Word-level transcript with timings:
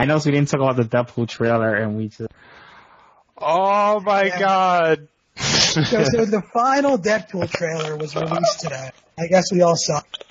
I 0.00 0.04
know 0.06 0.16
we 0.24 0.30
didn't 0.32 0.48
talk 0.48 0.60
about 0.60 0.76
the 0.76 0.84
Deadpool 0.84 1.28
trailer, 1.28 1.74
and 1.74 1.96
we 1.96 2.08
just. 2.08 2.30
Oh 3.38 4.00
my 4.00 4.24
Yeah. 4.24 4.38
god. 4.38 5.08
So, 5.36 5.82
so 5.82 6.24
the 6.26 6.42
final 6.52 6.98
Deadpool 6.98 7.48
trailer 7.50 7.96
was 7.96 8.14
released 8.16 8.60
today. 8.60 8.90
I 9.18 9.26
guess 9.28 9.52
we 9.52 9.62
all 9.62 9.76
saw 9.76 9.98
it. 10.00 10.24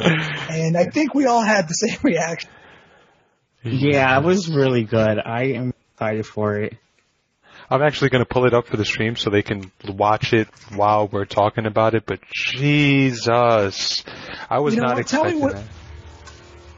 And 0.49 0.77
I 0.77 0.85
think 0.85 1.13
we 1.15 1.25
all 1.25 1.41
had 1.41 1.67
the 1.67 1.73
same 1.73 1.97
reaction. 2.03 2.49
Yeah, 3.63 4.17
it 4.19 4.23
was 4.23 4.49
really 4.49 4.83
good. 4.83 5.17
I 5.25 5.43
am 5.55 5.73
excited 5.93 6.25
for 6.25 6.55
it. 6.55 6.77
I'm 7.71 7.81
actually 7.81 8.09
going 8.09 8.23
to 8.23 8.29
pull 8.29 8.45
it 8.45 8.53
up 8.53 8.67
for 8.67 8.77
the 8.77 8.85
stream 8.85 9.15
so 9.15 9.29
they 9.29 9.43
can 9.43 9.71
watch 9.87 10.33
it 10.33 10.47
while 10.75 11.07
we're 11.07 11.25
talking 11.25 11.65
about 11.67 11.93
it, 11.93 12.03
but 12.05 12.19
Jesus. 12.31 14.03
I 14.49 14.59
was 14.59 14.73
You 14.75 14.81
know 14.81 14.87
not 14.87 14.97
what? 14.97 15.07
Tell 15.07 15.23
me 15.23 15.29
expecting 15.31 15.41
what- 15.41 15.55
that. 15.55 15.63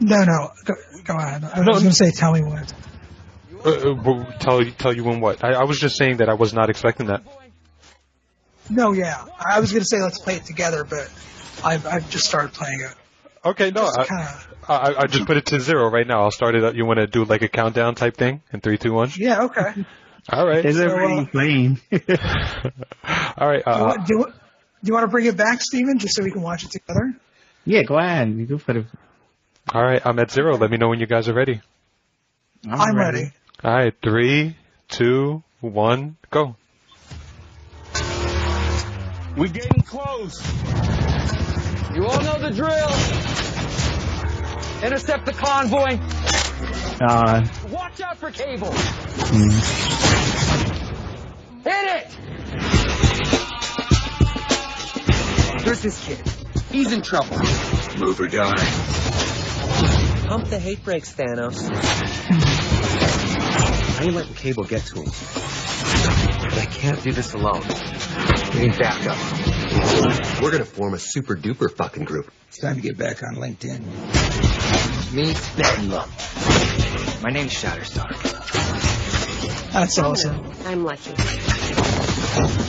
No, 0.02 0.24
no, 0.24 0.50
go, 0.66 0.74
go 1.06 1.14
on. 1.14 1.44
I 1.46 1.60
was 1.60 1.68
No, 1.68 1.74
going 1.74 1.84
to 1.86 1.94
say, 1.94 2.12
tell 2.12 2.34
me 2.34 2.42
what. 2.42 2.74
Uh, 3.64 3.70
uh, 3.70 3.94
w- 3.94 4.26
tell, 4.40 4.66
tell 4.66 4.94
you 4.96 5.04
when 5.04 5.20
what? 5.22 5.44
I, 5.44 5.54
I 5.54 5.64
was 5.66 5.80
just 5.80 5.96
saying 5.98 6.18
that 6.18 6.28
I 6.30 6.34
was 6.34 6.54
not 6.54 6.70
expecting 6.72 7.08
that. 7.08 7.22
No, 8.70 8.94
yeah. 8.94 9.24
I 9.40 9.60
was 9.60 9.72
going 9.72 9.82
to 9.82 9.88
say 9.88 10.02
let's 10.02 10.20
play 10.20 10.36
it 10.38 10.46
together, 10.46 10.84
but 10.84 11.10
I've, 11.64 11.86
I've 11.86 12.10
just 12.10 12.26
started 12.26 12.54
playing 12.54 12.82
it. 12.82 12.96
Okay, 13.46 13.70
no, 13.72 13.86
I, 13.86 14.06
Kind 14.06 14.22
of. 14.28 14.48
I, 14.70 14.96
I 15.04 15.08
just 15.08 15.26
put 15.26 15.38
it 15.38 15.46
to 15.48 15.60
zero 15.60 15.90
right 15.90 16.06
now. 16.08 16.24
I'll 16.24 16.32
start 16.32 16.56
it 16.56 16.64
up. 16.64 16.76
You 16.76 16.86
want 16.86 16.98
to 16.98 17.08
do 17.08 17.24
like 17.26 17.42
a 17.44 17.48
countdown 17.48 17.96
type 17.96 18.18
thing 18.18 18.42
in 18.54 18.62
three, 18.62 18.78
two, 18.78 18.94
one? 18.94 19.10
Yeah, 19.16 19.44
okay. 19.44 19.86
All 20.32 20.48
right. 20.48 20.64
Is 20.66 20.80
it 20.80 20.90
So, 20.90 20.98
uh, 20.98 21.26
playing? 21.26 21.80
All 23.38 23.48
right. 23.48 23.64
Do 23.64 23.72
you, 23.72 23.76
Uh, 23.78 23.86
want, 23.88 24.08
do, 24.08 24.14
you, 24.14 24.20
want- 24.20 24.34
do 24.34 24.88
you 24.88 24.94
want 24.94 25.04
to 25.04 25.08
bring 25.10 25.26
it 25.26 25.38
back, 25.38 25.62
Steven, 25.62 26.00
just 26.00 26.16
so 26.16 26.24
we 26.24 26.32
can 26.32 26.42
watch 26.42 26.64
it 26.64 26.72
together? 26.72 27.14
yeah, 27.66 27.84
go 27.84 27.98
ahead. 28.00 28.30
You 28.30 28.48
can 28.48 28.60
put 28.60 28.78
it. 28.78 28.86
All 29.74 29.84
right. 29.84 30.02
I'm 30.06 30.20
at 30.20 30.32
zero. 30.32 30.58
Let 30.58 30.70
me 30.72 30.78
know 30.78 30.90
when 30.90 31.00
you 31.00 31.08
guys 31.08 31.28
are 31.30 31.34
ready. 31.34 31.62
I'm 32.70 32.96
ready. 32.96 33.32
All 33.64 33.72
right. 33.74 33.94
Three, 34.04 34.56
two, 34.88 35.44
one, 35.62 36.18
go. 36.30 36.56
We're 39.38 39.48
getting 39.48 39.82
close. 39.84 40.42
You 41.96 42.06
all 42.06 42.22
know 42.22 42.38
the 42.40 42.52
drill. 42.54 42.92
Intercept 44.84 45.26
the 45.26 45.34
convoy. 45.34 46.00
Uh, 47.02 47.46
Watch 47.70 48.02
out 48.02 48.18
for 48.18 48.30
cable. 48.32 48.68
mm. 48.70 49.52
Hit 51.64 51.86
it! 51.96 52.18
There's 55.66 55.82
this 55.82 56.06
kid. 56.06 56.22
He's 56.72 56.92
in 56.92 57.02
trouble. 57.02 57.38
Move 57.98 58.20
or 58.20 58.28
die. 58.28 58.54
Pump 60.32 60.48
the 60.48 60.60
hate 60.60 60.82
brakes, 60.86 61.14
Thanos. 61.14 61.70
I 64.00 64.04
ain't 64.06 64.14
letting 64.14 64.34
Cable 64.34 64.64
get 64.64 64.82
to 64.86 65.02
him. 65.02 65.04
But 65.04 66.58
I 66.58 66.68
can't 66.72 67.04
do 67.04 67.12
this 67.12 67.34
alone. 67.34 67.62
We 68.54 68.62
need 68.62 68.78
backup. 68.80 69.18
We're 70.42 70.52
gonna 70.52 70.64
form 70.64 70.94
a 70.94 71.00
super 71.00 71.36
duper 71.36 71.70
fucking 71.76 72.06
group. 72.06 72.32
It's 72.48 72.60
time 72.60 72.76
to 72.76 72.82
get 72.82 72.98
back 72.98 73.22
on 73.24 73.36
LinkedIn. 73.36 73.82
Me, 75.14 75.34
Bedlam. 75.58 76.10
My 77.22 77.30
name's 77.30 77.52
Shatterstar. 77.52 78.08
That's 79.74 80.00
awesome. 80.00 80.50
I'm 80.66 80.86
lucky. 80.86 81.12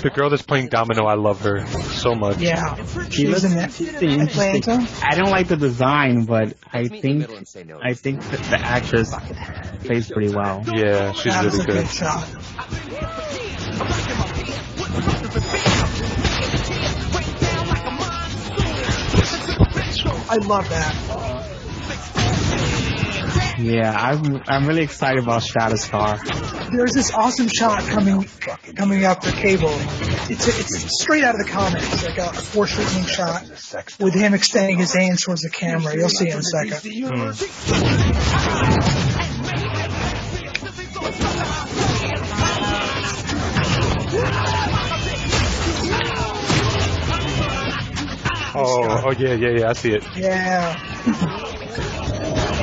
The 0.03 0.11
girl 0.13 0.31
that's 0.31 0.43
playing 0.43 0.69
Domino, 0.69 1.05
I 1.05 1.15
love 1.15 1.41
her 1.43 1.65
so 1.67 2.15
much. 2.15 2.39
Yeah. 2.39 2.75
She 3.11 3.11
She's 3.11 3.29
looks 3.29 3.45
in 3.45 3.55
that 3.55 3.73
she's 3.73 3.89
interesting. 3.89 4.57
Atlanta. 4.57 4.89
I 5.03 5.15
don't 5.15 5.31
like 5.31 5.47
the 5.47 5.57
design, 5.57 6.25
but 6.25 6.57
I 6.73 6.83
Let's 6.83 6.91
meet 6.91 6.93
in 6.93 6.93
the 6.93 7.01
think 7.01 7.19
middle 7.21 7.37
and 7.37 7.47
say 7.49 7.63
no. 7.63 7.79
I 7.81 7.95
think 7.95 8.21
that 8.31 8.41
the 8.41 8.59
actress 8.59 9.15
plays 9.85 10.11
pretty 10.11 10.35
well. 10.35 10.65
Yeah, 10.67 11.13
she's 11.13 11.35
really 11.37 11.59
good. 11.59 11.67
good 11.67 11.89
shot. 11.89 12.29
I 20.29 20.37
love 20.37 20.69
that. 20.71 22.32
Yeah, 23.59 23.95
I'm 23.95 24.43
I'm 24.47 24.67
really 24.67 24.83
excited 24.83 25.23
about 25.23 25.43
Shatterstar. 25.43 26.71
There's 26.71 26.93
this 26.93 27.13
awesome 27.13 27.49
shot 27.49 27.83
coming 27.83 28.27
coming 28.77 29.05
up 29.05 29.21
the 29.23 29.33
cable. 29.33 29.75
It's 30.31 30.49
it's 30.49 31.03
straight 31.03 31.25
out 31.25 31.35
of 31.35 31.45
the 31.45 31.51
comics, 31.51 32.05
like 32.05 32.19
a, 32.19 32.31
a 32.31 32.33
foreshortening 32.33 33.05
shot 33.05 33.45
with 34.01 34.15
him 34.15 34.35
extending 34.35 34.79
his 34.79 34.93
hands 34.93 35.23
towards 35.23 35.43
the 35.43 35.51
camera. 35.51 35.95
You'll 35.95 36.09
see 36.09 36.29
it 36.29 36.35
in 36.35 36.39
a 36.39 36.43
second. 36.43 36.81
Oh, 48.55 49.03
oh 49.07 49.13
yeah, 49.13 49.35
yeah, 49.35 49.49
yeah. 49.49 49.71
I 49.71 49.73
see 49.73 49.93
it. 49.93 50.05
Yeah. 50.15 51.49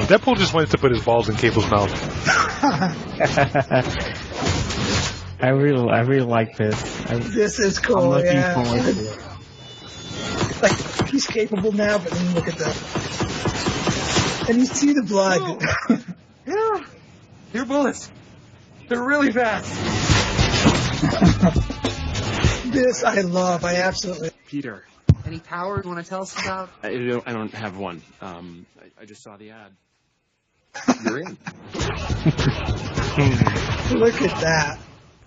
Deadpool 0.10 0.38
just 0.38 0.54
wanted 0.56 0.72
to 0.72 0.78
put 0.80 0.92
his 0.92 1.04
balls 1.06 1.30
in 1.30 1.36
Cable's 1.36 1.70
mouth. 1.70 1.92
I 5.42 5.50
really 5.50 5.90
I 5.90 6.02
really 6.02 6.26
like 6.26 6.58
this. 6.58 7.06
I, 7.10 7.16
This 7.18 7.60
is 7.60 7.78
I'm 7.78 7.84
cool. 7.84 8.10
looking 8.10 8.34
Yeah. 8.34 8.54
forward 8.56 8.82
to 8.82 8.90
it. 8.90 9.20
Like 10.64 11.10
he's 11.10 11.26
capable 11.28 11.72
now, 11.72 11.98
but 12.00 12.12
then 12.12 12.34
look 12.36 12.48
at 12.48 12.56
that. 12.58 12.76
And 14.50 14.58
you 14.60 14.66
see 14.66 14.94
the 14.94 15.04
blood. 15.04 15.62
Yeah. 16.46 16.80
Your 17.54 17.66
bullets. 17.66 18.10
They're 18.88 19.04
really 19.04 19.32
fast. 19.32 19.70
this 22.74 23.04
I 23.04 23.22
love. 23.22 23.64
I 23.64 23.76
absolutely. 23.76 24.32
Peter. 24.48 24.84
Any 25.28 25.40
powers 25.40 25.86
you 25.86 25.92
want 25.92 26.04
to 26.04 26.10
tell 26.10 26.24
us 26.24 26.34
about? 26.42 26.70
I 26.82 26.98
don't, 26.98 27.28
I 27.28 27.34
don't 27.34 27.54
have 27.54 27.78
one. 27.78 28.02
Um, 28.20 28.66
I, 28.82 29.04
I 29.04 29.06
just 29.06 29.22
saw 29.22 29.38
the 29.38 29.52
ad. 29.52 29.72
You're 31.04 31.20
in. 31.20 31.26
Look 34.00 34.22
at 34.22 34.42
that. 34.42 34.80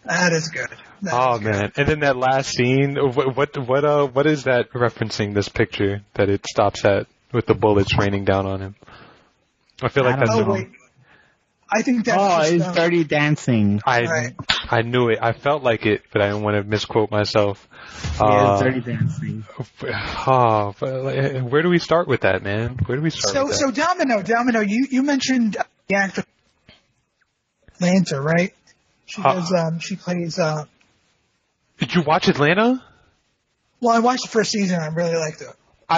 That 0.05 0.33
is 0.33 0.49
good. 0.49 0.69
That 1.03 1.15
Oh 1.15 1.35
is 1.35 1.41
good. 1.41 1.51
man! 1.51 1.73
And 1.77 1.89
then 1.89 2.01
that 2.01 2.17
last 2.17 2.51
scene, 2.51 2.97
what, 2.97 3.37
what, 3.37 3.57
what, 3.69 3.85
uh, 3.85 4.07
what 4.07 4.27
is 4.27 4.45
that 4.45 4.71
referencing? 4.73 5.35
This 5.35 5.49
picture 5.49 6.03
that 6.15 6.29
it 6.29 6.47
stops 6.47 6.85
at 6.85 7.07
with 7.33 7.47
the 7.47 7.55
bullets 7.55 7.97
raining 7.99 8.25
down 8.25 8.47
on 8.47 8.61
him. 8.61 8.75
I 9.81 9.89
feel 9.89 10.05
like 10.05 10.17
I 10.17 10.21
that's. 10.21 10.31
don't 10.31 10.49
Oh 10.49 10.53
wait. 10.53 10.69
I 11.75 11.83
think 11.83 12.05
that's. 12.05 12.19
Oh, 12.21 12.39
just, 12.43 12.53
it's 12.53 12.65
um, 12.67 12.75
Dirty 12.75 13.05
Dancing. 13.05 13.81
I, 13.87 14.03
Right. 14.03 14.35
I 14.71 14.83
knew 14.83 15.09
it. 15.09 15.19
I 15.23 15.33
felt 15.33 15.63
like 15.63 15.87
it, 15.87 16.03
but 16.13 16.21
I 16.23 16.29
didn't 16.29 16.43
want 16.43 16.57
to 16.57 16.65
misquote 16.65 17.11
myself. 17.11 17.67
yeah, 18.21 18.25
Uh, 18.27 18.63
Dirty 18.63 18.81
Dancing. 18.81 19.45
oh, 20.27 20.75
but, 20.79 21.43
where 21.45 21.63
do 21.63 21.69
we 21.71 21.79
start 21.79 22.09
with 22.09 22.21
that, 22.23 22.43
man? 22.43 22.79
Where 22.87 22.97
do 22.97 23.03
we 23.03 23.11
start 23.11 23.35
So 23.35 23.45
with 23.47 23.57
so? 23.57 23.71
Domino, 23.71 24.23
Domino, 24.23 24.61
you 24.61 24.87
you 24.91 25.03
mentioned 25.03 25.57
uh, 25.57 25.63
the 25.89 25.95
actor 25.97 26.25
Atlanta, 27.75 28.21
right? 28.21 28.55
She 29.07 29.23
Uh, 29.23 29.35
does. 29.35 29.53
Um, 29.53 29.79
she 29.81 29.97
plays. 29.97 30.39
Uh, 30.39 30.65
Did 31.79 31.95
you 31.95 32.03
watch 32.03 32.29
Atlanta? 32.29 32.83
well, 33.81 33.95
I 33.95 33.99
watched 33.99 34.23
the 34.23 34.29
first 34.29 34.51
season. 34.53 34.79
I 34.79 34.87
really 34.89 35.17
liked 35.17 35.41
it. 35.41 35.49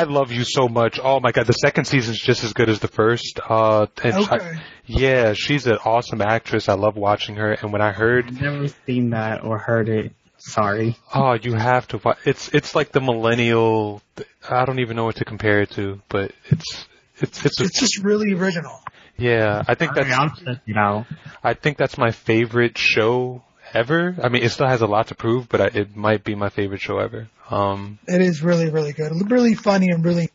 I 0.00 0.02
love 0.04 0.32
you 0.32 0.44
so 0.44 0.68
much. 0.68 0.98
Oh 1.02 1.20
my 1.20 1.32
god, 1.32 1.46
the 1.46 1.52
second 1.52 1.84
season's 1.86 2.18
just 2.20 2.44
as 2.44 2.52
good 2.52 2.68
as 2.68 2.80
the 2.80 2.88
first. 2.88 3.40
Uh, 3.48 3.86
and 4.02 4.14
I- 4.14 4.20
Okay. 4.36 4.56
yeah, 4.86 5.32
she's 5.34 5.66
an 5.66 5.78
awesome 5.84 6.20
actress. 6.20 6.68
I 6.68 6.74
love 6.74 6.96
watching 6.96 7.36
her. 7.36 7.52
And 7.52 7.72
when 7.72 7.80
I 7.82 7.92
heard, 7.92 8.26
I've 8.26 8.40
never 8.40 8.68
seen 8.86 9.10
that 9.10 9.44
or 9.44 9.58
heard 9.58 9.88
it. 9.88 10.12
Sorry. 10.38 10.96
oh, 11.14 11.34
you 11.40 11.54
have 11.54 11.88
to 11.88 11.98
watch. 12.04 12.18
It's 12.26 12.48
it's 12.52 12.74
like 12.74 12.92
the 12.92 13.00
millennial. 13.00 14.02
I 14.48 14.64
don't 14.66 14.80
even 14.80 14.96
know 14.96 15.04
what 15.04 15.16
to 15.16 15.24
compare 15.24 15.62
it 15.62 15.70
to, 15.72 16.02
but 16.10 16.32
it's 16.50 16.86
it's 17.18 17.44
it's, 17.46 17.60
It's 17.60 17.80
just 17.80 17.98
really 18.04 18.32
original. 18.34 18.82
yeah. 19.16 19.62
I 19.66 19.74
think 19.74 19.92
Alright, 19.92 20.08
that's 20.08 20.18
I'll 20.20 20.54
check 20.54 20.62
it 20.66 20.76
out. 20.76 21.06
I 21.42 21.54
think 21.54 21.78
that's 21.78 21.96
my 21.96 22.10
favorite 22.10 22.76
show 22.76 23.42
ever. 23.72 24.14
I 24.22 24.28
mean, 24.28 24.42
it 24.42 24.50
still 24.50 24.66
has 24.68 24.82
a 24.82 24.86
lot 24.86 25.06
to 25.08 25.14
prove, 25.14 25.48
but 25.48 25.60
I, 25.62 25.66
it 25.78 25.96
might 25.96 26.24
be 26.24 26.34
my 26.34 26.50
favorite 26.50 26.80
show 26.82 26.98
ever. 26.98 27.28
Um, 27.50 27.98
It 28.08 28.20
is 28.20 28.42
really 28.42 28.70
really 28.70 28.92
good. 28.92 29.12
Really 29.30 29.54
funny 29.54 29.90
and 29.90 30.04
really 30.04 30.30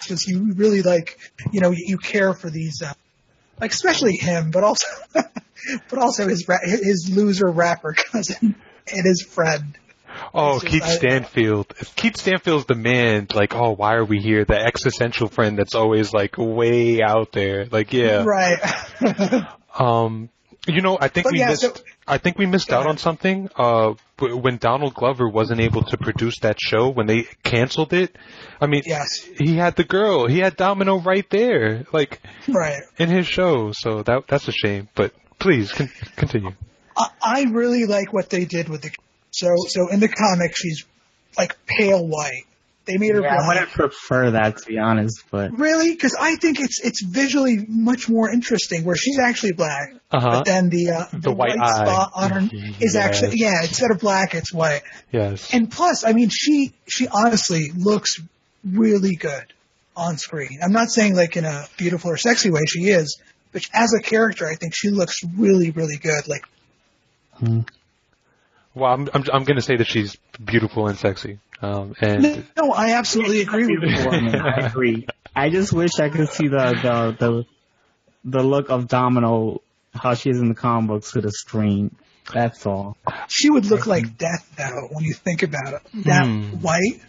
just 0.00 0.26
you 0.28 0.52
really 0.54 0.82
like 0.82 1.18
you 1.52 1.60
know 1.60 1.70
you, 1.70 1.84
you 1.86 1.98
care 1.98 2.34
for 2.34 2.50
these 2.50 2.82
uh, 2.82 2.92
like 3.60 3.72
especially 3.72 4.16
him, 4.16 4.50
but 4.50 4.64
also 4.64 4.86
but 5.14 5.98
also 5.98 6.28
his 6.28 6.48
ra- 6.48 6.58
his 6.62 7.10
loser 7.14 7.48
rapper 7.50 7.92
cousin 7.94 8.54
and 8.92 9.06
his 9.06 9.22
friend. 9.22 9.76
Oh, 10.32 10.54
just- 10.60 10.66
Keith 10.66 10.82
I- 10.84 10.88
Stanfield. 10.96 11.74
Keith 11.96 12.16
Stanfield's 12.16 12.66
the 12.66 12.74
man. 12.76 13.26
Like, 13.34 13.54
oh, 13.54 13.72
why 13.72 13.94
are 13.94 14.04
we 14.04 14.20
here? 14.20 14.44
The 14.44 14.56
existential 14.58 15.28
friend 15.28 15.58
that's 15.58 15.74
always 15.74 16.12
like 16.12 16.36
way 16.38 17.02
out 17.02 17.32
there. 17.32 17.66
Like, 17.66 17.92
yeah. 17.92 18.24
Right. 18.24 18.58
Um, 19.76 20.28
you 20.68 20.82
know, 20.82 20.96
I 21.00 21.08
think 21.08 21.28
we 21.32 21.40
yeah, 21.40 21.48
missed. 21.48 21.62
so- 21.62 21.74
I 22.06 22.18
think 22.18 22.38
we 22.38 22.46
missed 22.46 22.72
out 22.72 22.86
on 22.86 22.98
something. 22.98 23.48
Uh, 23.56 23.94
when 24.18 24.58
Donald 24.58 24.94
Glover 24.94 25.28
wasn't 25.28 25.60
able 25.60 25.82
to 25.84 25.96
produce 25.96 26.38
that 26.40 26.60
show, 26.60 26.88
when 26.90 27.06
they 27.06 27.24
canceled 27.42 27.92
it. 27.92 28.14
I 28.60 28.66
mean, 28.66 28.82
yes. 28.86 29.22
he 29.38 29.56
had 29.56 29.74
the 29.76 29.84
girl. 29.84 30.26
He 30.26 30.38
had 30.38 30.56
Domino 30.56 31.00
right 31.00 31.28
there, 31.30 31.84
like 31.92 32.20
Right. 32.48 32.82
in 32.98 33.08
his 33.08 33.26
show. 33.26 33.72
So 33.72 34.02
that 34.02 34.26
that's 34.28 34.46
a 34.48 34.52
shame. 34.52 34.88
But 34.94 35.14
please 35.38 35.72
con- 35.72 35.90
continue. 36.16 36.52
I, 36.96 37.08
I 37.22 37.42
really 37.50 37.86
like 37.86 38.12
what 38.12 38.30
they 38.30 38.44
did 38.44 38.68
with 38.68 38.82
the. 38.82 38.90
So 39.30 39.48
so 39.68 39.88
in 39.88 40.00
the 40.00 40.08
comic, 40.08 40.56
she's 40.56 40.84
like 41.36 41.56
pale 41.66 42.06
white. 42.06 42.44
They 42.86 42.98
made 42.98 43.14
her 43.14 43.22
Yeah, 43.22 43.34
I 43.34 43.36
would 43.38 43.54
black. 43.54 43.58
have 43.60 43.70
prefer 43.70 44.32
that 44.32 44.58
to 44.58 44.66
be 44.66 44.78
honest, 44.78 45.22
but 45.30 45.58
Really? 45.58 45.90
Because 45.92 46.14
I 46.20 46.36
think 46.36 46.60
it's 46.60 46.80
it's 46.84 47.02
visually 47.02 47.64
much 47.66 48.08
more 48.10 48.30
interesting 48.30 48.84
where 48.84 48.94
she's 48.96 49.18
actually 49.18 49.52
black, 49.52 49.94
Uh 50.10 50.20
huh. 50.20 50.30
but 50.30 50.44
then 50.44 50.68
the 50.68 50.90
uh, 50.90 51.04
the, 51.14 51.32
white 51.32 51.56
white, 51.58 51.68
spot 51.68 52.12
on 52.14 52.30
her 52.30 52.40
is 52.80 52.94
Yes. 52.94 52.96
actually 52.96 53.36
yeah. 53.38 53.62
Instead 53.62 53.90
of 53.90 54.00
black, 54.00 54.34
it's 54.34 54.52
white. 54.52 54.82
Yes. 55.12 55.52
And 55.54 55.70
plus, 55.70 56.04
I 56.04 56.12
mean, 56.12 56.28
she 56.28 56.74
she 56.86 57.08
honestly 57.08 57.70
looks 57.74 58.20
really 58.64 59.14
good 59.16 59.44
on 59.96 60.18
screen. 60.18 60.58
I'm 60.62 60.72
not 60.72 60.90
saying 60.90 61.14
like 61.16 61.36
in 61.38 61.44
a 61.46 61.66
beautiful 61.78 62.10
or 62.10 62.16
sexy 62.18 62.50
way 62.50 62.62
she 62.68 62.80
is, 62.90 63.18
but 63.52 63.66
as 63.72 63.94
a 63.94 64.02
character, 64.02 64.46
I 64.46 64.56
think 64.56 64.74
she 64.76 64.90
looks 64.90 65.20
really 65.38 65.70
really 65.70 65.96
good. 65.96 66.28
Like 66.28 66.44
Well, 68.74 68.92
I'm 68.92 69.08
I'm, 69.14 69.24
I'm 69.32 69.44
going 69.44 69.56
to 69.56 69.62
say 69.62 69.76
that 69.76 69.86
she's 69.86 70.16
beautiful 70.44 70.88
and 70.88 70.98
sexy. 70.98 71.38
Um, 71.64 71.94
and 72.00 72.44
no, 72.56 72.72
I 72.72 72.92
absolutely 72.92 73.40
agree 73.40 73.66
with 73.66 73.82
you. 73.82 74.08
I 74.44 74.66
agree. 74.66 75.08
I 75.34 75.48
just 75.48 75.72
wish 75.72 75.92
I 75.98 76.10
could 76.10 76.28
see 76.28 76.48
the 76.48 76.74
the 76.74 77.16
the, 77.18 77.46
the 78.24 78.42
look 78.42 78.68
of 78.68 78.86
Domino 78.86 79.62
how 79.94 80.14
she 80.14 80.28
is 80.28 80.40
in 80.40 80.48
the 80.48 80.54
comic 80.54 80.88
books 80.88 81.12
to 81.12 81.20
the 81.22 81.30
screen. 81.30 81.94
That's 82.32 82.66
all. 82.66 82.96
She 83.28 83.48
would 83.48 83.66
look 83.66 83.86
like 83.86 84.18
death 84.18 84.46
though 84.58 84.88
when 84.90 85.04
you 85.04 85.14
think 85.14 85.42
about 85.42 85.74
it. 85.74 85.82
That 86.04 86.26
Hmm. 86.26 86.60
white. 86.60 87.00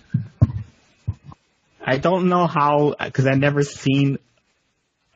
I 1.85 1.97
don't 1.97 2.29
know 2.29 2.47
how 2.47 2.95
because 2.99 3.27
I've 3.27 3.37
never 3.37 3.63
seen 3.63 4.19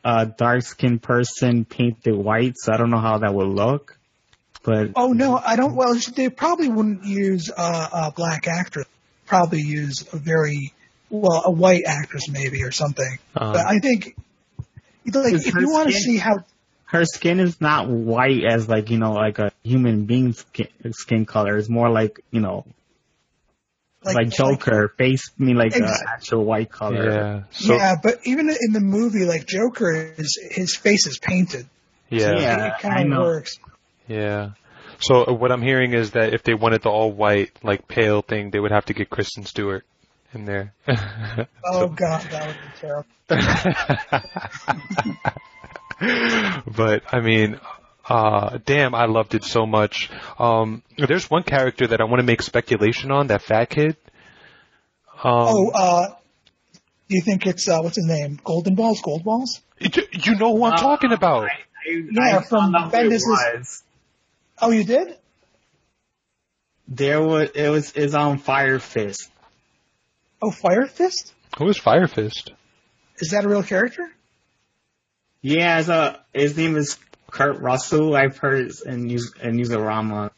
a 0.04 0.26
dark 0.26 0.64
skinned 0.64 1.02
person 1.02 1.64
painted 1.66 2.14
white, 2.14 2.54
so 2.58 2.74
I 2.74 2.78
don't 2.78 2.90
know 2.90 3.00
how 3.00 3.20
that 3.20 3.34
would 3.34 3.48
look. 3.48 3.98
But 4.64 4.92
Oh 4.96 5.14
no, 5.14 5.38
I 5.38 5.56
don't. 5.56 5.76
Well, 5.76 5.98
they 6.16 6.30
probably 6.30 6.68
wouldn't 6.68 7.06
use 7.06 7.50
uh, 7.56 7.90
a 7.94 8.12
black 8.12 8.46
actress. 8.48 8.88
Probably 9.30 9.62
use 9.62 10.06
a 10.12 10.18
very 10.18 10.74
well 11.12 11.44
a 11.46 11.52
white 11.52 11.84
actress 11.86 12.28
maybe 12.30 12.64
or 12.64 12.72
something. 12.72 13.18
uh, 13.36 13.54
But 13.54 13.66
I 13.66 13.78
think 13.80 14.16
like 15.06 15.34
if 15.34 15.56
you 15.56 15.72
want 15.72 15.90
to 15.90 15.96
see 15.96 16.18
how 16.18 16.44
her 16.86 17.06
skin 17.06 17.40
is 17.40 17.62
not 17.62 17.88
white 17.88 18.44
as 18.44 18.68
like 18.68 18.90
you 18.90 18.98
know 18.98 19.14
like 19.14 19.38
a 19.40 19.52
human 19.64 20.06
being 20.06 20.34
skin, 20.34 20.68
skin 20.92 21.26
color. 21.26 21.58
It's 21.58 21.70
more 21.70 21.90
like 21.92 22.20
you 22.32 22.42
know 22.42 22.66
like, 24.04 24.16
like, 24.16 24.30
Joker 24.30 24.94
face. 24.98 25.30
I 25.40 25.44
mean 25.44 25.58
like 25.58 25.76
uh, 25.76 25.84
Ex- 25.86 26.04
actual 26.08 26.44
white 26.46 26.72
color. 26.72 27.12
yeah. 27.12 27.44
So 27.52 27.76
yeah, 27.76 27.96
but 28.02 28.16
even 28.24 28.50
in 28.50 28.74
the 28.74 28.80
movie, 28.80 29.26
like 29.26 29.46
Joker 29.46 29.92
is 30.18 30.40
his 30.52 30.76
face 30.76 31.06
is 31.06 31.20
painted. 31.20 31.68
yeah. 32.10 32.32
Yeah. 32.40 32.66
it 32.68 32.74
I 32.78 32.82
kind 32.82 33.14
of 33.14 33.20
know. 33.20 33.22
works. 33.26 33.60
Yeah. 34.08 34.52
So 35.00 35.26
uh, 35.26 35.34
what 35.34 35.52
I'm 35.52 35.62
hearing 35.62 35.94
is 35.94 36.12
that 36.12 36.34
if 36.34 36.44
they 36.44 36.54
wanted 36.54 36.82
the 36.82 36.90
all 36.90 37.12
white, 37.12 37.52
like 37.64 37.88
pale 37.88 38.22
thing, 38.22 38.52
they 38.52 38.60
would 38.60 38.72
have 38.72 38.86
to 38.86 38.94
get 38.94 39.10
Kristen 39.10 39.46
Stewart 39.46 39.86
in 40.34 40.46
there. 40.46 40.74
Oh 41.72 41.88
god, 41.88 42.22
that 42.32 42.48
would 42.48 42.56
be 42.56 42.62
terrible. 42.80 43.06
but 46.76 47.04
I 47.14 47.20
mean, 47.20 47.60
uh, 48.08 48.58
damn, 48.66 48.96
I 48.96 49.06
loved 49.06 49.36
it 49.36 49.44
so 49.44 49.66
much. 49.66 50.10
Um, 50.40 50.82
there's 50.98 51.30
one 51.30 51.44
character 51.44 51.86
that 51.88 52.02
I 52.02 52.06
want 52.06 52.22
to 52.22 52.26
make 52.26 52.42
speculation 52.42 53.12
on, 53.12 53.28
that 53.28 53.44
fat 53.44 53.70
kid. 53.70 53.98
Um, 55.24 55.48
oh, 55.48 55.70
uh, 55.70 56.08
do 57.08 57.16
you 57.16 57.22
think 57.22 57.46
it's 57.46 57.68
uh, 57.68 57.80
what's 57.82 57.98
his 57.98 58.06
name? 58.06 58.40
Golden 58.44 58.74
Balls, 58.76 59.02
Gold 59.02 59.24
Balls? 59.24 59.62
you, 59.80 59.90
you 60.12 60.36
know 60.36 60.58
who 60.58 60.64
I'm 60.64 60.78
talking 60.78 61.12
about. 61.12 61.50
Yeah, 61.86 62.42
from 62.42 62.74
Bendis' 62.74 63.22
was. 63.26 63.84
Oh, 64.62 64.72
you 64.72 64.84
did? 64.84 65.18
There 66.88 67.22
was 67.22 67.50
it 67.54 67.70
was 67.70 67.92
is 67.94 68.16
on 68.16 68.40
Fire 68.40 68.80
Fist. 68.80 69.30
Oh, 70.42 70.52
Fire 70.52 70.88
Fist? 70.88 71.34
Who 71.58 71.68
is 71.70 71.78
Fire 71.78 72.08
Fist? 72.08 72.52
Is 73.20 73.30
that 73.30 73.46
a 73.46 73.50
real 73.50 73.64
character? 73.64 74.10
Yeah, 75.42 75.80
it's 75.80 75.90
a, 75.90 76.20
his 76.34 76.58
name 76.58 76.76
is 76.76 76.98
Kurt 77.30 77.60
Russell. 77.60 78.16
I've 78.16 78.38
heard 78.38 78.72
in 78.86 79.06
News 79.06 79.34
in 79.42 79.58
Newsarama. 79.58 80.32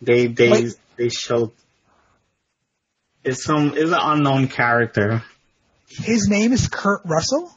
They 0.00 0.26
they 0.26 0.50
Wait. 0.50 0.74
they 0.96 1.08
showed 1.08 1.52
it's 3.24 3.44
some 3.44 3.74
it's 3.76 3.90
an 3.90 3.98
unknown 4.00 4.48
character. 4.48 5.22
His 5.88 6.28
name 6.28 6.52
is 6.52 6.68
Kurt 6.68 7.02
Russell. 7.04 7.52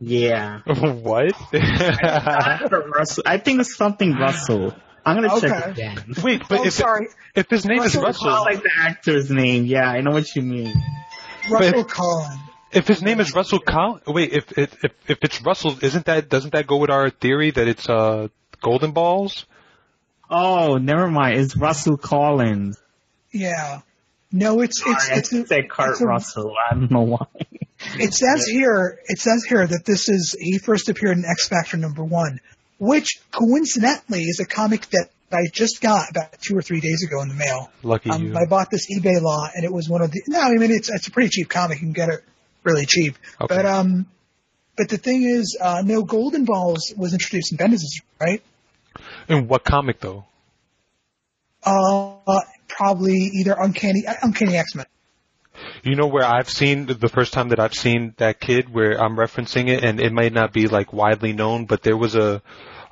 Yeah, 0.00 0.60
what? 0.66 1.32
Kurt 1.52 2.86
Russell. 2.94 3.24
I 3.26 3.38
think 3.38 3.60
it's 3.60 3.76
something 3.76 4.12
Russell. 4.12 4.74
I'm 5.04 5.16
gonna 5.22 5.40
check 5.40 5.52
Okay. 5.62 5.70
again. 5.70 6.14
Wait, 6.22 6.42
but 6.48 6.60
oh, 6.60 6.64
if 6.66 6.72
sorry, 6.74 7.08
if 7.34 7.48
his 7.48 7.64
name 7.64 7.78
Russell 7.78 8.04
is 8.06 8.16
It's 8.16 8.22
not 8.24 8.30
Russell, 8.30 8.44
like 8.44 8.62
the 8.62 8.70
actor's 8.76 9.30
name. 9.30 9.64
Yeah, 9.64 9.88
I 9.88 10.00
know 10.00 10.10
what 10.10 10.34
you 10.36 10.42
mean. 10.42 10.74
Russell 11.50 11.84
Collin. 11.84 12.38
if 12.72 12.86
his 12.86 13.00
name 13.02 13.20
is 13.20 13.34
Russell 13.34 13.60
Collins, 13.60 14.02
wait, 14.06 14.32
if 14.32 14.56
if 14.58 14.84
if 14.84 14.92
if 15.08 15.18
it's 15.22 15.40
Russell, 15.42 15.76
isn't 15.82 16.04
that 16.06 16.28
doesn't 16.28 16.52
that 16.52 16.66
go 16.66 16.76
with 16.76 16.90
our 16.90 17.10
theory 17.10 17.50
that 17.52 17.66
it's 17.68 17.88
uh 17.88 18.28
Golden 18.60 18.92
Balls? 18.92 19.46
Oh, 20.30 20.76
never 20.76 21.08
mind. 21.08 21.40
It's 21.40 21.56
Russell 21.56 21.96
Collins. 21.96 22.78
Yeah. 23.32 23.80
No, 24.30 24.60
it's 24.60 24.82
it's 24.86 25.04
Sorry, 25.06 25.14
I 25.16 25.18
it's, 25.20 25.32
a, 25.32 25.62
Kurt 25.62 25.90
it's 25.92 26.00
a- 26.02 26.06
Russell. 26.06 26.52
I 26.70 26.74
don't 26.74 26.90
know 26.90 27.00
why. 27.02 27.26
It 27.98 28.12
says 28.12 28.44
here, 28.46 28.98
it 29.06 29.18
says 29.20 29.44
here 29.48 29.66
that 29.66 29.84
this 29.86 30.08
is 30.08 30.36
he 30.38 30.58
first 30.58 30.88
appeared 30.90 31.16
in 31.16 31.24
X 31.24 31.48
Factor 31.48 31.76
number 31.78 32.02
one, 32.04 32.40
which 32.78 33.20
coincidentally 33.30 34.22
is 34.22 34.40
a 34.40 34.46
comic 34.46 34.86
that 34.90 35.08
I 35.30 35.46
just 35.52 35.80
got 35.82 36.10
about 36.10 36.40
two 36.40 36.56
or 36.56 36.62
three 36.62 36.80
days 36.80 37.04
ago 37.06 37.20
in 37.22 37.28
the 37.28 37.34
mail. 37.34 37.70
Lucky 37.82 38.10
Um, 38.10 38.28
you. 38.28 38.36
I 38.36 38.46
bought 38.46 38.70
this 38.70 38.86
eBay 38.90 39.20
lot, 39.20 39.50
and 39.54 39.64
it 39.64 39.72
was 39.72 39.88
one 39.88 40.00
of 40.00 40.10
the. 40.10 40.22
No, 40.26 40.40
I 40.40 40.52
mean 40.54 40.70
it's 40.70 40.90
it's 40.90 41.08
a 41.08 41.10
pretty 41.10 41.28
cheap 41.28 41.48
comic. 41.48 41.80
You 41.80 41.86
can 41.86 41.92
get 41.92 42.08
it 42.08 42.24
really 42.64 42.86
cheap. 42.86 43.16
Okay. 43.40 43.54
But 43.54 43.66
um, 43.66 44.06
but 44.76 44.88
the 44.88 44.96
thing 44.96 45.24
is, 45.24 45.58
uh, 45.60 45.82
no 45.84 46.02
Golden 46.02 46.44
Balls 46.44 46.94
was 46.96 47.12
introduced 47.12 47.52
in 47.52 47.58
Bendis, 47.58 47.82
right? 48.20 48.42
In 49.28 49.48
what 49.48 49.64
comic 49.64 50.00
though? 50.00 50.24
Uh, 51.62 52.14
probably 52.68 53.16
either 53.34 53.54
Uncanny 53.58 54.04
Uncanny 54.22 54.56
X 54.56 54.74
Men. 54.74 54.86
You 55.82 55.94
know 55.94 56.06
where 56.06 56.24
I've 56.24 56.48
seen 56.48 56.86
the 56.86 57.08
first 57.08 57.32
time 57.32 57.50
that 57.50 57.60
I've 57.60 57.74
seen 57.74 58.14
that 58.18 58.40
kid 58.40 58.72
where 58.72 59.00
I'm 59.00 59.16
referencing 59.16 59.68
it, 59.68 59.84
and 59.84 60.00
it 60.00 60.12
might 60.12 60.32
not 60.32 60.52
be 60.52 60.66
like 60.66 60.92
widely 60.92 61.32
known, 61.32 61.66
but 61.66 61.82
there 61.82 61.96
was 61.96 62.14
a, 62.14 62.42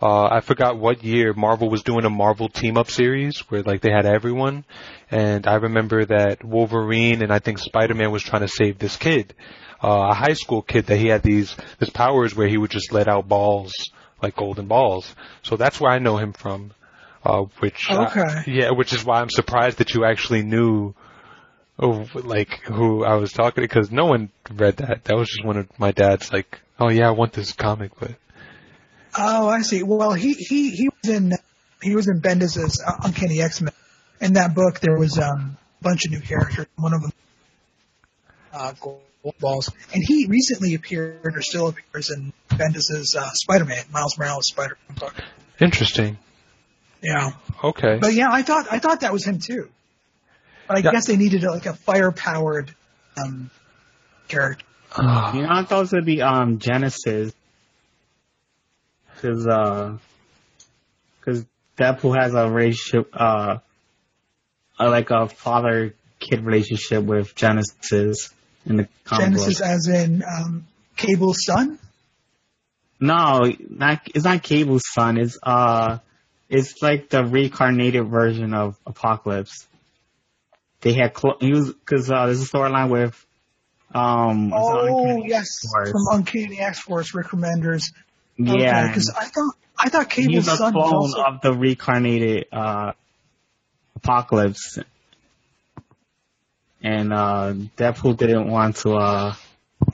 uh, 0.00 0.24
I 0.26 0.40
forgot 0.40 0.78
what 0.78 1.02
year 1.02 1.32
Marvel 1.32 1.68
was 1.70 1.82
doing 1.82 2.04
a 2.04 2.10
Marvel 2.10 2.48
team 2.48 2.76
up 2.76 2.90
series 2.90 3.38
where 3.50 3.62
like 3.62 3.81
they 3.81 3.90
had 3.90 4.06
everyone, 4.06 4.64
and 5.10 5.46
I 5.46 5.55
remember 5.56 6.05
that 6.06 6.44
Wolverine 6.44 7.22
and 7.22 7.32
I 7.32 7.38
think 7.38 7.58
Spider-Man 7.58 8.10
was 8.10 8.22
trying 8.22 8.43
to 8.43 8.48
save 8.48 8.78
this 8.78 8.96
kid, 8.96 9.34
uh, 9.82 10.08
a 10.10 10.14
high 10.14 10.34
school 10.34 10.62
kid 10.62 10.86
that 10.86 10.98
he 10.98 11.08
had 11.08 11.22
these 11.22 11.56
his 11.78 11.90
powers 11.90 12.34
where 12.34 12.48
he 12.48 12.56
would 12.56 12.70
just 12.70 12.93
let 12.93 13.08
out 13.08 13.28
balls 13.28 13.72
like 14.22 14.36
golden 14.36 14.66
balls. 14.66 15.14
So 15.43 15.56
that's 15.56 15.81
where 15.81 15.93
I 15.93 15.98
know 15.98 16.16
him 16.16 16.32
from. 16.32 16.72
Uh, 17.24 17.46
which 17.58 17.90
uh, 17.90 18.06
Okay. 18.06 18.43
yeah, 18.52 18.70
which 18.70 18.93
is 18.93 19.05
why 19.05 19.20
I'm 19.20 19.31
surprised 19.31 19.78
that 19.78 19.94
you 19.94 20.05
actually 20.05 20.43
knew 20.43 20.94
of 21.78 22.14
like 22.14 22.60
who 22.64 23.04
I 23.04 23.14
was 23.16 23.32
talking 23.32 23.62
to 23.62 23.68
because 23.68 23.90
no 23.90 24.06
one 24.06 24.30
read 24.52 24.78
that. 24.78 25.04
That 25.04 25.16
was 25.16 25.28
just 25.28 25.44
one 25.44 25.56
of 25.58 25.68
my 25.78 25.92
dad's 25.92 26.32
like, 26.32 26.60
oh 26.78 26.90
yeah, 26.90 27.08
I 27.08 27.12
want 27.12 27.32
this 27.32 27.52
comic, 27.52 27.92
but 27.98 28.12
Oh, 29.18 29.48
I 29.48 29.62
see. 29.62 29.82
Well, 29.82 30.12
he 30.12 30.34
he 30.34 30.70
he 30.70 30.88
was 30.90 31.10
in 31.14 31.32
he 31.82 31.94
was 31.94 32.06
in 32.08 32.20
Bendis's 32.20 32.82
uh, 32.86 32.92
Uncanny 33.04 33.40
X 33.40 33.60
Men. 33.62 33.72
In 34.20 34.34
that 34.34 34.54
book, 34.54 34.80
there 34.80 34.98
was 34.98 35.18
um, 35.18 35.56
a 35.80 35.84
bunch 35.84 36.04
of 36.06 36.12
new 36.12 36.20
characters. 36.20 36.66
One 36.76 36.92
of 36.94 37.02
them, 37.02 37.12
uh, 38.52 38.72
Gold 38.80 39.00
Balls, 39.40 39.70
and 39.94 40.02
he 40.06 40.26
recently 40.26 40.74
appeared 40.74 41.20
or 41.36 41.42
still 41.42 41.68
appears 41.68 42.10
in 42.10 42.32
Bendis's 42.50 43.14
uh, 43.18 43.28
Spider-Man, 43.32 43.84
Miles 43.90 44.18
Morales 44.18 44.48
Spider-Man 44.48 44.98
book. 44.98 45.14
interesting. 45.60 46.18
Yeah, 47.02 47.32
Okay. 47.62 47.98
but 48.00 48.14
yeah, 48.14 48.28
I 48.30 48.42
thought 48.42 48.66
I 48.70 48.78
thought 48.78 49.00
that 49.00 49.12
was 49.12 49.24
him 49.24 49.38
too. 49.38 49.68
But 50.67 50.79
I 50.79 50.81
Yeah. 50.81 50.91
guess 50.93 51.06
they 51.06 51.17
needed 51.17 51.43
like 51.43 51.67
a 51.67 51.75
fire-powered 51.75 52.75
um, 53.17 53.51
character. 54.29 54.65
Ah, 54.96 55.35
You 55.35 55.43
know, 55.43 55.49
I 55.51 55.63
thought 55.65 55.87
it 55.87 55.93
would 55.93 56.05
be 56.05 56.23
um 56.23 56.58
Genesis, 56.58 57.32
because 59.15 59.46
uh, 59.46 59.99
because 61.20 61.44
Deadpool 61.79 62.19
has 62.20 62.35
a 62.35 62.49
relationship, 62.51 63.11
uh, 63.15 63.58
uh, 64.79 64.91
like 64.91 65.11
a 65.11 65.29
father-kid 65.29 66.44
relationship 66.44 67.05
with 67.05 67.35
Genesis 67.35 68.31
in 68.65 68.77
the 68.77 68.89
comic 69.05 69.25
Genesis, 69.27 69.58
book. 69.61 69.69
as 69.69 69.89
in 69.89 70.23
um, 70.25 70.67
Cable's 70.96 71.44
son. 71.44 71.79
No, 72.99 73.53
not 73.69 74.01
it's 74.15 74.25
not 74.25 74.43
Cable's 74.43 74.85
son. 74.94 75.19
It's 75.19 75.39
uh, 75.43 75.99
it's 76.49 76.81
like 76.81 77.11
the 77.11 77.25
reincarnated 77.25 78.06
version 78.08 78.55
of 78.55 78.77
Apocalypse. 78.87 79.67
They 80.80 80.92
had 80.92 81.14
clo- 81.14 81.36
he 81.40 81.52
was 81.52 81.72
because 81.72 82.10
uh, 82.10 82.26
there's 82.26 82.42
a 82.42 82.46
storyline 82.46 82.90
with 82.90 83.26
um. 83.94 84.52
Oh 84.54 84.80
Uncanny 84.86 85.28
yes, 85.28 85.64
X-Force. 85.64 85.90
from 85.90 86.02
Uncanny 86.18 86.60
X 86.60 86.80
Force, 86.80 87.14
Rick 87.14 87.28
Remender's 87.28 87.92
Yeah, 88.36 88.86
because 88.88 89.10
I 89.16 89.24
thought 89.24 89.54
I 89.78 89.88
thought 89.88 90.12
he 90.12 90.26
Cable's 90.26 90.46
was 90.46 90.48
a 90.48 90.56
son 90.56 90.74
was 90.74 90.90
clone 90.90 91.02
also. 91.02 91.22
of 91.22 91.40
the 91.40 91.52
reincarnated 91.54 92.46
uh, 92.52 92.92
Apocalypse, 93.96 94.78
and 96.82 97.12
uh, 97.12 97.52
Deadpool 97.76 98.16
didn't 98.16 98.48
want 98.50 98.76
to. 98.76 98.94
Uh, 98.94 99.34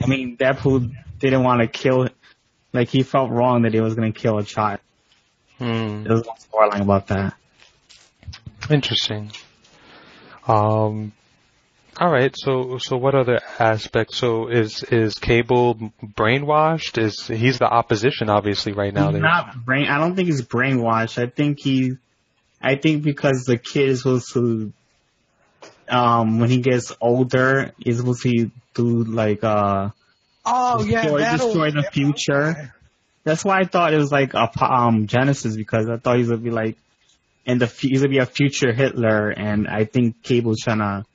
I 0.01 0.07
mean, 0.07 0.37
Deadpool 0.37 0.91
didn't 1.19 1.43
want 1.43 1.61
to 1.61 1.67
kill. 1.67 2.09
Like 2.73 2.89
he 2.89 3.03
felt 3.03 3.29
wrong 3.31 3.61
that 3.63 3.73
he 3.73 3.79
was 3.81 3.95
going 3.95 4.11
to 4.11 4.19
kill 4.19 4.37
a 4.37 4.43
child. 4.43 4.79
Hmm. 5.59 6.03
There 6.03 6.13
was 6.13 6.25
no 6.25 6.33
storyline 6.51 6.81
about 6.81 7.07
that. 7.07 7.35
Interesting. 8.69 9.31
Um. 10.47 11.13
All 11.99 12.09
right. 12.11 12.33
So, 12.35 12.79
so 12.79 12.97
what 12.97 13.13
other 13.13 13.39
aspects? 13.59 14.17
So, 14.17 14.47
is 14.47 14.83
is 14.83 15.13
Cable 15.15 15.91
brainwashed? 16.03 16.97
Is 16.97 17.27
he's 17.27 17.59
the 17.59 17.67
opposition, 17.69 18.29
obviously, 18.29 18.71
right 18.73 18.93
now? 18.93 19.11
He's 19.11 19.21
not 19.21 19.63
brain. 19.63 19.87
I 19.87 19.99
don't 19.99 20.15
think 20.15 20.27
he's 20.27 20.41
brainwashed. 20.41 21.21
I 21.21 21.27
think 21.27 21.59
he. 21.59 21.97
I 22.61 22.75
think 22.75 23.03
because 23.03 23.43
the 23.45 23.57
kid 23.57 23.89
is 23.89 23.99
supposed 24.01 24.33
to. 24.33 24.73
Um, 25.89 26.39
when 26.39 26.49
he 26.49 26.59
gets 26.61 26.93
older, 26.99 27.73
he's 27.77 27.97
supposed 27.97 28.23
to 28.23 28.49
do 28.73 29.03
like 29.03 29.43
uh. 29.43 29.89
oh 30.45 30.83
yeah, 30.83 31.03
destroy- 31.03 31.19
that'll- 31.19 31.47
destroy 31.47 31.71
the 31.71 31.83
future. 31.83 32.43
okay. 32.49 32.67
That's 33.25 33.45
why 33.45 33.59
I 33.59 33.63
thought 33.65 33.93
it 33.93 33.97
was 33.97 34.11
like 34.11 34.33
a 34.33 34.49
um 34.63 35.07
Genesis 35.07 35.55
because 35.55 35.87
I 35.87 35.97
thought 35.97 36.15
he 36.15 36.21
was 36.23 36.29
gonna 36.29 36.41
be 36.41 36.49
like 36.51 36.77
in 37.45 37.57
the 37.57 37.67
he's 37.67 37.99
gonna 37.99 38.09
be 38.09 38.19
a 38.19 38.25
future 38.25 38.71
Hitler, 38.73 39.29
and 39.29 39.67
I 39.67 39.85
think 39.85 40.23
Cable's 40.23 40.59
trying 40.61 40.79
to. 40.79 41.05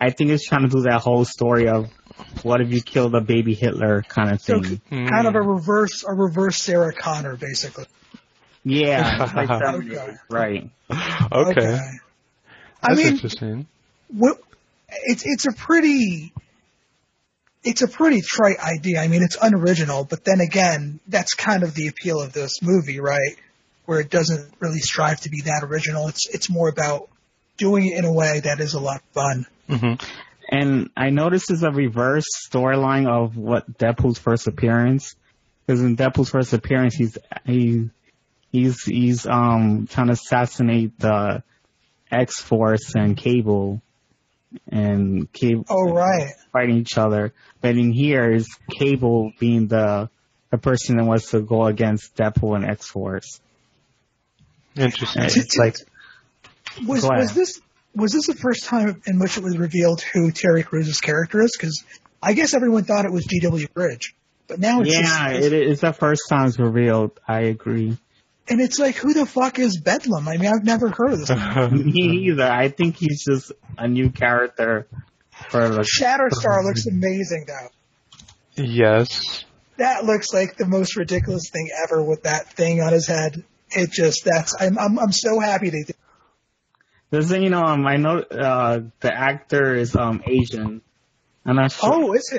I 0.00 0.10
think 0.10 0.30
it's 0.30 0.46
trying 0.46 0.62
to 0.62 0.68
do 0.68 0.82
that 0.82 1.02
whole 1.02 1.24
story 1.26 1.68
of 1.68 1.90
what 2.42 2.60
if 2.62 2.72
you 2.72 2.80
kill 2.80 3.10
the 3.10 3.20
baby 3.20 3.54
Hitler 3.54 4.02
kind 4.02 4.32
of 4.32 4.40
So 4.40 4.62
thing. 4.62 4.80
Hmm. 4.88 5.06
kind 5.08 5.26
of 5.26 5.34
a 5.34 5.42
reverse, 5.42 6.04
a 6.08 6.14
reverse 6.14 6.56
Sarah 6.62 6.92
Connor, 6.94 7.36
basically. 7.36 7.84
Yeah, 8.64 9.30
like 9.36 9.48
that, 9.48 9.74
Okay. 9.74 10.16
right. 10.30 10.70
okay. 11.32 11.78
I 12.82 12.88
That's 12.88 12.96
mean, 12.98 13.06
interesting. 13.08 13.66
what, 14.08 14.38
it's 14.88 15.22
it's 15.26 15.46
a 15.46 15.52
pretty 15.52 16.32
it's 17.62 17.82
a 17.82 17.88
pretty 17.88 18.22
trite 18.22 18.58
idea. 18.58 19.00
I 19.00 19.08
mean, 19.08 19.22
it's 19.22 19.36
unoriginal, 19.40 20.04
but 20.04 20.24
then 20.24 20.40
again, 20.40 21.00
that's 21.08 21.34
kind 21.34 21.62
of 21.62 21.74
the 21.74 21.88
appeal 21.88 22.20
of 22.22 22.32
this 22.32 22.60
movie, 22.62 23.00
right? 23.00 23.36
Where 23.90 23.98
it 23.98 24.08
doesn't 24.08 24.54
really 24.60 24.78
strive 24.78 25.20
to 25.22 25.30
be 25.30 25.40
that 25.46 25.64
original. 25.64 26.06
It's 26.06 26.28
it's 26.32 26.48
more 26.48 26.68
about 26.68 27.08
doing 27.56 27.88
it 27.88 27.98
in 27.98 28.04
a 28.04 28.12
way 28.12 28.38
that 28.38 28.60
is 28.60 28.74
a 28.74 28.78
lot 28.78 29.02
of 29.02 29.02
fun. 29.12 29.46
hmm 29.68 29.94
And 30.48 30.90
I 30.96 31.10
noticed 31.10 31.46
there's 31.48 31.64
a 31.64 31.72
reverse 31.72 32.26
storyline 32.48 33.08
of 33.08 33.36
what 33.36 33.78
Deadpool's 33.78 34.20
first 34.20 34.46
appearance. 34.46 35.16
Because 35.66 35.82
in 35.82 35.96
Deadpool's 35.96 36.30
first 36.30 36.52
appearance, 36.52 36.94
he's 36.94 37.18
he 37.44 37.90
he's 38.52 38.80
he's 38.84 39.26
um 39.26 39.88
trying 39.90 40.06
to 40.06 40.12
assassinate 40.12 40.96
the 41.00 41.42
X 42.12 42.40
Force 42.40 42.94
and 42.94 43.16
Cable, 43.16 43.82
and 44.68 45.32
Cable 45.32 45.64
Oh 45.68 45.90
right. 45.90 46.30
fighting 46.52 46.76
each 46.76 46.96
other. 46.96 47.32
But 47.60 47.76
in 47.76 47.90
here 47.90 48.30
is 48.30 48.46
Cable 48.78 49.32
being 49.40 49.66
the 49.66 50.10
the 50.50 50.58
person 50.58 50.96
that 50.98 51.06
wants 51.06 51.32
to 51.32 51.40
go 51.40 51.64
against 51.64 52.14
Deadpool 52.14 52.54
and 52.54 52.64
X 52.64 52.86
Force. 52.86 53.40
Interesting. 54.76 55.22
And 55.22 55.36
it's 55.36 55.56
like 55.56 55.76
Was 56.86 57.02
was 57.02 57.34
this 57.34 57.60
was 57.94 58.12
this 58.12 58.26
the 58.26 58.34
first 58.34 58.64
time 58.64 59.02
in 59.06 59.18
which 59.18 59.36
it 59.36 59.42
was 59.42 59.58
revealed 59.58 60.00
who 60.00 60.30
Terry 60.30 60.62
Crews's 60.62 61.00
character 61.00 61.40
is? 61.42 61.56
Because 61.56 61.84
I 62.22 62.34
guess 62.34 62.54
everyone 62.54 62.84
thought 62.84 63.04
it 63.04 63.12
was 63.12 63.24
G.W. 63.24 63.66
Bridge, 63.68 64.14
but 64.46 64.60
now 64.60 64.80
it's 64.80 64.92
yeah, 64.92 65.32
just, 65.32 65.46
it 65.46 65.52
is 65.52 65.80
the 65.80 65.92
first 65.92 66.22
time 66.28 66.48
it's 66.48 66.58
revealed. 66.58 67.18
I 67.26 67.40
agree. 67.40 67.96
and 68.48 68.60
it's 68.60 68.78
like 68.78 68.96
who 68.96 69.12
the 69.14 69.26
fuck 69.26 69.58
is 69.58 69.80
Bedlam? 69.80 70.28
I 70.28 70.36
mean, 70.36 70.52
I've 70.52 70.64
never 70.64 70.90
heard 70.90 71.12
of 71.14 71.26
this. 71.26 71.30
Me 71.72 72.28
either. 72.28 72.44
I 72.44 72.68
think 72.68 72.96
he's 72.96 73.24
just 73.24 73.52
a 73.76 73.88
new 73.88 74.10
character 74.10 74.86
for 75.48 75.68
the 75.68 75.80
Shatterstar 75.80 76.64
looks 76.64 76.86
amazing 76.86 77.46
though. 77.46 78.62
yes. 78.62 79.44
That 79.78 80.04
looks 80.04 80.34
like 80.34 80.56
the 80.56 80.66
most 80.66 80.96
ridiculous 80.96 81.48
thing 81.50 81.70
ever 81.84 82.02
with 82.02 82.24
that 82.24 82.52
thing 82.52 82.82
on 82.82 82.92
his 82.92 83.06
head. 83.06 83.42
It 83.72 83.90
just 83.90 84.24
that's 84.24 84.54
I'm 84.60 84.78
I'm, 84.78 84.98
I'm 84.98 85.12
so 85.12 85.38
happy 85.38 85.70
they 85.70 85.82
did. 85.82 85.96
There's 87.10 87.30
you 87.30 87.50
know 87.50 87.62
um 87.62 87.86
I 87.86 87.96
know 87.96 88.18
uh 88.18 88.80
the 89.00 89.12
actor 89.12 89.74
is 89.74 89.96
um 89.96 90.22
Asian. 90.26 90.82
I'm 91.44 91.56
not 91.56 91.72
sure. 91.72 91.90
Oh, 91.92 92.12
is 92.12 92.28
he? 92.28 92.38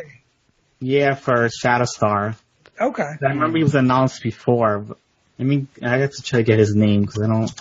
Yeah, 0.79 1.15
for 1.15 1.47
Shatterstar. 1.49 2.35
Okay. 2.79 3.03
I 3.03 3.27
remember 3.27 3.57
he 3.57 3.63
was 3.63 3.75
announced 3.75 4.23
before. 4.23 4.79
But, 4.79 4.97
I 5.39 5.43
mean, 5.43 5.67
I 5.81 5.97
have 5.97 6.11
to 6.11 6.23
try 6.23 6.39
to 6.39 6.43
get 6.43 6.59
his 6.59 6.75
name 6.75 7.01
because 7.01 7.21
I 7.21 7.27
don't. 7.27 7.51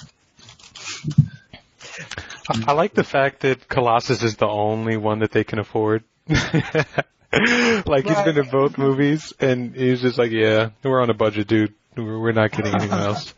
I, 2.49 2.65
I 2.69 2.73
like 2.73 2.95
the 2.95 3.05
fact 3.05 3.41
that 3.41 3.69
Colossus 3.69 4.23
is 4.23 4.37
the 4.37 4.49
only 4.49 4.97
one 4.97 5.21
that 5.21 5.33
they 5.33 5.45
can 5.45 5.59
afford. 5.59 6.05
like 6.29 8.07
he's 8.07 8.23
been 8.23 8.39
in 8.39 8.49
both 8.50 8.79
movies, 8.79 9.33
and 9.41 9.75
he's 9.75 10.00
just 10.00 10.19
like, 10.19 10.31
"Yeah, 10.31 10.71
we're 10.83 11.03
on 11.03 11.11
a 11.11 11.15
budget, 11.15 11.47
dude. 11.47 11.75
We're, 11.97 12.19
we're 12.19 12.33
not 12.33 12.53
getting 12.53 12.75
anyone 12.75 13.00
else." 13.00 13.35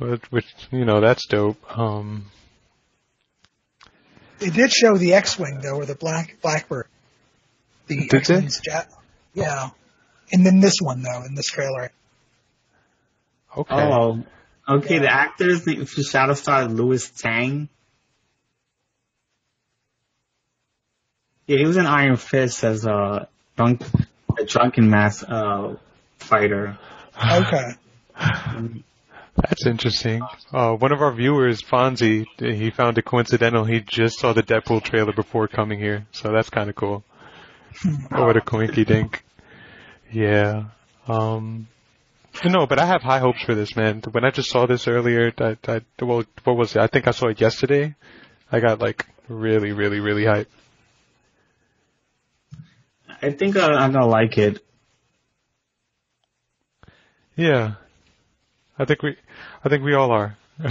Which, 0.00 0.22
which, 0.32 0.46
you 0.70 0.84
know, 0.86 1.00
that's 1.00 1.26
dope. 1.26 1.58
Um, 1.78 2.30
They 4.38 4.48
did 4.50 4.72
show 4.72 4.96
the 4.96 5.12
X-wing 5.14 5.60
though, 5.62 5.76
or 5.76 5.84
the 5.84 5.94
black 5.94 6.38
Blackbird. 6.40 6.86
The 7.86 8.06
Did? 8.08 8.14
X-wing's 8.14 8.60
jet. 8.60 8.88
Yeah. 9.34 9.70
And 10.32 10.46
then 10.46 10.60
this 10.60 10.76
one 10.80 11.02
though, 11.02 11.22
in 11.24 11.34
this 11.34 11.46
trailer. 11.46 11.92
okay. 13.56 13.74
Oh, 13.74 14.24
okay. 14.66 14.98
The 15.00 15.12
actors 15.12 15.64
the- 15.64 15.84
for 15.84 16.00
Shatterstar 16.00 16.68
is 16.68 16.72
Lewis 16.72 17.10
Tan. 17.10 17.68
Yeah, 21.46 21.58
he 21.58 21.66
was 21.66 21.76
in 21.76 21.84
Iron 21.86 22.16
Fist 22.16 22.62
as 22.64 22.86
a 22.86 23.28
drunk, 23.56 23.82
a 24.38 24.44
drunken 24.44 24.88
mass 24.88 25.22
uh, 25.22 25.76
fighter. 26.18 26.78
Okay. 27.20 27.72
That's 29.42 29.66
interesting. 29.66 30.22
Uh, 30.52 30.74
one 30.74 30.92
of 30.92 31.00
our 31.00 31.12
viewers, 31.12 31.62
Fonzie, 31.62 32.26
he 32.38 32.70
found 32.70 32.98
it 32.98 33.04
coincidental. 33.04 33.64
He 33.64 33.80
just 33.80 34.18
saw 34.18 34.32
the 34.32 34.42
Deadpool 34.42 34.82
trailer 34.82 35.12
before 35.12 35.48
coming 35.48 35.78
here, 35.78 36.06
so 36.12 36.32
that's 36.32 36.50
kind 36.50 36.68
of 36.68 36.76
cool. 36.76 37.04
oh, 38.12 38.26
what 38.26 38.36
a 38.36 38.40
coinky 38.40 38.86
dink. 38.86 39.24
Yeah. 40.12 40.64
Um, 41.08 41.68
no, 42.44 42.66
but 42.66 42.78
I 42.78 42.86
have 42.86 43.02
high 43.02 43.18
hopes 43.18 43.42
for 43.42 43.54
this, 43.54 43.76
man. 43.76 44.02
When 44.10 44.24
I 44.24 44.30
just 44.30 44.50
saw 44.50 44.66
this 44.66 44.88
earlier, 44.88 45.32
I, 45.38 45.56
I, 45.66 45.80
well, 46.00 46.24
what 46.44 46.56
was 46.56 46.76
it? 46.76 46.82
I 46.82 46.86
think 46.86 47.06
I 47.08 47.12
saw 47.12 47.28
it 47.28 47.40
yesterday. 47.40 47.94
I 48.50 48.60
got 48.60 48.80
like 48.80 49.06
really, 49.28 49.72
really, 49.72 50.00
really 50.00 50.24
hyped. 50.24 50.46
I 53.22 53.30
think 53.32 53.56
uh, 53.56 53.66
I'm 53.66 53.92
gonna 53.92 54.06
like 54.06 54.38
it. 54.38 54.64
Yeah. 57.36 57.74
I 58.80 58.86
think 58.86 59.02
we, 59.02 59.16
I 59.62 59.68
think 59.68 59.84
we 59.84 59.94
all 59.94 60.10
are. 60.10 60.36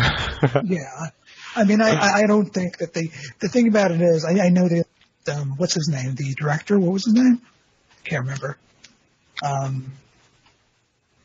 Yeah. 0.63 1.09
I 1.55 1.63
mean, 1.63 1.81
I, 1.81 2.21
I 2.21 2.27
don't 2.27 2.45
think 2.45 2.77
that 2.77 2.93
they, 2.93 3.09
the 3.39 3.49
thing 3.49 3.67
about 3.67 3.91
it 3.91 4.01
is, 4.01 4.23
I, 4.23 4.45
I 4.45 4.49
know 4.49 4.67
that, 4.67 4.85
um, 5.31 5.55
what's 5.57 5.73
his 5.73 5.89
name? 5.89 6.15
The 6.15 6.33
director? 6.35 6.79
What 6.79 6.93
was 6.93 7.05
his 7.05 7.13
name? 7.13 7.41
I 7.41 8.07
can't 8.07 8.23
remember. 8.23 8.57
Um, 9.43 9.91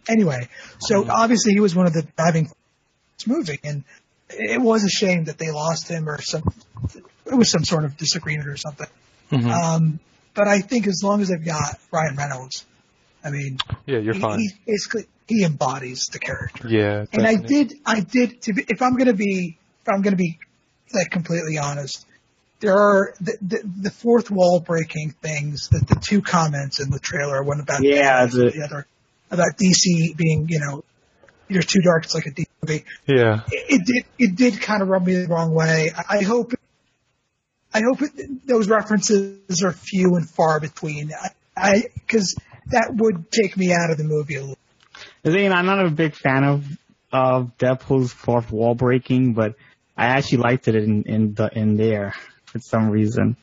anyway, 0.08 0.48
so 0.78 1.06
obviously 1.08 1.52
he 1.52 1.60
was 1.60 1.74
one 1.74 1.86
of 1.86 1.92
the 1.92 2.06
driving 2.16 2.50
this 3.16 3.26
movie 3.26 3.60
and 3.62 3.84
it 4.30 4.60
was 4.60 4.84
a 4.84 4.88
shame 4.88 5.24
that 5.24 5.38
they 5.38 5.50
lost 5.50 5.88
him 5.88 6.08
or 6.08 6.20
some, 6.20 6.42
it 7.26 7.34
was 7.34 7.50
some 7.50 7.64
sort 7.64 7.84
of 7.84 7.96
disagreement 7.96 8.48
or 8.48 8.56
something. 8.56 8.88
Mhm. 9.30 9.50
Um, 9.50 10.00
but 10.34 10.48
I 10.48 10.60
think 10.60 10.86
as 10.86 11.02
long 11.04 11.20
as 11.20 11.28
they've 11.28 11.44
got 11.44 11.78
Ryan 11.92 12.16
Reynolds, 12.16 12.64
I 13.22 13.30
mean, 13.30 13.58
yeah, 13.86 13.98
you're 13.98 14.14
he, 14.14 14.20
fine. 14.20 14.38
he 14.38 14.50
basically, 14.66 15.06
he 15.26 15.44
embodies 15.44 16.08
the 16.08 16.18
character 16.18 16.68
yeah. 16.68 17.06
and 17.12 17.26
I 17.26 17.36
did, 17.36 17.74
I 17.86 18.00
did. 18.00 18.42
To 18.42 18.52
be, 18.52 18.64
if 18.68 18.82
I'm 18.82 18.96
gonna 18.96 19.14
be, 19.14 19.56
if 19.82 19.88
I'm 19.88 20.02
gonna 20.02 20.16
be 20.16 20.38
like 20.92 21.10
completely 21.10 21.58
honest, 21.58 22.06
there 22.60 22.76
are 22.76 23.14
the 23.20 23.36
the, 23.40 23.70
the 23.82 23.90
fourth 23.90 24.30
wall 24.30 24.60
breaking 24.60 25.14
things. 25.22 25.68
That 25.68 25.88
the 25.88 25.96
two 25.96 26.20
comments 26.20 26.80
in 26.80 26.90
the 26.90 26.98
trailer, 26.98 27.42
one 27.42 27.60
about 27.60 27.82
Yeah, 27.82 28.26
the, 28.26 28.50
the- 28.50 28.64
other 28.64 28.86
about 29.30 29.56
DC 29.58 30.16
being, 30.16 30.46
you 30.48 30.60
know, 30.60 30.84
you're 31.48 31.62
too 31.62 31.80
dark. 31.80 32.04
It's 32.04 32.14
like 32.14 32.26
a 32.26 32.30
DC 32.30 32.46
movie. 32.62 32.84
Yeah. 33.06 33.42
It, 33.50 33.80
it 33.80 33.86
did, 33.86 34.04
it 34.18 34.36
did 34.36 34.60
kind 34.60 34.82
of 34.82 34.88
rub 34.88 35.06
me 35.06 35.14
the 35.16 35.28
wrong 35.28 35.52
way. 35.52 35.90
I, 35.96 36.18
I 36.18 36.22
hope, 36.22 36.52
I 37.72 37.80
hope 37.80 38.02
it, 38.02 38.46
those 38.46 38.68
references 38.68 39.62
are 39.62 39.72
few 39.72 40.14
and 40.16 40.28
far 40.28 40.60
between. 40.60 41.10
I, 41.12 41.28
I, 41.56 41.82
because 41.94 42.36
that 42.66 42.94
would 42.94 43.30
take 43.30 43.56
me 43.56 43.72
out 43.72 43.90
of 43.90 43.98
the 43.98 44.04
movie 44.04 44.36
a 44.36 44.40
little. 44.40 44.58
The 45.24 45.32
thing, 45.32 45.52
I'm 45.52 45.64
not 45.64 45.84
a 45.84 45.90
big 45.90 46.14
fan 46.14 46.44
of 46.44 46.66
of 47.10 47.56
Deadpool's 47.58 48.12
fourth 48.12 48.52
wall 48.52 48.74
breaking, 48.74 49.32
but 49.32 49.54
I 49.96 50.06
actually 50.06 50.38
liked 50.38 50.68
it 50.68 50.74
in 50.74 51.04
in 51.04 51.34
the 51.34 51.48
in 51.50 51.76
there 51.76 52.14
for 52.44 52.58
some 52.58 52.90
reason. 52.90 53.36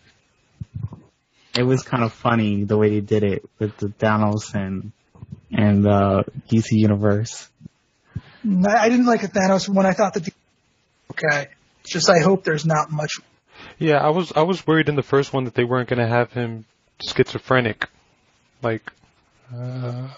It 1.57 1.63
was 1.63 1.81
kind 1.81 2.03
of 2.03 2.13
funny 2.13 2.65
the 2.65 2.77
way 2.77 2.89
they 2.89 3.01
did 3.01 3.23
it 3.23 3.49
with 3.57 3.75
the 3.77 3.87
Thanos 3.87 4.53
and 4.53 4.91
and 5.51 5.87
uh, 5.87 6.23
DC 6.49 6.67
universe. 6.71 7.49
I 8.45 8.77
I 8.77 8.89
didn't 8.89 9.07
like 9.07 9.21
the 9.21 9.27
Thanos 9.27 9.67
one. 9.67 9.87
I 9.87 9.93
thought 9.93 10.13
that 10.13 10.25
the 10.25 10.33
okay. 11.11 11.47
It's 11.81 11.91
just 11.91 12.11
I 12.11 12.19
hope 12.19 12.43
there's 12.43 12.65
not 12.65 12.91
much. 12.91 13.13
Yeah, 13.79 13.97
I 13.97 14.09
was 14.09 14.31
I 14.35 14.43
was 14.43 14.67
worried 14.67 14.87
in 14.87 14.95
the 14.95 15.03
first 15.03 15.33
one 15.33 15.45
that 15.45 15.55
they 15.55 15.63
weren't 15.63 15.89
going 15.89 15.99
to 15.99 16.07
have 16.07 16.31
him 16.31 16.65
schizophrenic, 17.03 17.89
like, 18.61 18.91
uh, 19.51 20.09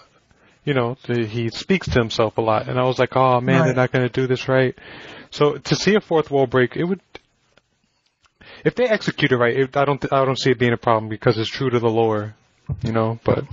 you 0.64 0.74
know, 0.74 0.96
the, 1.06 1.26
he 1.26 1.50
speaks 1.50 1.88
to 1.88 1.98
himself 1.98 2.38
a 2.38 2.40
lot, 2.40 2.68
and 2.68 2.78
I 2.78 2.84
was 2.84 2.98
like, 2.98 3.16
oh 3.16 3.40
man, 3.40 3.64
they're 3.64 3.74
not 3.74 3.92
going 3.92 4.06
to 4.06 4.12
do 4.12 4.26
this 4.26 4.48
right. 4.48 4.74
So 5.30 5.56
to 5.56 5.74
see 5.76 5.94
a 5.94 6.00
fourth 6.00 6.30
wall 6.30 6.46
break, 6.46 6.76
it 6.76 6.84
would. 6.84 7.00
If 8.64 8.74
they 8.74 8.86
execute 8.88 9.32
it 9.32 9.36
right, 9.36 9.56
it, 9.56 9.76
I 9.76 9.84
don't 9.84 10.04
I 10.12 10.24
don't 10.24 10.38
see 10.38 10.50
it 10.50 10.58
being 10.58 10.72
a 10.72 10.78
problem 10.78 11.08
because 11.08 11.38
it's 11.38 11.48
true 11.50 11.70
to 11.70 11.78
the 11.78 11.88
lore, 11.88 12.34
you 12.82 12.92
know. 12.92 13.18
But 13.24 13.44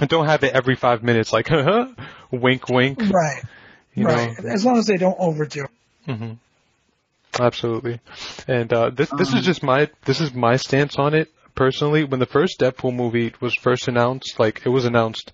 and 0.00 0.08
don't 0.08 0.26
have 0.26 0.44
it 0.44 0.54
every 0.54 0.76
five 0.76 1.02
minutes, 1.02 1.32
like 1.32 1.48
wink, 2.30 2.68
wink. 2.68 3.00
Right. 3.10 3.42
You 3.94 4.06
right. 4.06 4.44
know, 4.44 4.50
As 4.50 4.64
long 4.64 4.78
as 4.78 4.86
they 4.86 4.96
don't 4.96 5.16
overdo. 5.18 5.64
it. 6.06 6.16
hmm 6.16 6.32
Absolutely. 7.40 8.00
And 8.46 8.72
uh, 8.72 8.90
this 8.90 9.10
this 9.10 9.32
is 9.32 9.44
just 9.44 9.62
my 9.62 9.88
this 10.04 10.20
is 10.20 10.32
my 10.34 10.56
stance 10.56 10.96
on 10.96 11.14
it 11.14 11.32
personally. 11.54 12.04
When 12.04 12.20
the 12.20 12.26
first 12.26 12.60
Deadpool 12.60 12.94
movie 12.94 13.32
was 13.40 13.54
first 13.60 13.88
announced, 13.88 14.38
like 14.38 14.62
it 14.64 14.68
was 14.70 14.84
announced 14.84 15.32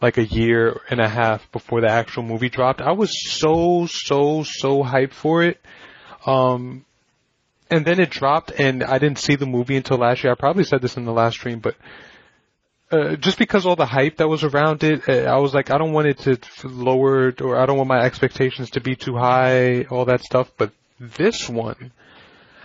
like 0.00 0.18
a 0.18 0.24
year 0.24 0.80
and 0.90 1.00
a 1.00 1.08
half 1.08 1.50
before 1.52 1.80
the 1.80 1.90
actual 1.90 2.22
movie 2.22 2.48
dropped. 2.48 2.80
I 2.80 2.92
was 2.92 3.10
so 3.28 3.86
so 3.86 4.42
so 4.44 4.82
hyped 4.82 5.12
for 5.12 5.42
it. 5.42 5.60
Um 6.24 6.84
and 7.70 7.84
then 7.84 8.00
it 8.00 8.10
dropped 8.10 8.52
and 8.52 8.84
I 8.84 8.98
didn't 8.98 9.18
see 9.18 9.36
the 9.36 9.46
movie 9.46 9.76
until 9.76 9.98
last 9.98 10.22
year. 10.22 10.32
I 10.32 10.36
probably 10.36 10.64
said 10.64 10.82
this 10.82 10.96
in 10.96 11.04
the 11.04 11.12
last 11.12 11.34
stream, 11.34 11.58
but 11.58 11.76
uh, 12.90 13.16
just 13.16 13.38
because 13.38 13.66
all 13.66 13.74
the 13.74 13.86
hype 13.86 14.18
that 14.18 14.28
was 14.28 14.44
around 14.44 14.84
it, 14.84 15.08
uh, 15.08 15.24
I 15.24 15.38
was 15.38 15.52
like, 15.52 15.70
I 15.70 15.78
don't 15.78 15.92
want 15.92 16.06
it 16.06 16.18
to 16.18 16.68
lower 16.68 17.34
or 17.40 17.56
I 17.56 17.66
don't 17.66 17.76
want 17.76 17.88
my 17.88 18.00
expectations 18.00 18.70
to 18.70 18.80
be 18.80 18.94
too 18.94 19.16
high, 19.16 19.82
all 19.84 20.04
that 20.04 20.22
stuff. 20.22 20.52
But 20.56 20.70
this 21.00 21.48
one, 21.48 21.90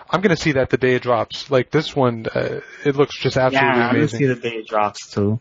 I'm 0.10 0.22
gonna 0.22 0.38
see 0.38 0.54
that 0.54 0.70
the 0.70 0.78
day 0.78 0.96
it 0.96 1.02
drops. 1.02 1.50
Like 1.50 1.72
this 1.72 1.96
one, 1.96 2.28
uh, 2.34 2.60
it 2.86 2.96
looks 2.96 3.18
just 3.18 3.38
absolutely 3.38 3.80
yeah, 3.80 3.88
I'm 3.88 3.96
gonna 3.96 4.08
see 4.08 4.26
the 4.26 4.36
day 4.36 4.58
it 4.58 4.68
drops 4.68 5.10
too. 5.10 5.40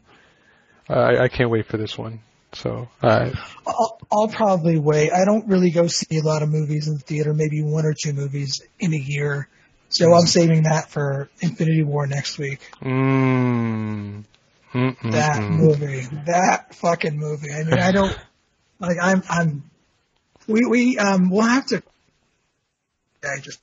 I, 0.90 1.24
I 1.24 1.28
can't 1.28 1.50
wait 1.50 1.66
for 1.66 1.76
this 1.76 1.96
one. 1.96 2.20
So, 2.52 2.88
uh, 3.02 3.30
I'll, 3.66 3.98
I'll 4.10 4.28
probably 4.28 4.78
wait. 4.78 5.12
I 5.12 5.24
don't 5.24 5.46
really 5.46 5.70
go 5.70 5.86
see 5.86 6.18
a 6.18 6.22
lot 6.22 6.42
of 6.42 6.48
movies 6.48 6.88
in 6.88 6.94
the 6.94 7.00
theater. 7.00 7.32
Maybe 7.32 7.62
one 7.62 7.84
or 7.86 7.94
two 7.94 8.12
movies 8.12 8.60
in 8.80 8.92
a 8.92 8.96
year. 8.96 9.48
So 9.88 10.12
I'm 10.12 10.26
saving 10.26 10.64
that 10.64 10.90
for 10.90 11.28
Infinity 11.40 11.82
War 11.84 12.06
next 12.06 12.38
week. 12.38 12.60
mm, 12.80 14.24
That 14.72 15.48
movie, 15.48 16.06
that 16.26 16.74
fucking 16.76 17.18
movie. 17.18 17.52
I 17.52 17.64
mean, 17.64 17.78
I 17.78 17.90
don't 17.92 18.16
like. 18.80 18.96
I'm. 19.00 19.22
I'm. 19.28 19.64
We 20.46 20.60
we 20.68 20.98
um. 20.98 21.28
We'll 21.30 21.42
have 21.42 21.66
to. 21.66 21.82
I 23.24 23.40
just 23.40 23.60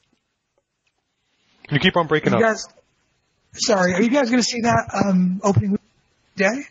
You 1.72 1.80
keep 1.80 1.96
on 1.98 2.08
breaking 2.08 2.32
you 2.32 2.38
up. 2.38 2.42
guys. 2.44 2.66
Sorry, 3.54 3.94
are 3.94 4.02
you 4.02 4.10
guys 4.10 4.30
going 4.30 4.42
to 4.42 4.48
see 4.48 4.62
that 4.62 4.90
um 5.06 5.40
opening 5.44 5.80
day? 6.36 6.68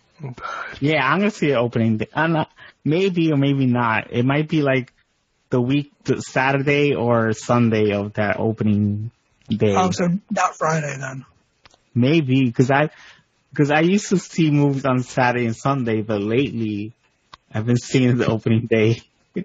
Yeah, 0.81 1.07
I'm 1.07 1.19
gonna 1.19 1.31
see 1.31 1.51
it 1.51 1.57
opening 1.57 1.99
day. 1.99 2.09
I'm 2.15 2.33
not, 2.33 2.51
maybe 2.85 3.33
or 3.33 3.37
maybe 3.37 3.67
not. 3.67 4.13
It 4.13 4.25
might 4.25 4.49
be 4.49 4.63
like 4.63 4.93
the 5.51 5.61
week, 5.61 5.93
the 6.05 6.21
Saturday 6.21 6.95
or 6.95 7.33
Sunday 7.33 7.93
of 7.93 8.15
that 8.15 8.39
opening 8.39 9.11
day. 9.49 9.75
Oh, 9.77 9.91
so 9.91 10.09
not 10.31 10.57
Friday 10.57 10.97
then. 10.99 11.25
Maybe 11.95 12.45
because 12.47 12.71
I 12.71 12.91
because 13.53 13.71
I 13.71 13.81
used 13.81 14.09
to 14.11 14.19
see 14.19 14.51
movies 14.51 14.85
on 14.85 15.03
Saturday 15.03 15.47
and 15.47 15.57
Sunday, 15.57 16.03
but 16.03 16.21
lately 16.21 16.93
I've 17.53 17.67
been 17.67 17.77
seeing 17.79 18.17
the 18.19 18.27
opening 18.27 18.67
day. 18.67 19.03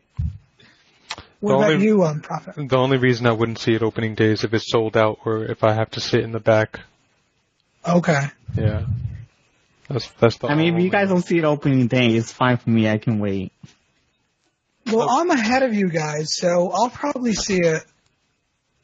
What 1.39 1.53
The 1.53 1.57
about 1.57 1.71
only- 1.71 1.85
you, 1.85 2.03
um, 2.03 2.21
Prophet? 2.21 2.53
The 2.69 2.77
only 2.77 2.97
reason 2.97 3.25
I 3.25 3.31
wouldn't 3.31 3.57
see 3.57 3.73
it 3.73 3.81
opening 3.81 4.13
day 4.13 4.31
is 4.31 4.43
if 4.43 4.53
it's 4.53 4.69
sold 4.69 4.95
out 4.95 5.17
or 5.25 5.43
if 5.45 5.63
I 5.63 5.73
have 5.73 5.89
to 5.91 5.99
sit 5.99 6.19
in 6.23 6.31
the 6.33 6.39
back. 6.39 6.81
Okay. 7.83 8.27
Yeah. 8.55 8.85
That's 9.91 10.09
that's 10.19 10.37
the 10.37 10.47
I 10.47 10.55
mean, 10.55 10.75
if 10.77 10.83
you 10.83 10.89
guys 10.89 11.09
don't 11.09 11.21
see 11.21 11.37
it 11.37 11.43
opening 11.43 11.87
day, 11.87 12.15
it's 12.15 12.31
fine 12.31 12.57
for 12.57 12.69
me. 12.69 12.89
I 12.89 12.97
can 12.97 13.19
wait. 13.19 13.51
Well, 14.91 15.09
I'm 15.09 15.29
ahead 15.29 15.63
of 15.63 15.73
you 15.73 15.89
guys, 15.89 16.29
so 16.35 16.71
I'll 16.71 16.89
probably 16.89 17.33
see 17.33 17.59
it 17.59 17.83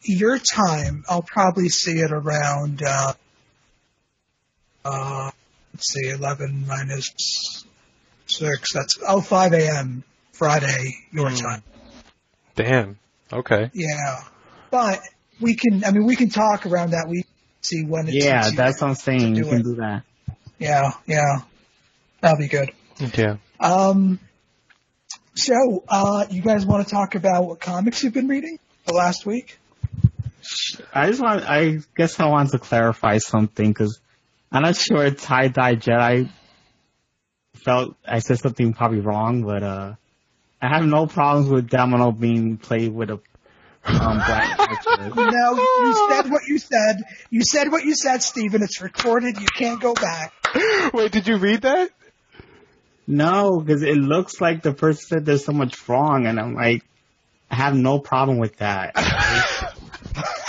your 0.03 0.37
time. 0.37 1.03
I'll 1.09 1.21
probably 1.23 1.69
see 1.69 1.99
it 1.99 2.11
around, 2.11 2.83
uh, 2.83 3.13
uh, 4.85 5.31
let's 5.73 5.91
see, 5.91 6.09
11 6.09 6.65
minus 6.67 7.65
6. 8.27 8.73
That's, 8.73 8.99
oh, 9.07 9.21
5 9.21 9.53
a.m. 9.53 10.03
Friday, 10.33 10.93
your 11.11 11.29
Hmm. 11.29 11.35
time. 11.35 11.63
Damn. 12.55 12.99
Okay. 13.33 13.71
Yeah. 13.73 14.21
But 14.71 15.01
we 15.41 15.55
can, 15.55 15.83
I 15.83 15.91
mean, 15.91 16.05
we 16.05 16.15
can 16.15 16.29
talk 16.29 16.65
around 16.65 16.91
that 16.91 17.07
We 17.09 17.23
see 17.61 17.83
when 17.83 18.07
it's 18.07 18.15
Yeah, 18.15 18.45
easier. 18.45 18.55
that's 18.55 18.81
what 18.81 18.89
I'm 18.89 18.95
saying. 18.95 19.33
to 19.35 19.39
You 19.39 19.45
can 19.45 19.59
it. 19.59 19.63
do 19.63 19.75
that. 19.75 20.03
Yeah, 20.59 20.91
yeah. 21.05 21.41
That'll 22.21 22.37
be 22.37 22.47
good. 22.47 22.71
Yeah. 23.15 23.37
Um, 23.59 24.19
so, 25.35 25.83
uh, 25.87 26.25
you 26.31 26.41
guys 26.41 26.65
want 26.65 26.87
to 26.87 26.91
talk 26.93 27.15
about 27.15 27.45
what 27.45 27.59
comics 27.59 28.03
you've 28.03 28.13
been 28.13 28.27
reading 28.27 28.57
the 28.85 28.93
last 28.93 29.25
week? 29.25 29.59
I 30.93 31.07
just 31.07 31.21
want, 31.21 31.43
I 31.47 31.79
guess 31.95 32.19
I 32.19 32.27
want 32.27 32.51
to 32.51 32.59
clarify 32.59 33.19
something 33.19 33.67
because 33.67 33.99
I'm 34.51 34.63
not 34.63 34.77
sure 34.77 35.09
Tie 35.11 35.49
Dye 35.49 35.75
Jedi 35.75 36.29
felt 37.55 37.95
I 38.05 38.19
said 38.19 38.39
something 38.39 38.73
probably 38.73 39.01
wrong, 39.01 39.43
but 39.43 39.61
uh, 39.61 39.95
I 40.61 40.67
have 40.69 40.85
no 40.85 41.05
problems 41.05 41.49
with 41.49 41.69
Domino 41.69 42.11
being 42.11 42.57
played 42.57 42.93
with 42.93 43.09
a 43.09 43.19
um, 43.87 44.17
black 44.17 44.59
actress. 44.59 45.15
No, 45.15 45.55
you 45.55 46.07
said 46.09 46.29
what 46.29 46.47
you 46.47 46.59
said. 46.59 47.03
You 47.29 47.41
said 47.43 47.71
what 47.71 47.83
you 47.83 47.95
said, 47.95 48.21
Steven. 48.23 48.61
It's 48.61 48.81
recorded. 48.81 49.39
You 49.39 49.47
can't 49.47 49.79
go 49.81 49.93
back. 49.93 50.33
Wait, 50.93 51.11
did 51.11 51.27
you 51.27 51.37
read 51.37 51.61
that? 51.61 51.91
No, 53.07 53.59
because 53.59 53.83
it 53.83 53.95
looks 53.97 54.41
like 54.41 54.63
the 54.63 54.73
person 54.73 55.01
said 55.07 55.25
there's 55.25 55.45
so 55.45 55.53
much 55.53 55.87
wrong, 55.87 56.25
and 56.25 56.39
I'm 56.39 56.53
like, 56.53 56.83
I 57.49 57.55
have 57.55 57.75
no 57.75 57.99
problem 57.99 58.37
with 58.39 58.57
that. 58.57 58.93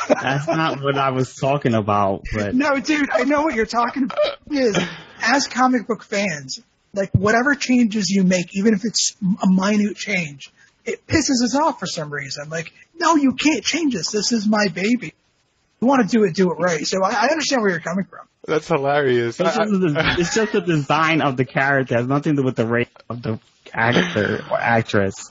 That's 0.08 0.48
not 0.48 0.82
what 0.82 0.96
I 0.96 1.10
was 1.10 1.34
talking 1.34 1.74
about, 1.74 2.24
but 2.34 2.54
No, 2.54 2.80
dude, 2.80 3.08
I 3.12 3.24
know 3.24 3.42
what 3.42 3.54
you're 3.54 3.66
talking 3.66 4.04
about. 4.04 4.38
Is 4.50 4.78
as 5.20 5.46
comic 5.46 5.86
book 5.86 6.02
fans, 6.02 6.60
like 6.94 7.10
whatever 7.12 7.54
changes 7.54 8.08
you 8.08 8.24
make, 8.24 8.56
even 8.56 8.74
if 8.74 8.84
it's 8.84 9.14
a 9.22 9.48
minute 9.48 9.96
change, 9.96 10.50
it 10.88 11.06
pisses 11.06 11.42
us 11.44 11.54
off 11.54 11.78
for 11.78 11.86
some 11.86 12.12
reason. 12.12 12.48
Like, 12.48 12.72
no, 12.98 13.16
you 13.16 13.32
can't 13.32 13.64
change 13.64 13.94
this. 13.94 14.10
This 14.10 14.32
is 14.32 14.46
my 14.46 14.68
baby. 14.68 15.14
You 15.80 15.86
want 15.86 16.08
to 16.08 16.16
do 16.18 16.24
it, 16.24 16.34
do 16.34 16.50
it 16.50 16.56
right. 16.58 16.84
So 16.86 17.02
I, 17.04 17.10
I 17.10 17.28
understand 17.28 17.62
where 17.62 17.70
you're 17.70 17.80
coming 17.80 18.04
from. 18.04 18.26
That's 18.46 18.66
hilarious. 18.66 19.38
It's 19.38 19.56
just, 19.56 19.70
the, 19.70 20.14
it's 20.18 20.34
just 20.34 20.52
the 20.52 20.60
design 20.60 21.20
of 21.20 21.36
the 21.36 21.44
character. 21.44 21.94
It 21.94 21.98
has 21.98 22.06
nothing 22.06 22.34
to 22.36 22.42
do 22.42 22.46
with 22.46 22.56
the 22.56 22.66
race 22.66 22.88
of 23.08 23.22
the 23.22 23.38
actor 23.72 24.44
or 24.50 24.58
actress. 24.58 25.30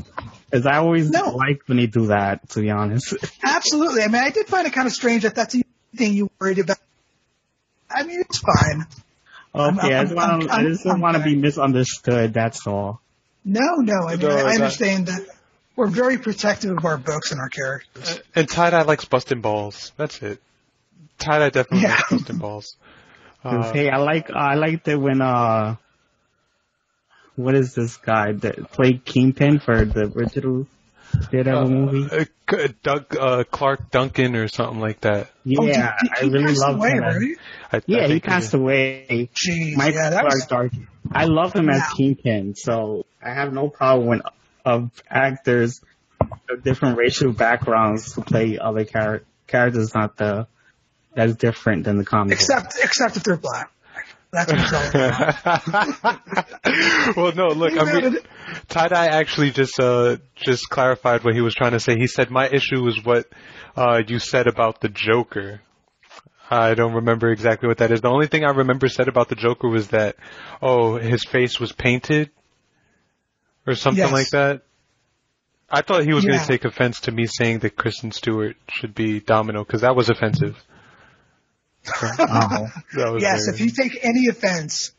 As 0.51 0.65
I 0.65 0.77
always 0.77 1.09
No. 1.09 1.31
like 1.31 1.61
when 1.67 1.77
they 1.77 1.87
do 1.87 2.07
that, 2.07 2.47
to 2.51 2.61
be 2.61 2.69
honest. 2.69 3.15
Absolutely. 3.43 4.03
I 4.03 4.07
mean, 4.07 4.21
I 4.23 4.29
did 4.29 4.47
find 4.47 4.65
it 4.67 4.73
kind 4.73 4.87
of 4.87 4.93
strange 4.93 5.23
that 5.23 5.35
that's 5.35 5.53
the 5.53 5.63
thing 5.95 6.13
you 6.13 6.29
worried 6.39 6.59
about. 6.59 6.77
I 7.89 8.03
mean, 8.03 8.21
it's 8.21 8.37
fine. 8.39 8.85
Okay, 9.55 9.93
I 9.93 9.97
I'm- 9.97 10.05
just 10.05 10.15
want 10.15 10.41
to, 10.43 10.49
I 10.49 10.55
I'm- 10.57 10.67
just 10.67 10.83
don't 10.83 11.01
want 11.01 11.17
to 11.17 11.23
be 11.23 11.35
misunderstood. 11.35 12.33
That's 12.33 12.65
all. 12.67 13.01
No, 13.43 13.75
no. 13.77 14.07
I 14.07 14.15
mean, 14.17 14.27
No, 14.27 14.35
I, 14.35 14.39
I 14.39 14.43
that- 14.43 14.53
understand 14.55 15.07
that 15.07 15.21
we're 15.77 15.87
very 15.87 16.17
protective 16.17 16.75
of 16.77 16.83
our 16.83 16.97
books 16.97 17.31
and 17.31 17.39
our 17.39 17.47
characters. 17.49 18.19
and 18.35 18.49
tie 18.49 18.71
dye 18.71 18.81
likes 18.81 19.05
busting 19.05 19.39
balls. 19.39 19.93
That's 19.95 20.21
it. 20.21 20.41
Tie 21.19 21.39
dye 21.39 21.49
definitely 21.49 21.83
Yeah. 21.87 21.93
likes 21.95 22.09
busting 22.11 22.37
balls. 22.39 22.75
Uh, 23.45 23.71
hey, 23.73 23.89
I 23.89 23.97
like, 23.97 24.29
I 24.31 24.55
liked 24.55 24.87
it 24.89 24.97
when, 24.97 25.21
uh, 25.21 25.75
what 27.35 27.55
is 27.55 27.73
this 27.75 27.97
guy 27.97 28.31
that 28.33 28.71
played 28.71 29.05
Kingpin 29.05 29.59
for 29.59 29.85
the 29.85 30.11
original 30.15 30.67
Daredevil 31.31 31.69
movie? 31.69 32.25
uh, 32.49 32.67
Doug 32.81 33.15
uh, 33.15 33.43
Clarke 33.43 33.91
Duncan 33.91 34.35
or 34.35 34.47
something 34.47 34.79
like 34.79 35.01
that. 35.01 35.29
Yeah, 35.43 35.59
Oh, 35.59 35.65
he- 35.65 35.71
he- 35.71 36.27
I 36.27 36.31
really 36.31 36.45
passed 36.45 36.59
love 36.61 36.75
away, 36.77 36.89
him. 36.91 37.03
right? 37.03 37.37
I, 37.71 37.81
Yeah, 37.85 38.03
I 38.05 38.07
he 38.07 38.19
passed 38.19 38.47
is. 38.49 38.53
away. 38.55 39.29
Jeez, 39.35 39.75
Mike 39.77 39.93
yeah, 39.93 40.09
that 40.09 40.25
was, 40.25 40.45
Clark 40.47 40.71
Dark. 40.71 40.83
I 41.11 41.25
love 41.25 41.53
him 41.53 41.69
as 41.69 41.83
Kingpin, 41.95 42.55
so 42.55 43.05
I 43.23 43.33
have 43.33 43.53
no 43.53 43.69
problem 43.69 44.07
when 44.07 44.21
of 44.67 44.91
actors 45.09 45.79
of 46.49 46.61
different 46.63 46.97
racial 46.97 47.31
backgrounds 47.31 48.13
to 48.13 48.21
play 48.21 48.57
other 48.59 48.83
char- 48.83 49.23
characters 49.47 49.93
not 49.95 50.17
the 50.17 50.45
that's 51.15 51.35
different 51.35 51.85
than 51.85 51.97
the 51.97 52.05
comic. 52.05 52.37
book. 52.37 52.39
except 52.39 52.73
except 52.83 53.17
if 53.17 53.23
they're 53.23 53.37
black. 53.37 53.71
That's 54.29 54.51
what 54.51 54.61
it's 54.61 54.73
all 54.73 54.87
about. 56.03 57.17
well, 57.17 57.31
no, 57.33 57.47
look, 57.55 57.79
I 57.79 57.85
mean, 57.85 58.17
tie 58.67 58.89
dye 58.89 59.07
actually 59.07 59.51
just 59.51 59.79
uh 59.79 60.17
just 60.35 60.69
clarified 60.69 61.23
what 61.23 61.33
he 61.33 61.39
was 61.39 61.55
trying 61.55 61.71
to 61.71 61.79
say. 61.79 61.95
He 61.97 62.07
said 62.07 62.29
my 62.29 62.47
issue 62.49 62.83
was 62.83 63.03
what 63.03 63.25
uh 63.77 64.01
you 64.05 64.19
said 64.19 64.47
about 64.47 64.81
the 64.81 64.89
Joker. 64.89 65.61
I 66.51 66.73
don't 66.75 66.93
remember 66.93 67.29
exactly 67.31 67.67
what 67.67 67.77
that 67.77 67.91
is. 67.91 68.01
The 68.01 68.09
only 68.09 68.27
thing 68.27 68.43
I 68.43 68.51
remember 68.51 68.89
said 68.89 69.07
about 69.07 69.29
the 69.29 69.35
Joker 69.35 69.69
was 69.69 69.89
that, 69.89 70.15
oh, 70.61 70.97
his 70.97 71.23
face 71.25 71.59
was 71.59 71.71
painted, 71.73 72.31
or 73.67 73.75
something 73.75 74.03
Yes. 74.03 74.11
like 74.11 74.29
that. 74.29 74.61
I 75.69 75.81
thought 75.81 76.03
he 76.05 76.13
was 76.13 76.23
going 76.25 76.39
to 76.39 76.45
take 76.47 76.63
offense 76.63 77.01
to 77.01 77.11
me 77.11 77.27
saying 77.27 77.59
that 77.59 77.75
Kristen 77.75 78.11
Stewart 78.13 78.55
should 78.69 78.95
be 78.95 79.19
Domino 79.19 79.65
because 79.65 79.81
that 79.81 79.95
was 79.97 80.09
offensive. 80.09 80.55
Oh. 82.01 82.67
That 82.95 83.11
was 83.13 83.21
yes, 83.21 83.45
very- 83.45 83.55
if 83.55 83.61
you 83.61 83.69
take 83.71 83.99
any 84.03 84.27
offense, 84.27 84.91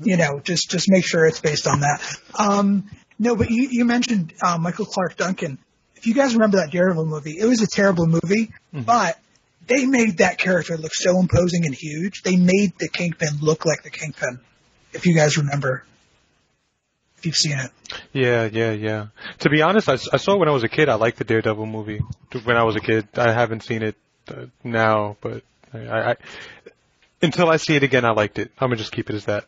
you 0.00 0.16
know, 0.16 0.40
just 0.40 0.70
just 0.70 0.90
make 0.90 1.04
sure 1.04 1.26
it's 1.26 1.40
based 1.40 1.66
on 1.66 1.80
that. 1.80 2.02
Um, 2.34 2.90
no, 3.18 3.36
but 3.36 3.50
you 3.50 3.68
you 3.70 3.84
mentioned 3.84 4.32
uh, 4.42 4.56
Michael 4.58 4.86
Clarke 4.86 5.16
Duncan. 5.16 5.58
If 5.96 6.06
you 6.06 6.14
guys 6.14 6.32
remember 6.32 6.56
that 6.58 6.70
Daredevil 6.70 7.04
movie, 7.04 7.38
it 7.38 7.44
was 7.44 7.60
a 7.60 7.66
terrible 7.66 8.06
movie, 8.06 8.50
but 8.72 9.18
they 9.66 9.84
made 9.84 10.18
that 10.18 10.38
character 10.38 10.78
look 10.78 10.94
so 10.94 11.18
imposing 11.20 11.66
and 11.66 11.74
huge. 11.74 12.22
They 12.22 12.36
made 12.36 12.72
the 12.78 12.88
Kingpin 12.88 13.38
look 13.42 13.66
like 13.66 13.82
the 13.82 13.90
Kingpin. 13.90 14.40
If 14.94 15.04
you 15.04 15.14
guys 15.14 15.36
remember, 15.36 15.84
if 17.20 17.26
you've 17.26 17.36
seen 17.36 17.58
it. 17.58 17.70
Yeah, 18.12 18.48
yeah, 18.50 18.72
yeah. 18.72 19.06
To 19.40 19.50
be 19.50 19.60
honest, 19.62 19.88
I 19.88 19.96
saw 19.96 20.34
it 20.34 20.38
when 20.38 20.48
I 20.48 20.52
was 20.52 20.64
a 20.64 20.68
kid. 20.68 20.88
I 20.88 20.94
liked 20.94 21.18
the 21.18 21.24
Daredevil 21.24 21.66
movie 21.66 22.00
when 22.44 22.56
I 22.56 22.64
was 22.64 22.76
a 22.76 22.80
kid. 22.80 23.08
I 23.14 23.32
haven't 23.32 23.62
seen 23.62 23.82
it 23.82 23.96
uh, 24.28 24.46
now, 24.64 25.16
but 25.20 25.42
I, 25.74 26.12
I 26.12 26.16
until 27.20 27.50
I 27.50 27.58
see 27.58 27.76
it 27.76 27.82
again, 27.82 28.04
I 28.06 28.12
liked 28.12 28.38
it. 28.38 28.50
I'm 28.58 28.68
gonna 28.68 28.76
just 28.76 28.92
keep 28.92 29.10
it 29.10 29.16
as 29.16 29.26
that. 29.26 29.44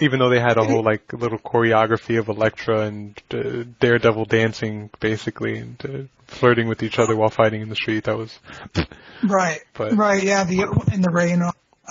Even 0.00 0.18
though 0.18 0.28
they 0.28 0.40
had 0.40 0.56
a 0.56 0.64
whole 0.64 0.82
like 0.82 1.12
little 1.12 1.38
choreography 1.38 2.18
of 2.18 2.28
Elektra 2.28 2.80
and 2.80 3.20
uh, 3.32 3.64
Daredevil 3.80 4.24
dancing, 4.24 4.90
basically, 5.00 5.58
and 5.58 5.84
uh, 5.84 5.98
flirting 6.26 6.68
with 6.68 6.82
each 6.82 6.98
other 6.98 7.14
while 7.16 7.30
fighting 7.30 7.60
in 7.60 7.68
the 7.68 7.76
street, 7.76 8.04
that 8.04 8.16
was 8.16 8.38
Right. 9.24 9.60
But- 9.74 9.96
right. 9.96 10.22
Yeah. 10.22 10.44
The 10.44 10.90
in 10.92 11.00
the 11.00 11.10
rain. 11.10 11.42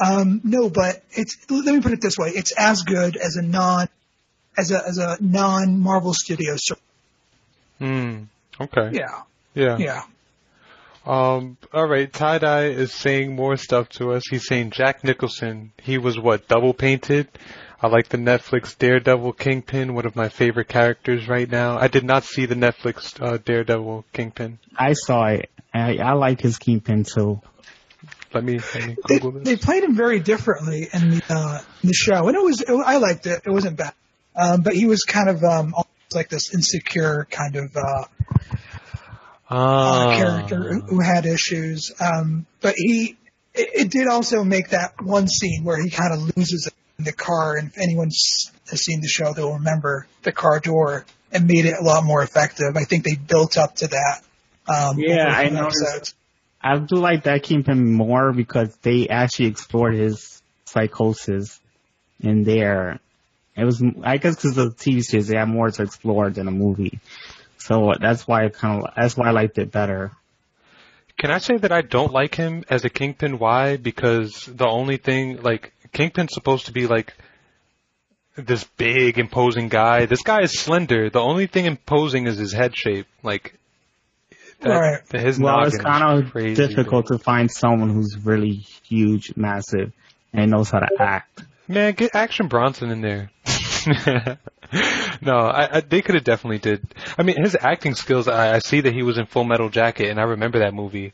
Um, 0.01 0.41
no, 0.43 0.69
but 0.69 1.03
it's. 1.11 1.37
Let 1.49 1.65
me 1.75 1.81
put 1.81 1.93
it 1.93 2.01
this 2.01 2.17
way: 2.17 2.31
it's 2.33 2.51
as 2.51 2.81
good 2.81 3.15
as 3.15 3.35
a 3.35 3.41
non, 3.43 3.87
as 4.57 4.71
a 4.71 4.87
as 4.87 4.97
a 4.97 5.17
non 5.19 5.79
Marvel 5.79 6.13
Studios. 6.13 6.59
ser- 6.65 6.75
Hmm. 7.79 8.23
Okay. 8.59 8.89
Yeah. 8.93 9.21
Yeah. 9.53 9.77
Yeah. 9.77 10.03
Um, 11.05 11.57
all 11.73 11.85
right, 11.87 12.11
Tie 12.11 12.37
Dye 12.37 12.67
is 12.67 12.93
saying 12.93 13.35
more 13.35 13.57
stuff 13.57 13.89
to 13.89 14.13
us. 14.13 14.23
He's 14.29 14.47
saying 14.47 14.71
Jack 14.71 15.03
Nicholson. 15.03 15.73
He 15.81 15.97
was 15.97 16.17
what 16.17 16.47
double 16.47 16.73
painted. 16.73 17.27
I 17.81 17.87
like 17.87 18.07
the 18.07 18.17
Netflix 18.17 18.77
Daredevil 18.77 19.33
Kingpin, 19.33 19.93
one 19.95 20.05
of 20.05 20.15
my 20.15 20.29
favorite 20.29 20.69
characters 20.69 21.27
right 21.27 21.49
now. 21.49 21.77
I 21.77 21.89
did 21.89 22.05
not 22.05 22.23
see 22.23 22.45
the 22.45 22.55
Netflix 22.55 23.21
uh, 23.21 23.37
Daredevil 23.43 24.05
Kingpin. 24.13 24.59
I 24.77 24.93
saw 24.93 25.25
it. 25.25 25.49
I, 25.73 25.97
I 25.97 26.13
like 26.13 26.39
his 26.39 26.57
Kingpin 26.57 27.03
too. 27.03 27.41
Let 28.33 28.45
me 28.45 28.59
let 28.73 28.87
me 28.87 28.95
They, 29.09 29.19
Google 29.19 29.31
they 29.41 29.55
this. 29.55 29.65
played 29.65 29.83
him 29.83 29.95
very 29.95 30.19
differently 30.21 30.87
in 30.93 31.09
the 31.11 31.23
uh, 31.29 31.59
the 31.83 31.93
show, 31.93 32.27
and 32.29 32.35
it 32.37 32.41
was. 32.43 32.61
It, 32.61 32.69
I 32.71 32.97
liked 32.97 33.27
it. 33.27 33.41
It 33.45 33.49
wasn't 33.49 33.75
bad. 33.77 33.93
Um, 34.35 34.61
but 34.61 34.73
he 34.73 34.85
was 34.87 35.03
kind 35.03 35.29
of 35.29 35.43
um, 35.43 35.73
almost 35.73 36.15
like 36.15 36.29
this 36.29 36.53
insecure 36.53 37.27
kind 37.29 37.55
of 37.55 37.75
uh, 37.75 38.05
Ah. 39.49 40.11
uh, 40.11 40.17
character 40.17 40.73
who, 40.73 40.81
who 40.81 40.99
had 41.01 41.25
issues. 41.25 41.91
Um, 41.99 42.45
but 42.61 42.75
he, 42.75 43.17
it, 43.53 43.69
it 43.73 43.91
did 43.91 44.07
also 44.07 44.43
make 44.43 44.69
that 44.69 44.93
one 45.01 45.27
scene 45.27 45.63
where 45.63 45.81
he 45.81 45.89
kind 45.89 46.13
of 46.13 46.35
loses 46.35 46.67
it 46.67 46.73
in 46.97 47.05
the 47.05 47.11
car. 47.13 47.57
And 47.57 47.69
if 47.69 47.77
anyone's 47.77 48.51
has 48.69 48.83
seen 48.83 49.01
the 49.01 49.07
show, 49.07 49.33
they'll 49.33 49.55
remember 49.55 50.07
the 50.23 50.31
car 50.31 50.59
door 50.59 51.05
and 51.31 51.45
made 51.45 51.65
it 51.65 51.75
a 51.79 51.83
lot 51.83 52.03
more 52.03 52.23
effective. 52.23 52.75
I 52.75 52.85
think 52.85 53.03
they 53.03 53.15
built 53.15 53.57
up 53.57 53.75
to 53.77 53.87
that. 53.87 54.21
Um, 54.67 54.97
Yeah, 54.97 55.27
I 55.29 55.49
the 55.49 55.55
noticed. 55.55 56.15
I 56.61 56.77
do 56.77 56.95
like 56.95 57.23
that 57.23 57.43
Kingpin 57.43 57.93
more 57.93 58.31
because 58.31 58.73
they 58.77 59.09
actually 59.09 59.47
explored 59.47 59.95
his 59.95 60.41
psychosis 60.65 61.59
in 62.21 62.43
there. 62.43 62.99
It 63.55 63.65
was, 63.65 63.83
I 64.03 64.17
guess, 64.17 64.35
because 64.35 64.57
of 64.57 64.77
the 64.77 64.83
TV 64.83 65.03
series, 65.03 65.27
they 65.27 65.37
had 65.37 65.47
more 65.47 65.69
to 65.69 65.83
explore 65.83 66.29
than 66.29 66.47
a 66.47 66.51
movie. 66.51 66.99
So 67.57 67.93
that's 67.99 68.27
why 68.27 68.45
I 68.45 68.49
kind 68.49 68.83
of, 68.83 68.93
that's 68.95 69.15
why 69.15 69.27
I 69.27 69.31
liked 69.31 69.57
it 69.57 69.71
better. 69.71 70.11
Can 71.19 71.29
I 71.31 71.37
say 71.37 71.57
that 71.57 71.71
I 71.71 71.81
don't 71.81 72.11
like 72.11 72.35
him 72.35 72.63
as 72.69 72.83
a 72.83 72.89
Kingpin? 72.89 73.37
Why? 73.37 73.77
Because 73.77 74.45
the 74.45 74.67
only 74.67 74.97
thing, 74.97 75.41
like, 75.43 75.71
Kingpin's 75.91 76.33
supposed 76.33 76.65
to 76.65 76.71
be 76.71 76.87
like 76.87 77.13
this 78.35 78.63
big, 78.63 79.19
imposing 79.19 79.69
guy. 79.69 80.07
This 80.07 80.23
guy 80.23 80.41
is 80.41 80.59
slender. 80.59 81.11
The 81.11 81.21
only 81.21 81.45
thing 81.45 81.65
imposing 81.65 82.25
is 82.25 82.37
his 82.37 82.51
head 82.51 82.75
shape. 82.75 83.07
Like, 83.21 83.53
Right. 84.65 85.01
his 85.11 85.39
Well, 85.39 85.63
it's 85.65 85.77
kind 85.77 86.23
of 86.25 86.31
crazy 86.31 86.55
difficult 86.55 87.07
to 87.07 87.17
find 87.17 87.51
someone 87.51 87.89
who's 87.89 88.17
really 88.23 88.53
huge, 88.53 89.33
massive, 89.35 89.91
and 90.31 90.51
knows 90.51 90.69
how 90.69 90.79
to 90.79 90.89
act. 90.99 91.43
Man, 91.67 91.93
get 91.93 92.11
Action 92.13 92.47
Bronson 92.47 92.89
in 92.89 93.01
there. 93.01 93.31
no, 95.21 95.35
I, 95.37 95.77
I, 95.77 95.81
they 95.81 96.01
could 96.01 96.15
have 96.15 96.23
definitely 96.23 96.59
did. 96.59 96.85
I 97.17 97.23
mean, 97.23 97.41
his 97.41 97.55
acting 97.59 97.95
skills. 97.95 98.27
I, 98.27 98.55
I 98.55 98.59
see 98.59 98.81
that 98.81 98.93
he 98.93 99.03
was 99.03 99.17
in 99.17 99.25
Full 99.25 99.43
Metal 99.43 99.69
Jacket, 99.69 100.09
and 100.09 100.19
I 100.19 100.23
remember 100.23 100.59
that 100.59 100.73
movie. 100.73 101.13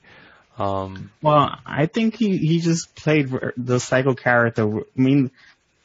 Um, 0.57 1.11
Well, 1.21 1.55
I 1.65 1.85
think 1.85 2.15
he, 2.15 2.37
he 2.37 2.59
just 2.59 2.95
played 2.95 3.31
the 3.57 3.79
psycho 3.79 4.13
character. 4.13 4.79
I 4.79 4.81
mean, 4.95 5.31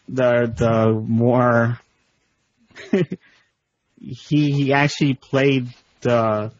the 0.09 0.53
the 0.55 0.92
more 0.92 1.79
he 4.00 4.53
he 4.53 4.72
actually 4.72 5.14
played 5.14 5.68
the 6.00 6.53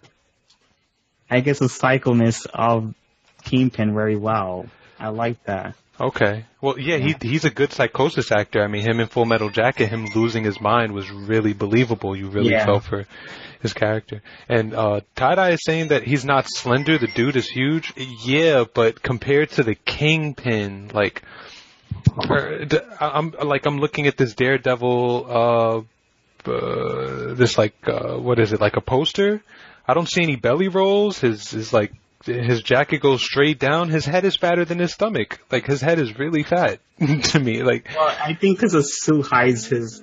I 1.31 1.41
guess 1.41 1.59
the 1.59 1.67
psychoness 1.67 2.47
of 2.53 2.95
Kingpin 3.43 3.95
very 3.95 4.17
well. 4.17 4.67
I 4.99 5.09
like 5.09 5.43
that. 5.45 5.75
Okay. 6.01 6.45
Well, 6.61 6.79
yeah, 6.79 6.97
he 6.97 7.15
he's 7.21 7.45
a 7.45 7.51
good 7.51 7.73
psychosis 7.73 8.33
actor. 8.33 8.63
I 8.63 8.67
mean, 8.67 8.83
him 8.83 8.99
in 8.99 9.07
Full 9.07 9.27
Metal 9.27 9.49
Jacket, 9.49 9.89
him 9.89 10.07
losing 10.15 10.43
his 10.45 10.61
mind 10.61 10.93
was 10.93 11.09
really 11.11 11.53
believable. 11.53 12.17
You 12.17 12.29
really 12.29 12.51
Yeah. 12.51 12.65
felt 12.65 12.85
for 12.85 13.07
his 13.63 13.73
character. 13.73 14.21
And 14.49 14.75
uh 14.75 15.01
Tie 15.15 15.35
Dye 15.37 15.51
is 15.51 15.61
saying 15.65 15.89
that 15.89 16.03
he's 16.03 16.25
not 16.25 16.47
slender. 16.49 16.99
The 16.99 17.07
dude 17.07 17.37
is 17.37 17.49
huge. 17.49 17.93
Yeah, 18.25 18.65
but 18.75 19.03
compared 19.03 19.51
to 19.53 19.63
the 19.63 19.77
Kingpin, 19.77 20.91
like, 20.93 21.23
d- 22.69 22.79
I'm 23.01 23.31
like 23.43 23.65
I'm 23.67 23.79
looking 23.79 24.07
at 24.09 24.17
this 24.17 24.35
Daredevil, 24.35 25.27
uh, 25.29 26.51
uh 26.51 27.35
this 27.35 27.57
like 27.57 27.75
uh 27.87 28.17
what 28.19 28.39
is 28.41 28.53
it 28.53 28.61
like 28.61 28.77
a 28.77 28.81
poster? 28.81 29.43
I 29.87 29.95
don't 29.95 30.09
see 30.11 30.23
any 30.23 30.37
belly 30.37 30.69
rolls. 30.69 31.21
His 31.21 31.51
his 31.51 31.73
like 31.73 31.93
his 32.25 32.63
jacket 32.63 33.01
goes 33.01 33.23
straight 33.23 33.59
down. 33.59 33.89
His 33.89 34.05
head 34.05 34.25
is 34.25 34.37
fatter 34.37 34.65
than 34.65 34.79
his 34.79 34.93
stomach. 34.93 35.41
Like 35.51 35.67
his 35.67 35.81
head 35.81 35.99
is 35.99 36.19
really 36.19 36.43
fat 36.43 36.81
to 36.99 37.41
me. 37.41 37.63
Like 37.63 37.89
Well, 37.95 38.17
I 38.21 38.35
think 38.35 38.59
because 38.59 38.73
the 38.73 38.83
suit 38.83 39.27
hides 39.27 39.67
his 39.67 40.03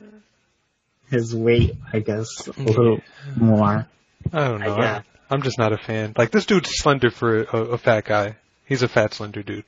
his 1.10 1.36
weight, 1.36 1.75
I 1.91 1.99
guess, 1.99 2.47
a 2.47 2.53
hmm. 2.53 2.65
little 2.65 2.99
more. 3.36 3.88
I 4.31 4.47
don't 4.47 4.60
know. 4.62 4.73
Uh, 4.73 4.81
yeah. 4.81 5.01
I, 5.29 5.34
am 5.34 5.41
just 5.41 5.57
not 5.57 5.73
a 5.73 5.77
fan. 5.77 6.13
Like 6.17 6.31
this 6.31 6.45
dude's 6.45 6.69
slender 6.77 7.12
for 7.12 7.43
a, 7.43 7.57
a 7.57 7.77
fat 7.77 8.05
guy. 8.05 8.38
He's 8.65 8.84
a 8.84 8.88
fat 8.88 9.13
slender 9.13 9.43
dude. 9.43 9.65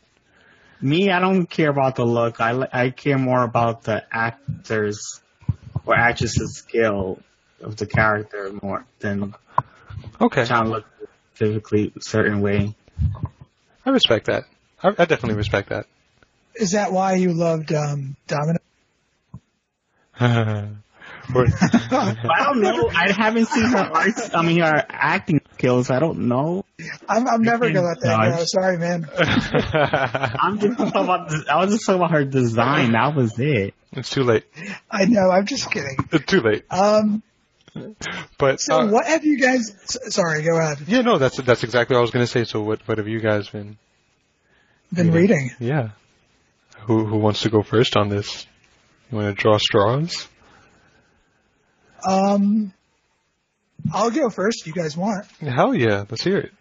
Me, 0.81 1.09
I 1.09 1.19
don't 1.19 1.45
care 1.45 1.69
about 1.69 1.95
the 1.95 2.05
look. 2.05 2.39
I 2.39 2.67
I 2.71 2.89
care 2.89 3.17
more 3.17 3.43
about 3.43 3.83
the 3.83 4.03
actors 4.11 5.21
or 5.85 5.95
actress's 5.95 6.57
skill 6.57 7.19
of 7.61 7.77
the 7.77 7.85
character 7.85 8.51
more 8.61 8.85
than 8.99 9.33
Okay, 10.21 10.45
to 10.45 10.63
look 10.63 10.85
physically 11.33 11.93
certain 11.99 12.41
way. 12.41 12.75
I 13.85 13.89
respect 13.89 14.27
that. 14.27 14.43
I, 14.81 14.89
I 14.89 15.05
definitely 15.05 15.35
respect 15.35 15.69
that. 15.69 15.85
Is 16.55 16.71
that 16.71 16.91
why 16.91 17.15
you 17.15 17.33
loved 17.33 17.73
um, 17.73 18.15
Domino? 18.27 18.59
I 21.29 22.43
don't 22.43 22.61
know. 22.61 22.89
I 22.93 23.11
haven't 23.11 23.45
seen 23.47 23.65
her 23.65 23.77
art. 23.77 24.35
I 24.35 24.41
mean, 24.43 24.59
her 24.59 24.85
acting 24.89 25.41
skills. 25.53 25.89
I 25.89 25.99
don't 25.99 26.27
know. 26.27 26.65
I'm, 27.07 27.27
I'm 27.27 27.41
never 27.41 27.71
gonna 27.71 27.87
let 27.87 28.01
that 28.01 28.37
go. 28.37 28.43
Sorry, 28.45 28.77
man. 28.77 29.07
I'm 30.39 30.59
just 30.59 30.77
talking 30.77 31.03
about. 31.03 31.49
I 31.49 31.63
was 31.63 31.73
just 31.73 31.85
talking 31.85 32.01
about 32.01 32.11
her 32.11 32.25
design. 32.25 32.91
That 32.91 33.15
was 33.15 33.39
it. 33.39 33.73
it's 33.93 34.09
too 34.09 34.23
late. 34.23 34.45
I 34.91 35.05
know. 35.05 35.31
I'm 35.31 35.45
just 35.45 35.71
kidding. 35.71 35.97
It's 36.11 36.25
too 36.25 36.41
late. 36.41 36.65
Um, 36.69 37.23
But 38.37 38.59
so 38.61 38.81
uh, 38.81 38.87
what 38.87 39.05
have 39.05 39.25
you 39.25 39.39
guys? 39.39 39.71
Sorry, 40.13 40.43
go 40.43 40.57
ahead. 40.57 40.79
Yeah, 40.87 41.01
no, 41.01 41.17
that's 41.17 41.37
that's 41.37 41.63
exactly 41.63 41.95
what 41.95 41.99
I 41.99 42.01
was 42.01 42.11
going 42.11 42.25
to 42.25 42.31
say. 42.31 42.43
So 42.43 42.61
what 42.61 42.87
what 42.87 42.97
have 42.99 43.07
you 43.07 43.19
guys 43.19 43.49
been? 43.49 43.77
Been 44.91 45.07
Yeah. 45.07 45.13
reading. 45.13 45.51
Yeah. 45.59 45.89
Who 46.81 47.05
who 47.05 47.17
wants 47.17 47.41
to 47.43 47.49
go 47.49 47.63
first 47.63 47.95
on 47.97 48.09
this? 48.09 48.45
You 49.11 49.17
want 49.17 49.35
to 49.35 49.41
draw 49.41 49.57
straws? 49.57 50.27
Um, 52.07 52.73
I'll 53.93 54.11
go 54.11 54.29
first. 54.29 54.67
You 54.67 54.73
guys 54.73 54.95
want? 54.97 55.25
Hell 55.39 55.73
yeah, 55.73 56.05
let's 56.09 56.23
hear 56.23 56.37
it. 56.37 56.51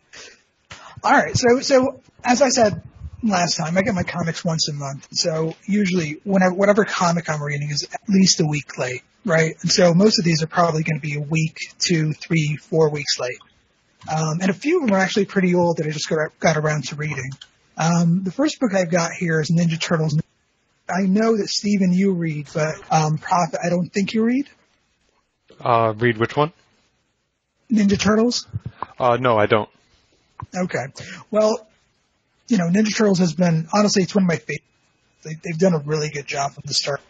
All 1.05 1.11
right. 1.13 1.37
So, 1.37 1.61
so 1.61 2.01
as 2.25 2.41
I 2.43 2.49
said 2.49 2.83
last 3.23 3.57
time, 3.57 3.77
I 3.77 3.83
get 3.83 3.95
my 3.95 4.03
comics 4.03 4.45
once 4.45 4.69
a 4.69 4.73
month. 4.73 5.09
So 5.13 5.55
usually, 5.67 6.21
whenever 6.25 6.55
whatever 6.55 6.85
comic 6.85 7.29
I'm 7.31 7.43
reading 7.43 7.71
is 7.71 7.87
at 7.93 8.01
least 8.09 8.41
a 8.41 8.47
week 8.47 8.79
late, 8.79 9.03
right? 9.25 9.55
And 9.63 9.71
so 9.71 9.95
most 9.95 10.19
of 10.19 10.25
these 10.25 10.43
are 10.43 10.47
probably 10.47 10.83
going 10.83 11.01
to 11.01 11.07
be 11.07 11.15
a 11.15 11.21
week, 11.21 11.57
two, 11.79 12.13
three, 12.13 12.57
four 12.57 12.91
weeks 12.91 13.19
late. 13.19 13.39
Um, 14.11 14.41
and 14.41 14.51
a 14.51 14.55
few 14.55 14.81
of 14.81 14.87
them 14.87 14.95
are 14.95 14.99
actually 14.99 15.27
pretty 15.27 15.55
old 15.55 15.77
that 15.77 15.87
I 15.87 15.91
just 15.91 16.09
got, 16.09 16.37
got 16.41 16.57
around 16.57 16.85
to 16.89 16.97
reading. 16.97 17.31
Um, 17.77 18.25
the 18.25 18.33
first 18.33 18.59
book 18.61 18.75
I've 18.75 18.91
got 18.91 19.13
here 19.13 19.41
is 19.41 19.51
Ninja 19.51 19.81
Turtles. 19.81 20.19
I 20.89 21.03
know 21.03 21.37
that 21.37 21.49
Steven 21.49 21.93
you 21.93 22.13
read, 22.13 22.49
but 22.53 22.75
um, 22.91 23.17
Prophet 23.17 23.61
I 23.65 23.69
don't 23.71 23.89
think 23.89 24.13
you 24.13 24.25
read 24.25 24.49
Uh, 25.61 25.95
read 25.97 26.19
which 26.19 26.37
one? 26.37 26.53
Ninja 27.73 27.99
Turtles. 27.99 28.47
Uh, 28.99 29.17
no, 29.21 29.39
I 29.39 29.47
don't. 29.47 29.71
Okay. 30.55 30.85
Well, 31.31 31.67
you 32.53 32.59
know, 32.59 32.69
Ninja 32.69 32.95
Turtles 32.95 33.19
has 33.21 33.33
been 33.33 33.67
honestly 33.73 34.03
it's 34.03 34.15
one 34.15 34.25
of 34.25 34.29
my 34.29 34.37
favorites. 34.37 34.63
They, 35.25 35.37
they've 35.43 35.59
done 35.59 35.73
a 35.73 35.79
really 35.79 36.11
good 36.11 36.27
job 36.27 36.53
from 36.53 36.65
the 36.67 36.75
start. 36.75 37.01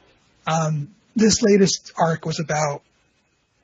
Um, 0.46 0.94
this 1.16 1.42
latest 1.42 1.92
arc 1.98 2.24
was 2.24 2.38
about 2.38 2.82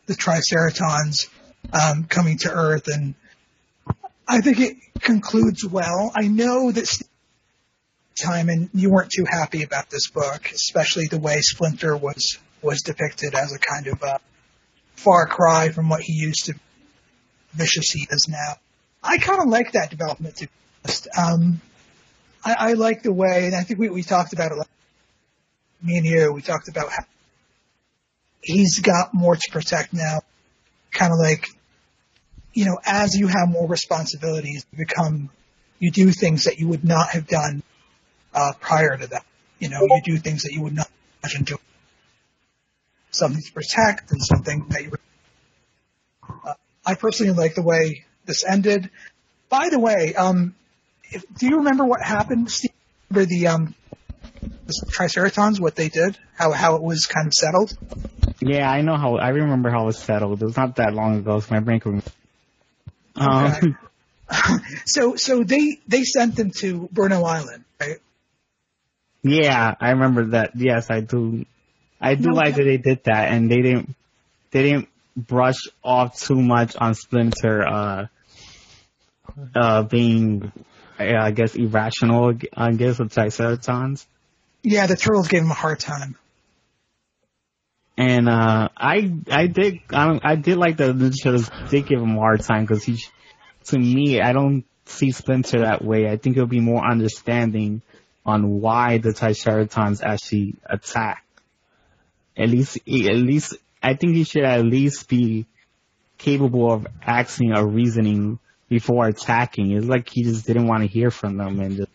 the 0.07 0.15
Triceratons 0.15 1.29
um, 1.73 2.05
coming 2.05 2.39
to 2.39 2.51
Earth, 2.51 2.89
and 2.89 3.15
I 4.27 4.41
think 4.41 4.59
it 4.59 4.77
concludes 4.99 5.65
well. 5.65 6.11
I 6.17 6.27
know 6.27 6.73
that 6.73 6.89
Steve 6.89 7.07
Timon, 8.21 8.71
you 8.75 8.91
weren't 8.91 9.13
too 9.13 9.27
happy 9.31 9.63
about 9.63 9.89
this 9.89 10.11
book, 10.11 10.51
especially 10.53 11.07
the 11.07 11.21
way 11.21 11.41
Splinter 11.43 11.97
was 11.97 12.39
was 12.61 12.83
depicted 12.83 13.37
as 13.37 13.53
a 13.53 13.59
kind 13.61 13.87
of 13.87 14.03
a 14.03 14.19
far 14.97 15.29
cry 15.29 15.69
from 15.69 15.89
what 15.89 16.01
he 16.01 16.15
used 16.15 16.47
to. 16.47 16.55
Vicious 17.53 17.93
he 17.93 18.09
is 18.11 18.27
now. 18.29 18.57
I 19.01 19.19
kind 19.19 19.41
of 19.41 19.47
like 19.47 19.73
that 19.73 19.91
development. 19.91 20.39
To 20.39 20.47
be 20.47 20.53
honest. 20.85 21.09
Um, 21.17 21.61
I, 22.49 22.71
I 22.71 22.73
like 22.73 23.03
the 23.03 23.13
way, 23.13 23.45
and 23.45 23.55
I 23.55 23.63
think 23.63 23.79
we, 23.79 23.91
we 23.91 24.03
talked 24.03 24.33
about 24.33 24.53
it. 24.53 24.67
Me 25.83 25.99
and 25.99 26.07
you, 26.07 26.33
we 26.33 26.41
talked 26.41 26.69
about 26.69 26.91
how 26.91 27.05
he's 28.41 28.81
got 28.81 29.13
more 29.13 29.37
to 29.37 29.51
protect 29.53 29.93
now. 29.93 30.23
Kind 30.91 31.13
of 31.13 31.19
like, 31.19 31.47
you 32.55 32.65
know, 32.65 32.79
as 32.85 33.15
you 33.15 33.27
have 33.27 33.49
more 33.49 33.69
responsibilities, 33.69 34.65
you 34.73 34.79
become, 34.79 35.29
you 35.79 35.91
do 35.91 36.11
things 36.11 36.45
that 36.45 36.59
you 36.59 36.69
would 36.69 36.85
not 36.85 37.11
have 37.11 37.27
done 37.27 37.63
uh, 38.33 38.53
prior 38.59 38.97
to 38.97 39.07
that. 39.09 39.27
You 39.59 39.69
know, 39.69 39.83
you 39.83 40.01
do 40.03 40.17
things 40.17 40.45
that 40.45 40.53
you 40.53 40.63
would 40.63 40.75
not 40.75 40.89
imagine 41.23 41.45
doing. 41.45 41.61
Something 43.11 43.43
to 43.43 43.53
protect 43.53 44.11
and 44.11 44.23
something 44.23 44.67
that 44.71 44.83
you. 44.85 44.93
Uh, 46.45 46.55
I 46.87 46.95
personally 46.95 47.35
like 47.35 47.55
the 47.55 47.63
way 47.63 48.07
this 48.25 48.43
ended. 48.45 48.89
By 49.51 49.69
the 49.69 49.79
way, 49.79 50.15
um, 50.15 50.55
if, 51.11 51.25
do 51.37 51.47
you 51.47 51.57
remember 51.59 51.85
what 51.85 52.03
happened, 52.03 52.51
Steve? 52.51 52.73
Remember 53.11 53.29
the 53.29 53.47
um, 53.49 53.75
the 54.43 54.87
Triceratons, 54.91 55.61
what 55.61 55.75
they 55.77 55.89
did, 55.89 56.19
how 56.35 56.53
how 56.53 56.77
it 56.77 56.83
was 56.83 57.07
kind 57.07 57.27
of 57.27 57.35
settled. 57.35 57.77
Yeah, 58.41 58.71
I 58.71 58.83
know 58.83 58.97
how. 58.97 59.17
I 59.17 59.31
remember 59.31 59.71
how 59.71 59.83
it 59.83 59.87
was 59.87 59.99
settled. 59.99 60.43
It 60.43 60.45
was 60.45 60.57
not 60.57 60.77
that 60.77 60.95
long 60.95 61.17
ago, 61.17 61.41
so 61.41 61.55
my 61.55 61.61
brain 61.61 61.81
could. 61.81 62.03
Um, 63.17 63.47
Okay. 63.47 63.75
so 64.85 65.17
so 65.17 65.43
they 65.43 65.79
they 65.89 66.05
sent 66.05 66.37
them 66.37 66.51
to 66.59 66.89
Burnow 66.93 67.25
Island, 67.25 67.65
right? 67.81 67.97
yeah, 69.23 69.75
I 69.81 69.91
remember 69.91 70.27
that. 70.27 70.51
Yes, 70.55 70.91
I 70.91 71.01
do. 71.01 71.45
I 72.01 72.15
do 72.15 72.29
No, 72.29 72.35
like 72.35 72.51
no. 72.53 72.57
that 72.59 72.65
they 72.65 72.77
did 72.77 73.05
that, 73.05 73.33
and 73.33 73.51
they 73.51 73.63
didn't. 73.63 73.95
They 74.51 74.63
didn't 74.63 74.89
brush 75.17 75.61
off 75.83 76.21
too 76.21 76.41
much 76.41 76.77
on 76.77 76.95
Splinter. 76.95 77.67
Uh, 77.67 78.07
uh, 79.55 79.83
being, 79.83 80.53
I 80.99 81.31
guess, 81.31 81.55
irrational. 81.55 82.35
I 82.55 82.73
guess 82.73 82.99
with 82.99 83.15
Triceratons. 83.15 84.07
Yeah, 84.63 84.87
the 84.87 84.97
turtles 84.97 85.29
gave 85.29 85.43
him 85.43 85.51
a 85.51 85.55
hard 85.55 85.81
time. 85.81 86.17
And 87.97 88.29
uh, 88.29 88.69
I 88.77 89.13
I 89.31 89.47
did 89.47 89.81
I, 89.91 90.21
I 90.23 90.37
did 90.37 90.57
like 90.57 90.77
the 90.77 90.93
Ninja 90.93 91.23
Turtles 91.23 91.51
did 91.69 91.87
give 91.87 92.01
him 92.01 92.17
a 92.17 92.21
hard 92.21 92.41
time 92.43 92.65
because 92.65 92.85
he, 92.85 92.99
to 93.65 93.79
me, 93.79 94.21
I 94.21 94.33
don't 94.33 94.65
see 94.87 95.11
Splinter 95.11 95.61
that 95.61 95.85
way. 95.85 96.09
I 96.09 96.17
think 96.17 96.37
it'll 96.37 96.47
be 96.49 96.61
more 96.61 96.85
understanding 96.85 97.83
on 98.25 98.61
why 98.61 98.99
the 98.99 99.11
Triceratons 99.11 100.03
actually 100.03 100.57
attack. 100.65 101.25
At 102.37 102.51
least, 102.51 102.77
at 102.77 103.17
least, 103.17 103.57
I 103.83 103.95
think 103.95 104.15
he 104.15 104.25
should 104.25 104.45
at 104.45 104.65
least 104.65 105.09
be 105.09 105.47
capable 106.19 106.73
of 106.73 106.87
asking 107.03 107.57
or 107.57 107.67
reasoning 107.67 108.39
before 108.69 109.07
attacking. 109.07 109.73
It's 109.73 109.87
like 109.87 110.09
he 110.09 110.23
just 110.23 110.47
didn't 110.47 110.67
want 110.67 110.83
to 110.83 110.89
hear 110.89 111.11
from 111.11 111.37
them 111.37 111.61
and 111.61 111.77
just, 111.77 111.91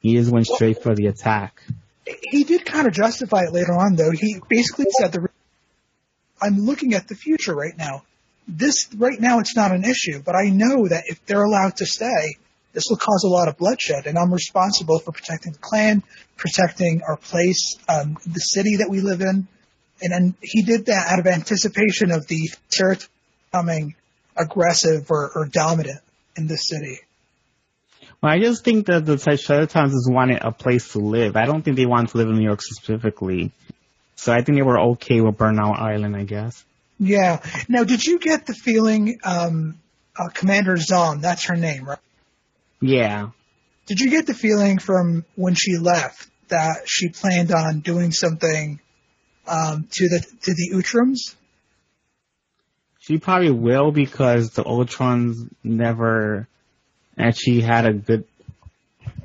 he 0.00 0.16
just 0.16 0.30
went 0.30 0.46
straight 0.46 0.82
for 0.82 0.94
the 0.94 1.06
attack. 1.06 1.62
He 2.04 2.44
did 2.44 2.64
kind 2.64 2.86
of 2.86 2.92
justify 2.92 3.42
it 3.44 3.52
later 3.52 3.72
on, 3.72 3.94
though. 3.94 4.10
He 4.10 4.40
basically 4.48 4.86
said 4.98 5.12
the 5.12 5.28
I'm 6.40 6.58
looking 6.58 6.94
at 6.94 7.06
the 7.06 7.14
future 7.14 7.54
right 7.54 7.76
now. 7.76 8.02
This 8.48 8.88
right 8.96 9.20
now 9.20 9.38
it's 9.38 9.54
not 9.54 9.70
an 9.70 9.84
issue, 9.84 10.20
but 10.24 10.34
I 10.34 10.50
know 10.50 10.88
that 10.88 11.04
if 11.06 11.24
they're 11.26 11.44
allowed 11.44 11.76
to 11.76 11.86
stay, 11.86 12.36
this 12.72 12.86
will 12.90 12.96
cause 12.96 13.22
a 13.24 13.28
lot 13.28 13.46
of 13.46 13.56
bloodshed, 13.56 14.06
and 14.06 14.18
I'm 14.18 14.32
responsible 14.32 14.98
for 14.98 15.12
protecting 15.12 15.52
the 15.52 15.58
clan, 15.58 16.02
protecting 16.36 17.02
our 17.06 17.16
place, 17.16 17.76
um, 17.88 18.18
the 18.26 18.40
city 18.40 18.76
that 18.76 18.90
we 18.90 19.00
live 19.00 19.20
in, 19.20 19.46
and 20.00 20.12
then 20.12 20.34
he 20.42 20.62
did 20.62 20.86
that 20.86 21.12
out 21.12 21.20
of 21.20 21.26
anticipation 21.28 22.10
of 22.10 22.26
the 22.26 22.50
Cerats 22.68 23.08
becoming 23.50 23.94
aggressive 24.36 25.10
or, 25.10 25.30
or 25.34 25.46
dominant 25.46 26.00
in 26.36 26.46
this 26.46 26.68
city. 26.68 27.00
Well, 28.22 28.32
I 28.32 28.38
just 28.38 28.64
think 28.64 28.86
that 28.86 29.04
the 29.04 29.16
Triceratons 29.16 29.90
just 29.90 30.10
wanted 30.10 30.42
a 30.42 30.52
place 30.52 30.92
to 30.92 30.98
live. 30.98 31.36
I 31.36 31.44
don't 31.44 31.62
think 31.62 31.76
they 31.76 31.86
wanted 31.86 32.10
to 32.10 32.18
live 32.18 32.28
in 32.28 32.36
New 32.36 32.44
York 32.44 32.62
specifically. 32.62 33.50
So 34.14 34.32
I 34.32 34.42
think 34.42 34.56
they 34.56 34.62
were 34.62 34.78
okay 34.92 35.20
with 35.20 35.36
Burnout 35.36 35.78
Island, 35.78 36.16
I 36.16 36.24
guess. 36.24 36.64
Yeah. 36.98 37.40
Now, 37.68 37.82
did 37.82 38.04
you 38.04 38.20
get 38.20 38.46
the 38.46 38.54
feeling, 38.54 39.18
um, 39.24 39.80
uh, 40.16 40.28
Commander 40.28 40.76
Zom, 40.76 41.20
that's 41.20 41.46
her 41.46 41.56
name, 41.56 41.84
right? 41.84 41.98
Yeah. 42.80 43.30
Did 43.86 44.00
you 44.00 44.10
get 44.10 44.26
the 44.26 44.34
feeling 44.34 44.78
from 44.78 45.24
when 45.34 45.54
she 45.54 45.76
left 45.76 46.28
that 46.48 46.82
she 46.86 47.08
planned 47.08 47.50
on 47.50 47.80
doing 47.80 48.12
something 48.12 48.78
um, 49.48 49.88
to 49.90 50.08
the 50.08 50.20
to 50.42 50.54
the 50.54 50.70
Utroms? 50.74 51.34
She 53.02 53.18
probably 53.18 53.50
will 53.50 53.90
because 53.90 54.50
the 54.50 54.62
Utroms 54.62 55.48
never 55.64 56.46
actually 57.18 57.60
had 57.60 57.84
a 57.84 57.92
good, 57.92 58.24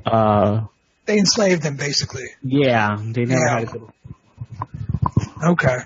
uh, 0.04 0.62
They 1.06 1.16
enslaved 1.18 1.62
them, 1.62 1.76
basically. 1.76 2.26
yeah, 2.42 2.96
they 3.00 3.24
never 3.24 3.40
Yeah. 3.40 3.58
had 3.60 3.62
a 3.62 3.66
good, 3.66 3.82
Okay. 5.44 5.76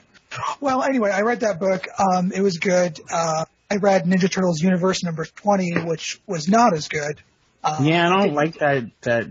Well, 0.60 0.82
anyway, 0.82 1.10
I 1.10 1.20
read 1.20 1.40
that 1.40 1.60
book. 1.60 1.86
Um, 1.98 2.32
it 2.32 2.40
was 2.40 2.56
good. 2.56 2.98
Uh, 3.12 3.44
I 3.70 3.76
read 3.76 4.04
Ninja 4.06 4.30
Turtles 4.30 4.62
Universe 4.62 5.02
number 5.04 5.26
twenty, 5.26 5.72
which 5.74 6.18
was 6.26 6.48
not 6.48 6.72
as 6.72 6.88
good. 6.88 7.20
Um, 7.62 7.84
yeah, 7.84 8.06
I 8.06 8.08
don't 8.26 8.34
like 8.34 8.54
that, 8.60 8.84
that, 9.02 9.26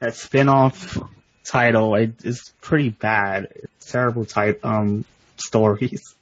that 0.00 0.14
spin-off 0.16 0.98
title. 1.44 1.94
It, 1.94 2.16
it's 2.24 2.52
pretty 2.60 2.90
bad. 2.90 3.48
It's 3.54 3.90
terrible 3.90 4.26
type, 4.26 4.60
um, 4.64 5.06
stories. 5.38 6.14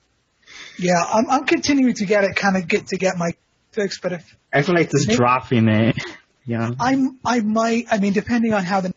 Yeah, 0.79 1.03
I'm, 1.03 1.29
I'm 1.31 1.45
continuing 1.45 1.95
to 1.95 2.07
get 2.07 2.25
it, 2.25 2.37
kind 2.37 2.57
of 2.57 2.67
get 2.69 2.89
to 2.89 2.97
get 2.97 3.17
my 3.17 3.33
fix, 3.73 4.01
but 4.01 4.13
if 4.13 4.37
I 4.53 4.63
feel 4.63 4.75
like 4.75 4.91
just 4.91 5.09
Maybe- 5.09 5.17
dropping 5.17 5.69
it, 5.69 5.97
you 6.47 6.59
know? 6.59 6.75
I'm, 6.79 7.19
I 7.25 7.41
might, 7.41 7.87
I 7.91 7.99
mean, 7.99 8.13
depending 8.13 8.53
on 8.55 8.65
how 8.65 8.81
the 8.81 8.93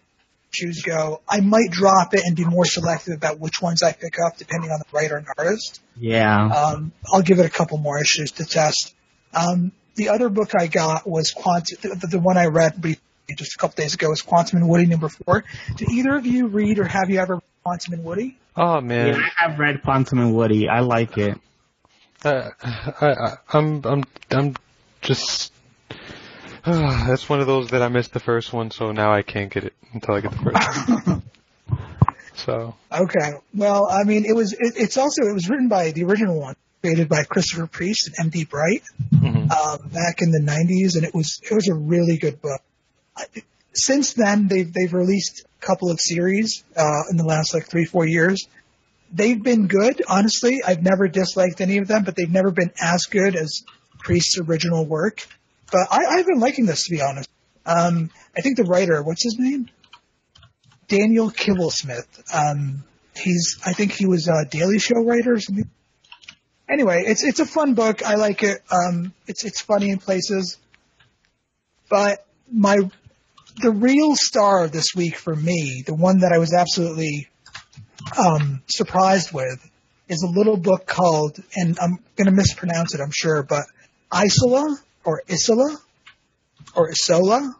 issues 0.53 0.81
go, 0.83 1.21
I 1.27 1.41
might 1.41 1.69
drop 1.71 2.13
it 2.13 2.21
and 2.25 2.35
be 2.35 2.45
more 2.45 2.65
selective 2.65 3.15
about 3.15 3.39
which 3.39 3.61
ones 3.61 3.83
I 3.83 3.91
pick 3.91 4.15
up, 4.19 4.37
depending 4.37 4.71
on 4.71 4.79
the 4.79 4.85
writer 4.97 5.17
and 5.17 5.27
artist. 5.37 5.81
Yeah. 5.97 6.45
Um, 6.47 6.91
I'll 7.11 7.21
give 7.21 7.39
it 7.39 7.45
a 7.45 7.49
couple 7.49 7.77
more 7.77 7.99
issues 7.99 8.31
to 8.33 8.45
test. 8.45 8.93
Um, 9.33 9.71
the 9.95 10.09
other 10.09 10.29
book 10.29 10.51
I 10.57 10.67
got 10.67 11.07
was 11.07 11.31
Quantum, 11.31 11.77
the, 11.81 12.07
the 12.07 12.19
one 12.19 12.37
I 12.37 12.45
read 12.47 12.81
briefly 12.81 13.01
just 13.37 13.55
a 13.55 13.57
couple 13.57 13.75
days 13.81 13.93
ago 13.95 14.09
was 14.09 14.21
Quantum 14.21 14.59
and 14.59 14.69
Woody 14.69 14.85
number 14.85 15.09
four. 15.09 15.43
Did 15.77 15.89
either 15.89 16.15
of 16.15 16.25
you 16.25 16.47
read 16.47 16.79
or 16.79 16.85
have 16.85 17.09
you 17.09 17.19
ever 17.19 17.35
read 17.35 17.43
Quantum 17.63 17.93
and 17.93 18.03
Woody? 18.03 18.37
Oh 18.55 18.79
man, 18.81 19.07
yeah, 19.07 19.13
man, 19.13 19.21
I 19.37 19.49
have 19.49 19.59
read 19.59 19.81
Quantum 19.83 20.19
and 20.19 20.35
Woody. 20.35 20.69
I 20.69 20.81
like 20.81 21.17
it. 21.17 21.37
Uh, 22.25 22.49
I, 23.01 23.07
I, 23.07 23.37
I'm 23.53 23.81
I'm 23.85 24.03
I'm 24.31 24.55
just. 25.01 25.51
that's 26.65 27.29
one 27.29 27.41
of 27.41 27.47
those 27.47 27.69
that 27.69 27.81
I 27.81 27.89
missed 27.89 28.13
the 28.13 28.19
first 28.19 28.51
one, 28.51 28.71
so 28.71 28.91
now 28.91 29.13
I 29.13 29.21
can't 29.21 29.51
get 29.51 29.65
it 29.65 29.73
until 29.93 30.15
I 30.15 30.21
get 30.21 30.31
the 30.31 30.37
first 30.37 30.89
one. 30.89 31.23
So 32.35 32.75
Okay. 32.91 33.33
Well, 33.53 33.87
I 33.89 34.03
mean, 34.03 34.25
it 34.25 34.35
was, 34.35 34.53
it, 34.53 34.73
it's 34.77 34.97
also, 34.97 35.23
it 35.23 35.33
was 35.33 35.49
written 35.49 35.67
by 35.67 35.91
the 35.91 36.03
original 36.03 36.39
one, 36.39 36.55
created 36.81 37.09
by 37.09 37.23
Christopher 37.23 37.67
Priest 37.67 38.07
and 38.07 38.25
M.D. 38.25 38.45
Bright, 38.45 38.83
mhm. 39.13 39.51
um, 39.51 39.89
back 39.89 40.21
in 40.21 40.31
the 40.31 40.39
90s, 40.39 40.95
and 40.95 41.05
it 41.05 41.13
was, 41.13 41.41
it 41.49 41.53
was 41.53 41.67
a 41.67 41.73
really 41.73 42.17
good 42.17 42.41
book. 42.41 42.61
I, 43.17 43.25
since 43.73 44.13
then, 44.13 44.47
they've, 44.47 44.71
they've 44.71 44.93
released 44.93 45.45
a 45.61 45.65
couple 45.65 45.91
of 45.91 45.99
series, 45.99 46.63
uh, 46.77 47.03
in 47.09 47.17
the 47.17 47.25
last 47.25 47.53
like 47.53 47.67
three, 47.67 47.85
four 47.85 48.05
years. 48.05 48.47
They've 49.11 49.41
been 49.41 49.67
good, 49.67 50.01
honestly. 50.07 50.61
I've 50.65 50.83
never 50.83 51.07
disliked 51.07 51.61
any 51.61 51.77
of 51.77 51.87
them, 51.87 52.03
but 52.03 52.15
they've 52.15 52.31
never 52.31 52.51
been 52.51 52.71
as 52.81 53.03
good 53.03 53.35
as 53.35 53.63
Priest's 53.99 54.39
original 54.39 54.85
work. 54.85 55.25
But 55.71 55.87
I, 55.91 56.05
I've 56.05 56.25
been 56.25 56.39
liking 56.39 56.65
this, 56.65 56.85
to 56.85 56.91
be 56.91 57.01
honest. 57.01 57.29
Um, 57.65 58.09
I 58.37 58.41
think 58.41 58.57
the 58.57 58.63
writer, 58.63 59.01
what's 59.01 59.23
his 59.23 59.37
name? 59.39 59.69
Daniel 60.87 61.31
Kibblesmith. 61.31 62.07
Um, 62.33 62.83
he's, 63.15 63.57
I 63.65 63.73
think 63.73 63.91
he 63.91 64.05
was 64.05 64.27
a 64.27 64.45
Daily 64.45 64.79
Show 64.79 65.03
writer 65.03 65.33
or 65.33 65.39
something. 65.39 65.69
Anyway, 66.69 67.03
it's 67.05 67.23
it's 67.23 67.39
a 67.39 67.45
fun 67.45 67.75
book. 67.75 68.03
I 68.03 68.15
like 68.15 68.41
it. 68.41 68.63
Um, 68.71 69.13
it's 69.27 69.45
it's 69.45 69.61
funny 69.61 69.89
in 69.89 69.99
places, 69.99 70.57
but 71.89 72.25
my 72.51 72.77
the 73.61 73.71
real 73.71 74.15
star 74.15 74.67
this 74.67 74.95
week 74.95 75.15
for 75.15 75.35
me, 75.35 75.83
the 75.85 75.93
one 75.93 76.19
that 76.19 76.31
I 76.33 76.39
was 76.39 76.53
absolutely 76.53 77.27
um, 78.17 78.61
surprised 78.67 79.31
with, 79.33 79.59
is 80.07 80.21
a 80.23 80.27
little 80.27 80.57
book 80.57 80.85
called, 80.85 81.37
and 81.55 81.77
I'm 81.79 81.97
going 82.15 82.25
to 82.25 82.31
mispronounce 82.31 82.93
it, 82.93 83.01
I'm 83.01 83.11
sure, 83.11 83.43
but 83.43 83.65
Isola 84.13 84.77
or 85.03 85.23
Isola 85.29 85.77
or 86.75 86.89
Isola. 86.91 87.55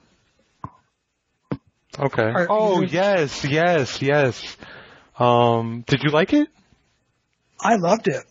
Okay. 1.98 2.24
Are 2.24 2.48
oh 2.50 2.82
you- 2.82 2.88
yes, 2.88 3.46
yes, 3.46 4.02
yes. 4.02 4.58
Um, 5.18 5.84
did 5.88 6.04
you 6.04 6.10
like 6.10 6.34
it? 6.34 6.50
I 7.60 7.76
loved 7.78 8.08
it. 8.08 8.24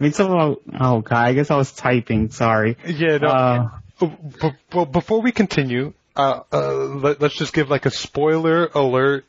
I 0.00 0.02
mean, 0.02 0.12
so, 0.12 0.60
oh 0.78 1.00
god, 1.00 1.12
I 1.12 1.32
guess 1.32 1.50
I 1.50 1.56
was 1.56 1.72
typing. 1.72 2.30
Sorry. 2.30 2.76
Yeah. 2.86 3.18
No. 3.18 3.28
Uh, 3.28 3.68
B- 4.00 4.52
Well, 4.72 4.86
before 4.86 5.22
we 5.22 5.32
continue, 5.32 5.92
uh, 6.16 6.40
uh, 6.52 6.74
let, 6.74 7.22
us 7.22 7.32
just 7.32 7.54
give 7.54 7.70
like 7.70 7.86
a 7.86 7.90
spoiler 7.90 8.66
alert 8.74 9.24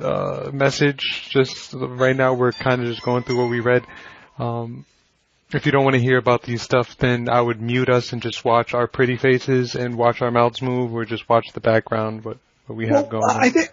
uh, 0.00 0.50
message. 0.52 1.28
Just 1.30 1.74
right 1.74 2.16
now, 2.16 2.34
we're 2.34 2.52
kind 2.52 2.80
of 2.82 2.88
just 2.88 3.02
going 3.02 3.22
through 3.22 3.38
what 3.38 3.50
we 3.50 3.60
read. 3.60 3.84
Um, 4.38 4.84
if 5.52 5.64
you 5.66 5.72
don't 5.72 5.84
want 5.84 5.94
to 5.94 6.00
hear 6.02 6.18
about 6.18 6.42
these 6.42 6.62
stuff, 6.62 6.96
then 6.98 7.28
I 7.28 7.40
would 7.40 7.60
mute 7.60 7.88
us 7.88 8.12
and 8.12 8.20
just 8.20 8.44
watch 8.44 8.74
our 8.74 8.86
pretty 8.86 9.16
faces 9.16 9.74
and 9.74 9.96
watch 9.96 10.20
our 10.20 10.30
mouths 10.30 10.60
move, 10.60 10.92
or 10.94 11.04
just 11.04 11.28
watch 11.28 11.46
the 11.54 11.60
background 11.60 12.24
what 12.24 12.38
what 12.66 12.76
we 12.76 12.86
have 12.86 13.08
Well, 13.10 13.22
going. 13.22 13.30
I 13.30 13.46
on. 13.46 13.50
think 13.52 13.72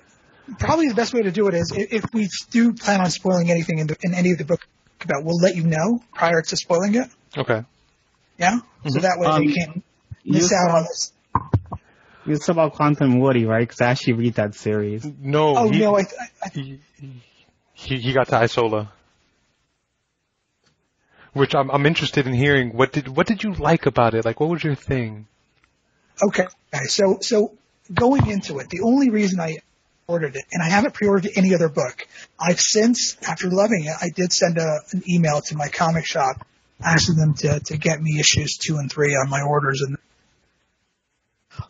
probably 0.60 0.88
the 0.88 0.96
best 0.96 1.14
way 1.14 1.24
to 1.24 1.32
do 1.32 1.48
it 1.48 1.54
is 1.54 1.74
if 1.76 2.06
we 2.14 2.30
do 2.52 2.72
plan 2.74 3.02
on 3.02 3.10
spoiling 3.10 3.52
anything 3.52 3.80
in, 3.80 3.88
the, 3.88 3.98
in 4.04 4.14
any 4.14 4.32
of 4.32 4.38
the 4.38 4.46
book 4.46 4.66
about, 5.02 5.24
we'll 5.26 5.38
let 5.38 5.56
you 5.56 5.64
know 5.64 6.02
prior 6.14 6.42
to 6.42 6.56
spoiling 6.56 6.96
it. 6.96 7.10
Okay. 7.38 7.64
Yeah, 8.38 8.60
so 8.88 9.00
that 9.00 9.18
way 9.20 9.28
Um, 9.28 9.44
you 9.44 9.54
can't 9.54 9.84
you 10.24 10.34
miss 10.34 10.54
out 10.54 10.72
on 10.72 10.84
this. 10.84 11.12
You 12.26 12.36
said 12.38 12.54
about 12.54 12.74
Quantum 12.74 13.20
Woody, 13.20 13.46
right? 13.46 13.68
Because 13.68 13.82
I 13.82 13.88
actually 13.92 14.14
read 14.14 14.36
that 14.36 14.56
series. 14.56 15.06
No. 15.20 15.56
Oh 15.56 15.70
he, 15.70 15.80
no, 15.80 15.96
I, 15.96 16.02
I, 16.02 16.28
I 16.44 16.50
he, 16.50 16.80
he 17.74 17.98
he 17.98 18.14
got 18.14 18.28
to 18.30 18.36
Isola. 18.38 18.92
Which 21.34 21.54
I'm 21.54 21.70
I'm 21.70 21.86
interested 21.86 22.26
in 22.28 22.34
hearing. 22.34 22.72
What 22.72 22.94
did 22.94 23.08
what 23.08 23.28
did 23.28 23.44
you 23.44 23.54
like 23.54 23.86
about 23.86 24.14
it? 24.14 24.26
Like, 24.26 24.40
what 24.40 24.50
was 24.50 24.64
your 24.64 24.76
thing? 24.76 25.28
Okay. 26.22 26.48
Okay. 26.74 26.86
So, 26.86 27.18
so 27.22 27.58
going 27.94 28.28
into 28.30 28.60
it, 28.60 28.70
the 28.70 28.82
only 28.82 29.10
reason 29.10 29.40
I 29.40 29.58
ordered 30.08 30.36
it, 30.36 30.46
and 30.52 30.62
I 30.62 30.70
haven't 30.70 30.94
pre-ordered 30.94 31.32
any 31.36 31.54
other 31.54 31.70
book, 31.70 32.08
I've 32.40 32.60
since, 32.60 33.18
after 33.28 33.50
loving 33.50 33.86
it, 33.86 33.96
I 34.00 34.10
did 34.10 34.32
send 34.32 34.58
a, 34.58 34.80
an 34.92 35.04
email 35.10 35.42
to 35.42 35.56
my 35.56 35.68
comic 35.68 36.06
shop 36.06 36.46
asking 36.84 37.16
them 37.16 37.34
to, 37.34 37.60
to 37.60 37.78
get 37.78 38.02
me 38.02 38.20
issues 38.20 38.58
two 38.58 38.78
and 38.78 38.92
three 38.92 39.16
on 39.16 39.30
my 39.30 39.42
orders. 39.42 39.82
And, 39.82 39.98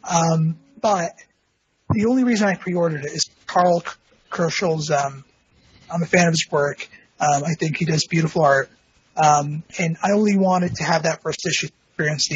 um, 0.03 0.57
but 0.81 1.11
the 1.91 2.05
only 2.05 2.23
reason 2.23 2.47
I 2.47 2.55
pre-ordered 2.55 3.05
it 3.05 3.11
is 3.11 3.29
Karl 3.45 3.83
Kerschl's, 4.31 4.91
um, 4.91 5.23
I'm 5.91 6.03
a 6.03 6.05
fan 6.05 6.27
of 6.27 6.33
his 6.33 6.47
work. 6.51 6.87
Um, 7.19 7.43
I 7.43 7.53
think 7.53 7.77
he 7.77 7.85
does 7.85 8.05
beautiful 8.09 8.43
art. 8.43 8.69
Um, 9.15 9.63
and 9.79 9.97
I 10.03 10.11
only 10.11 10.37
wanted 10.37 10.75
to 10.75 10.83
have 10.83 11.03
that 11.03 11.21
first 11.21 11.45
issue 11.47 11.67
experience 11.67 12.29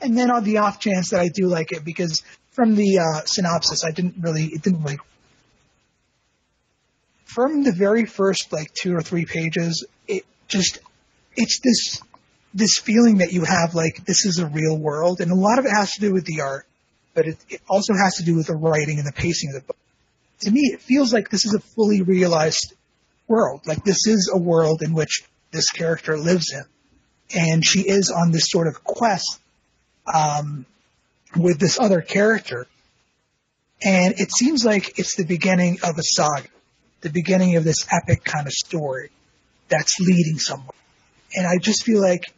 and 0.00 0.16
then 0.16 0.30
on 0.30 0.44
the 0.44 0.58
off 0.58 0.78
chance 0.78 1.10
that 1.10 1.20
I 1.20 1.28
do 1.28 1.46
like 1.46 1.72
it, 1.72 1.84
because 1.84 2.22
from 2.52 2.74
the 2.76 2.98
uh, 2.98 3.24
synopsis, 3.24 3.84
I 3.84 3.90
didn't 3.90 4.16
really, 4.20 4.44
it 4.44 4.62
didn't 4.62 4.82
really. 4.82 4.98
From 7.24 7.62
the 7.64 7.72
very 7.72 8.04
first 8.04 8.52
like 8.52 8.72
two 8.74 8.94
or 8.94 9.00
three 9.00 9.24
pages, 9.24 9.86
it 10.06 10.24
just, 10.48 10.78
it's 11.34 11.60
this, 11.60 12.00
this 12.54 12.78
feeling 12.78 13.18
that 13.18 13.32
you 13.32 13.44
have 13.44 13.74
like 13.74 14.04
this 14.04 14.26
is 14.26 14.38
a 14.38 14.46
real 14.46 14.76
world, 14.76 15.20
and 15.20 15.32
a 15.32 15.34
lot 15.34 15.58
of 15.58 15.64
it 15.64 15.70
has 15.70 15.92
to 15.92 16.00
do 16.00 16.12
with 16.12 16.26
the 16.26 16.42
art, 16.42 16.66
but 17.14 17.26
it, 17.26 17.36
it 17.48 17.60
also 17.68 17.94
has 17.94 18.16
to 18.16 18.24
do 18.24 18.36
with 18.36 18.46
the 18.46 18.54
writing 18.54 18.98
and 18.98 19.06
the 19.06 19.12
pacing 19.12 19.50
of 19.50 19.54
the 19.54 19.66
book. 19.66 19.76
To 20.40 20.50
me, 20.50 20.70
it 20.72 20.80
feels 20.80 21.12
like 21.12 21.28
this 21.28 21.44
is 21.44 21.54
a 21.54 21.60
fully 21.60 22.02
realized 22.02 22.74
world. 23.28 23.62
Like 23.66 23.84
this 23.84 24.06
is 24.06 24.30
a 24.32 24.38
world 24.38 24.82
in 24.82 24.92
which 24.92 25.24
this 25.50 25.70
character 25.70 26.18
lives 26.18 26.52
in, 26.52 26.64
and 27.38 27.64
she 27.64 27.80
is 27.80 28.10
on 28.10 28.32
this 28.32 28.46
sort 28.48 28.66
of 28.66 28.82
quest 28.82 29.38
um, 30.12 30.66
with 31.36 31.58
this 31.58 31.78
other 31.78 32.00
character. 32.00 32.66
And 33.84 34.14
it 34.18 34.30
seems 34.32 34.64
like 34.64 34.98
it's 34.98 35.16
the 35.16 35.24
beginning 35.24 35.78
of 35.82 35.98
a 35.98 36.02
saga, 36.02 36.48
the 37.00 37.10
beginning 37.10 37.56
of 37.56 37.64
this 37.64 37.86
epic 37.90 38.24
kind 38.24 38.46
of 38.46 38.52
story 38.52 39.10
that's 39.68 39.98
leading 40.00 40.38
somewhere. 40.38 40.68
And 41.34 41.46
I 41.46 41.58
just 41.58 41.84
feel 41.84 42.00
like 42.00 42.32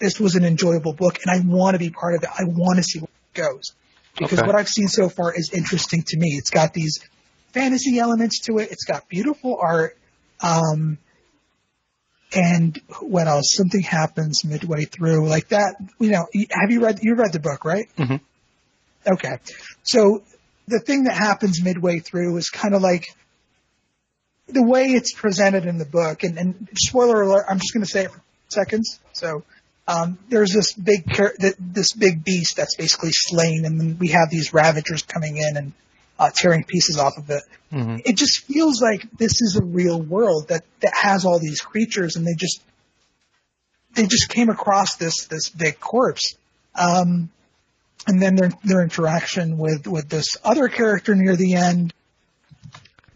this 0.00 0.20
was 0.20 0.34
an 0.34 0.44
enjoyable 0.44 0.92
book, 0.92 1.18
and 1.24 1.30
I 1.30 1.44
want 1.46 1.74
to 1.74 1.78
be 1.78 1.90
part 1.90 2.14
of 2.14 2.22
it. 2.22 2.28
I 2.30 2.44
want 2.44 2.76
to 2.78 2.82
see 2.82 3.00
where 3.00 3.08
it 3.34 3.36
goes 3.36 3.72
because 4.18 4.38
Okay. 4.38 4.46
what 4.46 4.56
I've 4.56 4.68
seen 4.68 4.88
so 4.88 5.08
far 5.08 5.34
is 5.34 5.50
interesting 5.52 6.02
to 6.08 6.16
me. 6.16 6.28
It's 6.38 6.50
got 6.50 6.72
these 6.72 7.00
fantasy 7.52 7.98
elements 7.98 8.40
to 8.46 8.58
it. 8.58 8.70
It's 8.72 8.84
got 8.84 9.08
beautiful 9.08 9.58
art. 9.60 9.96
Um, 10.40 10.98
and 12.32 12.80
what 13.00 13.28
else? 13.28 13.54
Something 13.54 13.82
happens 13.82 14.44
midway 14.44 14.84
through, 14.84 15.28
like 15.28 15.48
that. 15.48 15.76
You 16.00 16.10
know, 16.10 16.26
have 16.50 16.70
you 16.70 16.80
read? 16.80 16.98
You 17.02 17.14
read 17.14 17.32
the 17.32 17.40
book, 17.40 17.64
right? 17.64 17.86
Mm-hmm. 17.96 18.16
Okay. 19.12 19.38
So 19.84 20.22
the 20.66 20.80
thing 20.80 21.04
that 21.04 21.14
happens 21.14 21.62
midway 21.62 22.00
through 22.00 22.36
is 22.36 22.48
kind 22.48 22.74
of 22.74 22.82
like 22.82 23.06
the 24.48 24.62
way 24.62 24.86
it's 24.86 25.12
presented 25.12 25.66
in 25.66 25.78
the 25.78 25.84
book. 25.84 26.24
And, 26.24 26.38
and 26.38 26.68
spoiler 26.74 27.22
alert, 27.22 27.44
I'm 27.48 27.58
just 27.58 27.72
going 27.72 27.84
to 27.84 27.90
say 27.90 28.04
it 28.04 28.10
for 28.10 28.20
seconds. 28.48 28.98
So 29.12 29.44
um, 29.86 30.18
there's 30.28 30.52
this 30.52 30.72
big 30.72 31.04
this 31.58 31.92
big 31.92 32.24
beast 32.24 32.56
that's 32.56 32.76
basically 32.76 33.10
slain, 33.12 33.64
and 33.64 33.78
then 33.78 33.98
we 33.98 34.08
have 34.08 34.30
these 34.30 34.54
ravagers 34.54 35.02
coming 35.02 35.36
in 35.36 35.56
and 35.56 35.72
uh, 36.18 36.30
tearing 36.34 36.64
pieces 36.64 36.96
off 36.98 37.14
of 37.18 37.28
it. 37.30 37.42
Mhm. 37.72 38.00
it 38.04 38.16
just 38.16 38.44
feels 38.44 38.80
like 38.80 39.04
this 39.18 39.42
is 39.42 39.56
a 39.56 39.64
real 39.64 40.00
world 40.00 40.48
that 40.48 40.64
that 40.80 40.92
has 40.94 41.24
all 41.24 41.40
these 41.40 41.60
creatures 41.60 42.14
and 42.14 42.24
they 42.24 42.34
just 42.38 42.62
they 43.94 44.06
just 44.06 44.28
came 44.28 44.48
across 44.48 44.94
this 44.94 45.26
this 45.26 45.48
big 45.48 45.80
corpse. 45.80 46.36
Um 46.76 47.30
and 48.06 48.22
then 48.22 48.36
their 48.36 48.50
their 48.62 48.82
interaction 48.82 49.58
with 49.58 49.88
with 49.88 50.08
this 50.08 50.36
other 50.44 50.68
character 50.68 51.16
near 51.16 51.34
the 51.34 51.54
end 51.54 51.92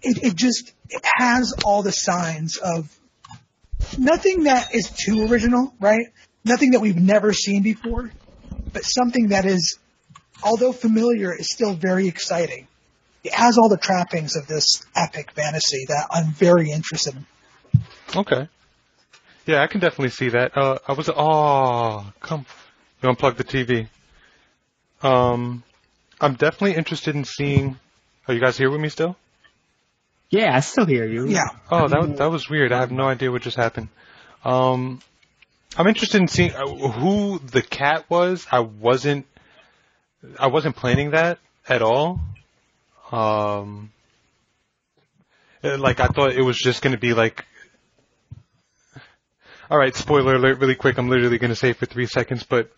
it, 0.03 0.25
it 0.25 0.35
just 0.35 0.73
it 0.89 1.05
has 1.17 1.55
all 1.65 1.83
the 1.83 1.93
signs 1.93 2.57
of 2.57 2.93
nothing 3.97 4.45
that 4.45 4.75
is 4.75 4.91
too 4.91 5.25
original 5.27 5.73
right 5.79 6.09
nothing 6.45 6.73
that 6.73 6.81
we've 6.81 6.97
never 6.97 7.33
seen 7.33 7.63
before 7.63 8.11
but 8.73 8.85
something 8.85 9.29
that 9.29 9.45
is 9.45 9.79
although 10.43 10.73
familiar 10.73 11.35
is 11.35 11.51
still 11.51 11.75
very 11.75 12.09
exciting 12.09 12.67
it 13.25 13.35
has 13.35 13.59
all 13.59 13.69
the 13.69 13.77
trappings 13.77 14.37
of 14.37 14.47
this 14.47 14.87
epic 14.95 15.33
fantasy 15.33 15.85
that 15.89 16.07
I'm 16.11 16.33
very 16.33 16.71
interested 16.71 17.15
in. 17.17 17.27
Okay. 18.15 18.49
Yeah, 19.47 19.63
I 19.63 19.67
can 19.67 19.81
definitely 19.81 20.11
see 20.11 20.31
that. 20.31 20.57
Uh, 20.57 20.79
I 20.87 20.93
was 20.93 21.09
oh 21.09 22.13
come, 22.21 22.47
you 23.03 23.09
unplug 23.09 23.37
the 23.37 23.45
TV. 23.45 23.89
Um, 25.03 25.63
I'm 26.21 26.35
definitely 26.35 26.75
interested 26.75 27.15
in 27.15 27.25
seeing. 27.25 27.79
Are 28.27 28.35
you 28.35 28.41
guys 28.41 28.59
here 28.59 28.71
with 28.71 28.81
me 28.81 28.89
still? 28.89 29.17
Yeah, 30.31 30.55
I 30.55 30.61
still 30.61 30.85
hear 30.85 31.07
you. 31.07 31.27
Yeah. 31.27 31.49
Oh, 31.71 31.89
that 31.89 32.17
that 32.19 32.31
was 32.31 32.49
weird. 32.51 32.73
I 32.73 32.81
have 32.81 32.93
no 32.93 33.09
idea 33.09 33.31
what 33.31 33.43
just 33.43 33.57
happened. 33.57 33.89
Um, 34.45 35.01
I'm 35.77 35.87
interested 35.87 36.21
in 36.21 36.29
seeing 36.29 36.53
uh, 36.53 36.67
who 36.67 37.39
the 37.39 37.63
cat 37.63 38.07
was. 38.09 38.47
I 38.51 38.61
wasn't. 38.61 39.27
I 40.39 40.49
wasn't 40.49 40.77
planning 40.77 41.11
that 41.13 41.39
at 41.69 41.83
all. 41.83 42.21
Um, 43.13 43.93
uh, 45.63 45.79
like 45.79 46.01
I 46.01 46.07
thought 46.07 46.33
it 46.33 46.43
was 46.43 46.57
just 46.57 46.83
going 46.83 46.95
to 46.95 47.01
be 47.01 47.15
like. 47.15 47.45
All 49.71 49.77
right, 49.77 49.95
spoiler 49.95 50.35
alert, 50.35 50.59
really 50.61 50.75
quick. 50.75 50.99
I'm 50.99 51.11
literally 51.11 51.37
going 51.37 51.51
to 51.51 51.57
say 51.57 51.75
for 51.75 51.85
three 51.85 52.07
seconds, 52.07 52.43
but 52.43 52.73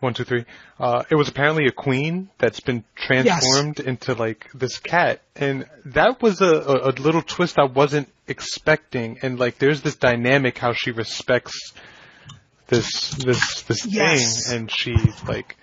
one, 0.00 0.12
two, 0.12 0.24
three. 0.24 0.44
Uh, 0.78 1.02
it 1.08 1.14
was 1.14 1.28
apparently 1.28 1.66
a 1.66 1.72
queen 1.72 2.28
that's 2.36 2.60
been 2.60 2.84
transformed 2.94 3.80
into 3.80 4.12
like 4.12 4.50
this 4.52 4.78
cat, 4.78 5.22
and 5.34 5.66
that 5.86 6.20
was 6.20 6.42
a, 6.42 6.54
a, 6.54 6.90
a 6.90 6.92
little 6.92 7.22
twist 7.22 7.58
I 7.58 7.64
wasn't 7.64 8.12
expecting. 8.28 9.18
And 9.22 9.38
like, 9.38 9.58
there's 9.58 9.80
this 9.80 9.96
dynamic 9.96 10.58
how 10.58 10.74
she 10.74 10.90
respects 10.90 11.72
this 12.68 13.10
this 13.10 13.62
this 13.62 13.86
Yes. 13.86 14.46
thing, 14.46 14.56
and 14.56 14.70
she 14.70 14.94
like. 15.26 15.56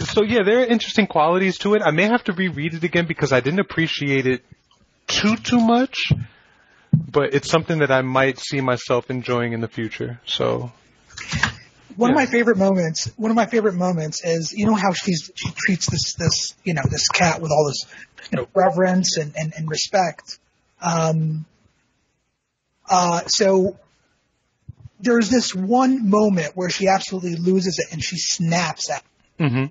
So 0.00 0.22
yeah, 0.22 0.42
there 0.44 0.60
are 0.60 0.64
interesting 0.64 1.06
qualities 1.06 1.58
to 1.58 1.74
it. 1.74 1.82
I 1.82 1.92
may 1.92 2.04
have 2.04 2.24
to 2.24 2.32
reread 2.32 2.74
it 2.74 2.84
again 2.84 3.06
because 3.06 3.32
I 3.32 3.40
didn't 3.40 3.60
appreciate 3.60 4.26
it 4.26 4.42
too 5.06 5.36
too 5.36 5.60
much, 5.60 5.96
but 6.92 7.34
it's 7.34 7.48
something 7.48 7.78
that 7.78 7.90
I 7.90 8.02
might 8.02 8.38
see 8.38 8.60
myself 8.60 9.10
enjoying 9.10 9.52
in 9.52 9.60
the 9.60 9.68
future. 9.68 10.20
So 10.26 10.72
One 11.96 12.10
of 12.10 12.16
my 12.16 12.26
favorite 12.26 12.58
moments, 12.58 13.10
one 13.16 13.30
of 13.30 13.36
my 13.36 13.46
favorite 13.46 13.74
moments 13.74 14.24
is, 14.24 14.52
you 14.52 14.66
know 14.66 14.74
how 14.74 14.92
she's, 14.92 15.30
she 15.34 15.50
treats 15.50 15.90
this, 15.90 16.14
this, 16.14 16.54
you 16.64 16.74
know, 16.74 16.82
this 16.88 17.08
cat 17.08 17.40
with 17.40 17.50
all 17.50 17.66
this, 17.66 17.86
you 18.30 18.36
know, 18.38 18.48
reverence 18.54 19.16
and, 19.16 19.32
and, 19.36 19.52
and 19.56 19.68
respect. 19.68 20.38
Um, 20.80 21.44
uh, 22.88 23.22
so 23.26 23.76
there's 25.00 25.30
this 25.30 25.54
one 25.54 26.08
moment 26.10 26.52
where 26.56 26.70
she 26.70 26.88
absolutely 26.88 27.36
loses 27.36 27.78
it 27.78 27.92
and 27.92 28.02
she 28.02 28.16
snaps 28.18 28.90
at 28.90 29.02
hmm 29.38 29.66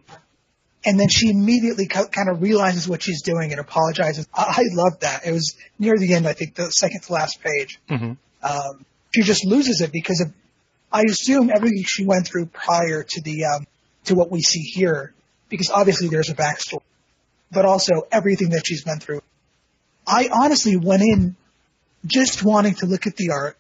and 0.86 1.00
then 1.00 1.10
she 1.10 1.30
immediately 1.30 1.88
co- 1.88 2.08
kind 2.08 2.30
of 2.30 2.42
realizes 2.42 2.88
what 2.88 3.02
she's 3.02 3.22
doing 3.22 3.52
and 3.52 3.60
apologizes. 3.60 4.26
I, 4.34 4.44
I 4.58 4.64
love 4.72 5.00
that. 5.02 5.26
It 5.26 5.32
was 5.34 5.58
near 5.78 5.98
the 5.98 6.14
end, 6.14 6.26
I 6.26 6.32
think, 6.32 6.56
the 6.56 6.70
second 6.70 7.02
to 7.02 7.14
last 7.14 7.42
page. 7.42 7.80
hmm 7.90 8.14
Um, 8.42 8.86
she 9.14 9.24
just 9.24 9.46
loses 9.46 9.82
it 9.82 9.92
because 9.92 10.22
of, 10.22 10.32
I 10.92 11.02
assume 11.02 11.50
everything 11.54 11.84
she 11.86 12.06
went 12.06 12.28
through 12.28 12.46
prior 12.46 13.04
to 13.04 13.22
the 13.22 13.46
um, 13.46 13.66
to 14.06 14.16
what 14.16 14.32
we 14.32 14.42
see 14.42 14.62
here, 14.62 15.14
because 15.50 15.70
obviously 15.70 16.08
there's 16.08 16.30
a 16.30 16.36
backstory, 16.36 16.80
but 17.52 17.66
also 17.66 18.04
everything 18.10 18.50
that 18.52 18.64
she's 18.66 18.84
been 18.84 19.00
through. 19.00 19.22
I 20.06 20.30
honestly 20.32 20.78
went 20.78 21.02
in 21.02 21.36
just 22.06 22.44
wanting 22.44 22.76
to 22.76 22.86
look 22.86 23.08
at 23.08 23.18
the 23.18 23.32
art 23.32 23.58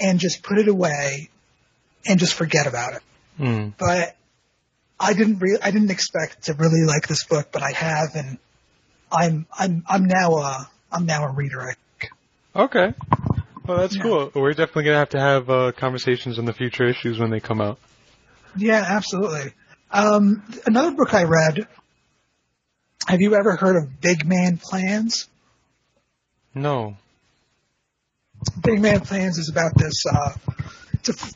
and 0.00 0.18
just 0.18 0.42
put 0.42 0.58
it 0.58 0.68
away 0.68 1.30
and 2.06 2.18
just 2.18 2.34
forget 2.34 2.66
about 2.66 2.94
it. 2.94 3.02
Mm. 3.38 3.72
But 3.78 4.16
I 5.00 5.12
didn't 5.14 5.38
re- 5.40 5.58
I 5.62 5.70
didn't 5.70 5.90
expect 5.90 6.44
to 6.44 6.54
really 6.54 6.84
like 6.84 7.08
this 7.08 7.24
book, 7.24 7.48
but 7.52 7.62
I 7.62 7.72
have, 7.72 8.14
and 8.14 8.38
I'm 9.10 9.46
I'm 9.56 9.84
I'm 9.88 10.04
now 10.06 10.34
a 10.36 10.70
I'm 10.92 11.06
now 11.06 11.24
a 11.24 11.32
reader. 11.32 11.60
I 11.62 11.74
think. 11.98 12.12
Okay. 12.54 12.94
Well, 13.66 13.78
that's 13.78 13.96
Yeah. 13.96 14.02
cool. 14.02 14.30
We're 14.34 14.52
definitely 14.52 14.84
gonna 14.84 14.98
have 14.98 15.08
to 15.10 15.20
have 15.20 15.50
uh, 15.50 15.72
conversations 15.72 16.38
on 16.38 16.44
the 16.44 16.52
future 16.52 16.84
issues 16.84 17.18
when 17.18 17.30
they 17.30 17.40
come 17.40 17.60
out. 17.60 17.78
Yeah, 18.56 18.84
absolutely. 18.86 19.52
Um, 19.90 20.42
another 20.66 20.92
book 20.92 21.14
I 21.14 21.24
read. 21.24 21.66
Have 23.06 23.20
you 23.20 23.34
ever 23.34 23.56
heard 23.56 23.76
of 23.76 24.00
Big 24.00 24.24
Man 24.24 24.58
Plans? 24.58 25.28
No. 26.54 26.96
Big 28.62 28.80
Man 28.80 29.00
Plans 29.00 29.38
is 29.38 29.48
about 29.48 29.74
this. 29.76 30.04
Uh, 30.10 30.32
f- 31.08 31.34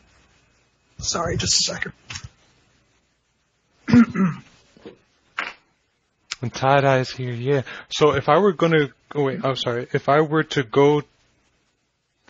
sorry, 0.99 1.37
just 1.37 1.69
a 1.69 1.73
second. 1.73 1.93
And 6.41 6.55
tie 6.55 6.81
dye's 6.81 7.11
here, 7.11 7.33
yeah. 7.33 7.63
So 7.91 8.15
if 8.15 8.29
I 8.29 8.39
were 8.39 8.53
gonna, 8.53 8.91
oh 9.15 9.25
wait, 9.25 9.45
I'm 9.45 9.57
sorry. 9.57 9.89
If 9.93 10.09
I 10.09 10.21
were 10.21 10.45
to 10.45 10.63
go 10.63 11.03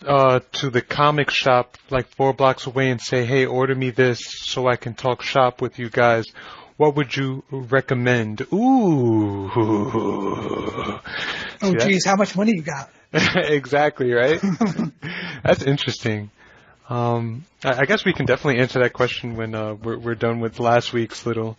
uh, 0.06 0.40
to 0.52 0.70
the 0.70 0.80
comic 0.80 1.30
shop 1.30 1.76
like 1.90 2.08
four 2.08 2.32
blocks 2.32 2.66
away 2.66 2.90
and 2.90 3.00
say, 3.00 3.26
"Hey, 3.26 3.44
order 3.44 3.74
me 3.74 3.90
this 3.90 4.20
so 4.24 4.66
I 4.66 4.76
can 4.76 4.94
talk 4.94 5.22
shop 5.22 5.60
with 5.60 5.78
you 5.78 5.90
guys," 5.90 6.24
what 6.78 6.96
would 6.96 7.14
you 7.14 7.44
recommend? 7.50 8.46
Ooh. 8.52 9.50
Oh, 11.60 11.74
geez, 11.74 12.04
how 12.06 12.14
much 12.14 12.36
money 12.36 12.52
you 12.52 12.62
got? 12.62 12.88
exactly 13.12 14.12
right. 14.12 14.40
That's 15.44 15.62
interesting. 15.62 16.30
Um, 16.88 17.44
I, 17.64 17.80
I 17.80 17.84
guess 17.84 18.04
we 18.04 18.12
can 18.12 18.26
definitely 18.26 18.60
answer 18.60 18.80
that 18.80 18.92
question 18.92 19.36
when 19.36 19.54
uh, 19.54 19.74
we're, 19.74 19.98
we're 19.98 20.14
done 20.14 20.40
with 20.40 20.58
last 20.60 20.92
week's 20.92 21.26
little. 21.26 21.58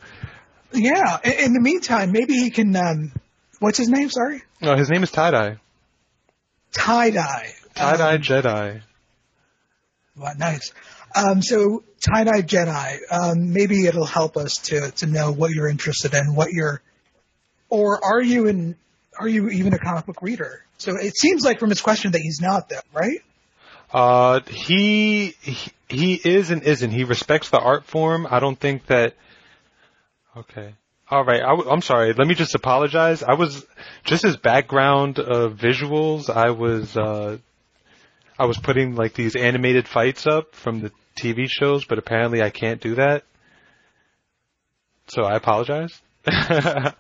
Yeah. 0.74 1.18
In, 1.24 1.32
in 1.46 1.54
the 1.54 1.62
meantime, 1.62 2.12
maybe 2.12 2.34
he 2.34 2.50
can. 2.50 2.76
Um, 2.76 3.12
what's 3.60 3.78
his 3.78 3.90
name? 3.90 4.10
Sorry, 4.10 4.42
No, 4.62 4.76
his 4.76 4.90
name 4.90 5.04
is 5.04 5.12
Tie 5.12 5.32
Dye. 5.32 5.58
Tie 6.72 7.10
Dye. 7.12 7.54
Tie 7.76 7.98
Dye 7.98 8.16
Um, 8.16 8.22
Jedi. 8.22 8.82
Well, 10.16 10.36
nice. 10.38 10.74
Um, 11.16 11.42
so 11.42 11.84
tie 12.02 12.24
dye 12.24 12.42
Jedi. 12.42 12.98
Um, 13.10 13.54
maybe 13.54 13.86
it'll 13.86 14.06
help 14.06 14.38
us 14.38 14.56
to 14.66 14.92
to 14.98 15.06
know 15.08 15.32
what 15.32 15.52
you're 15.52 15.68
interested 15.70 16.14
in, 16.14 16.36
what 16.36 16.52
you're, 16.52 16.82
or 17.70 18.04
are 18.04 18.22
you 18.22 18.48
in? 18.48 18.76
Are 19.20 19.28
you 19.28 19.50
even 19.50 19.74
a 19.74 19.78
comic 19.78 20.06
book 20.06 20.22
reader? 20.22 20.64
So 20.78 20.96
it 20.96 21.18
seems 21.18 21.44
like 21.44 21.60
from 21.60 21.70
his 21.70 21.82
question 21.82 22.12
that 22.14 22.22
he's 22.22 22.40
not, 22.42 22.70
though, 22.70 22.80
right? 22.94 23.22
Uh, 23.92 24.40
he, 24.48 25.36
he 25.90 26.14
is 26.16 26.52
and 26.52 26.64
isn't. 26.64 26.92
He 26.92 27.04
respects 27.04 27.50
the 27.50 27.60
art 27.60 27.86
form. 27.86 28.28
I 28.30 28.40
don't 28.40 28.58
think 28.58 28.86
that. 28.86 29.16
Okay. 30.38 30.74
All 31.10 31.26
right. 31.26 31.42
I, 31.42 31.74
am 31.74 31.82
sorry. 31.82 32.14
Let 32.14 32.28
me 32.28 32.36
just 32.36 32.56
apologize. 32.56 33.22
I 33.24 33.34
was 33.34 33.66
just 34.06 34.24
his 34.24 34.38
background 34.38 35.20
uh, 35.20 35.50
visuals. 35.50 36.30
I 36.30 36.52
was 36.52 36.96
uh, 36.96 37.40
I 38.38 38.46
was 38.46 38.58
putting 38.58 38.96
like 38.96 39.14
these 39.16 39.36
animated 39.36 39.88
fights 39.88 40.28
up 40.28 40.56
from 40.56 40.80
the 40.80 40.92
TV 41.20 41.50
shows, 41.50 41.84
but 41.84 41.98
apparently 41.98 42.42
I 42.42 42.52
can't 42.52 42.80
do 42.80 42.96
that. 42.96 43.24
So 45.08 45.24
I 45.24 45.36
apologize. 45.36 46.00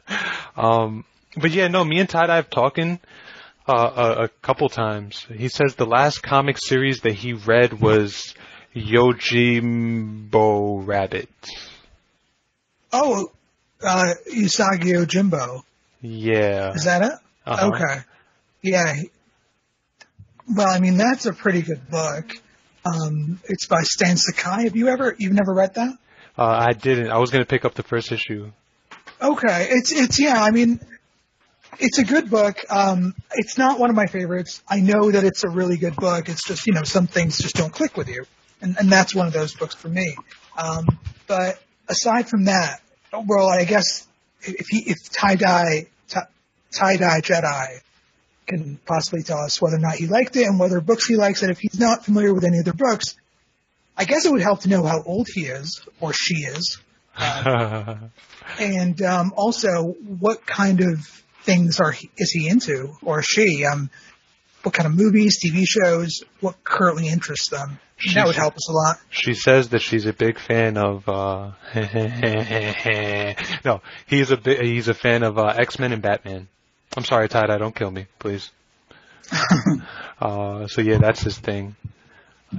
um, 0.58 1.06
but 1.38 1.52
yeah, 1.52 1.68
no. 1.68 1.84
Me 1.84 2.00
and 2.00 2.10
Ty 2.10 2.34
have 2.36 2.50
talking 2.50 3.00
uh, 3.68 3.92
a, 3.96 4.24
a 4.24 4.28
couple 4.42 4.70
times. 4.70 5.26
He 5.34 5.50
says 5.50 5.76
the 5.76 5.86
last 5.86 6.24
comic 6.24 6.58
series 6.58 7.02
that 7.02 7.14
he 7.14 7.34
read 7.34 7.80
was 7.80 8.34
Yojimbo 8.76 10.32
Rabbit. 10.86 11.30
Oh, 12.92 13.32
uh, 13.84 14.14
Usagi 14.32 14.94
Yojimbo. 14.94 15.64
Yeah. 16.02 16.74
Is 16.74 16.86
that 16.86 17.04
it? 17.04 17.12
Uh-huh. 17.46 17.68
Okay. 17.68 18.02
Yeah. 18.62 18.96
Well, 20.54 20.70
I 20.70 20.80
mean, 20.80 20.98
that's 20.98 21.26
a 21.26 21.34
pretty 21.34 21.62
good 21.62 21.90
book. 21.90 22.32
Um, 22.86 23.40
it's 23.46 23.68
by 23.68 23.82
Stan 23.84 24.18
Sakai. 24.18 24.64
Have 24.64 24.76
you 24.76 24.88
ever, 24.88 25.16
you've 25.18 25.34
never 25.34 25.54
read 25.54 25.76
that? 25.76 25.94
Uh, 26.38 26.68
I 26.70 26.72
didn't. 26.72 27.12
I 27.12 27.18
was 27.18 27.32
gonna 27.32 27.46
pick 27.46 27.66
up 27.66 27.74
the 27.74 27.84
first 27.84 28.14
issue. 28.14 28.52
Okay, 29.22 29.68
it's 29.72 29.92
it's 29.92 30.20
yeah. 30.22 30.42
I 30.42 30.52
mean, 30.52 30.80
it's 31.78 32.00
a 32.00 32.04
good 32.04 32.30
book. 32.30 32.58
Um, 32.70 33.14
it's 33.34 33.58
not 33.58 33.80
one 33.80 33.90
of 33.90 33.96
my 33.96 34.08
favorites. 34.08 34.62
I 34.68 34.80
know 34.80 35.12
that 35.12 35.24
it's 35.24 35.44
a 35.44 35.50
really 35.50 35.78
good 35.78 35.96
book. 35.96 36.30
It's 36.30 36.46
just 36.46 36.68
you 36.68 36.74
know 36.74 36.84
some 36.84 37.08
things 37.08 37.38
just 37.38 37.56
don't 37.56 37.72
click 37.74 37.98
with 37.98 38.10
you, 38.10 38.26
and 38.62 38.78
and 38.78 38.92
that's 38.92 39.14
one 39.14 39.28
of 39.28 39.34
those 39.34 39.54
books 39.54 39.76
for 39.76 39.90
me. 39.90 40.16
Um, 40.58 40.86
but 41.28 41.62
aside 41.88 42.30
from 42.30 42.46
that, 42.46 42.82
well, 43.12 43.48
I 43.48 43.66
guess 43.66 44.08
if 44.42 44.68
he 44.70 44.90
if 44.90 45.12
tie 45.12 45.36
dye 45.36 45.88
tie 46.72 46.98
dye 46.98 47.22
Jedi 47.22 47.82
can 48.48 48.80
possibly 48.86 49.22
tell 49.22 49.40
us 49.40 49.62
whether 49.62 49.76
or 49.76 49.80
not 49.80 49.96
he 49.96 50.08
liked 50.08 50.36
it 50.36 50.46
and 50.46 50.60
whether 50.60 50.82
books 50.82 51.06
he 51.06 51.16
likes 51.16 51.44
it. 51.44 51.50
If 51.50 51.60
he's 51.60 51.80
not 51.80 52.04
familiar 52.04 52.34
with 52.34 52.44
any 52.44 52.58
of 52.58 52.68
other 52.68 52.76
books, 52.76 53.16
I 53.96 54.06
guess 54.06 54.26
it 54.26 54.32
would 54.32 54.42
help 54.42 54.62
to 54.62 54.70
know 54.70 54.84
how 54.84 55.04
old 55.04 55.28
he 55.32 55.42
is 55.42 55.82
or 56.00 56.14
she 56.14 56.36
is 56.36 56.80
and 58.60 59.02
um, 59.02 59.34
also 59.36 59.96
what 60.20 60.46
kind 60.46 60.82
of 60.82 61.24
things 61.50 61.80
are 61.80 61.91
he, 61.91 62.10
is 62.18 62.32
he 62.32 62.47
into 62.47 62.95
or 63.04 63.22
she? 63.22 63.66
Um, 63.66 63.89
what 64.64 64.74
kind 64.74 64.88
of 64.88 64.95
movies, 64.95 65.39
TV 65.43 65.64
shows, 65.66 66.22
what 66.41 66.64
currently 66.64 67.08
interests 67.08 67.50
them? 67.50 67.80
that 68.14 68.26
would 68.26 68.36
help 68.36 68.56
us 68.56 68.70
a 68.70 68.72
lot. 68.72 68.97
she 69.10 69.34
says 69.34 69.70
that 69.70 69.82
she's 69.82 70.06
a 70.06 70.14
big 70.14 70.39
fan 70.39 70.78
of. 70.78 71.08
uh 71.10 71.52
No, 73.66 73.82
he's 74.08 74.32
a 74.32 74.38
bi- 74.38 74.64
he's 74.64 74.88
a 74.88 74.93
fan 74.93 75.24
of 75.24 75.38
uh, 75.38 75.54
X 75.58 75.80
Men 75.80 75.91
and 75.91 76.02
Batman. 76.02 76.47
I'm 76.95 77.04
sorry, 77.04 77.28
Ty. 77.28 77.58
Don't 77.58 77.76
kill 77.76 77.91
me, 77.91 78.08
please. 78.18 78.52
uh, 80.22 80.68
so 80.68 80.82
yeah, 80.82 80.97
that's 80.97 81.22
his 81.22 81.38
thing. 81.38 81.76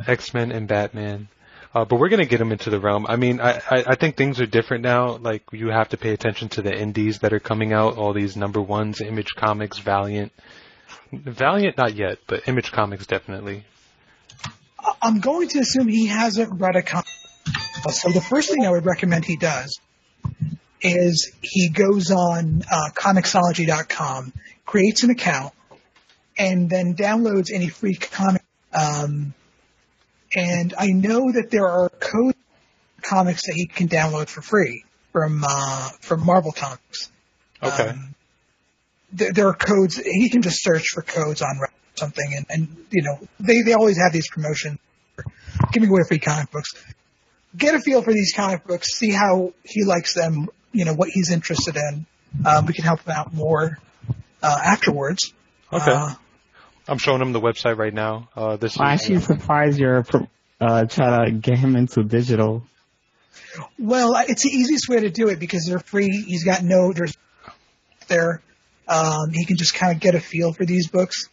X 0.07 0.35
Men 0.35 0.53
and 0.53 0.69
Batman. 0.69 1.29
Uh, 1.73 1.85
but 1.85 2.01
we're 2.01 2.09
gonna 2.09 2.25
get 2.25 2.41
him 2.41 2.51
into 2.51 2.71
the 2.71 2.81
realm. 2.81 3.07
I 3.09 3.17
mean, 3.17 3.41
I, 3.41 3.61
I, 3.71 3.85
I 3.89 3.95
think 3.95 4.17
things 4.17 4.41
are 4.41 4.47
different 4.47 4.83
now. 4.83 5.17
Like 5.17 5.45
you 5.53 5.69
have 5.69 5.91
to 5.91 5.97
pay 5.97 6.13
attention 6.13 6.49
to 6.51 6.63
the 6.63 6.77
indies 6.77 7.21
that 7.21 7.33
are 7.33 7.41
coming 7.41 7.73
out. 7.73 7.97
All 7.97 8.13
these 8.13 8.37
number 8.37 8.61
ones, 8.61 9.01
Image 9.01 9.35
Comics, 9.37 9.79
Valiant. 9.79 10.33
Valiant, 11.13 11.77
not 11.77 11.95
yet, 11.95 12.19
but 12.27 12.49
Image 12.49 12.73
Comics 12.73 13.07
definitely. 13.07 13.65
I'm 15.03 15.21
going 15.21 15.49
to 15.49 15.59
assume 15.61 15.89
he 15.89 16.07
hasn't 16.07 16.61
read 16.61 16.77
a 16.77 16.83
comic. 16.83 17.07
So 17.91 18.11
the 18.11 18.21
first 18.21 18.51
thing 18.51 18.67
I 18.67 18.71
would 18.71 18.85
recommend 18.85 19.25
he 19.25 19.37
does 19.37 19.81
is 20.83 21.33
he 21.43 21.69
goes 21.69 22.11
on 22.11 22.63
uh, 22.71 22.91
creates 24.67 25.03
an 25.03 25.11
account, 25.11 25.53
and 26.39 26.71
then 26.71 26.95
downloads 26.95 27.53
any 27.53 27.69
free 27.69 27.95
comic. 27.95 28.43
Um, 28.73 29.35
and 30.35 30.75
I 30.79 30.89
know 30.89 31.33
that 31.33 31.51
there 31.51 31.67
are 31.67 31.89
code 31.89 32.35
comics 33.03 33.47
that 33.47 33.55
he 33.55 33.67
can 33.67 33.89
download 33.89 34.29
for 34.29 34.43
free 34.43 34.85
from 35.13 35.45
uh, 35.47 35.89
from 36.01 36.25
Marvel 36.25 36.53
Comics. 36.53 37.11
Okay. 37.63 37.89
Um, 37.89 38.15
there, 39.13 39.33
there 39.33 39.49
are 39.49 39.55
codes. 39.55 39.97
He 39.97 40.29
can 40.31 40.43
just 40.43 40.63
search 40.63 40.89
for 40.95 41.03
codes 41.03 41.43
on 41.43 41.59
something, 41.97 42.35
and, 42.37 42.47
and 42.49 42.87
you 42.91 43.03
know 43.03 43.19
they 43.39 43.63
they 43.63 43.73
always 43.73 43.99
have 43.99 44.13
these 44.13 44.29
promotions, 44.29 44.79
giving 45.73 45.89
away 45.89 46.03
free 46.07 46.19
comic 46.19 46.51
books. 46.51 46.75
Get 47.57 47.75
a 47.75 47.81
feel 47.81 48.03
for 48.03 48.13
these 48.13 48.33
comic 48.35 48.65
books. 48.65 48.95
See 48.95 49.11
how 49.11 49.53
he 49.65 49.85
likes 49.85 50.15
them. 50.15 50.49
You 50.73 50.85
know 50.85 50.95
what 50.95 51.09
he's 51.11 51.31
interested 51.31 51.77
in. 51.77 52.07
Um, 52.47 52.67
we 52.67 52.75
can 52.75 52.85
help 52.85 53.01
him 53.01 53.13
out 53.13 53.35
more 53.35 53.79
uh, 54.43 54.61
afterwards. 54.65 55.33
Okay. 55.73 55.91
Uh, 55.91 56.15
I'm 56.89 56.99
showing 56.99 57.23
him 57.23 57.33
the 57.33 57.41
website 57.41 57.77
right 57.77 57.95
now. 57.95 58.29
Uh, 58.35 58.57
this 58.57 58.79
I'm 58.81 58.95
is, 58.95 59.03
actually 59.03 59.21
surprised 59.21 59.79
you're 59.79 60.05
uh, 60.61 60.85
trying 60.85 61.25
to 61.27 61.33
get 61.33 61.59
him 61.59 61.77
into 61.77 62.03
digital. 62.03 62.65
well, 63.79 64.15
it's 64.29 64.43
the 64.43 64.51
easiest 64.51 64.89
way 64.89 65.01
to 65.01 65.11
do 65.11 65.29
it 65.29 65.39
because 65.39 65.67
they're 65.67 65.79
free. 65.79 66.25
He's 66.27 66.45
got 66.45 66.63
no 66.63 66.93
there's 66.93 67.17
there. 68.09 68.43
Um, 68.89 69.31
he 69.33 69.45
can 69.45 69.57
just 69.57 69.75
kind 69.75 69.95
of 69.95 70.01
get 70.01 70.15
a 70.15 70.21
feel 70.21 70.53
for 70.53 70.65
these 70.65 70.89
books. 70.89 71.29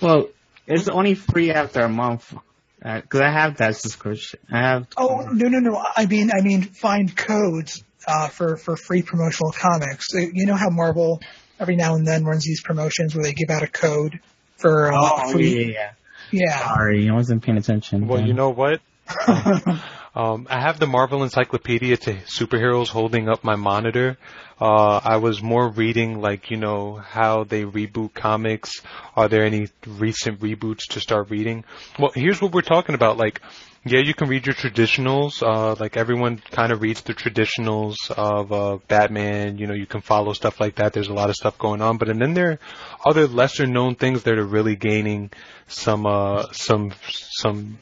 Well, 0.00 0.28
it's 0.66 0.88
only 0.88 1.14
free 1.14 1.52
after 1.52 1.80
a 1.80 1.88
month. 1.88 2.34
Because 2.82 3.22
I 3.22 3.30
have 3.30 3.56
that 3.58 3.76
subscription. 3.76 4.40
I 4.52 4.58
have. 4.58 4.88
Oh 4.98 5.28
no 5.32 5.48
no 5.48 5.58
no! 5.58 5.82
I 5.96 6.04
mean 6.04 6.30
I 6.36 6.42
mean 6.42 6.62
find 6.62 7.16
codes 7.16 7.82
uh, 8.06 8.28
for 8.28 8.58
for 8.58 8.76
free 8.76 9.00
promotional 9.00 9.52
comics. 9.52 10.08
You 10.12 10.44
know 10.44 10.54
how 10.54 10.68
Marvel 10.68 11.22
every 11.58 11.76
now 11.76 11.94
and 11.94 12.06
then 12.06 12.24
runs 12.24 12.44
these 12.44 12.62
promotions 12.62 13.14
where 13.14 13.24
they 13.24 13.32
give 13.32 13.48
out 13.48 13.62
a 13.62 13.68
code 13.68 14.20
for 14.56 14.92
uh, 14.92 14.98
Oh, 15.00 15.32
free. 15.32 15.72
yeah, 15.72 15.72
yeah. 15.72 15.90
Yeah. 16.30 16.58
Sorry, 16.74 17.08
I 17.08 17.12
wasn't 17.14 17.42
paying 17.42 17.58
attention. 17.58 18.06
Well, 18.08 18.18
then. 18.18 18.26
you 18.26 18.34
know 18.34 18.50
what? 18.50 18.80
Um, 20.16 20.46
I 20.48 20.60
have 20.60 20.78
the 20.78 20.86
Marvel 20.86 21.24
Encyclopedia 21.24 21.96
to 21.96 22.14
superheroes 22.38 22.86
holding 22.86 23.28
up 23.28 23.42
my 23.42 23.56
monitor. 23.56 24.16
Uh, 24.60 25.00
I 25.02 25.16
was 25.16 25.42
more 25.42 25.68
reading 25.68 26.20
like, 26.20 26.52
you 26.52 26.56
know, 26.56 26.94
how 26.94 27.42
they 27.42 27.64
reboot 27.64 28.14
comics. 28.14 28.70
Are 29.16 29.26
there 29.26 29.42
any 29.44 29.70
recent 29.88 30.38
reboots 30.38 30.82
to 30.90 31.00
start 31.00 31.30
reading? 31.30 31.64
Well, 31.98 32.12
here's 32.14 32.40
what 32.40 32.52
we're 32.52 32.60
talking 32.62 32.94
about. 32.94 33.16
Like, 33.16 33.40
yeah, 33.86 34.00
you 34.00 34.14
can 34.14 34.28
read 34.28 34.46
your 34.46 34.54
traditionals. 34.54 35.42
Uh, 35.42 35.76
like 35.78 35.96
everyone 35.96 36.38
kind 36.50 36.72
of 36.72 36.80
reads 36.80 37.02
the 37.02 37.12
traditionals 37.12 38.10
of, 38.10 38.52
uh, 38.52 38.78
Batman. 38.88 39.58
You 39.58 39.66
know, 39.66 39.74
you 39.74 39.86
can 39.86 40.00
follow 40.00 40.32
stuff 40.32 40.58
like 40.58 40.76
that. 40.76 40.94
There's 40.94 41.08
a 41.08 41.12
lot 41.14 41.28
of 41.28 41.36
stuff 41.36 41.58
going 41.58 41.82
on. 41.82 41.98
But 41.98 42.08
and 42.08 42.20
then 42.20 42.32
there 42.32 42.52
are 42.52 42.58
other 43.04 43.26
lesser 43.26 43.66
known 43.66 43.94
things 43.94 44.22
that 44.22 44.38
are 44.38 44.46
really 44.46 44.74
gaining 44.74 45.30
some, 45.66 46.06
uh, 46.06 46.46
some, 46.52 46.92
some, 47.30 47.78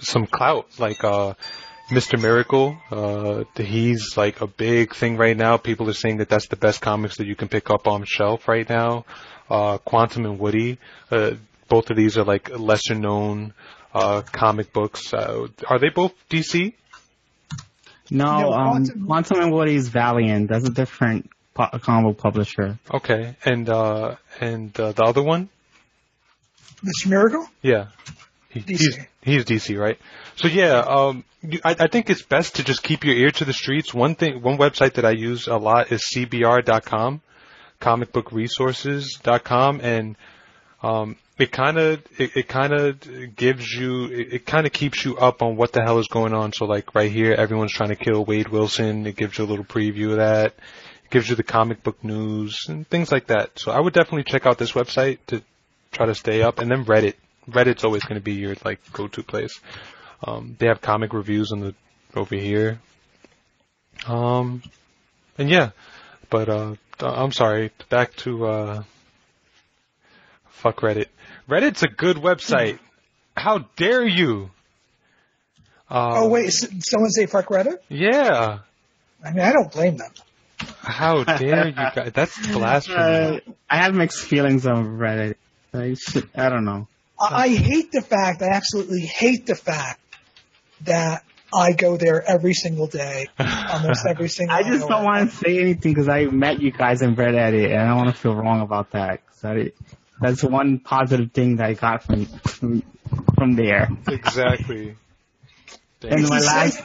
some 0.00 0.26
clout. 0.26 0.66
Like, 0.78 1.04
uh, 1.04 1.34
Mr. 1.90 2.20
Miracle, 2.20 2.76
uh, 2.90 3.44
he's 3.56 4.16
like 4.16 4.40
a 4.42 4.46
big 4.46 4.94
thing 4.94 5.16
right 5.16 5.36
now. 5.36 5.56
People 5.56 5.88
are 5.88 5.94
saying 5.94 6.18
that 6.18 6.28
that's 6.28 6.48
the 6.48 6.56
best 6.56 6.82
comics 6.82 7.16
that 7.16 7.26
you 7.26 7.34
can 7.34 7.48
pick 7.48 7.70
up 7.70 7.86
on 7.86 8.04
shelf 8.04 8.46
right 8.46 8.68
now. 8.68 9.06
Uh, 9.48 9.78
Quantum 9.78 10.26
and 10.26 10.38
Woody, 10.38 10.78
uh, 11.10 11.30
both 11.68 11.88
of 11.88 11.96
these 11.96 12.18
are 12.18 12.24
like 12.24 12.50
lesser 12.58 12.94
known, 12.94 13.54
uh, 13.94 14.22
comic 14.22 14.72
books. 14.72 15.12
Uh, 15.12 15.48
are 15.68 15.78
they 15.78 15.90
both 15.90 16.12
DC? 16.30 16.74
no, 18.10 18.40
No, 18.40 18.52
um, 18.52 18.68
Quantum- 18.70 19.06
Quantum 19.06 19.40
and 19.40 19.52
Woody's 19.52 19.88
Valiant. 19.88 20.48
That's 20.48 20.66
a 20.66 20.70
different 20.70 21.28
po- 21.54 21.78
comic 21.80 22.16
book 22.16 22.22
publisher. 22.22 22.78
Okay. 22.92 23.36
And, 23.44 23.68
uh, 23.68 24.16
and, 24.40 24.78
uh, 24.80 24.92
the 24.92 25.02
other 25.04 25.22
one? 25.22 25.48
Mr. 26.84 27.08
Miracle? 27.08 27.46
Yeah. 27.62 27.86
He, 28.50 28.60
DC. 28.60 28.78
He's, 28.78 28.98
he's 29.22 29.44
DC, 29.44 29.78
right? 29.78 29.98
So 30.36 30.48
yeah, 30.48 30.78
um, 30.78 31.24
you- 31.42 31.60
I, 31.64 31.74
I 31.80 31.86
think 31.88 32.08
it's 32.08 32.22
best 32.22 32.56
to 32.56 32.64
just 32.64 32.82
keep 32.82 33.04
your 33.04 33.14
ear 33.16 33.30
to 33.32 33.44
the 33.44 33.52
streets. 33.52 33.92
One 33.92 34.14
thing, 34.14 34.40
one 34.42 34.56
website 34.58 34.94
that 34.94 35.04
I 35.04 35.10
use 35.10 35.48
a 35.48 35.56
lot 35.56 35.92
is 35.92 36.02
CBR.com, 36.14 37.20
comicbookresources.com, 37.80 39.80
and 39.82 40.16
um, 40.82 41.16
it 41.38 41.52
kind 41.52 41.78
of 41.78 42.02
it, 42.18 42.36
it 42.36 42.48
kind 42.48 42.72
of 42.72 43.36
gives 43.36 43.72
you 43.72 44.06
it, 44.06 44.32
it 44.34 44.46
kind 44.46 44.66
of 44.66 44.72
keeps 44.72 45.04
you 45.04 45.16
up 45.16 45.40
on 45.42 45.56
what 45.56 45.72
the 45.72 45.82
hell 45.82 45.98
is 45.98 46.08
going 46.08 46.34
on. 46.34 46.52
So 46.52 46.64
like 46.64 46.94
right 46.94 47.10
here, 47.10 47.32
everyone's 47.32 47.72
trying 47.72 47.90
to 47.90 47.96
kill 47.96 48.24
Wade 48.24 48.48
Wilson. 48.48 49.06
It 49.06 49.16
gives 49.16 49.38
you 49.38 49.44
a 49.44 49.46
little 49.46 49.64
preview 49.64 50.10
of 50.10 50.16
that. 50.16 50.54
It 51.04 51.10
gives 51.10 51.28
you 51.28 51.36
the 51.36 51.44
comic 51.44 51.82
book 51.82 52.02
news 52.02 52.66
and 52.68 52.86
things 52.88 53.12
like 53.12 53.28
that. 53.28 53.58
So 53.58 53.70
I 53.70 53.80
would 53.80 53.94
definitely 53.94 54.24
check 54.24 54.46
out 54.46 54.58
this 54.58 54.72
website 54.72 55.18
to 55.28 55.42
try 55.92 56.06
to 56.06 56.14
stay 56.14 56.42
up, 56.42 56.58
and 56.58 56.70
then 56.70 56.84
Reddit. 56.84 57.14
Reddit's 57.48 57.84
always 57.84 58.02
going 58.02 58.20
to 58.20 58.24
be 58.24 58.34
your 58.34 58.56
like 58.64 58.80
go-to 58.92 59.22
place. 59.22 59.58
Um, 60.22 60.56
they 60.58 60.66
have 60.66 60.82
comic 60.82 61.14
reviews 61.14 61.52
on 61.52 61.60
the 61.60 61.74
over 62.14 62.34
here. 62.34 62.80
Um, 64.06 64.62
and 65.38 65.48
yeah, 65.48 65.70
but 66.28 66.48
uh, 66.48 66.74
I'm 67.00 67.32
sorry. 67.32 67.70
Back 67.88 68.14
to 68.16 68.46
uh, 68.46 68.82
fuck 70.48 70.80
Reddit. 70.80 71.06
Reddit's 71.48 71.82
a 71.82 71.88
good 71.88 72.16
website. 72.16 72.78
How 73.36 73.58
dare 73.76 74.06
you? 74.06 74.50
Um, 75.90 76.12
oh 76.14 76.28
wait, 76.28 76.50
someone 76.52 77.10
say 77.10 77.26
fuck 77.26 77.46
Reddit? 77.46 77.78
Yeah. 77.88 78.58
I 79.24 79.30
mean, 79.32 79.40
I 79.40 79.52
don't 79.52 79.72
blame 79.72 79.96
them. 79.96 80.10
How 80.80 81.24
dare 81.24 81.68
you 81.68 81.72
guys? 81.72 82.12
That's 82.14 82.46
blasphemy. 82.52 82.96
Uh, 82.98 83.40
I 83.70 83.76
have 83.78 83.94
mixed 83.94 84.24
feelings 84.24 84.66
on 84.66 84.98
Reddit. 84.98 85.36
I, 85.72 85.94
should, 85.94 86.28
I 86.36 86.48
don't 86.48 86.64
know. 86.64 86.88
I, 87.20 87.44
I 87.44 87.48
hate 87.48 87.92
the 87.92 88.02
fact. 88.02 88.42
I 88.42 88.48
absolutely 88.48 89.00
hate 89.00 89.46
the 89.46 89.54
fact 89.54 90.00
that 90.82 91.24
I 91.54 91.72
go 91.72 91.96
there 91.96 92.22
every 92.28 92.54
single 92.54 92.86
day, 92.86 93.26
almost 93.38 94.06
every 94.06 94.28
single. 94.28 94.54
I 94.54 94.62
just 94.62 94.86
don't 94.88 95.04
want 95.04 95.30
to 95.30 95.36
say 95.36 95.58
anything 95.58 95.92
because 95.94 96.08
I 96.08 96.24
met 96.26 96.60
you 96.60 96.70
guys 96.70 97.00
in 97.02 97.16
Reddit, 97.16 97.70
and 97.70 97.80
I 97.80 97.86
don't 97.88 97.96
want 97.96 98.10
to 98.10 98.16
feel 98.16 98.34
wrong 98.34 98.60
about 98.60 98.90
that. 98.92 99.20
'cause 99.26 99.44
I, 99.44 99.72
that's 100.20 100.42
one 100.42 100.78
positive 100.78 101.32
thing 101.32 101.56
that 101.56 101.66
I 101.66 101.74
got 101.74 102.02
from 102.02 102.26
from, 102.26 102.82
from 103.34 103.56
there. 103.56 103.88
exactly. 104.08 104.96
And 106.02 106.28
my 106.28 106.40
last 106.40 106.82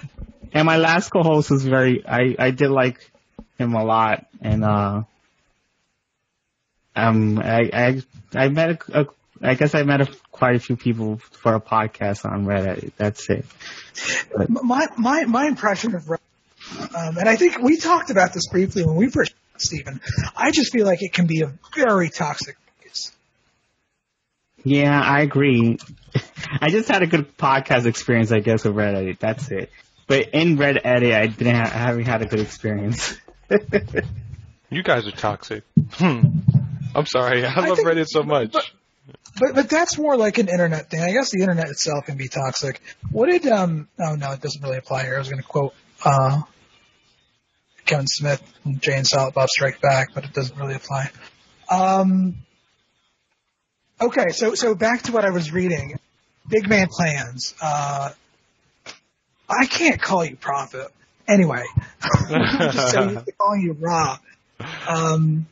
and 0.54 0.66
my 0.66 0.78
last 0.78 1.10
co-host 1.10 1.52
was 1.52 1.66
very. 1.66 2.06
I 2.08 2.36
I 2.38 2.52
did 2.52 2.70
like 2.70 3.10
him 3.58 3.74
a 3.74 3.84
lot, 3.84 4.26
and 4.42 4.64
uh, 4.64 5.04
um, 6.96 7.40
I 7.40 7.70
I 7.74 8.04
I 8.36 8.48
met 8.50 8.70
a, 8.90 9.02
a 9.02 9.06
I 9.42 9.56
guess 9.56 9.76
I 9.76 9.84
met 9.84 10.02
a, 10.02 10.08
quite 10.32 10.56
a 10.56 10.60
few 10.60 10.76
people 10.76 11.18
for 11.18 11.56
a 11.56 11.62
podcast 11.62 12.26
on 12.26 12.46
Reddit. 12.46 12.94
That's 12.98 13.30
it. 13.30 13.46
my 14.48 14.88
my 14.98 15.26
my 15.26 15.48
impression 15.48 15.96
of 15.96 16.04
Reddit, 16.04 16.96
um, 16.96 17.18
and 17.18 17.28
I 17.28 17.36
think 17.36 17.60
we 17.60 17.78
talked 17.78 18.10
about 18.10 18.34
this 18.34 18.48
briefly 18.48 18.86
when 18.86 18.96
we 18.96 19.10
first, 19.10 19.34
met 19.54 19.62
Stephen. 19.62 20.02
I 20.36 20.52
just 20.52 20.72
feel 20.72 20.86
like 20.86 21.02
it 21.02 21.14
can 21.14 21.28
be 21.28 21.42
a 21.42 21.52
very 21.76 22.10
toxic 22.10 22.56
place. 22.56 22.63
Yeah, 24.64 25.00
I 25.02 25.22
agree. 25.22 25.78
I 26.62 26.70
just 26.70 26.88
had 26.90 27.02
a 27.04 27.08
good 27.08 27.38
podcast 27.38 27.86
experience, 27.86 28.32
I 28.32 28.40
guess, 28.40 28.64
with 28.64 28.76
Reddit. 28.76 29.20
That's 29.20 29.50
it. 29.52 29.70
But 30.08 30.30
in 30.30 30.58
Reddit, 30.58 30.86
I 30.86 31.28
didn't. 31.28 31.56
Ha- 31.56 31.72
I 31.74 31.78
haven't 31.78 32.06
had 32.06 32.22
a 32.22 32.26
good 32.26 32.40
experience. 32.40 33.18
You 34.70 34.82
guys 34.82 35.06
are 35.06 35.12
toxic. 35.12 35.64
Hmm. 35.92 36.40
I'm 36.96 37.06
sorry. 37.06 37.46
I 37.46 37.54
I 37.54 37.68
love 37.68 37.78
think- 37.78 37.88
Reddit 37.88 38.08
so 38.08 38.24
much. 38.24 38.54
but- 38.54 38.72
But 39.40 39.54
but 39.56 39.70
that's 39.70 40.00
more 40.00 40.18
like 40.18 40.40
an 40.40 40.48
internet 40.50 40.90
thing. 40.90 41.02
I 41.02 41.12
guess 41.12 41.30
the 41.30 41.42
internet 41.42 41.70
itself 41.70 42.06
can 42.08 42.18
be 42.18 42.28
toxic. 42.28 42.82
What 43.12 43.28
did 43.30 43.46
um? 43.48 43.88
Oh 44.00 44.16
no, 44.16 44.32
it 44.32 44.42
doesn't 44.42 44.64
really 44.64 44.78
apply 44.78 45.04
here. 45.04 45.16
I 45.16 45.20
was 45.20 45.30
going 45.30 45.44
to 45.44 45.48
quote 45.48 45.74
uh, 46.04 46.42
Kevin 47.86 48.08
Smith 48.08 48.42
and 48.64 48.82
Jay 48.82 48.98
and 48.98 49.06
Silent 49.08 49.36
Bob 49.36 49.50
Strike 49.50 49.80
Back, 49.82 50.10
but 50.16 50.24
it 50.24 50.34
doesn't 50.34 50.58
really 50.58 50.76
apply. 50.76 51.12
Um. 51.70 52.38
Okay, 54.04 54.32
so 54.32 54.54
so 54.54 54.76
back 54.76 55.04
to 55.04 55.14
what 55.14 55.24
I 55.24 55.30
was 55.30 55.54
reading. 55.54 55.98
Big 56.50 56.68
Man 56.68 56.88
Plans. 56.92 57.54
Uh, 57.62 58.12
I 59.50 59.66
can't 59.66 60.02
call 60.02 60.26
you 60.26 60.36
Prophet. 60.36 60.90
Anyway, 61.26 61.64
I'm 62.02 62.72
just 62.72 62.92
so 62.92 63.24
calling 63.40 63.62
you 63.62 63.72
Ra. 63.80 64.20
Um, 64.90 65.48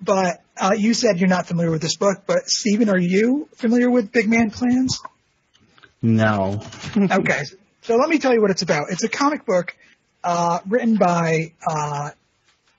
but 0.00 0.42
uh, 0.56 0.74
you 0.74 0.94
said 0.94 1.18
you're 1.18 1.28
not 1.28 1.46
familiar 1.46 1.70
with 1.70 1.82
this 1.82 1.96
book, 1.96 2.22
but 2.26 2.48
Stephen, 2.48 2.88
are 2.88 2.98
you 2.98 3.50
familiar 3.56 3.90
with 3.90 4.10
Big 4.12 4.30
Man 4.30 4.50
Plans? 4.50 5.02
no. 6.00 6.62
Okay, 6.96 7.42
so 7.82 7.96
let 7.96 8.08
me 8.08 8.18
tell 8.18 8.32
you 8.32 8.40
what 8.40 8.50
it's 8.50 8.62
about. 8.62 8.86
It's 8.88 9.04
a 9.04 9.10
comic 9.10 9.44
book 9.44 9.76
uh, 10.24 10.60
written 10.66 10.96
by 10.96 11.52
uh, 11.66 12.12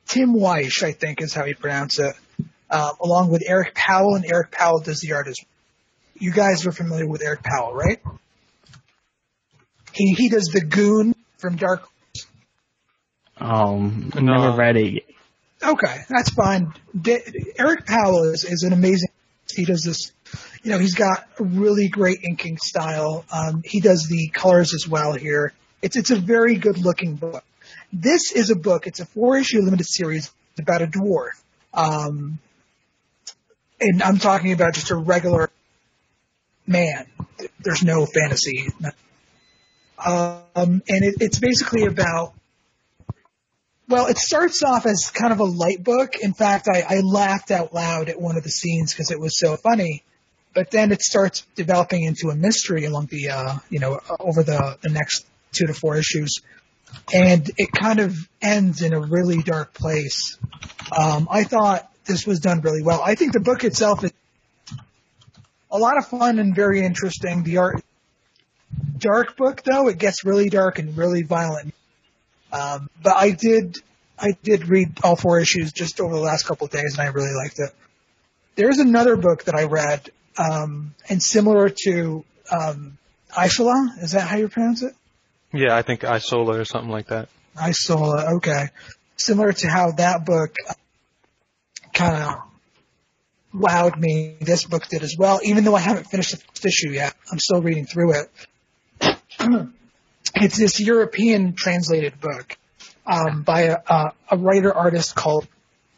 Tim 0.08 0.34
Wiesch, 0.34 0.82
I 0.82 0.94
think 0.94 1.22
is 1.22 1.32
how 1.32 1.46
you 1.46 1.56
pronounce 1.56 2.00
it, 2.00 2.16
uh, 2.74 2.92
along 3.00 3.30
with 3.32 3.44
Eric 3.46 3.74
Powell, 3.76 4.16
and 4.16 4.26
Eric 4.26 4.52
Powell 4.52 4.80
does 4.80 5.00
the 5.00 5.14
art 5.14 5.28
as 5.28 5.38
well. 5.42 5.48
You 6.20 6.32
guys 6.32 6.66
are 6.68 6.72
familiar 6.72 7.08
with 7.08 7.22
Eric 7.24 7.44
Powell, 7.44 7.74
right? 7.74 8.00
He 9.94 10.14
he 10.14 10.30
does 10.30 10.46
the 10.52 10.62
Goon 10.62 11.16
from 11.38 11.56
Dark. 11.56 11.88
Um, 13.38 14.12
No. 14.16 14.22
never 14.22 14.58
read 14.58 14.78
it. 14.78 15.04
Okay, 15.62 15.96
that's 16.10 16.30
fine. 16.32 16.74
D- 17.00 17.20
Eric 17.58 17.86
Powell 17.86 18.24
is, 18.32 18.44
is 18.44 18.64
an 18.64 18.74
amazing. 18.74 19.10
He 19.56 19.66
does 19.66 19.84
this. 19.84 20.12
You 20.64 20.72
know, 20.72 20.80
he's 20.80 20.96
got 20.96 21.28
a 21.40 21.44
really 21.44 21.88
great 21.90 22.20
inking 22.24 22.58
style. 22.58 23.24
Um, 23.32 23.62
he 23.66 23.80
does 23.80 24.08
the 24.10 24.30
colors 24.30 24.74
as 24.74 24.88
well 24.88 25.14
here. 25.14 25.54
It's 25.82 25.96
it's 25.96 26.12
a 26.12 26.16
very 26.16 26.56
good 26.56 26.78
looking 26.80 27.16
book. 27.16 27.44
This 27.92 28.32
is 28.34 28.50
a 28.50 28.56
book. 28.56 28.88
It's 28.88 29.00
a 29.00 29.06
four 29.06 29.38
issue 29.38 29.62
limited 29.62 29.86
series 29.88 30.32
about 30.60 30.82
a 30.82 30.88
dwarf. 30.88 31.32
Um, 31.74 32.40
and 33.84 34.02
I'm 34.02 34.18
talking 34.18 34.54
about 34.54 34.74
just 34.74 34.92
a 34.92 34.96
regular 34.96 35.50
man. 36.66 37.06
There's 37.60 37.84
no 37.84 38.06
fantasy. 38.06 38.70
Um, 40.04 40.42
and 40.56 40.84
it, 40.88 41.16
it's 41.20 41.40
basically 41.40 41.86
about 41.86 42.34
well, 43.90 44.08
it 44.08 44.18
starts 44.18 44.64
off 44.64 44.86
as 44.86 45.12
kind 45.12 45.34
of 45.34 45.40
a 45.40 45.44
light 45.44 45.84
book. 45.84 46.16
In 46.16 46.34
fact, 46.34 46.70
I, 46.74 46.84
I 46.88 47.02
laughed 47.02 47.52
out 47.52 47.74
loud 47.74 48.10
at 48.10 48.20
one 48.20 48.38
of 48.38 48.44
the 48.44 48.50
scenes 48.50 48.94
because 48.94 49.12
it 49.12 49.20
was 49.20 49.38
so 49.38 49.58
funny. 49.58 50.04
But 50.54 50.72
then 50.72 50.92
it 50.92 51.02
starts 51.02 51.46
developing 51.56 52.04
into 52.04 52.30
a 52.30 52.36
mystery 52.36 52.86
along 52.86 53.08
the, 53.08 53.30
uh, 53.30 53.58
you 53.70 53.80
know, 53.80 54.00
over 54.20 54.42
the, 54.42 54.78
the 54.82 54.90
next 54.90 55.26
two 55.52 55.68
to 55.68 55.74
four 55.74 55.98
issues. 55.98 56.42
And 57.14 57.50
it 57.58 57.72
kind 57.72 58.00
of 58.00 58.16
ends 58.42 58.82
in 58.82 58.94
a 58.94 59.00
really 59.00 59.42
dark 59.44 59.74
place. 59.74 60.38
Um, 60.98 61.28
I 61.30 61.44
thought 61.44 61.93
this 62.06 62.26
was 62.26 62.40
done 62.40 62.62
really 62.62 62.84
well. 62.84 63.02
I 63.02 63.16
think 63.16 63.34
the 63.34 63.40
book 63.40 63.64
itself 63.64 64.04
is 64.04 64.12
a 65.72 65.78
lot 65.78 65.98
of 65.98 66.08
fun 66.08 66.40
and 66.40 66.56
very 66.56 66.86
interesting. 66.86 67.44
The 67.44 67.58
art, 67.58 67.84
dark 68.98 69.36
book 69.38 69.64
though, 69.64 69.88
it 69.88 69.98
gets 69.98 70.24
really 70.24 70.50
dark 70.50 70.80
and 70.80 70.96
really 70.96 71.24
violent. 71.24 71.74
Um, 72.52 72.90
but 73.02 73.16
I 73.16 73.32
did, 73.32 73.78
I 74.20 74.38
did 74.44 74.70
read 74.70 75.00
all 75.04 75.16
four 75.16 75.40
issues 75.40 75.72
just 75.74 76.00
over 76.00 76.14
the 76.14 76.22
last 76.22 76.46
couple 76.46 76.66
of 76.66 76.72
days, 76.72 76.98
and 76.98 77.02
I 77.02 77.12
really 77.12 77.34
liked 77.34 77.58
it. 77.58 77.72
There's 78.56 78.78
another 78.78 79.16
book 79.16 79.46
that 79.46 79.56
I 79.56 79.64
read, 79.64 80.12
um, 80.38 80.94
and 81.10 81.22
similar 81.22 81.70
to 81.86 82.24
um, 82.52 82.98
Isola, 83.36 83.96
is 84.02 84.12
that 84.12 84.28
how 84.28 84.38
you 84.38 84.48
pronounce 84.48 84.84
it? 84.84 84.94
Yeah, 85.52 85.76
I 85.76 85.82
think 85.82 86.04
Isola 86.04 86.60
or 86.60 86.66
something 86.66 86.92
like 86.92 87.08
that. 87.08 87.30
Isola, 87.58 88.36
okay. 88.36 88.68
Similar 89.18 89.54
to 89.54 89.68
how 89.68 89.92
that 89.92 90.26
book 90.26 90.56
kind 91.94 92.24
of 92.24 92.42
wowed 93.54 93.98
me, 93.98 94.36
this 94.42 94.66
book 94.66 94.88
did 94.88 95.04
as 95.04 95.16
well. 95.18 95.40
Even 95.44 95.64
though 95.64 95.76
I 95.76 95.80
haven't 95.80 96.06
finished 96.06 96.32
the 96.32 96.38
first 96.38 96.66
issue 96.66 96.90
yet, 96.90 97.16
I'm 97.32 97.40
still 97.40 97.62
reading 97.62 97.86
through 97.86 98.14
it. 98.14 98.30
it's 100.36 100.58
this 100.58 100.80
European 100.80 101.54
translated 101.54 102.20
book 102.20 102.58
um, 103.06 103.44
by 103.44 103.62
a, 103.62 104.12
a, 104.32 104.38
writer 104.38 104.74
artist 104.74 105.16
called 105.16 105.48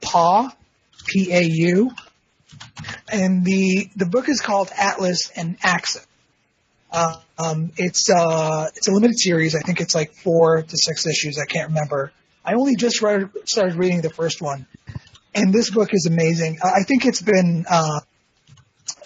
Pau, 0.02 0.52
P 1.08 1.32
A 1.32 1.44
U, 1.44 1.92
and 3.12 3.46
the 3.46 3.90
the 3.96 4.06
book 4.06 4.28
is 4.28 4.42
called 4.42 4.70
Atlas 4.76 5.32
and 5.36 5.58
Axis. 5.62 6.06
Uh, 6.92 7.18
um, 7.38 7.72
it's 7.78 8.10
uh, 8.10 8.70
it's 8.76 8.88
a 8.88 8.92
limited 8.92 9.20
series. 9.20 9.56
I 9.56 9.60
think 9.60 9.82
it's 9.82 9.94
like 9.94 10.14
four 10.14 10.62
to 10.62 10.78
six 10.78 11.06
issues. 11.06 11.38
I 11.38 11.46
can't 11.46 11.70
remember. 11.70 12.12
I 12.44 12.54
only 12.54 12.76
just 12.76 13.02
read, 13.02 13.30
started 13.46 13.76
reading 13.76 14.02
the 14.02 14.12
first 14.12 14.42
one, 14.42 14.68
and 15.36 15.54
this 15.54 15.70
book 15.70 15.90
is 15.92 16.08
amazing. 16.10 16.60
I 16.64 16.84
think 16.84 17.06
it's 17.06 17.22
been 17.22 17.66
uh, 17.70 18.00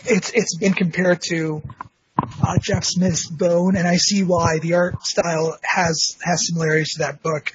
it's 0.05 0.31
it's 0.31 0.57
been 0.57 0.73
compared 0.73 1.21
to 1.29 1.61
uh, 2.41 2.57
Jeff 2.61 2.83
Smith's 2.83 3.27
Bone, 3.27 3.75
and 3.75 3.87
I 3.87 3.97
see 3.97 4.23
why 4.23 4.59
the 4.59 4.75
art 4.75 5.05
style 5.05 5.57
has 5.63 6.17
has 6.21 6.47
similarities 6.47 6.93
to 6.93 6.99
that 6.99 7.23
book. 7.23 7.51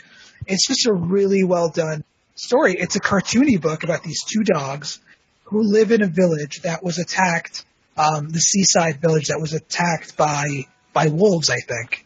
It's 0.47 0.66
just 0.66 0.87
a 0.87 0.93
really 0.93 1.45
well 1.45 1.70
done 1.70 2.05
story. 2.35 2.75
It's 2.79 2.97
a 2.97 3.01
cartoony 3.01 3.61
book 3.61 3.85
about 3.85 4.03
these 4.03 4.25
two 4.25 4.43
dogs 4.43 5.01
who 5.45 5.62
live 5.62 5.93
in 5.93 6.03
a 6.03 6.09
village 6.09 6.62
that 6.62 6.83
was 6.83 6.99
attacked, 6.99 7.64
um, 7.97 8.29
the 8.29 8.41
seaside 8.41 9.01
village 9.01 9.29
that 9.29 9.41
was 9.41 9.53
attacked 9.53 10.16
by 10.16 10.66
by 10.93 11.07
wolves, 11.09 11.49
I 11.49 11.59
think. 11.59 12.05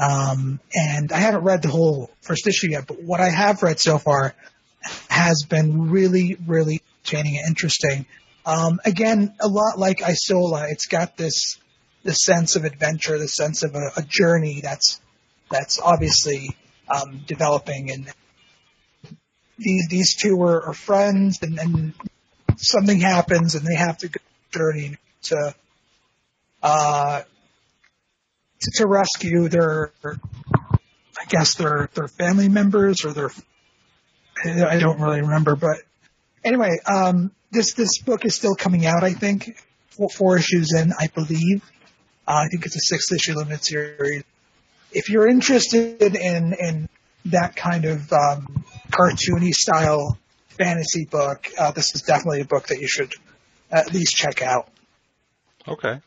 Um, 0.00 0.60
and 0.74 1.12
I 1.12 1.18
haven't 1.18 1.42
read 1.42 1.62
the 1.62 1.68
whole 1.68 2.10
first 2.22 2.46
issue 2.46 2.70
yet, 2.70 2.86
but 2.86 3.02
what 3.02 3.20
I 3.20 3.30
have 3.30 3.62
read 3.62 3.80
so 3.80 3.98
far 3.98 4.34
has 5.08 5.44
been 5.48 5.90
really, 5.90 6.36
really 6.46 6.82
entertaining 7.04 7.38
and 7.38 7.48
interesting. 7.48 8.06
Um, 8.46 8.80
again, 8.84 9.34
a 9.40 9.48
lot 9.48 9.78
like 9.78 10.02
Isola, 10.02 10.66
it's 10.70 10.86
got 10.86 11.16
this 11.16 11.58
the 12.04 12.12
sense 12.12 12.56
of 12.56 12.64
adventure, 12.64 13.18
the 13.18 13.28
sense 13.28 13.62
of 13.62 13.74
a, 13.74 13.90
a 13.96 14.02
journey 14.02 14.60
that's 14.62 15.00
that's 15.50 15.80
obviously 15.80 16.56
um, 16.88 17.22
developing, 17.26 17.90
and 17.90 18.12
these 19.58 19.88
these 19.88 20.16
two 20.16 20.40
are, 20.42 20.68
are 20.68 20.74
friends, 20.74 21.42
and, 21.42 21.58
and 21.58 21.94
something 22.56 23.00
happens, 23.00 23.54
and 23.54 23.66
they 23.66 23.76
have 23.76 23.98
to 23.98 24.08
go 24.08 24.20
journey 24.50 24.96
to 25.22 25.54
uh, 26.62 27.22
to, 28.60 28.70
to 28.76 28.86
rescue 28.86 29.48
their, 29.48 29.92
I 30.04 31.24
guess 31.28 31.54
their 31.56 31.90
their 31.94 32.08
family 32.08 32.48
members 32.48 33.04
or 33.04 33.12
their 33.12 33.30
I 34.44 34.78
don't 34.78 35.00
really 35.00 35.20
remember, 35.20 35.56
but 35.56 35.78
anyway, 36.44 36.78
um, 36.86 37.32
this 37.50 37.74
this 37.74 37.98
book 37.98 38.24
is 38.24 38.34
still 38.34 38.54
coming 38.54 38.86
out. 38.86 39.04
I 39.04 39.12
think 39.12 39.56
four, 39.88 40.08
four 40.08 40.38
issues 40.38 40.72
in, 40.74 40.92
I 40.98 41.08
believe. 41.08 41.62
Uh, 42.26 42.44
I 42.44 42.48
think 42.48 42.66
it's 42.66 42.76
a 42.76 42.80
six 42.80 43.10
issue 43.12 43.34
limited 43.34 43.64
series. 43.64 44.24
If 44.92 45.08
you're 45.08 45.28
interested 45.28 46.14
in 46.14 46.54
in 46.54 46.88
that 47.26 47.56
kind 47.56 47.84
of 47.84 48.12
um, 48.12 48.64
cartoony 48.90 49.52
style 49.52 50.18
fantasy 50.48 51.04
book, 51.04 51.48
uh, 51.58 51.72
this 51.72 51.94
is 51.94 52.02
definitely 52.02 52.40
a 52.42 52.46
book 52.46 52.68
that 52.68 52.80
you 52.80 52.88
should 52.88 53.12
at 53.70 53.92
least 53.92 54.16
check 54.16 54.42
out. 54.42 54.68
Okay. 55.66 56.00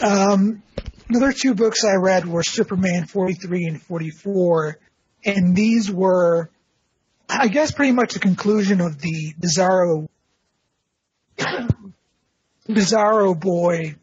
Um, 0.00 0.62
another 1.08 1.32
two 1.32 1.54
books 1.54 1.84
I 1.84 1.94
read 1.94 2.26
were 2.26 2.42
Superman 2.42 3.06
43 3.06 3.64
and 3.64 3.82
44, 3.82 4.78
and 5.24 5.56
these 5.56 5.90
were 5.90 6.50
I 7.28 7.48
guess 7.48 7.72
pretty 7.72 7.92
much 7.92 8.14
the 8.14 8.20
conclusion 8.20 8.80
of 8.80 9.00
the 9.00 9.34
Bizarro 9.38 10.08
Bizarro 12.68 13.38
Boy 13.38 13.96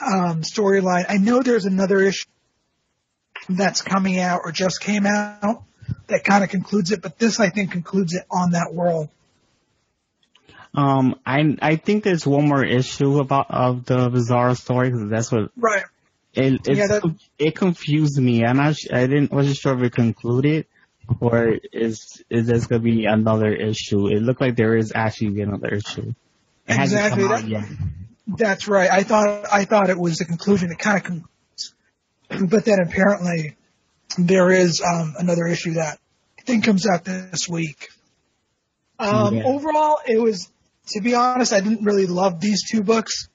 um, 0.00 0.42
storyline. 0.42 1.04
I 1.08 1.18
know 1.18 1.42
there's 1.42 1.66
another 1.66 2.00
issue 2.00 2.26
that's 3.48 3.82
coming 3.82 4.18
out 4.18 4.42
or 4.44 4.52
just 4.52 4.80
came 4.80 5.06
out 5.06 5.64
that 6.06 6.24
kind 6.24 6.44
of 6.44 6.50
concludes 6.50 6.92
it, 6.92 7.02
but 7.02 7.18
this 7.18 7.40
I 7.40 7.50
think 7.50 7.72
concludes 7.72 8.14
it 8.14 8.24
on 8.30 8.52
that 8.52 8.72
world. 8.72 9.08
Um, 10.72 11.16
I 11.26 11.56
I 11.60 11.76
think 11.76 12.04
there's 12.04 12.26
one 12.26 12.48
more 12.48 12.64
issue 12.64 13.18
about 13.18 13.50
of 13.50 13.84
the 13.84 14.08
Bizarro 14.08 14.56
story 14.56 14.90
because 14.90 15.10
that's 15.10 15.32
what 15.32 15.50
right. 15.56 15.84
It 16.32 16.60
yeah, 16.68 16.86
that, 16.86 17.16
it 17.38 17.56
confused 17.56 18.18
me. 18.18 18.44
I'm 18.44 18.56
not. 18.56 18.76
I 18.92 19.08
didn't 19.08 19.32
wasn't 19.32 19.56
sure 19.56 19.76
if 19.76 19.82
it 19.82 19.92
concluded 19.92 20.66
or 21.20 21.58
is 21.72 22.22
is 22.30 22.46
this 22.46 22.66
going 22.66 22.82
to 22.82 22.84
be 22.84 23.04
another 23.06 23.52
issue? 23.52 24.08
It 24.08 24.22
looked 24.22 24.40
like 24.40 24.56
there 24.56 24.76
is 24.76 24.92
actually 24.94 25.40
another 25.40 25.68
issue. 25.68 26.14
It 26.66 26.80
exactly. 26.80 27.24
That, 27.24 27.76
that's 28.26 28.68
right. 28.68 28.90
I 28.90 29.02
thought 29.02 29.46
I 29.52 29.64
thought 29.64 29.90
it 29.90 29.98
was 29.98 30.18
the 30.18 30.24
conclusion. 30.24 30.70
It 30.70 30.78
kind 30.78 30.98
of, 30.98 31.04
con- 31.04 32.48
but 32.48 32.64
then 32.64 32.78
apparently 32.80 33.56
there 34.18 34.50
is 34.50 34.82
um, 34.82 35.14
another 35.18 35.46
issue 35.46 35.74
that 35.74 35.98
I 36.38 36.42
think 36.42 36.64
comes 36.64 36.86
out 36.88 37.04
this 37.04 37.48
week. 37.48 37.88
Um, 38.98 39.36
yeah. 39.36 39.44
Overall, 39.44 39.98
it 40.06 40.20
was 40.20 40.50
to 40.88 41.00
be 41.00 41.14
honest, 41.14 41.52
I 41.52 41.60
didn't 41.60 41.84
really 41.84 42.06
love 42.06 42.40
these 42.40 42.68
two 42.68 42.82
books. 42.82 43.28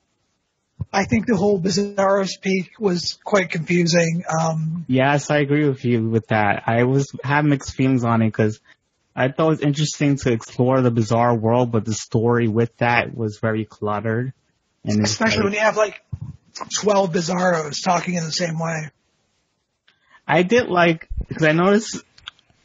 I 0.92 1.06
think 1.06 1.26
the 1.26 1.36
whole 1.36 1.60
Bizarro 1.60 2.28
speak 2.28 2.80
was 2.80 3.18
quite 3.24 3.50
confusing. 3.50 4.24
Um, 4.30 4.86
yes, 4.88 5.30
I 5.30 5.40
agree 5.40 5.68
with 5.68 5.84
you 5.84 6.08
with 6.08 6.28
that. 6.28 6.64
I 6.68 6.84
was 6.84 7.12
had 7.24 7.46
mixed 7.46 7.76
feelings 7.76 8.04
on 8.04 8.22
it 8.22 8.28
because 8.28 8.60
I 9.16 9.30
thought 9.30 9.48
it 9.48 9.50
was 9.50 9.62
interesting 9.62 10.18
to 10.18 10.32
explore 10.32 10.82
the 10.82 10.92
bizarre 10.92 11.36
world, 11.36 11.72
but 11.72 11.86
the 11.86 11.94
story 11.94 12.48
with 12.48 12.76
that 12.78 13.16
was 13.16 13.40
very 13.40 13.66
cluttered. 13.66 14.34
And 14.84 15.04
especially 15.04 15.38
like, 15.38 15.44
when 15.44 15.54
you 15.54 15.60
have 15.60 15.78
like 15.78 16.02
twelve 16.80 17.12
Bizarros 17.12 17.84
talking 17.84 18.16
in 18.16 18.24
the 18.24 18.32
same 18.32 18.60
way. 18.60 18.90
I 20.28 20.44
did 20.44 20.68
like 20.68 21.08
because 21.28 21.44
I 21.44 21.52
noticed 21.52 22.02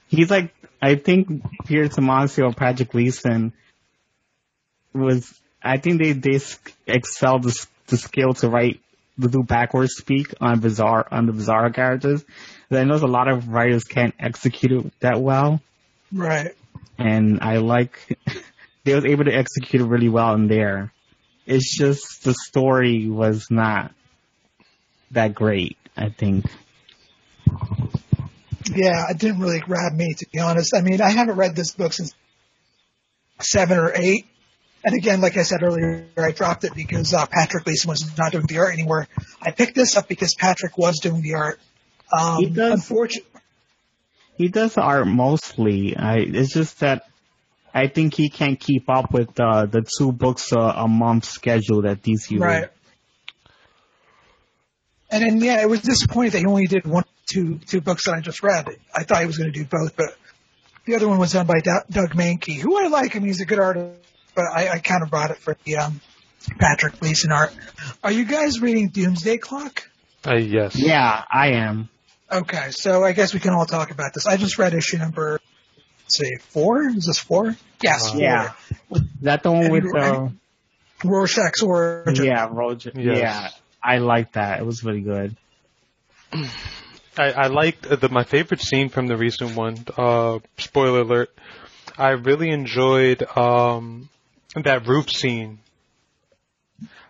he's 0.09 0.31
like 0.31 0.53
I 0.83 0.97
think 0.97 1.43
Peter 1.67 1.89
Tomasi 1.89 2.45
or 2.45 2.53
Patrick 2.53 2.91
Gleason 2.91 3.53
was 4.93 5.33
I 5.63 5.79
think 5.79 6.03
they 6.03 6.13
they 6.13 6.41
excelled 6.87 7.45
the 7.45 7.67
the 7.91 7.97
skill 7.97 8.35
to 8.35 8.49
write 8.49 8.81
to 9.21 9.29
do 9.29 9.43
backwards 9.43 9.95
speak 9.97 10.35
on 10.41 10.61
bizarre 10.61 11.07
on 11.11 11.27
the 11.27 11.33
bizarre 11.33 11.71
characters. 11.71 12.25
I 12.71 12.85
know 12.85 12.95
a 12.95 13.07
lot 13.07 13.29
of 13.29 13.49
writers 13.49 13.85
can't 13.85 14.15
execute 14.19 14.73
it 14.73 14.93
that 15.01 15.21
well. 15.21 15.61
Right. 16.13 16.53
And 16.99 17.41
I 17.41 17.59
like 17.59 18.19
they 18.85 18.95
was 18.95 19.05
able 19.05 19.25
to 19.25 19.35
execute 19.35 19.83
it 19.83 19.87
really 19.87 20.09
well 20.09 20.35
in 20.35 20.49
there. 20.49 20.93
It's 21.47 21.77
just 21.77 22.25
the 22.25 22.35
story 22.35 23.09
was 23.09 23.51
not 23.51 23.93
that 25.11 25.35
great, 25.35 25.77
I 25.97 26.11
think. 26.11 26.47
Yeah, 28.73 29.11
it 29.11 29.19
didn't 29.19 29.41
really 29.41 29.59
grab 29.59 29.93
me 29.93 30.15
to 30.15 30.27
be 30.33 30.39
honest. 30.39 30.75
I 30.77 30.83
mean, 30.83 31.01
I 31.01 31.11
haven't 31.11 31.37
read 31.37 31.57
this 31.57 31.73
book 31.73 31.93
since 31.93 32.15
seven 33.41 33.79
or 33.79 33.93
eight, 33.95 34.27
and 34.83 34.95
again, 34.95 35.21
like 35.21 35.37
I 35.37 35.43
said 35.43 35.63
earlier, 35.63 36.07
I 36.17 36.33
dropped 36.33 36.65
it 36.65 36.75
because 36.75 37.13
uh, 37.13 37.27
Patrick 37.27 37.65
Gleason 37.65 37.89
was 37.91 38.17
not 38.17 38.33
doing 38.33 38.47
the 38.47 38.59
art 38.59 38.73
anymore. 38.73 39.09
I 39.41 39.51
picked 39.51 39.75
this 39.75 39.97
up 39.97 40.09
because 40.09 40.35
Patrick 40.35 40.79
was 40.79 41.01
doing 41.01 41.23
the 41.23 41.35
art. 41.35 41.61
Um, 42.19 42.39
he 42.39 42.47
does. 42.47 42.73
Unfortunately, 42.73 43.31
he 44.37 44.49
does 44.49 44.79
art 44.79 45.07
mostly. 45.07 45.97
I, 45.97 46.17
it's 46.19 46.55
just 46.55 46.81
that 46.81 47.07
I 47.75 47.89
think 47.89 48.15
he 48.15 48.31
can't 48.31 48.59
keep 48.59 48.89
up 48.89 49.13
with 49.13 49.39
uh, 49.39 49.67
the 49.67 49.83
two 49.83 50.13
books 50.13 50.53
uh, 50.53 50.73
a 50.77 50.89
month 50.89 51.27
schedule 51.27 51.83
that 51.83 52.03
DC 52.03 52.41
right. 52.41 52.71
And 55.11 55.23
then 55.23 55.41
yeah, 55.41 55.61
it 55.61 55.69
was 55.69 55.83
disappointing 55.83 56.31
that 56.33 56.39
he 56.39 56.47
only 56.47 56.67
did 56.67 56.87
one, 56.87 57.05
two, 57.31 57.59
two 57.67 57.81
books 57.81 58.07
that 58.07 58.15
I 58.15 58.21
just 58.21 58.43
read. 58.43 58.69
I 58.95 59.03
thought 59.03 59.21
he 59.21 59.27
was 59.27 59.37
going 59.37 59.53
to 59.53 59.59
do 59.59 59.67
both, 59.67 59.97
but 59.97 60.17
the 60.87 60.95
other 60.95 61.09
one 61.09 61.19
was 61.19 61.33
done 61.33 61.47
by 61.47 61.61
Doug 61.61 62.15
Mahnke, 62.15 62.61
who 62.61 62.79
I 62.79 62.87
like. 62.87 63.17
I 63.17 63.19
mean, 63.19 63.27
he's 63.27 63.41
a 63.41 63.45
good 63.45 63.59
artist 63.59 64.10
but 64.35 64.45
I, 64.45 64.69
I 64.69 64.79
kind 64.79 65.03
of 65.03 65.11
brought 65.11 65.31
it 65.31 65.39
for 65.39 65.57
the 65.65 65.77
um, 65.79 66.01
Patrick 66.59 66.99
Gleason 67.01 67.33
art. 67.33 67.53
Are 68.03 68.13
you 68.13 68.25
guys 68.25 68.61
reading 68.61 68.89
Doomsday 68.89 69.39
Clock? 69.39 69.89
Uh, 70.27 70.35
yes. 70.35 70.77
Yeah, 70.77 71.25
I 71.31 71.53
am. 71.53 71.89
Okay, 72.31 72.71
so 72.71 73.03
I 73.03 73.13
guess 73.13 73.35
we 73.35 73.41
can 73.41 73.53
all 73.53 73.67
talk 73.67 73.91
about 73.91 74.15
this. 74.15 74.27
I 74.27 74.37
just 74.37 74.59
read 74.59 74.75
issue 74.75 74.99
number, 74.99 75.41
let's 76.05 76.17
see, 76.17 76.37
four? 76.51 76.83
Is 76.89 77.07
this 77.07 77.19
four? 77.19 77.57
Yes, 77.83 78.09
uh, 78.09 78.13
four. 78.13 78.21
Yeah. 78.21 78.53
Is 78.93 79.03
that 79.23 79.43
the 79.43 79.51
one 79.51 79.71
with 79.71 79.95
uh, 79.97 80.29
Rorschach's 81.05 81.63
origin? 81.63 82.27
Yeah, 82.27 82.49
Rorschach. 82.51 82.95
Yes. 82.95 83.19
Yeah, 83.19 83.49
I 83.83 83.99
like 83.99 84.33
that. 84.33 84.61
It 84.61 84.67
was 84.67 84.85
really 84.85 85.01
good. 85.01 85.37
I, 86.33 87.33
I 87.33 87.47
liked 87.49 87.87
uh, 87.87 87.97
the 87.97 88.09
my 88.09 88.25
favorite 88.25 88.61
scene 88.61 88.89
from 88.89 89.09
the 89.09 89.17
recent 89.17 89.57
one. 89.57 89.85
Uh, 89.97 90.39
spoiler 90.59 91.01
alert. 91.01 91.31
I 91.99 92.11
really 92.11 92.51
enjoyed 92.51 93.23
um, 93.37 94.09
that 94.57 94.87
roof 94.87 95.11
scene. 95.11 95.59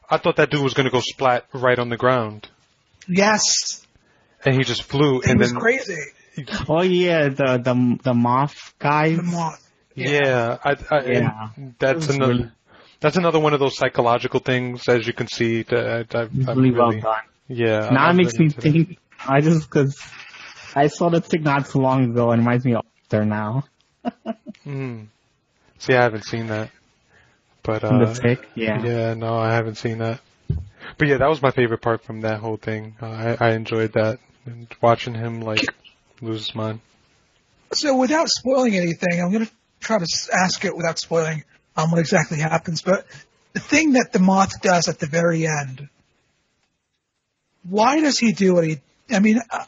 I 0.08 0.18
thought 0.18 0.36
that 0.36 0.50
dude 0.50 0.62
was 0.62 0.74
gonna 0.74 0.90
go 0.90 1.00
splat 1.00 1.44
right 1.52 1.78
on 1.78 1.88
the 1.88 1.96
ground, 1.96 2.48
Yes, 3.08 3.86
and 4.44 4.54
he 4.56 4.62
just 4.64 4.82
flew. 4.82 5.20
it 5.20 5.28
and 5.30 5.38
was 5.38 5.52
then 5.52 5.60
crazy. 5.60 5.96
Oh 6.68 6.82
yeah, 6.82 7.28
the 7.28 7.58
the 7.62 7.98
the 8.02 8.14
moth 8.14 8.74
guy. 8.78 9.14
The 9.14 9.22
moth. 9.22 9.70
yeah, 9.94 10.56
I, 10.64 10.76
I, 10.90 11.04
Yeah. 11.04 11.48
that's 11.78 12.08
another. 12.08 12.32
really- 12.32 12.50
That's 13.00 13.16
another 13.16 13.38
one 13.40 13.54
of 13.54 13.60
those 13.60 13.76
psychological 13.78 14.40
things, 14.40 14.86
as 14.88 15.06
you 15.06 15.12
can 15.14 15.26
see. 15.28 15.62
That 15.62 16.14
I, 16.14 16.18
I, 16.18 16.22
I'm 16.22 16.58
really 16.58 16.70
well 16.72 16.90
done. 16.92 17.22
yeah. 17.48 17.88
Now 17.90 18.06
I'm 18.06 18.14
it 18.20 18.24
makes 18.24 18.32
really 18.38 18.38
me 18.38 18.44
into 18.46 18.56
that. 18.56 18.72
think. 18.72 18.98
I 19.26 19.40
just 19.40 19.68
because 19.70 19.98
I 20.74 20.88
saw 20.88 21.08
the 21.10 21.20
thing 21.20 21.42
not 21.42 21.66
so 21.66 21.78
long 21.78 22.10
ago 22.10 22.30
and 22.32 22.40
it 22.40 22.44
reminds 22.44 22.64
me 22.64 22.74
of 22.74 22.84
there 23.08 23.24
now. 23.24 23.64
Mm. 24.66 25.06
See, 25.78 25.94
I 25.94 26.02
haven't 26.02 26.24
seen 26.26 26.48
that, 26.48 26.70
but 27.62 27.80
From 27.82 28.02
uh, 28.02 28.12
the 28.12 28.20
tick, 28.20 28.48
yeah. 28.54 28.82
yeah, 28.82 29.14
no, 29.14 29.36
I 29.36 29.52
haven't 29.52 29.76
seen 29.76 29.98
that. 29.98 30.20
But 30.98 31.08
yeah, 31.08 31.18
that 31.18 31.28
was 31.28 31.40
my 31.40 31.50
favorite 31.50 31.80
part 31.82 32.04
from 32.04 32.22
that 32.22 32.40
whole 32.40 32.56
thing. 32.56 32.96
Uh, 33.00 33.06
I, 33.06 33.48
I 33.48 33.50
enjoyed 33.52 33.92
that 33.94 34.18
and 34.46 34.66
watching 34.80 35.14
him 35.14 35.40
like 35.40 35.62
lose 36.20 36.46
his 36.46 36.54
mind. 36.54 36.80
So 37.72 37.96
without 37.96 38.28
spoiling 38.28 38.74
anything, 38.74 39.20
I'm 39.22 39.30
going 39.30 39.46
to 39.46 39.52
try 39.80 39.98
to 39.98 40.06
ask 40.32 40.64
it 40.64 40.76
without 40.76 40.98
spoiling 40.98 41.44
um, 41.76 41.90
what 41.90 42.00
exactly 42.00 42.38
happens. 42.38 42.82
But 42.82 43.06
the 43.52 43.60
thing 43.60 43.92
that 43.92 44.12
the 44.12 44.18
moth 44.18 44.60
does 44.60 44.88
at 44.88 44.98
the 44.98 45.06
very 45.06 45.46
end, 45.46 45.88
why 47.68 48.00
does 48.00 48.18
he 48.18 48.32
do 48.32 48.54
what 48.54 48.64
he? 48.64 48.80
I 49.10 49.20
mean, 49.20 49.40
I, 49.50 49.66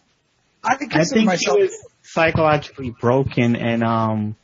I 0.65 0.75
I 0.75 0.77
consider 0.77 1.05
think 1.05 1.27
myself. 1.27 1.57
he 1.59 1.63
was 1.65 1.77
psychologically 2.03 2.91
broken, 2.91 3.57
and 3.57 3.83
um, 3.85 4.37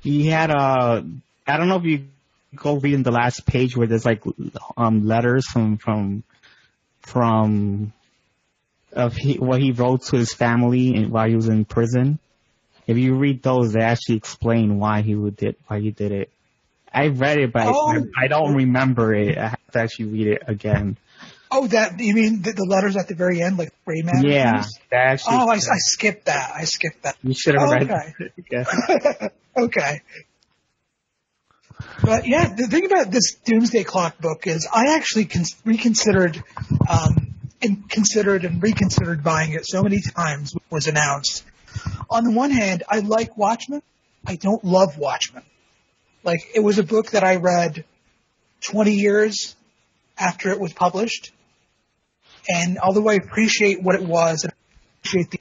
he 0.00 0.26
had 0.26 0.50
a. 0.50 1.04
I 1.46 1.56
don't 1.56 1.68
know 1.68 1.76
if 1.76 1.84
you 1.84 2.08
go 2.54 2.76
read 2.76 2.94
in 2.94 3.02
the 3.02 3.10
last 3.10 3.46
page 3.46 3.76
where 3.76 3.86
there's 3.86 4.04
like 4.04 4.22
um 4.76 5.06
letters 5.06 5.46
from 5.46 5.78
from 5.78 6.24
from 7.00 7.92
of 8.92 9.16
he, 9.16 9.34
what 9.38 9.60
he 9.60 9.72
wrote 9.72 10.02
to 10.04 10.16
his 10.16 10.32
family 10.32 10.94
and 10.94 11.10
while 11.10 11.28
he 11.28 11.34
was 11.36 11.48
in 11.48 11.64
prison. 11.64 12.18
If 12.86 12.98
you 12.98 13.14
read 13.14 13.42
those, 13.42 13.72
they 13.72 13.80
actually 13.80 14.16
explain 14.16 14.78
why 14.78 15.02
he 15.02 15.14
would 15.14 15.36
did 15.36 15.56
why 15.66 15.80
he 15.80 15.90
did 15.90 16.12
it. 16.12 16.30
I 16.92 17.08
read 17.08 17.38
it, 17.38 17.52
but 17.52 17.62
I- 17.62 17.72
Oh. 17.72 18.06
I, 18.16 18.28
don't 18.28 18.54
remember 18.54 19.12
it. 19.14 19.36
I 19.36 19.48
have 19.48 19.70
to 19.72 19.80
actually 19.80 20.06
read 20.06 20.26
it 20.28 20.42
again. 20.46 20.96
oh, 21.50 21.66
that 21.68 21.98
you 21.98 22.14
mean 22.14 22.42
the, 22.42 22.52
the 22.52 22.64
letters 22.64 22.96
at 22.96 23.08
the 23.08 23.14
very 23.14 23.42
end, 23.42 23.58
like 23.58 23.72
gray 23.84 24.02
matter? 24.02 24.28
Yeah, 24.28 24.64
that 24.90 24.96
actually. 24.96 25.36
Oh, 25.36 25.48
I, 25.48 25.54
I 25.54 25.78
skipped 25.78 26.26
that. 26.26 26.52
I 26.54 26.64
skipped 26.64 27.02
that. 27.02 27.16
you 27.22 27.34
should 27.34 27.54
have 27.58 27.70
read 27.70 27.90
okay. 27.90 28.14
it. 28.50 29.32
Okay. 29.56 30.02
But 32.02 32.26
yeah, 32.26 32.54
the 32.54 32.66
thing 32.66 32.84
about 32.86 33.10
this 33.10 33.34
Doomsday 33.44 33.84
Clock 33.84 34.18
book 34.18 34.46
is 34.46 34.68
I 34.72 34.94
actually 34.94 35.26
con- 35.26 35.44
reconsidered, 35.64 36.42
um, 36.88 37.34
and 37.62 37.88
considered 37.88 38.44
and 38.44 38.62
reconsidered 38.62 39.22
buying 39.24 39.52
it 39.52 39.66
so 39.66 39.82
many 39.82 40.00
times 40.00 40.52
when 40.52 40.62
it 40.70 40.74
was 40.74 40.86
announced. 40.86 41.44
On 42.10 42.24
the 42.24 42.30
one 42.30 42.50
hand, 42.50 42.82
I 42.88 42.98
like 43.00 43.36
Watchmen. 43.36 43.82
I 44.26 44.36
don't 44.36 44.64
love 44.64 44.98
Watchmen. 44.98 45.42
Like, 46.22 46.40
it 46.54 46.60
was 46.60 46.78
a 46.78 46.82
book 46.82 47.10
that 47.12 47.24
I 47.24 47.36
read 47.36 47.84
20 48.62 48.92
years 48.92 49.56
after 50.18 50.50
it 50.50 50.60
was 50.60 50.72
published. 50.72 51.32
And 52.48 52.78
although 52.78 53.08
I 53.08 53.14
appreciate 53.14 53.82
what 53.82 53.94
it 53.94 54.02
was 54.02 54.44
and 54.44 54.52
appreciate 55.00 55.30
the 55.30 55.40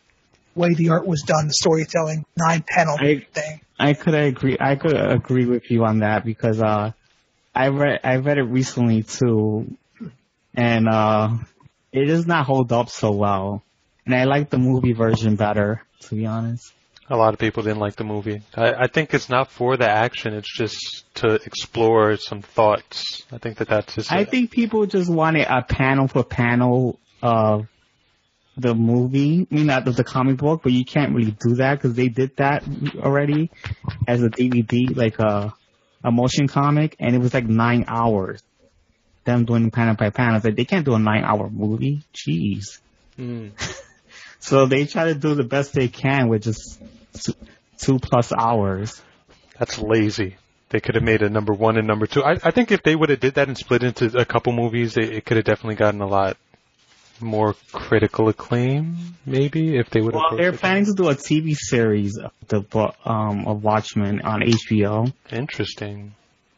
way 0.56 0.74
the 0.74 0.90
art 0.90 1.06
was 1.06 1.22
done, 1.22 1.48
the 1.48 1.54
storytelling, 1.54 2.26
nine 2.38 2.64
panel 2.68 2.98
I- 3.00 3.26
thing. 3.34 3.62
I 3.84 3.94
could 3.94 4.14
agree. 4.14 4.56
I 4.58 4.78
could 4.78 4.96
agree 4.96 5.46
with 5.46 5.70
you 5.70 5.84
on 5.84 6.00
that 6.00 6.24
because 6.24 6.62
uh, 6.62 6.94
I 7.54 7.68
read 7.68 8.00
I 8.06 8.16
read 8.16 8.38
it 8.38 8.44
recently 8.44 9.04
too, 9.04 9.76
and 10.54 10.88
uh, 10.88 11.36
it 11.92 12.06
does 12.06 12.26
not 12.26 12.46
hold 12.46 12.72
up 12.72 12.88
so 12.90 13.12
well. 13.12 13.62
And 14.06 14.16
I 14.16 14.24
like 14.24 14.50
the 14.50 14.58
movie 14.58 14.94
version 14.94 15.36
better, 15.36 15.82
to 16.02 16.16
be 16.16 16.26
honest. 16.26 16.72
A 17.10 17.18
lot 17.18 17.34
of 17.34 17.42
people 17.42 17.64
didn't 17.64 17.80
like 17.80 17.98
the 17.98 18.06
movie. 18.06 18.42
I, 18.56 18.74
I 18.74 18.88
think 18.88 19.14
it's 19.14 19.30
not 19.30 19.52
for 19.52 19.76
the 19.76 19.90
action. 19.90 20.34
It's 20.34 20.58
just 20.58 21.04
to 21.16 21.34
explore 21.34 22.16
some 22.16 22.42
thoughts. 22.42 23.24
I 23.34 23.38
think 23.38 23.58
that 23.58 23.68
that's 23.68 23.96
just. 23.96 24.14
I 24.14 24.22
it. 24.22 24.32
think 24.32 24.52
people 24.52 24.86
just 24.86 25.12
wanted 25.12 25.46
a 25.50 25.62
panel 25.62 26.08
for 26.08 26.24
panel 26.24 27.00
of 27.22 27.68
the 28.58 28.76
movie, 28.76 29.48
I 29.52 29.56
mean 29.56 29.68
not 29.68 29.88
of 29.88 29.96
the 29.96 30.04
comic 30.04 30.38
book, 30.38 30.62
but 30.64 30.72
you 30.72 30.86
can't 30.86 31.14
really 31.16 31.32
do 31.32 31.56
that 31.56 31.76
because 31.76 31.96
they 31.96 32.10
did 32.10 32.38
that 32.38 32.64
already 32.98 33.50
as 34.08 34.22
a 34.24 34.30
DVD, 34.30 34.96
like 34.96 35.20
a 35.20 35.54
a 36.04 36.12
motion 36.12 36.48
comic, 36.48 36.96
and 37.00 37.16
it 37.16 37.20
was 37.20 37.34
like 37.34 37.46
nine 37.46 37.86
hours. 37.88 38.44
Them 39.24 39.46
doing 39.46 39.72
panel 39.72 39.96
by 39.96 40.10
panel, 40.10 40.36
It's 40.36 40.46
like 40.46 40.58
they 40.58 40.66
can't 40.66 40.86
do 40.86 40.96
a 40.96 41.00
nine 41.00 41.24
hour 41.24 41.50
movie. 41.50 42.04
Jeez. 42.14 42.80
Mm. 43.18 43.52
So 44.44 44.66
they 44.66 44.86
try 44.86 45.06
to 45.06 45.16
do 45.16 45.36
the 45.36 45.46
best 45.46 45.72
they 45.72 45.88
can 45.88 46.28
with 46.28 46.44
just 46.44 46.78
two, 47.14 47.34
two 47.78 47.98
plus 47.98 48.34
hours. 48.34 49.02
That's 49.58 49.80
lazy. 49.80 50.36
They 50.68 50.82
could 50.82 50.96
have 50.96 51.04
made 51.04 51.22
a 51.22 51.30
number 51.30 51.54
one 51.54 51.78
and 51.78 51.88
number 51.88 52.08
two. 52.08 52.22
I, 52.22 52.32
I 52.44 52.52
think 52.52 52.70
if 52.70 52.84
they 52.84 52.94
would 52.94 53.10
have 53.10 53.22
did 53.22 53.36
that 53.36 53.48
and 53.48 53.58
split 53.58 53.84
into 53.84 54.18
a 54.18 54.26
couple 54.26 54.52
movies, 54.52 54.98
it, 54.98 55.14
it 55.14 55.26
could 55.26 55.38
have 55.38 55.46
definitely 55.46 55.76
gotten 55.76 56.02
a 56.02 56.08
lot 56.08 56.36
more 57.24 57.56
critical 57.72 58.30
acclaim. 58.30 58.96
Maybe 59.26 59.78
if 59.78 59.90
they 59.90 60.02
would 60.02 60.14
have. 60.14 60.24
Well, 60.32 60.38
they're 60.38 60.52
planning 60.54 60.86
to 60.86 60.94
do 60.94 61.10
a 61.10 61.16
TV 61.16 61.56
series 61.56 62.18
of 62.18 62.32
the 62.48 62.94
um, 63.06 63.48
of 63.48 63.64
Watchmen 63.64 64.22
on 64.22 64.42
HBO. 64.42 65.12
Interesting. 65.32 66.14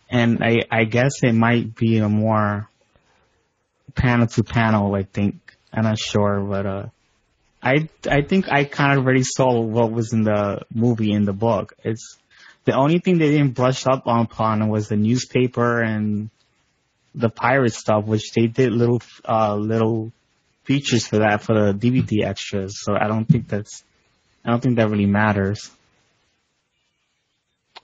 and 0.10 0.44
I, 0.44 0.62
I 0.72 0.84
guess 0.86 1.24
it 1.24 1.34
might 1.34 1.76
be 1.76 1.98
a 2.00 2.10
more 2.10 2.70
panel 3.96 4.28
to 4.28 4.44
panel. 4.44 4.94
I 4.96 5.04
think 5.04 5.36
I'm 5.74 5.84
not 5.84 6.00
sure, 6.00 6.40
but 6.42 6.66
uh, 6.66 6.86
I 7.62 7.90
I 8.10 8.22
think 8.22 8.46
I 8.50 8.66
kind 8.66 8.98
of 8.98 9.06
already 9.06 9.24
saw 9.24 9.60
what 9.60 9.92
was 9.92 10.14
in 10.14 10.24
the 10.24 10.62
movie 10.74 11.12
in 11.12 11.26
the 11.26 11.34
book. 11.34 11.74
It's 11.84 12.18
the 12.66 12.74
only 12.74 13.00
thing 13.00 13.18
they 13.18 13.30
didn't 13.32 13.54
brush 13.56 13.86
up 13.88 14.04
upon 14.06 14.70
was 14.70 14.88
the 14.90 14.96
newspaper 14.98 15.82
and 15.82 16.30
the 17.14 17.30
pirate 17.30 17.74
stuff, 17.74 18.06
which 18.06 18.32
they 18.34 18.48
did 18.48 18.74
little 18.74 19.02
uh 19.28 19.56
little 19.56 20.12
features 20.66 21.08
for 21.08 21.20
that 21.20 21.42
for 21.42 21.54
the 21.54 21.74
DVD 21.74 22.26
extras. 22.26 22.82
So 22.82 22.96
I 22.96 23.08
don't 23.08 23.26
think 23.26 23.48
that's 23.48 23.84
I 24.44 24.50
don't 24.52 24.62
think 24.62 24.78
that 24.78 24.90
really 24.90 25.06
matters. 25.06 25.72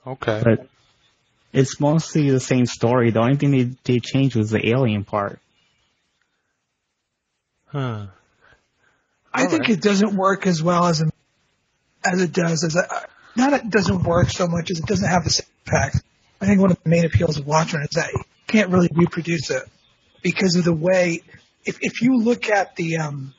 Okay. 0.05 0.41
But 0.43 0.67
it's 1.53 1.79
mostly 1.79 2.29
the 2.29 2.39
same 2.39 2.65
story. 2.65 3.11
The 3.11 3.19
only 3.19 3.37
thing 3.37 3.51
they 3.51 3.71
they 3.83 3.99
changed 3.99 4.35
was 4.35 4.49
the 4.49 4.67
alien 4.67 5.03
part. 5.03 5.39
Huh. 7.67 8.07
I 9.33 9.43
All 9.43 9.49
think 9.49 9.61
right. 9.61 9.69
it 9.71 9.81
doesn't 9.81 10.15
work 10.15 10.45
as 10.45 10.61
well 10.61 10.85
as 10.85 11.01
as 12.03 12.21
it 12.21 12.33
does. 12.33 12.63
As 12.63 12.75
a, 12.75 13.07
not 13.35 13.53
it 13.53 13.69
doesn't 13.69 14.03
work 14.03 14.29
so 14.29 14.47
much 14.47 14.71
as 14.71 14.79
it 14.79 14.85
doesn't 14.85 15.07
have 15.07 15.23
the 15.23 15.29
same 15.29 15.47
impact. 15.65 16.03
I 16.41 16.47
think 16.47 16.59
one 16.59 16.71
of 16.71 16.83
the 16.83 16.89
main 16.89 17.05
appeals 17.05 17.37
of 17.37 17.45
Watchmen 17.45 17.83
is 17.83 17.89
that 17.91 18.11
you 18.11 18.23
can't 18.47 18.69
really 18.71 18.89
reproduce 18.91 19.51
it 19.51 19.63
because 20.21 20.55
of 20.55 20.65
the 20.65 20.73
way. 20.73 21.21
If 21.65 21.79
if 21.81 22.01
you 22.01 22.17
look 22.17 22.49
at 22.49 22.75
the 22.75 22.97
um 22.97 23.33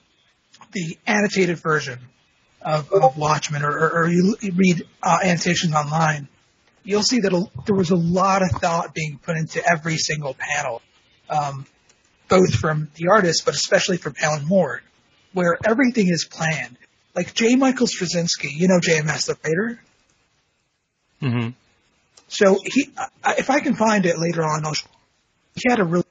the 0.73 0.99
annotated 1.07 1.59
version 1.59 1.99
of, 2.61 2.91
of 2.93 3.17
Watchmen, 3.17 3.63
or, 3.63 3.73
or, 3.73 4.05
or 4.05 4.09
you 4.09 4.37
read 4.55 4.87
uh, 5.03 5.19
annotations 5.23 5.75
online, 5.75 6.29
you'll 6.85 7.03
see 7.03 7.21
that 7.21 7.33
a, 7.33 7.45
there 7.67 7.75
was 7.75 7.91
a 7.91 7.97
lot 7.97 8.43
of 8.43 8.51
thought 8.53 8.95
being 8.95 9.19
put 9.23 9.37
into 9.37 9.61
every 9.69 9.97
single 9.97 10.35
panel, 10.39 10.81
um, 11.29 11.67
both 12.29 12.55
from 12.55 12.89
the 12.95 13.09
artist, 13.09 13.45
but 13.45 13.55
especially 13.55 13.97
from 13.97 14.15
Alan 14.23 14.47
Moore 14.47 14.83
where 15.33 15.59
everything 15.65 16.09
is 16.09 16.25
planned. 16.25 16.77
Like 17.15 17.35
J. 17.35 17.57
Michael 17.57 17.87
Straczynski, 17.87 18.51
you 18.51 18.69
know 18.69 18.79
JMS 18.79 19.27
the 19.27 19.37
writer. 19.45 19.81
hmm 21.21 21.49
So 22.29 22.59
he, 22.65 22.91
if 23.37 23.51
I 23.51 23.61
can 23.61 23.75
find 23.75 24.07
it 24.07 24.19
later 24.19 24.43
on, 24.43 24.65
I'll. 24.65 24.75
He 25.55 25.69
had 25.69 25.81
a 25.81 25.85
really 25.85 26.05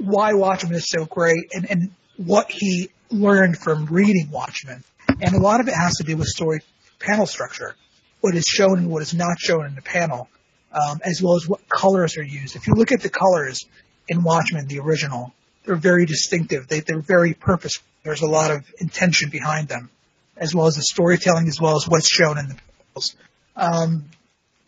why 0.00 0.32
Watchmen 0.32 0.74
is 0.74 0.88
so 0.88 1.04
great 1.04 1.50
and 1.52 1.70
and 1.70 1.90
what 2.16 2.50
he 2.50 2.90
learned 3.10 3.58
from 3.58 3.86
reading 3.86 4.30
Watchmen, 4.30 4.82
and 5.20 5.34
a 5.34 5.40
lot 5.40 5.60
of 5.60 5.68
it 5.68 5.74
has 5.74 5.96
to 5.96 6.04
do 6.04 6.16
with 6.16 6.26
story 6.26 6.60
panel 6.98 7.26
structure, 7.26 7.74
what 8.20 8.34
is 8.34 8.44
shown 8.44 8.78
and 8.78 8.90
what 8.90 9.02
is 9.02 9.14
not 9.14 9.38
shown 9.38 9.66
in 9.66 9.74
the 9.74 9.82
panel, 9.82 10.28
um, 10.72 11.00
as 11.02 11.22
well 11.22 11.36
as 11.36 11.48
what 11.48 11.68
colors 11.68 12.16
are 12.18 12.22
used. 12.22 12.56
If 12.56 12.66
you 12.66 12.74
look 12.74 12.92
at 12.92 13.00
the 13.00 13.08
colors 13.08 13.64
in 14.08 14.22
Watchmen, 14.22 14.66
the 14.66 14.80
original, 14.80 15.32
they're 15.64 15.76
very 15.76 16.06
distinctive. 16.06 16.68
They, 16.68 16.80
they're 16.80 17.00
very 17.00 17.34
purposeful. 17.34 17.86
There's 18.04 18.22
a 18.22 18.26
lot 18.28 18.50
of 18.50 18.64
intention 18.78 19.30
behind 19.30 19.68
them, 19.68 19.90
as 20.36 20.54
well 20.54 20.66
as 20.66 20.76
the 20.76 20.82
storytelling, 20.82 21.48
as 21.48 21.60
well 21.60 21.76
as 21.76 21.86
what's 21.88 22.08
shown 22.08 22.38
in 22.38 22.48
the 22.48 22.54
panels. 22.54 23.16
Um, 23.56 24.04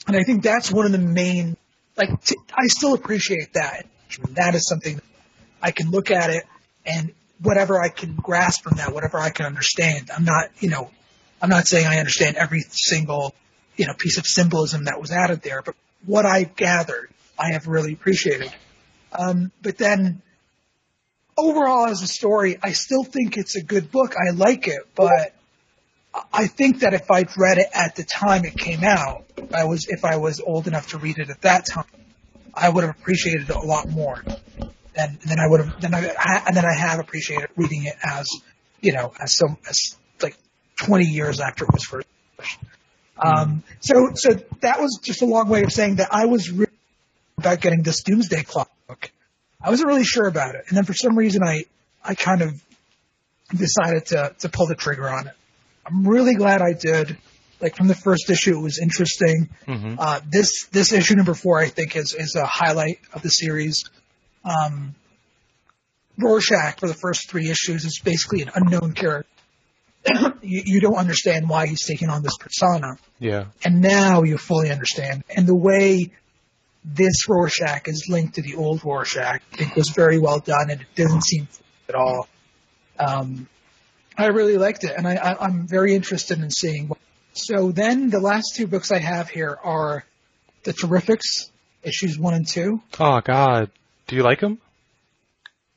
and 0.06 0.16
I 0.16 0.22
think 0.22 0.42
that's 0.42 0.70
one 0.70 0.86
of 0.86 0.92
the 0.92 0.98
main, 0.98 1.56
like, 1.96 2.22
t- 2.24 2.36
I 2.52 2.66
still 2.66 2.94
appreciate 2.94 3.54
that. 3.54 3.86
That 4.32 4.54
is 4.54 4.68
something 4.68 5.00
I 5.62 5.70
can 5.70 5.90
look 5.90 6.10
at 6.10 6.30
it 6.30 6.44
and 6.84 7.12
whatever 7.40 7.80
I 7.80 7.88
can 7.88 8.16
grasp 8.16 8.62
from 8.62 8.76
that, 8.76 8.92
whatever 8.92 9.18
I 9.18 9.30
can 9.30 9.46
understand. 9.46 10.10
I'm 10.14 10.24
not, 10.24 10.50
you 10.60 10.68
know, 10.68 10.90
I'm 11.40 11.50
not 11.50 11.66
saying 11.66 11.86
I 11.86 11.98
understand 11.98 12.36
every 12.36 12.60
single, 12.70 13.34
you 13.76 13.86
know, 13.86 13.94
piece 13.94 14.18
of 14.18 14.26
symbolism 14.26 14.84
that 14.84 15.00
was 15.00 15.10
added 15.10 15.42
there, 15.42 15.62
but 15.62 15.74
what 16.04 16.26
I 16.26 16.44
gathered, 16.44 17.10
I 17.38 17.52
have 17.52 17.66
really 17.66 17.92
appreciated. 17.92 18.52
Um, 19.12 19.52
but 19.60 19.78
then 19.78 20.22
overall 21.36 21.86
as 21.86 22.02
a 22.02 22.08
story, 22.08 22.58
I 22.62 22.72
still 22.72 23.04
think 23.04 23.36
it's 23.36 23.56
a 23.56 23.62
good 23.62 23.90
book. 23.90 24.14
I 24.16 24.30
like 24.30 24.68
it, 24.68 24.82
but 24.94 25.34
I 26.32 26.46
think 26.46 26.80
that 26.80 26.94
if 26.94 27.10
I'd 27.10 27.36
read 27.36 27.58
it 27.58 27.68
at 27.72 27.96
the 27.96 28.04
time 28.04 28.44
it 28.44 28.56
came 28.56 28.84
out, 28.84 29.24
I 29.52 29.64
was, 29.64 29.86
if 29.88 30.04
I 30.04 30.16
was 30.16 30.40
old 30.40 30.66
enough 30.66 30.88
to 30.88 30.98
read 30.98 31.18
it 31.18 31.30
at 31.30 31.40
that 31.42 31.66
time, 31.66 31.84
I 32.54 32.68
would 32.68 32.84
have 32.84 32.94
appreciated 32.94 33.50
it 33.50 33.56
a 33.56 33.66
lot 33.66 33.88
more 33.88 34.22
than, 34.94 35.18
than 35.24 35.38
I 35.40 35.48
would 35.48 35.60
have, 35.64 35.80
than 35.80 35.94
I, 35.94 36.42
and 36.46 36.56
then 36.56 36.64
I 36.64 36.74
have 36.74 37.00
appreciated 37.00 37.50
reading 37.56 37.84
it 37.84 37.96
as, 38.02 38.28
you 38.80 38.92
know, 38.92 39.12
as 39.20 39.36
some, 39.36 39.56
as 39.68 39.96
like 40.22 40.36
20 40.84 41.06
years 41.06 41.40
after 41.40 41.64
it 41.64 41.72
was 41.72 41.84
first 41.84 42.06
published. 42.36 42.58
Um, 43.18 43.62
so, 43.80 44.10
so 44.14 44.34
that 44.60 44.80
was 44.80 44.98
just 45.02 45.22
a 45.22 45.26
long 45.26 45.48
way 45.48 45.62
of 45.62 45.72
saying 45.72 45.96
that 45.96 46.08
I 46.12 46.26
was 46.26 46.50
really 46.50 46.72
about 47.38 47.60
getting 47.60 47.82
this 47.82 48.02
Doomsday 48.02 48.42
Clock 48.42 48.70
book. 48.88 49.10
I 49.60 49.70
wasn't 49.70 49.88
really 49.88 50.04
sure 50.04 50.26
about 50.26 50.54
it. 50.54 50.64
And 50.68 50.76
then 50.76 50.84
for 50.84 50.94
some 50.94 51.16
reason 51.16 51.42
I, 51.42 51.64
I 52.04 52.14
kind 52.14 52.42
of 52.42 52.60
decided 53.54 54.06
to, 54.06 54.34
to 54.40 54.48
pull 54.48 54.66
the 54.66 54.74
trigger 54.74 55.08
on 55.08 55.28
it. 55.28 55.34
I'm 55.86 56.06
really 56.06 56.34
glad 56.34 56.62
I 56.62 56.72
did. 56.72 57.16
Like 57.60 57.76
from 57.76 57.86
the 57.86 57.94
first 57.94 58.28
issue, 58.28 58.58
it 58.58 58.62
was 58.62 58.80
interesting. 58.80 59.50
Mm-hmm. 59.68 59.94
Uh, 59.98 60.20
this, 60.28 60.66
this 60.72 60.92
issue 60.92 61.14
number 61.14 61.34
four, 61.34 61.60
I 61.60 61.68
think 61.68 61.94
is, 61.94 62.14
is 62.14 62.34
a 62.34 62.44
highlight 62.44 62.98
of 63.12 63.22
the 63.22 63.28
series. 63.28 63.84
Um, 64.44 64.94
Rorschach 66.18 66.78
for 66.78 66.88
the 66.88 66.94
first 66.94 67.30
three 67.30 67.50
issues 67.50 67.84
is 67.84 68.00
basically 68.02 68.42
an 68.42 68.50
unknown 68.54 68.92
character. 68.92 69.28
you, 70.42 70.62
you 70.64 70.80
don't 70.80 70.96
understand 70.96 71.48
why 71.48 71.66
he's 71.66 71.86
taking 71.86 72.08
on 72.08 72.22
this 72.22 72.36
persona. 72.38 72.96
Yeah. 73.18 73.46
And 73.64 73.80
now 73.80 74.22
you 74.22 74.38
fully 74.38 74.70
understand. 74.70 75.24
And 75.34 75.46
the 75.46 75.54
way 75.54 76.10
this 76.84 77.28
Rorschach 77.28 77.86
is 77.86 78.08
linked 78.08 78.34
to 78.34 78.42
the 78.42 78.56
old 78.56 78.84
Rorschach, 78.84 79.40
I 79.52 79.56
think 79.56 79.76
was 79.76 79.90
very 79.90 80.18
well 80.18 80.40
done 80.40 80.70
and 80.70 80.80
it 80.80 80.86
doesn't 80.96 81.22
seem 81.22 81.48
at 81.88 81.94
all. 81.94 82.28
Um, 82.98 83.48
I 84.16 84.26
really 84.26 84.58
liked 84.58 84.84
it 84.84 84.92
and 84.96 85.06
I, 85.06 85.14
I, 85.14 85.44
I'm 85.44 85.66
very 85.68 85.94
interested 85.94 86.38
in 86.38 86.50
seeing 86.50 86.88
what. 86.88 86.98
So 87.34 87.72
then 87.72 88.10
the 88.10 88.20
last 88.20 88.56
two 88.56 88.66
books 88.66 88.92
I 88.92 88.98
have 88.98 89.30
here 89.30 89.56
are 89.62 90.04
The 90.64 90.74
Terrifics, 90.74 91.50
issues 91.82 92.18
one 92.18 92.34
and 92.34 92.46
two. 92.46 92.82
Oh 93.00 93.20
God. 93.20 93.70
Do 94.12 94.16
you 94.16 94.24
like 94.24 94.40
them? 94.40 94.58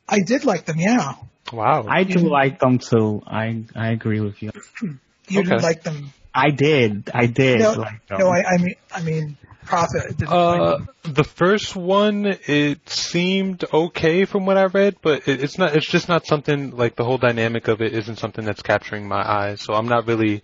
I 0.09 0.19
did 0.19 0.43
like 0.43 0.65
them, 0.65 0.77
yeah. 0.77 1.13
Wow. 1.53 1.85
I 1.87 2.03
do 2.03 2.19
like 2.19 2.59
them 2.59 2.79
too. 2.79 3.23
I 3.25 3.63
I 3.73 3.91
agree 3.91 4.19
with 4.19 4.43
you. 4.43 4.51
You 5.29 5.39
Okay. 5.39 5.51
did 5.51 5.63
like 5.63 5.83
them. 5.83 6.11
I 6.33 6.49
did. 6.49 7.09
I 7.13 7.27
did 7.27 7.61
No, 7.61 7.71
like 7.71 8.05
them. 8.09 8.19
no, 8.19 8.27
I, 8.27 8.43
I 8.43 8.57
mean, 8.57 8.75
I 8.93 9.01
mean, 9.03 9.37
Prophet. 9.63 10.17
Didn't 10.17 10.33
Uh, 10.33 10.79
the 11.03 11.23
first 11.23 11.77
one, 11.77 12.25
it 12.25 12.89
seemed 12.89 13.63
okay 13.73 14.25
from 14.25 14.45
what 14.45 14.57
I 14.57 14.65
read, 14.65 14.97
but 15.01 15.29
it, 15.29 15.41
it's 15.41 15.57
not. 15.57 15.73
It's 15.77 15.89
just 15.89 16.09
not 16.09 16.25
something 16.27 16.75
like 16.75 16.97
the 16.97 17.05
whole 17.05 17.17
dynamic 17.17 17.69
of 17.69 17.81
it 17.81 17.93
isn't 17.93 18.17
something 18.17 18.43
that's 18.43 18.61
capturing 18.61 19.07
my 19.07 19.23
eyes. 19.25 19.61
So 19.61 19.73
I'm 19.73 19.87
not 19.87 20.07
really, 20.07 20.43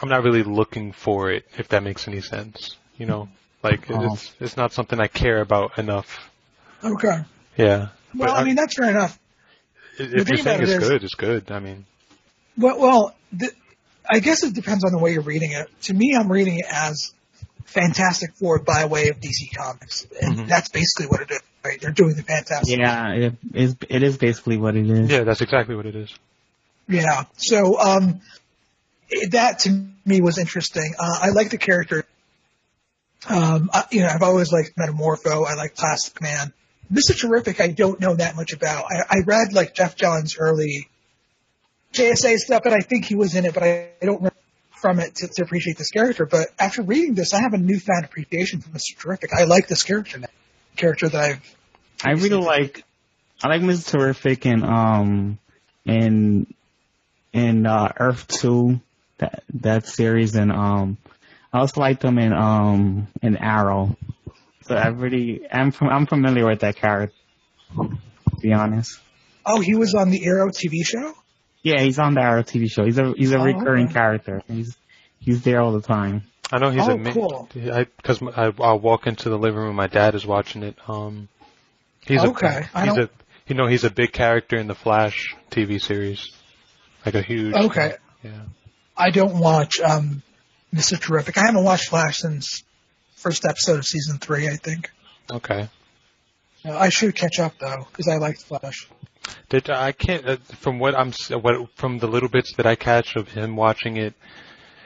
I'm 0.00 0.08
not 0.08 0.24
really 0.24 0.42
looking 0.42 0.92
for 0.92 1.30
it. 1.30 1.44
If 1.58 1.68
that 1.68 1.82
makes 1.82 2.08
any 2.08 2.22
sense, 2.22 2.76
you 2.96 3.04
know, 3.04 3.28
like 3.62 3.90
Oh. 3.90 4.14
it's 4.14 4.34
it's 4.40 4.56
not 4.56 4.72
something 4.72 4.98
I 4.98 5.06
care 5.08 5.40
about 5.42 5.78
enough. 5.78 6.27
Okay. 6.84 7.24
Yeah. 7.56 7.88
Well, 8.14 8.28
But 8.28 8.30
I 8.30 8.44
mean, 8.44 8.54
that's 8.56 8.74
fair 8.76 8.90
enough. 8.90 9.18
if 9.98 10.10
you're 10.12 10.24
thing 10.24 10.36
saying 10.38 10.46
about 10.62 10.68
it 10.68 10.68
it's 10.76 10.88
good, 10.88 11.04
it's 11.04 11.14
good. 11.14 11.50
I 11.50 11.58
mean, 11.60 11.84
Well, 12.56 12.78
well, 12.78 13.14
the, 13.32 13.50
I 14.08 14.20
guess 14.20 14.42
it 14.44 14.54
depends 14.54 14.84
on 14.84 14.92
the 14.92 14.98
way 14.98 15.12
you're 15.12 15.22
reading 15.22 15.52
it. 15.52 15.68
To 15.82 15.94
me, 15.94 16.14
I'm 16.18 16.30
reading 16.30 16.58
it 16.58 16.66
as 16.70 17.12
Fantastic 17.66 18.34
Four 18.36 18.60
by 18.60 18.86
way 18.86 19.08
of 19.08 19.20
DC 19.20 19.54
Comics, 19.56 20.06
and 20.22 20.38
Mhm. 20.38 20.48
that's 20.48 20.68
basically 20.70 21.06
what 21.06 21.20
it 21.20 21.30
is. 21.30 21.40
Right? 21.64 21.80
They're 21.80 21.90
doing 21.90 22.14
the 22.14 22.22
Fantastic. 22.22 22.78
Yeah, 22.78 23.12
it 23.12 23.34
is. 23.52 23.76
It 23.88 24.02
is 24.02 24.16
basically 24.16 24.56
what 24.56 24.76
it 24.76 24.88
is. 24.88 25.10
yeah, 25.10 25.24
that's 25.24 25.40
exactly 25.42 25.74
what 25.74 25.84
it 25.86 25.96
is. 25.96 26.14
Yeah. 26.88 27.24
So, 27.36 27.78
um, 27.78 28.20
it- 29.10 29.32
that 29.32 29.58
to 29.60 29.86
me 30.06 30.20
was 30.22 30.38
interesting. 30.38 30.94
Uh, 30.98 31.18
I 31.20 31.28
like 31.30 31.50
the 31.50 31.58
character. 31.58 32.04
Um, 33.28 33.68
I, 33.74 33.84
you 33.90 34.00
know, 34.00 34.08
I've 34.08 34.22
always 34.22 34.52
liked 34.52 34.76
Metamorpho. 34.78 35.46
I 35.46 35.54
like 35.54 35.74
Plastic 35.74 36.22
Man. 36.22 36.52
Mr. 36.92 37.18
Terrific, 37.18 37.60
I 37.60 37.68
don't 37.68 38.00
know 38.00 38.14
that 38.14 38.36
much 38.36 38.52
about. 38.52 38.86
I, 38.90 39.16
I 39.16 39.16
read 39.26 39.52
like 39.52 39.74
Geoff 39.74 39.94
Johns' 39.96 40.36
early 40.38 40.88
JSA 41.92 42.36
stuff, 42.36 42.62
and 42.64 42.74
I 42.74 42.80
think 42.80 43.04
he 43.04 43.14
was 43.14 43.34
in 43.34 43.44
it, 43.44 43.54
but 43.54 43.62
I, 43.62 43.90
I 44.00 44.06
don't 44.06 44.16
remember 44.16 44.34
from 44.80 45.00
it 45.00 45.16
to, 45.16 45.28
to 45.28 45.42
appreciate 45.42 45.76
this 45.76 45.90
character. 45.90 46.26
But 46.26 46.48
after 46.58 46.82
reading 46.82 47.14
this, 47.14 47.34
I 47.34 47.40
have 47.40 47.52
a 47.52 47.58
newfound 47.58 48.04
appreciation 48.04 48.60
for 48.60 48.70
Mr. 48.70 48.96
Terrific. 48.98 49.32
I 49.32 49.44
like 49.44 49.68
this 49.68 49.82
character 49.82 50.18
now. 50.18 50.28
Character 50.76 51.08
that 51.08 51.20
I've 51.20 51.56
I 52.04 52.12
really 52.12 52.36
like. 52.36 52.84
I 53.42 53.48
like 53.48 53.62
Mr. 53.62 53.90
Terrific 53.90 54.46
and 54.46 54.64
um 54.64 55.38
in 55.84 56.46
in 57.32 57.66
uh, 57.66 57.92
Earth 57.98 58.28
Two 58.28 58.80
that 59.18 59.42
that 59.54 59.86
series 59.86 60.36
and 60.36 60.52
um 60.52 60.96
I 61.52 61.58
also 61.58 61.80
like 61.80 62.00
them 62.00 62.18
in 62.18 62.32
um 62.32 63.08
in 63.22 63.36
Arrow. 63.36 63.96
So 64.68 64.74
I 64.76 64.88
really 64.88 65.40
I'm 65.50 65.70
from 65.72 65.88
I'm 65.88 66.06
familiar 66.06 66.46
with 66.46 66.60
that 66.60 66.76
character. 66.76 67.14
To 67.76 67.96
be 68.40 68.52
honest. 68.52 69.00
oh, 69.44 69.60
he 69.60 69.74
was 69.74 69.94
on 69.94 70.10
the 70.10 70.24
Arrow 70.26 70.48
TV 70.48 70.84
show. 70.84 71.14
Yeah, 71.62 71.80
he's 71.82 71.98
on 71.98 72.14
the 72.14 72.20
Arrow 72.22 72.42
TV 72.42 72.70
show. 72.70 72.84
He's 72.84 72.98
a 72.98 73.12
he's 73.16 73.32
a 73.32 73.38
Oh, 73.38 73.44
recurring 73.44 73.86
okay. 73.86 73.94
character. 73.94 74.42
He's 74.46 74.76
he's 75.18 75.42
there 75.42 75.60
all 75.60 75.72
the 75.72 75.82
time. 75.82 76.22
I 76.52 76.58
know 76.58 76.70
he's 76.70 76.86
Oh, 76.88 76.92
a 76.92 76.98
ma- 76.98 77.12
cool. 77.12 77.48
I 77.72 77.84
because 77.84 78.22
I 78.22 78.52
I'll 78.60 78.78
walk 78.78 79.06
into 79.06 79.28
the 79.28 79.38
living 79.38 79.58
room. 79.60 79.76
My 79.76 79.86
dad 79.88 80.14
is 80.14 80.24
watching 80.24 80.62
it. 80.62 80.76
Um, 80.86 81.28
he's 82.06 82.20
Okay, 82.22 82.46
a 82.46 82.70
I 82.74 82.84
he's 82.86 82.94
don't- 82.94 83.04
a 83.04 83.10
you 83.48 83.54
know 83.54 83.66
he's 83.66 83.84
a 83.84 83.90
big 83.90 84.12
character 84.12 84.56
in 84.56 84.66
the 84.66 84.74
Flash 84.74 85.34
TV 85.50 85.80
series, 85.80 86.30
like 87.04 87.14
a 87.14 87.22
huge. 87.22 87.54
Okay. 87.54 87.94
Yeah. 88.22 88.42
I 88.96 89.10
don't 89.10 89.38
watch 89.38 89.80
um, 89.80 90.22
Mr. 90.74 91.00
Terrific. 91.00 91.38
I 91.38 91.46
haven't 91.46 91.64
watched 91.64 91.88
Flash 91.88 92.18
since 92.18 92.62
first 93.18 93.44
episode 93.44 93.78
of 93.78 93.84
season 93.84 94.18
three. 94.18 94.48
I 94.48 94.56
think 94.56 94.90
Okay. 95.30 95.68
Uh, 96.64 96.76
I 96.76 96.88
should 96.88 97.14
catch 97.14 97.38
up 97.38 97.58
though 97.58 97.86
because 97.90 98.08
I 98.08 98.16
liked 98.16 98.42
Flash. 98.42 98.88
Did 99.48 99.70
I 99.70 99.92
can't 99.92 100.26
uh, 100.26 100.36
from 100.36 100.78
what 100.78 100.98
I'm 100.98 101.12
what 101.40 101.70
from 101.76 101.98
the 101.98 102.06
little 102.06 102.28
bits 102.28 102.54
that 102.56 102.66
I 102.66 102.74
catch 102.74 103.16
of 103.16 103.28
him 103.28 103.56
watching 103.56 103.96
it. 103.96 104.14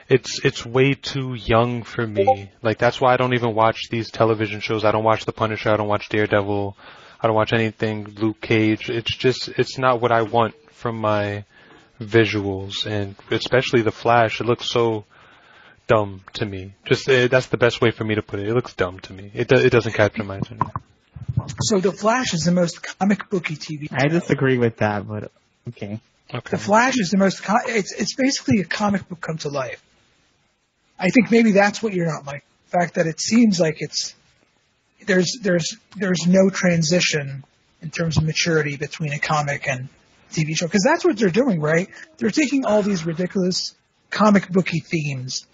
It's 0.09 0.43
it's 0.43 0.65
way 0.65 0.93
too 0.93 1.33
young 1.33 1.83
for 1.83 2.05
me. 2.05 2.51
Like 2.61 2.77
that's 2.77 2.99
why 2.99 3.13
I 3.13 3.17
don't 3.17 3.33
even 3.33 3.55
watch 3.55 3.89
these 3.89 4.11
television 4.11 4.59
shows. 4.59 4.83
I 4.83 4.91
don't 4.91 5.03
watch 5.03 5.25
The 5.25 5.31
Punisher. 5.31 5.69
I 5.69 5.77
don't 5.77 5.87
watch 5.87 6.09
Daredevil. 6.09 6.77
I 7.21 7.27
don't 7.27 7.35
watch 7.35 7.53
anything 7.53 8.15
Luke 8.19 8.41
Cage. 8.41 8.89
It's 8.89 9.15
just 9.15 9.47
it's 9.49 9.77
not 9.77 10.01
what 10.01 10.11
I 10.11 10.23
want 10.23 10.55
from 10.71 10.97
my 10.97 11.45
visuals 12.01 12.85
and 12.85 13.15
especially 13.31 13.81
the 13.81 13.91
Flash. 13.91 14.41
It 14.41 14.45
looks 14.45 14.69
so 14.69 15.05
dumb 15.87 16.21
to 16.33 16.45
me. 16.45 16.73
Just 16.85 17.07
uh, 17.09 17.27
that's 17.27 17.47
the 17.47 17.57
best 17.57 17.81
way 17.81 17.91
for 17.91 18.03
me 18.03 18.15
to 18.15 18.21
put 18.21 18.39
it. 18.39 18.47
It 18.47 18.53
looks 18.53 18.73
dumb 18.73 18.99
to 19.01 19.13
me. 19.13 19.31
It 19.33 19.47
do, 19.47 19.55
it 19.55 19.71
doesn't 19.71 19.93
capture 19.93 20.23
my 20.23 20.37
attention. 20.37 20.71
So 21.61 21.79
the 21.79 21.91
Flash 21.91 22.33
is 22.33 22.43
the 22.43 22.51
most 22.51 22.81
comic 22.97 23.29
booky 23.29 23.55
TV. 23.55 23.87
I 23.91 24.07
disagree 24.07 24.57
with 24.57 24.77
that, 24.77 25.07
but 25.07 25.31
okay. 25.69 25.99
Okay. 26.33 26.49
The 26.51 26.57
Flash 26.57 26.97
is 26.97 27.09
the 27.09 27.17
most. 27.17 27.43
Co- 27.43 27.57
it's 27.67 27.93
it's 27.93 28.15
basically 28.15 28.59
a 28.61 28.65
comic 28.65 29.07
book 29.07 29.21
come 29.21 29.37
to 29.39 29.49
life. 29.49 29.83
I 30.97 31.09
think 31.09 31.31
maybe 31.31 31.51
that's 31.51 31.83
what 31.83 31.93
you're 31.93 32.07
not 32.07 32.25
like. 32.25 32.43
The 32.69 32.79
fact 32.79 32.95
that 32.95 33.07
it 33.07 33.19
seems 33.19 33.59
like 33.59 33.77
it's 33.79 34.15
there's 35.05 35.37
there's 35.41 35.77
there's 35.95 36.25
no 36.27 36.49
transition 36.49 37.43
in 37.81 37.89
terms 37.91 38.17
of 38.17 38.23
maturity 38.23 38.77
between 38.77 39.11
a 39.11 39.19
comic 39.19 39.67
and 39.67 39.89
TV 40.31 40.55
show 40.55 40.65
because 40.65 40.83
that's 40.83 41.03
what 41.03 41.17
they're 41.17 41.29
doing, 41.29 41.59
right? 41.59 41.89
They're 42.17 42.31
taking 42.31 42.65
all 42.65 42.81
these 42.81 43.05
ridiculous 43.05 43.75
comic 44.09 44.49
booky 44.49 44.79
themes 44.79 45.45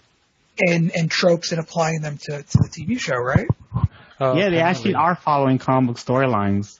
and 0.58 0.94
and 0.94 1.10
tropes 1.10 1.52
and 1.52 1.60
applying 1.60 2.00
them 2.00 2.18
to 2.18 2.42
to 2.42 2.58
the 2.58 2.68
TV 2.68 2.98
show, 2.98 3.16
right? 3.16 3.46
Uh, 4.20 4.34
yeah, 4.34 4.50
they 4.50 4.60
actually 4.60 4.94
are 4.94 5.14
following 5.14 5.56
comic 5.56 5.88
book 5.88 5.96
storylines. 5.96 6.78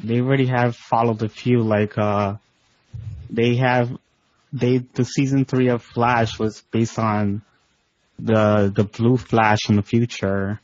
They 0.00 0.20
already 0.20 0.46
have 0.46 0.74
followed 0.74 1.22
a 1.22 1.28
few, 1.28 1.60
like, 1.60 1.96
uh, 1.96 2.36
they 3.30 3.56
have, 3.56 3.96
they, 4.52 4.78
the 4.78 5.04
season 5.04 5.44
three 5.44 5.68
of 5.68 5.82
Flash 5.82 6.38
was 6.38 6.62
based 6.72 6.98
on 6.98 7.42
the, 8.18 8.72
the 8.74 8.84
blue 8.84 9.16
Flash 9.16 9.68
in 9.68 9.76
the 9.76 9.82
future 9.82 10.60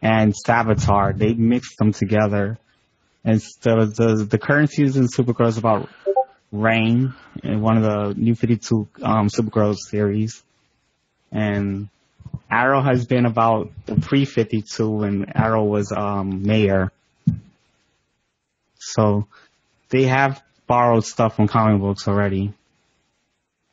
and 0.00 0.34
Savitar. 0.46 1.16
They 1.16 1.34
mixed 1.34 1.76
them 1.78 1.92
together. 1.92 2.58
And 3.24 3.42
so 3.42 3.86
the, 3.86 4.26
the 4.28 4.38
current 4.38 4.70
season 4.70 5.04
of 5.04 5.10
Supergirl 5.10 5.48
is 5.48 5.58
about 5.58 5.90
Reign 6.52 7.12
in 7.42 7.60
one 7.60 7.76
of 7.76 7.82
the 7.82 8.14
New 8.18 8.34
52, 8.34 8.88
um, 9.02 9.28
Supergirl 9.28 9.74
series. 9.76 10.42
And 11.32 11.88
Arrow 12.50 12.80
has 12.82 13.06
been 13.06 13.26
about 13.26 13.70
the 13.86 13.96
pre-52 13.96 15.06
and 15.06 15.36
Arrow 15.36 15.64
was 15.64 15.92
um 15.92 16.42
mayor. 16.44 16.92
So 18.78 19.26
they 19.88 20.04
have 20.04 20.42
borrowed 20.66 21.04
stuff 21.04 21.36
from 21.36 21.48
comic 21.48 21.80
books 21.80 22.06
already. 22.08 22.52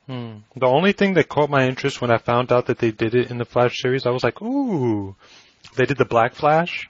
Hmm. 0.08 0.38
The 0.56 0.66
only 0.66 0.91
thing 0.91 1.14
that 1.14 1.30
caught 1.30 1.49
my 1.49 1.68
interest 1.68 2.01
when 2.01 2.12
I 2.12 2.18
found 2.18 2.51
out 2.51 2.66
that 2.66 2.78
they 2.80 2.91
did 2.91 3.16
it 3.16 3.32
in 3.32 3.38
the 3.38 3.45
Flash 3.45 3.80
series, 3.82 4.06
I 4.06 4.10
was 4.10 4.24
like, 4.24 4.41
ooh, 4.41 5.16
they 5.76 5.86
did 5.86 5.97
the 5.97 6.06
Black 6.06 6.34
Flash. 6.34 6.89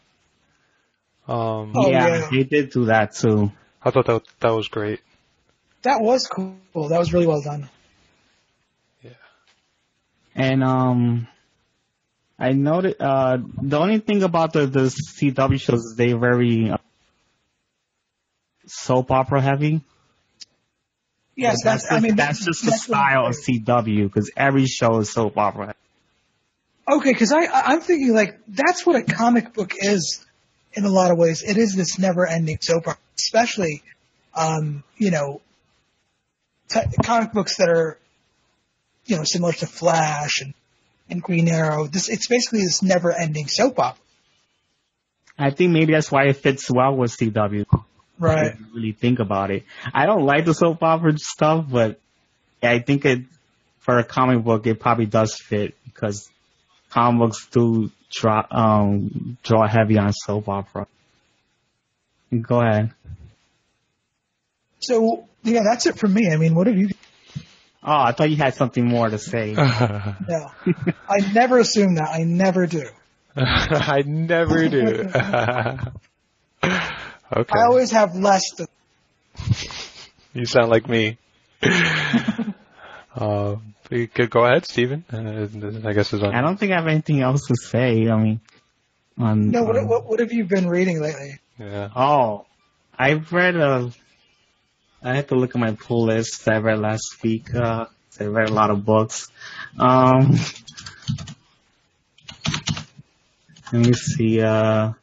Um, 1.28 1.74
Oh, 1.76 1.90
yeah, 1.90 2.08
yeah. 2.08 2.30
they 2.32 2.44
did 2.44 2.72
do 2.72 2.86
that 2.86 3.14
too. 3.14 3.52
I 3.84 3.92
thought 3.92 4.08
that 4.08 4.24
that 4.40 4.50
was 4.52 4.68
great. 4.68 5.00
That 5.84 6.02
was 6.02 6.28
cool. 6.28 6.56
That 6.74 7.00
was 7.00 7.14
really 7.14 7.28
well 7.28 7.42
done. 7.42 7.70
And 10.36 10.64
um, 10.64 11.28
I 12.40 12.54
noted 12.54 12.96
uh 13.00 13.38
the 13.62 13.80
only 13.80 14.00
thing 14.00 14.24
about 14.24 14.54
the 14.54 14.66
the 14.66 14.86
CW 14.86 15.60
shows 15.60 15.84
is 15.86 15.96
they 15.96 16.14
very 16.14 16.72
uh, 16.72 16.78
soap 18.66 19.12
opera 19.12 19.42
heavy. 19.42 19.82
Yes, 21.36 21.64
that's, 21.64 21.92
I 21.92 22.00
mean, 22.00 22.16
that's 22.16 22.46
just 22.46 22.64
the 22.64 22.72
that's 22.72 22.88
what- 22.88 22.96
style 22.98 23.26
of 23.28 23.36
CW 23.36 24.04
because 24.04 24.32
every 24.38 24.66
show 24.68 25.00
is 25.00 25.12
soap 25.12 25.38
opera. 25.38 25.76
Okay, 26.88 27.12
because 27.14 27.32
I, 27.32 27.46
I 27.46 27.62
I'm 27.68 27.80
thinking 27.82 28.14
like 28.14 28.40
that's 28.48 28.86
what 28.86 28.96
a 28.98 29.04
comic 29.04 29.54
book 29.54 29.74
is 29.80 30.26
in 30.74 30.84
a 30.86 30.90
lot 30.90 31.12
of 31.12 31.18
ways. 31.18 31.42
It 31.42 31.58
is 31.58 31.76
this 31.76 31.98
never-ending 31.98 32.58
soap 32.62 32.88
opera, 32.88 33.00
especially 33.18 33.84
um, 34.36 34.84
you 34.98 35.10
know 35.12 35.42
t- 36.70 36.82
comic 37.04 37.32
books 37.32 37.58
that 37.58 37.70
are 37.70 37.98
you 39.06 39.18
know 39.18 39.24
similar 39.24 39.54
to 39.54 39.68
Flash 39.68 40.42
and 40.42 40.54
and 41.10 41.22
Green 41.22 41.48
Arrow. 41.50 41.88
This 41.88 42.10
it's 42.10 42.28
basically 42.28 42.62
this 42.62 42.82
never-ending 42.82 43.48
soap 43.48 43.80
opera, 43.80 44.00
I 45.38 45.50
think 45.52 45.72
maybe 45.72 45.94
that's 45.94 46.12
why 46.12 46.26
it 46.26 46.38
fits 46.38 46.70
well 46.72 46.96
with 46.96 47.16
CW. 47.18 47.66
right? 48.20 48.56
Really 48.74 48.92
think 48.92 49.20
about 49.20 49.52
it. 49.52 49.64
I 49.94 50.06
don't 50.06 50.26
like 50.26 50.46
the 50.46 50.54
soap 50.54 50.84
opera 50.84 51.18
stuff, 51.18 51.66
but 51.70 52.00
I 52.62 52.80
think 52.80 53.06
it 53.06 53.24
for 53.80 53.98
a 53.98 54.04
comic 54.04 54.44
book 54.44 54.66
it 54.68 54.80
probably 54.80 55.06
does 55.06 55.36
fit 55.36 55.76
because 55.86 56.30
comic 56.90 57.20
books 57.20 57.48
do 57.52 57.92
draw 58.12 58.46
um 58.52 59.38
draw 59.44 59.68
heavy 59.68 59.98
on 59.98 60.14
soap 60.14 60.48
opera. 60.48 60.88
Go 62.42 62.62
ahead. 62.62 62.92
So 64.80 65.28
yeah, 65.44 65.62
that's 65.64 65.86
it 65.88 65.98
for 65.98 66.08
me. 66.08 66.30
I 66.32 66.38
mean, 66.38 66.56
what 66.56 66.68
have 66.68 66.78
you? 66.78 66.90
Oh, 67.86 67.92
I 67.92 68.14
thought 68.14 68.30
you 68.30 68.38
had 68.38 68.54
something 68.56 68.86
more 68.86 69.10
to 69.10 69.18
say. 69.18 69.54
No, 69.56 70.52
I 71.10 71.18
never 71.34 71.60
assume 71.60 71.96
that. 71.96 72.10
I 72.10 72.24
never 72.24 72.66
do. 72.66 72.88
I 73.36 74.04
never 74.06 74.70
do. 74.70 74.86
okay. 76.64 77.54
I 77.60 77.64
always 77.66 77.92
have 77.92 78.16
less 78.16 78.44
to. 78.58 78.68
You 80.34 80.46
sound 80.46 80.70
like 80.70 80.88
me. 80.88 81.18
uh, 83.16 83.56
go 84.30 84.46
ahead, 84.46 84.66
Stephen. 84.66 85.04
Uh, 85.12 85.48
I 85.88 85.94
guess 85.94 86.14
it's 86.14 86.24
on. 86.24 86.34
I 86.34 86.42
don't 86.42 86.58
think 86.58 86.72
I 86.72 86.76
have 86.76 86.88
anything 86.88 87.22
else 87.22 87.48
to 87.48 87.56
say. 87.56 88.08
I 88.10 88.18
mean, 88.18 88.40
on 89.18 89.52
No, 89.52 89.64
what, 89.64 89.78
on- 89.78 89.88
what 89.88 90.06
what 90.06 90.20
have 90.20 90.32
you 90.32 90.46
been 90.46 90.68
reading 90.68 91.02
lately? 91.02 91.40
Yeah. 91.60 91.90
Oh, 91.96 92.46
I've 92.98 93.32
read 93.34 93.56
a. 93.56 93.92
I 95.04 95.16
had 95.16 95.28
to 95.30 95.36
look 95.36 95.54
at 95.54 95.60
my 95.60 95.74
pull 95.74 96.06
list 96.06 96.46
that 96.46 96.56
I 96.56 96.58
read 96.60 96.80
last 96.80 97.22
week. 97.24 97.54
Uh, 97.54 97.88
I 98.20 98.24
read 98.24 98.50
a 98.50 98.54
lot 98.54 98.70
of 98.70 98.86
books. 98.86 99.30
Um, 99.78 100.38
let 103.74 103.86
me 103.86 103.94
see. 103.94 104.42
Uh, 104.42 104.94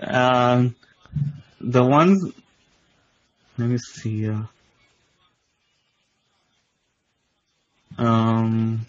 um, 0.00 0.74
the 1.60 1.84
ones. 1.84 2.32
Let 3.58 3.68
me 3.68 3.78
see. 3.78 4.30
Uh, 4.30 4.42
um. 7.98 8.86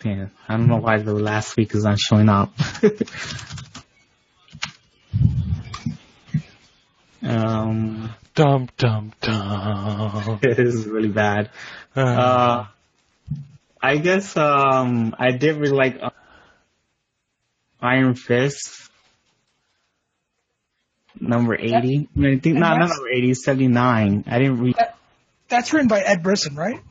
Damn, 0.00 0.30
I 0.46 0.58
don't 0.58 0.68
know 0.68 0.76
why 0.76 0.98
the 0.98 1.14
last 1.14 1.56
week 1.56 1.74
is 1.74 1.84
not 1.84 1.98
showing 1.98 2.28
up. 2.28 2.52
um, 7.26 8.14
Dum 8.36 8.68
dum 8.76 9.14
dum. 9.22 10.38
it 10.42 10.58
is 10.58 10.86
really 10.86 11.08
bad. 11.08 11.48
Uh, 11.94 12.66
I 13.80 13.96
guess 13.96 14.36
um, 14.36 15.16
I 15.18 15.30
did 15.32 15.56
really 15.56 15.74
like 15.74 15.98
uh, 16.02 16.10
Iron 17.80 18.14
Fist, 18.14 18.90
number 21.18 21.54
eighty. 21.54 22.10
I, 22.14 22.26
I 22.26 22.38
think 22.38 22.58
not, 22.58 22.78
not 22.78 22.90
number 22.90 23.08
80, 23.08 23.32
79. 23.32 24.24
I 24.26 24.38
didn't 24.38 24.60
read. 24.60 24.76
That's 25.48 25.72
written 25.72 25.88
by 25.88 26.00
Ed 26.00 26.22
Brisson, 26.22 26.56
right? 26.56 26.82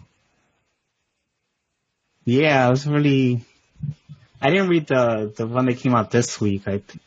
Yeah, 2.23 2.65
it 2.65 2.69
was 2.71 2.87
really. 2.87 3.45
I 4.41 4.49
didn't 4.49 4.69
read 4.69 4.87
the 4.87 5.31
the 5.35 5.45
one 5.45 5.67
that 5.67 5.77
came 5.77 5.93
out 5.93 6.09
this 6.09 6.41
week. 6.41 6.63
I. 6.67 6.77
Th- 6.79 6.99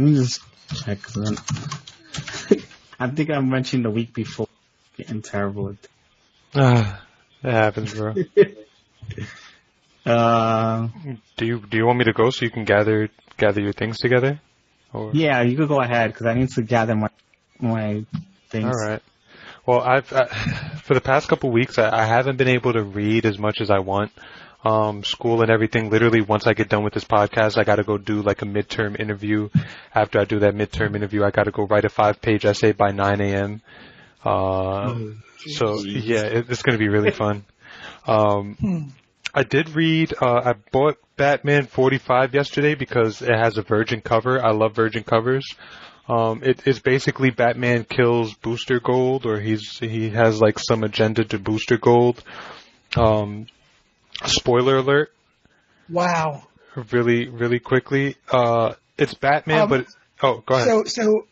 Let 0.00 0.08
me 0.08 0.14
just 0.14 0.40
check. 0.82 0.98
I'm- 1.14 1.36
I 3.00 3.08
think 3.08 3.28
I 3.28 3.38
mentioned 3.40 3.84
the 3.84 3.90
week 3.90 4.14
before. 4.14 4.48
Getting 4.96 5.20
terrible. 5.20 5.68
At 5.68 5.76
Ah, 6.54 7.04
that 7.42 7.52
happens, 7.52 7.92
bro. 7.92 8.14
uh, 10.06 10.88
Do 11.36 11.44
you 11.44 11.60
do 11.60 11.76
you 11.76 11.84
want 11.84 11.98
me 11.98 12.06
to 12.06 12.14
go 12.14 12.30
so 12.30 12.46
you 12.46 12.50
can 12.50 12.64
gather 12.64 13.10
gather 13.36 13.60
your 13.60 13.74
things 13.74 13.98
together? 13.98 14.40
Or 14.94 15.12
yeah, 15.12 15.42
you 15.42 15.54
could 15.54 15.68
go 15.68 15.82
ahead 15.82 16.14
because 16.14 16.24
I 16.24 16.32
need 16.32 16.48
to 16.48 16.62
gather 16.62 16.96
my 16.96 17.10
my 17.60 18.06
things. 18.48 18.64
all 18.64 18.88
right. 18.88 19.02
Well, 19.66 19.82
I've 19.82 20.10
I, 20.14 20.24
for 20.82 20.94
the 20.94 21.02
past 21.02 21.28
couple 21.28 21.50
weeks 21.50 21.76
I, 21.78 21.90
I 21.94 22.06
haven't 22.06 22.36
been 22.36 22.48
able 22.48 22.72
to 22.72 22.82
read 22.82 23.26
as 23.26 23.38
much 23.38 23.60
as 23.60 23.70
I 23.70 23.80
want. 23.80 24.12
Um, 24.62 25.04
school 25.04 25.40
and 25.40 25.50
everything. 25.50 25.88
Literally, 25.88 26.20
once 26.20 26.46
I 26.46 26.52
get 26.52 26.68
done 26.68 26.84
with 26.84 26.92
this 26.92 27.04
podcast, 27.04 27.56
I 27.56 27.64
got 27.64 27.76
to 27.76 27.82
go 27.82 27.96
do 27.96 28.20
like 28.20 28.42
a 28.42 28.44
midterm 28.44 29.00
interview. 29.00 29.48
After 29.94 30.20
I 30.20 30.24
do 30.24 30.40
that 30.40 30.54
midterm 30.54 30.94
interview, 30.94 31.24
I 31.24 31.30
got 31.30 31.44
to 31.44 31.50
go 31.50 31.64
write 31.66 31.86
a 31.86 31.88
five-page 31.88 32.44
essay 32.44 32.72
by 32.72 32.90
9 32.90 33.20
a.m. 33.22 33.62
Uh, 34.22 34.98
so 35.38 35.80
yeah, 35.80 36.24
it, 36.24 36.50
it's 36.50 36.62
going 36.62 36.78
to 36.78 36.78
be 36.78 36.88
really 36.90 37.10
fun. 37.10 37.44
Um, 38.06 38.54
Hmm. 38.60 38.88
I 39.34 39.44
did 39.44 39.70
read. 39.70 40.12
Uh, 40.20 40.40
I 40.44 40.54
bought 40.72 40.98
Batman 41.16 41.66
45 41.66 42.34
yesterday 42.34 42.74
because 42.74 43.22
it 43.22 43.34
has 43.34 43.56
a 43.58 43.62
Virgin 43.62 44.00
cover. 44.00 44.44
I 44.44 44.50
love 44.50 44.74
Virgin 44.74 45.04
covers. 45.04 45.46
Um, 46.08 46.42
it's 46.42 46.80
basically 46.80 47.30
Batman 47.30 47.84
kills 47.84 48.34
Booster 48.34 48.80
Gold, 48.80 49.26
or 49.26 49.38
he's 49.38 49.78
he 49.78 50.10
has 50.10 50.40
like 50.40 50.58
some 50.58 50.82
agenda 50.82 51.24
to 51.24 51.38
Booster 51.38 51.78
Gold. 51.78 52.22
Um, 52.96 53.46
spoiler 54.26 54.76
alert, 54.78 55.12
Wow. 55.88 56.44
really 56.92 57.28
really 57.28 57.58
quickly. 57.58 58.16
Uh, 58.30 58.74
it's 58.98 59.14
Batman, 59.14 59.62
Um, 59.62 59.68
but 59.68 59.86
oh, 60.22 60.42
go 60.46 60.54
ahead. 60.54 60.66
So 60.68 60.84
so, 60.84 61.26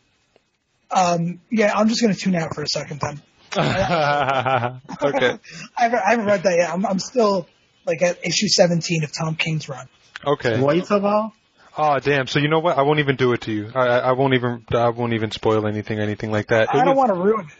um, 0.91 1.39
yeah, 1.51 1.71
I'm 1.75 1.87
just 1.87 2.01
gonna 2.01 2.15
tune 2.15 2.35
out 2.35 2.53
for 2.55 2.63
a 2.63 2.67
second 2.67 2.99
then. 3.01 3.21
okay, 3.57 3.63
I 5.01 5.39
haven't, 5.77 5.99
I 6.05 6.09
haven't 6.11 6.25
read 6.25 6.43
that 6.43 6.55
yet. 6.57 6.69
I'm, 6.71 6.85
I'm 6.85 6.99
still 6.99 7.47
like 7.85 8.01
at 8.01 8.25
issue 8.25 8.47
17 8.47 9.03
of 9.03 9.11
Tom 9.17 9.35
King's 9.35 9.67
run. 9.69 9.87
okay. 10.25 10.59
What 10.59 10.73
are 10.73 10.75
you 10.75 10.81
talking 10.81 10.97
about? 10.97 11.31
Oh 11.77 11.97
damn! 11.99 12.27
So 12.27 12.39
you 12.39 12.49
know 12.49 12.59
what? 12.59 12.77
I 12.77 12.81
won't 12.81 12.99
even 12.99 13.15
do 13.15 13.31
it 13.33 13.41
to 13.41 13.51
you. 13.51 13.71
I, 13.73 13.79
I 13.87 13.97
I 13.99 14.11
won't 14.11 14.33
even 14.33 14.65
I 14.71 14.89
won't 14.89 15.13
even 15.13 15.31
spoil 15.31 15.65
anything, 15.67 15.99
anything 15.99 16.31
like 16.31 16.47
that. 16.47 16.63
It 16.63 16.69
I 16.75 16.83
don't 16.83 16.95
was- 16.95 16.97
want 16.97 17.09
to 17.09 17.15
ruin 17.15 17.45
it. 17.47 17.53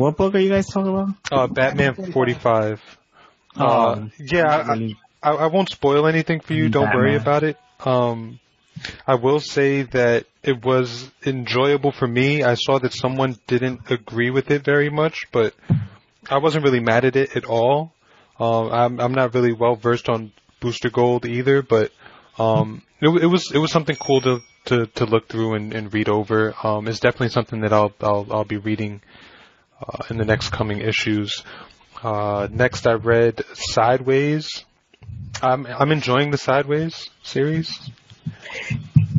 What 0.00 0.16
book 0.16 0.34
are 0.34 0.38
you 0.38 0.48
guys 0.50 0.66
talking 0.68 0.88
about? 0.92 1.08
Uh, 1.30 1.46
Batman 1.48 1.94
45. 1.94 2.72
Uh, 2.72 2.76
Um, 3.56 4.12
yeah, 4.18 4.64
I. 4.68 4.96
I, 5.22 5.30
I 5.30 5.46
won't 5.46 5.68
spoil 5.68 6.06
anything 6.06 6.40
for 6.40 6.52
you. 6.52 6.68
Don't 6.68 6.92
worry 6.94 7.16
Batman. 7.16 7.20
about 7.20 7.42
it. 7.44 7.56
Um, 7.84 8.40
I 9.06 9.14
will 9.14 9.40
say 9.40 9.82
that 9.82 10.26
it 10.42 10.64
was 10.64 11.10
enjoyable 11.24 11.92
for 11.92 12.08
me. 12.08 12.42
I 12.42 12.54
saw 12.54 12.78
that 12.80 12.92
someone 12.92 13.36
didn't 13.46 13.90
agree 13.90 14.30
with 14.30 14.50
it 14.50 14.64
very 14.64 14.90
much, 14.90 15.26
but 15.30 15.54
I 16.28 16.38
wasn't 16.38 16.64
really 16.64 16.80
mad 16.80 17.04
at 17.04 17.16
it 17.16 17.36
at 17.36 17.44
all. 17.44 17.92
Um, 18.40 18.72
I'm, 18.72 19.00
I'm 19.00 19.14
not 19.14 19.34
really 19.34 19.52
well 19.52 19.76
versed 19.76 20.08
on 20.08 20.32
Booster 20.60 20.90
Gold 20.90 21.26
either, 21.26 21.62
but 21.62 21.92
um, 22.38 22.82
it, 23.00 23.08
it 23.08 23.26
was 23.26 23.52
it 23.52 23.58
was 23.58 23.70
something 23.70 23.96
cool 23.96 24.20
to 24.22 24.40
to, 24.64 24.86
to 24.86 25.04
look 25.04 25.28
through 25.28 25.54
and, 25.54 25.74
and 25.74 25.92
read 25.92 26.08
over. 26.08 26.54
Um, 26.62 26.88
it's 26.88 27.00
definitely 27.00 27.28
something 27.28 27.60
that 27.60 27.72
I'll 27.72 27.92
I'll, 28.00 28.26
I'll 28.30 28.44
be 28.44 28.56
reading 28.56 29.02
uh, 29.80 30.04
in 30.10 30.16
the 30.16 30.24
next 30.24 30.50
coming 30.50 30.78
issues. 30.78 31.44
Uh, 32.02 32.48
next, 32.50 32.86
I 32.86 32.94
read 32.94 33.42
Sideways. 33.54 34.64
I'm 35.40 35.66
I'm 35.66 35.92
enjoying 35.92 36.30
the 36.30 36.38
Sideways 36.38 37.08
series. 37.22 37.70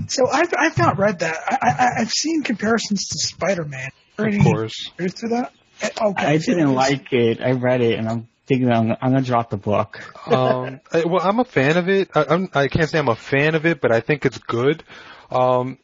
So 0.07 0.29
I've 0.29 0.53
I've 0.57 0.77
not 0.77 0.97
read 0.97 1.19
that. 1.19 1.38
I, 1.49 1.57
I 1.69 2.01
I've 2.01 2.11
seen 2.11 2.43
comparisons 2.43 3.07
to 3.07 3.17
Spider-Man. 3.19 3.89
Of 4.17 4.39
course. 4.43 4.91
Through 4.97 5.29
that. 5.29 5.51
Uh, 5.81 6.09
Okay. 6.09 6.25
I 6.25 6.38
didn't 6.38 6.73
like 6.73 7.11
it. 7.11 7.41
I 7.41 7.51
read 7.53 7.81
it 7.81 7.97
and 7.99 8.07
I'm 8.07 8.27
thinking 8.45 8.71
I'm, 8.71 8.91
I'm 9.01 9.11
gonna 9.11 9.21
drop 9.21 9.49
the 9.49 9.57
book. 9.57 10.01
um, 10.27 10.79
I- 10.93 11.03
well, 11.05 11.21
I'm 11.27 11.39
a 11.39 11.45
fan 11.45 11.77
of 11.77 11.89
it. 11.89 12.09
I, 12.15 12.25
I'm, 12.29 12.49
I 12.53 12.67
can't 12.67 12.89
say 12.89 12.99
I'm 12.99 13.09
a 13.09 13.15
fan 13.15 13.55
of 13.55 13.65
it, 13.65 13.81
but 13.81 13.91
I 13.91 13.99
think 14.01 14.25
it's 14.25 14.38
good. 14.38 14.84
Um, 15.31 15.77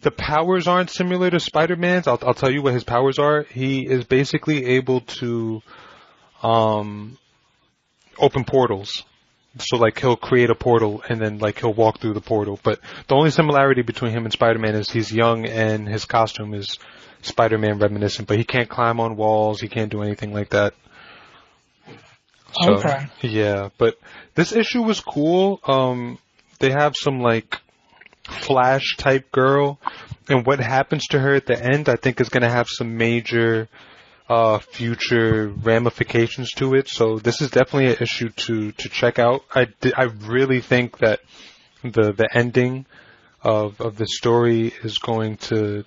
the 0.00 0.10
powers 0.10 0.66
aren't 0.66 0.90
similar 0.90 1.30
to 1.30 1.38
Spider-Man's. 1.38 2.08
I'll, 2.08 2.18
I'll 2.22 2.34
tell 2.34 2.50
you 2.50 2.62
what 2.62 2.72
his 2.72 2.84
powers 2.84 3.18
are. 3.18 3.42
He 3.42 3.86
is 3.86 4.04
basically 4.04 4.64
able 4.64 5.02
to 5.02 5.62
um, 6.44 7.18
open 8.18 8.44
portals. 8.44 9.04
So 9.58 9.76
like 9.76 10.00
he'll 10.00 10.16
create 10.16 10.50
a 10.50 10.54
portal 10.54 11.02
and 11.08 11.20
then 11.20 11.38
like 11.38 11.60
he'll 11.60 11.72
walk 11.72 12.00
through 12.00 12.14
the 12.14 12.20
portal. 12.20 12.58
But 12.62 12.80
the 13.08 13.14
only 13.14 13.30
similarity 13.30 13.82
between 13.82 14.10
him 14.12 14.24
and 14.24 14.32
Spider-Man 14.32 14.74
is 14.74 14.90
he's 14.90 15.12
young 15.12 15.46
and 15.46 15.88
his 15.88 16.04
costume 16.04 16.54
is 16.54 16.78
Spider-Man 17.22 17.78
reminiscent. 17.78 18.26
But 18.26 18.38
he 18.38 18.44
can't 18.44 18.68
climb 18.68 19.00
on 19.00 19.16
walls. 19.16 19.60
He 19.60 19.68
can't 19.68 19.90
do 19.90 20.02
anything 20.02 20.32
like 20.32 20.50
that. 20.50 20.74
So, 22.62 22.74
Okay. 22.74 23.06
Yeah, 23.22 23.70
but 23.78 23.98
this 24.34 24.52
issue 24.52 24.82
was 24.82 25.00
cool. 25.00 25.60
Um, 25.64 26.18
they 26.58 26.70
have 26.70 26.94
some 26.96 27.20
like 27.20 27.58
Flash 28.26 28.96
type 28.96 29.30
girl, 29.32 29.78
and 30.28 30.46
what 30.46 30.58
happens 30.58 31.06
to 31.08 31.18
her 31.18 31.34
at 31.34 31.46
the 31.46 31.62
end, 31.62 31.88
I 31.88 31.96
think, 31.96 32.20
is 32.20 32.30
going 32.30 32.42
to 32.42 32.48
have 32.48 32.68
some 32.68 32.96
major 32.96 33.68
uh, 34.28 34.58
future 34.58 35.48
ramifications 35.48 36.52
to 36.52 36.74
it. 36.74 36.88
So 36.88 37.18
this 37.18 37.40
is 37.40 37.50
definitely 37.50 37.86
an 37.92 37.96
issue 38.00 38.30
to 38.30 38.72
to 38.72 38.88
check 38.88 39.18
out. 39.18 39.42
I 39.54 39.68
I 39.96 40.04
really 40.04 40.60
think 40.60 40.98
that 40.98 41.20
the 41.82 42.12
the 42.12 42.28
ending 42.32 42.86
of 43.42 43.80
of 43.80 43.96
the 43.96 44.06
story 44.06 44.72
is 44.82 44.98
going 44.98 45.36
to 45.36 45.84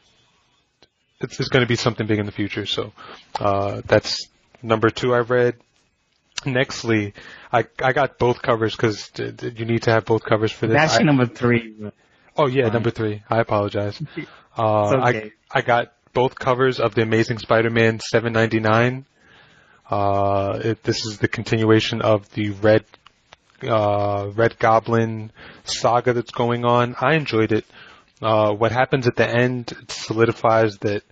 it's, 1.20 1.40
it's 1.40 1.50
going 1.50 1.64
to 1.64 1.68
be 1.68 1.76
something 1.76 2.06
big 2.06 2.20
in 2.20 2.26
the 2.26 2.32
future. 2.32 2.66
So 2.66 2.94
uh, 3.40 3.82
that's 3.86 4.28
number 4.62 4.90
two 4.90 5.16
I've 5.16 5.30
read. 5.32 5.56
Nextly, 6.44 7.14
I 7.52 7.66
I 7.82 7.94
got 7.94 8.20
both 8.20 8.44
covers 8.44 8.76
because 8.76 9.12
you 9.18 9.66
need 9.66 9.84
to 9.84 9.92
have 9.92 10.06
both 10.06 10.24
covers 10.24 10.52
for 10.52 10.68
this. 10.68 10.78
That's 10.78 11.00
I- 11.00 11.04
number 11.04 11.26
three. 11.26 11.92
Oh 12.36 12.46
yeah, 12.46 12.70
number 12.70 12.92
three. 12.92 13.24
I 13.28 13.40
apologize. 13.40 14.00
Uh, 14.56 14.96
okay. 14.98 15.32
I 15.52 15.60
I 15.60 15.62
got 15.62 15.94
both 16.18 16.34
covers 16.34 16.80
of 16.80 16.96
the 16.96 17.04
Amazing 17.04 17.38
Spider-Man 17.38 18.00
799. 18.00 19.06
Uh, 19.88 20.60
it, 20.64 20.82
this 20.82 21.06
is 21.06 21.20
the 21.20 21.28
continuation 21.28 22.02
of 22.02 22.28
the 22.32 22.50
Red 22.50 22.86
uh, 23.62 24.32
Red 24.34 24.58
Goblin 24.58 25.32
saga 25.66 26.14
that's 26.14 26.32
going 26.32 26.66
on. 26.66 26.96
I 27.00 27.14
enjoyed 27.14 27.52
it. 27.52 27.66
Uh, 28.20 28.52
what 28.52 28.72
happens 28.72 29.08
at 29.08 29.16
the 29.16 29.30
end 29.30 29.72
solidifies 29.90 30.80
that 30.80 31.04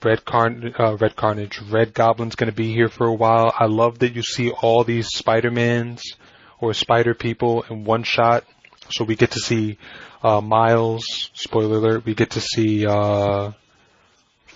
Red 0.00 0.24
Carn 0.24 0.72
uh, 0.78 0.96
Red 0.96 1.16
Carnage, 1.16 1.60
Red 1.62 1.92
Goblin's 1.92 2.36
going 2.36 2.50
to 2.50 2.56
be 2.56 2.72
here 2.72 2.88
for 2.88 3.08
a 3.08 3.14
while. 3.14 3.52
I 3.58 3.66
love 3.66 3.98
that 3.98 4.14
you 4.14 4.22
see 4.22 4.52
all 4.52 4.84
these 4.84 5.08
Spider-Mans 5.08 6.04
or 6.60 6.72
Spider 6.72 7.14
people 7.14 7.64
in 7.68 7.82
one 7.82 8.04
shot. 8.04 8.44
So 8.90 9.02
we 9.02 9.16
get 9.16 9.32
to 9.32 9.40
see 9.40 9.78
uh, 10.22 10.40
Miles. 10.40 11.02
Spoiler 11.34 11.78
alert: 11.78 12.04
we 12.04 12.14
get 12.14 12.30
to 12.30 12.40
see 12.40 12.86
uh, 12.86 13.50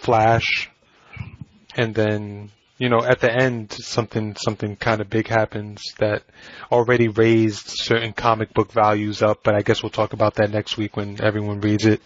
Flash, 0.07 0.71
and 1.77 1.93
then 1.95 2.51
you 2.79 2.89
know 2.89 3.03
at 3.05 3.19
the 3.21 3.33
end 3.33 3.73
something 3.73 4.37
something 4.37 4.77
kind 4.77 5.01
of 5.01 5.11
big 5.11 5.27
happens 5.27 5.83
that 5.99 6.23
already 6.71 7.09
raised 7.09 7.67
certain 7.69 8.13
comic 8.13 8.55
book 8.55 8.71
values 8.71 9.21
up. 9.21 9.43
But 9.43 9.57
I 9.57 9.63
guess 9.63 9.83
we'll 9.83 9.91
talk 9.91 10.13
about 10.13 10.37
that 10.37 10.51
next 10.51 10.77
week 10.77 10.97
when 10.97 11.21
everyone 11.21 11.61
reads 11.61 11.85
it. 11.87 12.01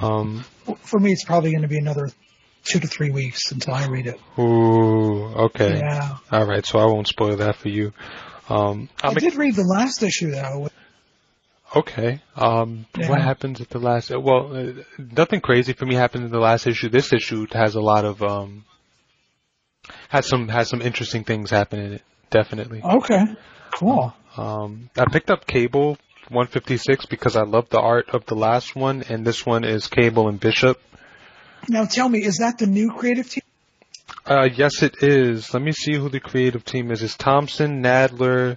Um, 0.00 0.44
For 0.82 1.00
me, 1.00 1.10
it's 1.12 1.24
probably 1.24 1.50
going 1.50 1.62
to 1.62 1.68
be 1.68 1.78
another 1.78 2.08
two 2.62 2.78
to 2.78 2.86
three 2.86 3.10
weeks 3.10 3.50
until 3.50 3.74
I 3.74 3.86
read 3.86 4.06
it. 4.06 4.20
ooh, 4.38 5.24
okay, 5.46 5.78
Yeah. 5.78 6.16
all 6.30 6.46
right. 6.46 6.64
So 6.64 6.78
I 6.78 6.86
won't 6.86 7.08
spoil 7.08 7.36
that 7.38 7.56
for 7.56 7.68
you. 7.68 7.92
Um, 8.48 8.88
I 9.02 9.14
did 9.14 9.34
read 9.34 9.56
the 9.56 9.64
last 9.64 10.02
issue 10.04 10.30
though. 10.30 10.68
Okay. 11.76 12.20
Um, 12.34 12.86
Yeah. 12.98 13.10
what 13.10 13.20
happens 13.20 13.60
at 13.60 13.68
the 13.68 13.78
last? 13.78 14.10
Well, 14.10 14.56
uh, 14.56 14.82
nothing 14.98 15.40
crazy 15.40 15.72
for 15.74 15.84
me 15.86 15.94
happened 15.94 16.24
in 16.24 16.30
the 16.30 16.38
last 16.40 16.66
issue. 16.66 16.88
This 16.88 17.12
issue 17.12 17.46
has 17.52 17.74
a 17.74 17.80
lot 17.80 18.04
of 18.04 18.22
um, 18.22 18.64
has 20.08 20.26
some 20.26 20.48
has 20.48 20.68
some 20.68 20.80
interesting 20.80 21.24
things 21.24 21.50
happen 21.50 21.78
in 21.80 21.92
it. 21.94 22.02
Definitely. 22.30 22.82
Okay. 22.82 23.24
Cool. 23.74 24.14
Um, 24.36 24.90
I 24.98 25.04
picked 25.10 25.30
up 25.30 25.46
Cable 25.46 25.98
156 26.28 27.06
because 27.06 27.36
I 27.36 27.42
love 27.42 27.68
the 27.68 27.80
art 27.80 28.08
of 28.10 28.26
the 28.26 28.34
last 28.34 28.74
one, 28.74 29.02
and 29.08 29.24
this 29.26 29.44
one 29.46 29.64
is 29.64 29.86
Cable 29.86 30.28
and 30.28 30.40
Bishop. 30.40 30.80
Now 31.68 31.84
tell 31.84 32.08
me, 32.08 32.24
is 32.24 32.38
that 32.38 32.58
the 32.58 32.66
new 32.66 32.90
creative 32.92 33.28
team? 33.28 33.42
Uh, 34.24 34.48
yes, 34.52 34.82
it 34.82 35.02
is. 35.02 35.52
Let 35.54 35.62
me 35.62 35.72
see 35.72 35.94
who 35.94 36.08
the 36.08 36.20
creative 36.20 36.64
team 36.64 36.90
is. 36.90 37.02
It's 37.02 37.16
Thompson, 37.16 37.82
Nadler, 37.82 38.56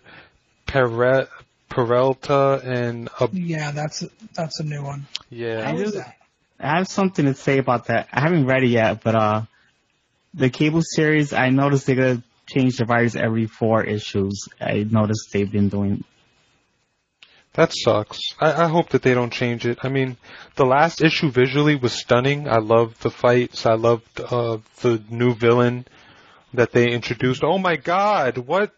Pere- 0.65 1.27
Peralta, 1.69 2.61
and 2.63 3.09
uh, 3.19 3.27
Yeah, 3.31 3.71
that's 3.71 4.01
a, 4.03 4.09
that's 4.33 4.59
a 4.59 4.63
new 4.63 4.83
one. 4.83 5.07
yeah. 5.29 5.63
How 5.63 5.77
is 5.77 5.91
do- 5.93 5.97
that? 5.99 6.15
I 6.59 6.77
have 6.77 6.87
something 6.89 7.25
to 7.25 7.33
say 7.35 7.57
about 7.57 7.85
that. 7.85 8.09
I 8.11 8.19
haven't 8.19 8.45
read 8.45 8.63
it 8.63 8.67
yet, 8.69 9.01
but 9.01 9.15
uh, 9.15 9.41
the 10.33 10.49
cable 10.49 10.81
series, 10.83 11.31
I 11.31 11.49
noticed 11.51 11.85
they're 11.87 11.95
gonna 11.95 12.23
change 12.47 12.77
the 12.77 12.85
writers 12.85 13.15
every 13.15 13.45
four 13.45 13.83
issues. 13.83 14.49
I 14.59 14.85
noticed 14.89 15.29
they've 15.31 15.49
been 15.49 15.69
doing. 15.69 16.03
That 17.53 17.71
sucks. 17.73 18.19
I, 18.39 18.63
I 18.65 18.67
hope 18.67 18.89
that 18.89 19.01
they 19.01 19.13
don't 19.13 19.31
change 19.33 19.65
it. 19.65 19.79
I 19.83 19.89
mean, 19.89 20.17
the 20.55 20.65
last 20.65 21.01
issue 21.01 21.31
visually 21.31 21.75
was 21.75 21.93
stunning. 21.93 22.47
I 22.49 22.57
loved 22.57 23.01
the 23.01 23.09
fights. 23.09 23.65
I 23.65 23.73
loved 23.73 24.19
uh, 24.19 24.57
the 24.81 25.01
new 25.09 25.33
villain 25.33 25.85
that 26.53 26.71
they 26.73 26.89
introduced. 26.91 27.43
Oh 27.43 27.57
my 27.57 27.75
god, 27.77 28.37
what? 28.37 28.71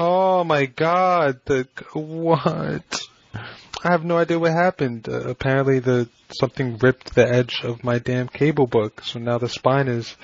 Oh 0.00 0.44
my 0.44 0.66
god, 0.66 1.40
the 1.44 1.66
what? 1.92 3.00
I 3.34 3.92
have 3.92 4.04
no 4.04 4.16
idea 4.16 4.38
what 4.38 4.52
happened. 4.52 5.08
Uh, 5.08 5.28
apparently, 5.28 5.80
the 5.80 6.08
something 6.38 6.78
ripped 6.78 7.14
the 7.14 7.28
edge 7.28 7.62
of 7.64 7.82
my 7.82 7.98
damn 7.98 8.28
cable 8.28 8.66
book, 8.66 9.02
so 9.04 9.18
now 9.18 9.38
the 9.38 9.48
spine 9.48 9.88
is. 9.88 10.16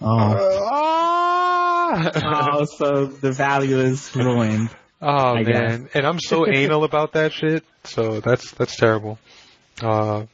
Oh, 0.00 0.68
Ah! 0.72 2.10
oh 2.24 2.64
so 2.64 3.06
the 3.06 3.32
value 3.32 3.78
is 3.78 4.14
ruined. 4.14 4.70
Oh 5.02 5.34
I 5.34 5.44
man, 5.44 5.88
and 5.94 6.06
I'm 6.06 6.20
so 6.20 6.46
anal 6.46 6.84
about 6.84 7.12
that 7.14 7.32
shit. 7.32 7.64
So 7.84 8.20
that's 8.20 8.50
that's 8.50 8.76
terrible. 8.76 9.18
Uh, 9.80 10.26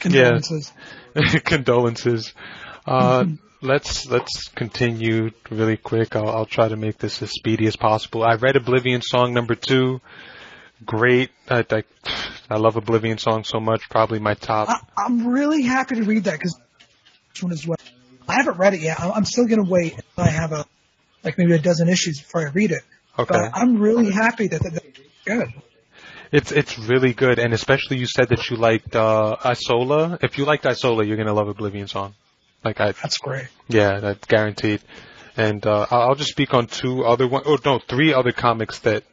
Condolences. 0.00 0.72
condolences. 1.44 2.32
Uh, 2.86 3.26
let's 3.62 4.06
let's 4.06 4.48
continue 4.48 5.30
really 5.50 5.76
quick. 5.76 6.16
I'll, 6.16 6.28
I'll 6.28 6.46
try 6.46 6.68
to 6.68 6.76
make 6.76 6.98
this 6.98 7.22
as 7.22 7.30
speedy 7.30 7.66
as 7.66 7.76
possible. 7.76 8.24
I 8.24 8.34
read 8.34 8.56
Oblivion 8.56 9.02
song 9.02 9.32
number 9.34 9.54
two. 9.54 10.00
Great. 10.84 11.30
I, 11.48 11.64
I, 11.70 11.82
I 12.50 12.56
love 12.58 12.76
Oblivion 12.76 13.18
song 13.18 13.44
so 13.44 13.60
much. 13.60 13.88
Probably 13.88 14.18
my 14.18 14.34
top. 14.34 14.68
I, 14.68 14.78
I'm 14.96 15.26
really 15.26 15.62
happy 15.62 15.96
to 15.96 16.02
read 16.02 16.24
that 16.24 16.34
because 16.34 16.58
this 17.32 17.42
one 17.42 17.52
as 17.52 17.66
well. 17.66 17.78
I 18.28 18.34
haven't 18.34 18.58
read 18.58 18.74
it 18.74 18.80
yet. 18.80 19.00
I'm 19.00 19.12
I'm 19.12 19.24
still 19.24 19.46
going 19.46 19.64
to 19.64 19.70
wait 19.70 19.94
until 19.94 20.24
I 20.24 20.28
have 20.28 20.52
a 20.52 20.66
like 21.24 21.38
maybe 21.38 21.54
a 21.54 21.58
dozen 21.58 21.88
issues 21.88 22.20
before 22.20 22.46
I 22.46 22.50
read 22.50 22.72
it. 22.72 22.82
Okay. 23.18 23.32
But 23.32 23.52
I'm 23.54 23.78
really 23.78 24.10
happy 24.10 24.48
that, 24.48 24.62
that 24.62 24.72
that's 24.74 25.00
good. 25.24 25.48
It's 26.32 26.52
it's 26.52 26.78
really 26.78 27.14
good, 27.14 27.38
and 27.38 27.54
especially 27.54 27.98
you 27.98 28.06
said 28.06 28.28
that 28.30 28.50
you 28.50 28.56
liked 28.56 28.94
uh, 28.96 29.36
Isola. 29.44 30.18
If 30.20 30.38
you 30.38 30.44
liked 30.44 30.66
Isola, 30.66 31.04
you're 31.04 31.16
gonna 31.16 31.32
love 31.32 31.48
Oblivion 31.48 31.86
song. 31.86 32.14
Like 32.66 32.80
I, 32.80 32.92
That's 32.92 33.18
great. 33.18 33.46
Yeah, 33.68 34.00
that's 34.00 34.26
guaranteed. 34.26 34.80
And 35.36 35.64
uh, 35.64 35.86
I'll 35.90 36.00
I'll 36.08 36.14
just 36.16 36.30
speak 36.30 36.52
on 36.52 36.66
two 36.66 37.04
other 37.04 37.28
one, 37.28 37.42
oh 37.46 37.58
no, 37.64 37.78
three 37.78 38.12
other 38.12 38.32
comics 38.32 38.80
that 38.80 39.04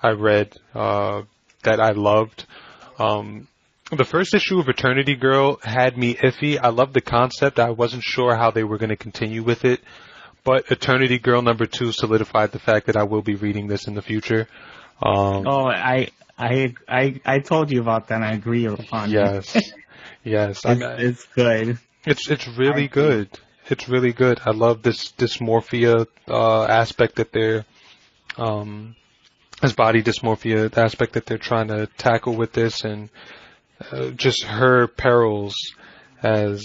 I 0.00 0.10
read 0.10 0.52
uh, 0.74 1.22
that 1.64 1.80
I 1.80 1.90
loved. 1.90 2.46
Um, 2.98 3.48
the 3.90 4.04
first 4.04 4.32
issue 4.34 4.60
of 4.60 4.68
Eternity 4.68 5.16
Girl 5.16 5.58
had 5.62 5.98
me 5.98 6.14
iffy. 6.14 6.56
I 6.62 6.68
loved 6.68 6.94
the 6.94 7.00
concept. 7.00 7.58
I 7.58 7.70
wasn't 7.70 8.04
sure 8.04 8.36
how 8.36 8.52
they 8.52 8.62
were 8.62 8.78
going 8.78 8.90
to 8.90 8.96
continue 8.96 9.42
with 9.42 9.64
it, 9.64 9.80
but 10.44 10.70
Eternity 10.70 11.18
Girl 11.18 11.42
number 11.42 11.66
two 11.66 11.90
solidified 11.90 12.52
the 12.52 12.60
fact 12.60 12.86
that 12.86 12.96
I 12.96 13.02
will 13.02 13.22
be 13.22 13.34
reading 13.34 13.66
this 13.66 13.88
in 13.88 13.94
the 13.94 14.02
future. 14.02 14.46
Um, 15.02 15.46
Oh, 15.48 15.66
I, 15.66 16.10
I, 16.38 16.74
I, 16.86 17.20
I 17.26 17.38
told 17.40 17.72
you 17.72 17.80
about 17.80 18.06
that. 18.08 18.16
and 18.16 18.24
I 18.24 18.34
agree 18.34 18.66
upon 18.66 19.10
it. 19.10 19.14
Yes, 19.14 19.72
yes. 20.24 20.64
I 20.64 20.72
It's, 20.72 20.80
mean, 20.80 20.90
it's 20.98 21.24
good. 21.34 21.78
It's 22.06 22.28
it's 22.30 22.48
really 22.48 22.88
good. 22.88 23.28
It's 23.68 23.88
really 23.88 24.12
good. 24.12 24.40
I 24.44 24.50
love 24.50 24.82
this 24.82 25.12
dysmorphia 25.12 26.06
uh, 26.28 26.64
aspect 26.64 27.16
that 27.16 27.32
they're 27.32 27.64
um, 28.36 28.96
this 29.60 29.74
body 29.74 30.02
dysmorphia 30.02 30.76
aspect 30.76 31.12
that 31.14 31.26
they're 31.26 31.38
trying 31.38 31.68
to 31.68 31.86
tackle 31.98 32.34
with 32.34 32.52
this, 32.52 32.84
and 32.84 33.10
uh, 33.92 34.10
just 34.10 34.44
her 34.44 34.86
perils 34.86 35.54
as 36.22 36.64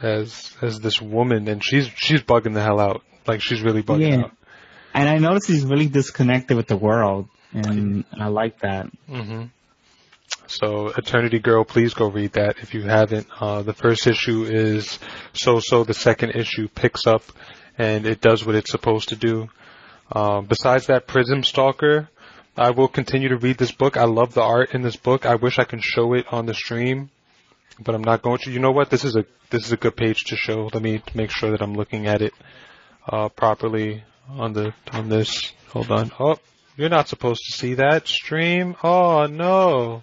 as 0.00 0.52
as 0.60 0.80
this 0.80 1.00
woman, 1.00 1.48
and 1.48 1.64
she's 1.64 1.88
she's 1.96 2.20
bugging 2.22 2.54
the 2.54 2.62
hell 2.62 2.80
out. 2.80 3.02
Like 3.26 3.40
she's 3.40 3.62
really 3.62 3.82
bugging 3.82 4.10
Yeah. 4.10 4.24
out. 4.24 4.32
And 4.94 5.08
I 5.08 5.16
noticed 5.18 5.46
he's 5.48 5.64
really 5.64 5.88
disconnected 5.88 6.56
with 6.56 6.66
the 6.66 6.76
world, 6.76 7.28
and 7.52 8.04
I 8.18 8.28
like 8.28 8.60
that. 8.60 8.86
hmm 9.06 9.44
So, 10.52 10.88
Eternity 10.88 11.38
Girl, 11.38 11.64
please 11.64 11.94
go 11.94 12.10
read 12.10 12.32
that 12.32 12.58
if 12.58 12.74
you 12.74 12.82
haven't. 12.82 13.26
Uh, 13.40 13.62
the 13.62 13.72
first 13.72 14.06
issue 14.06 14.44
is 14.44 14.98
so 15.32 15.60
so. 15.60 15.82
The 15.82 15.94
second 15.94 16.32
issue 16.32 16.68
picks 16.68 17.06
up, 17.06 17.22
and 17.78 18.04
it 18.04 18.20
does 18.20 18.44
what 18.44 18.54
it's 18.54 18.70
supposed 18.70 19.08
to 19.08 19.16
do. 19.16 19.48
Um, 20.14 20.44
besides 20.44 20.88
that, 20.88 21.06
Prism 21.06 21.42
Stalker, 21.42 22.10
I 22.54 22.70
will 22.70 22.88
continue 22.88 23.30
to 23.30 23.38
read 23.38 23.56
this 23.56 23.72
book. 23.72 23.96
I 23.96 24.04
love 24.04 24.34
the 24.34 24.42
art 24.42 24.74
in 24.74 24.82
this 24.82 24.96
book. 24.96 25.24
I 25.24 25.36
wish 25.36 25.58
I 25.58 25.64
can 25.64 25.80
show 25.80 26.12
it 26.12 26.26
on 26.30 26.44
the 26.44 26.52
stream, 26.52 27.08
but 27.80 27.94
I'm 27.94 28.04
not 28.04 28.20
going 28.20 28.38
to. 28.42 28.50
You 28.50 28.58
know 28.58 28.72
what? 28.72 28.90
This 28.90 29.04
is 29.04 29.16
a 29.16 29.24
this 29.48 29.64
is 29.64 29.72
a 29.72 29.78
good 29.78 29.96
page 29.96 30.24
to 30.24 30.36
show. 30.36 30.68
Let 30.72 30.82
me 30.82 31.02
make 31.14 31.30
sure 31.30 31.52
that 31.52 31.62
I'm 31.62 31.74
looking 31.74 32.06
at 32.06 32.20
it 32.20 32.34
uh, 33.08 33.30
properly 33.30 34.04
on 34.28 34.52
the 34.52 34.74
on 34.92 35.08
this. 35.08 35.54
Hold 35.70 35.90
on. 35.90 36.12
Oh, 36.20 36.36
you're 36.76 36.90
not 36.90 37.08
supposed 37.08 37.40
to 37.46 37.56
see 37.56 37.74
that 37.74 38.06
stream. 38.06 38.76
Oh 38.84 39.24
no. 39.24 40.02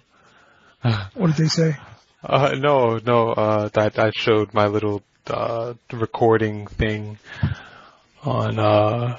What 1.14 1.28
did 1.28 1.36
they 1.36 1.48
say? 1.48 1.76
Uh, 2.22 2.54
no, 2.58 2.98
no. 2.98 3.30
Uh, 3.30 3.68
that 3.68 3.98
I 3.98 4.10
showed 4.14 4.54
my 4.54 4.66
little 4.66 5.02
uh, 5.26 5.74
recording 5.92 6.66
thing 6.66 7.18
on. 8.24 8.58
Uh, 8.58 9.18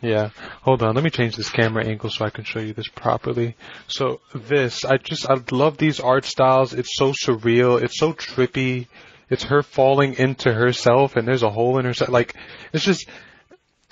yeah. 0.00 0.30
Hold 0.62 0.82
on. 0.82 0.94
Let 0.94 1.04
me 1.04 1.10
change 1.10 1.36
this 1.36 1.50
camera 1.50 1.84
angle 1.84 2.10
so 2.10 2.24
I 2.24 2.30
can 2.30 2.44
show 2.44 2.60
you 2.60 2.72
this 2.72 2.88
properly. 2.88 3.56
So 3.88 4.20
this, 4.34 4.84
I 4.84 4.98
just, 4.98 5.28
I 5.28 5.36
love 5.50 5.76
these 5.76 6.00
art 6.00 6.24
styles. 6.24 6.72
It's 6.72 6.96
so 6.96 7.12
surreal. 7.12 7.82
It's 7.82 7.98
so 7.98 8.12
trippy. 8.12 8.86
It's 9.30 9.44
her 9.44 9.62
falling 9.62 10.14
into 10.14 10.52
herself 10.52 11.16
and 11.16 11.26
there's 11.26 11.42
a 11.42 11.50
hole 11.50 11.78
in 11.78 11.84
herself. 11.84 12.10
Like, 12.10 12.34
it's 12.72 12.84
just, 12.84 13.06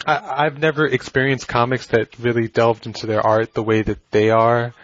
I, 0.07 0.45
I've 0.47 0.59
never 0.59 0.87
experienced 0.87 1.49
comics 1.49 1.89
that 1.89 2.19
really 2.19 2.49
delved 2.49 2.87
into 2.87 3.07
their 3.07 3.21
art 3.21 3.53
the 3.53 3.63
way 3.63 3.83
that 3.83 4.11
they 4.11 4.31
are. 4.31 4.75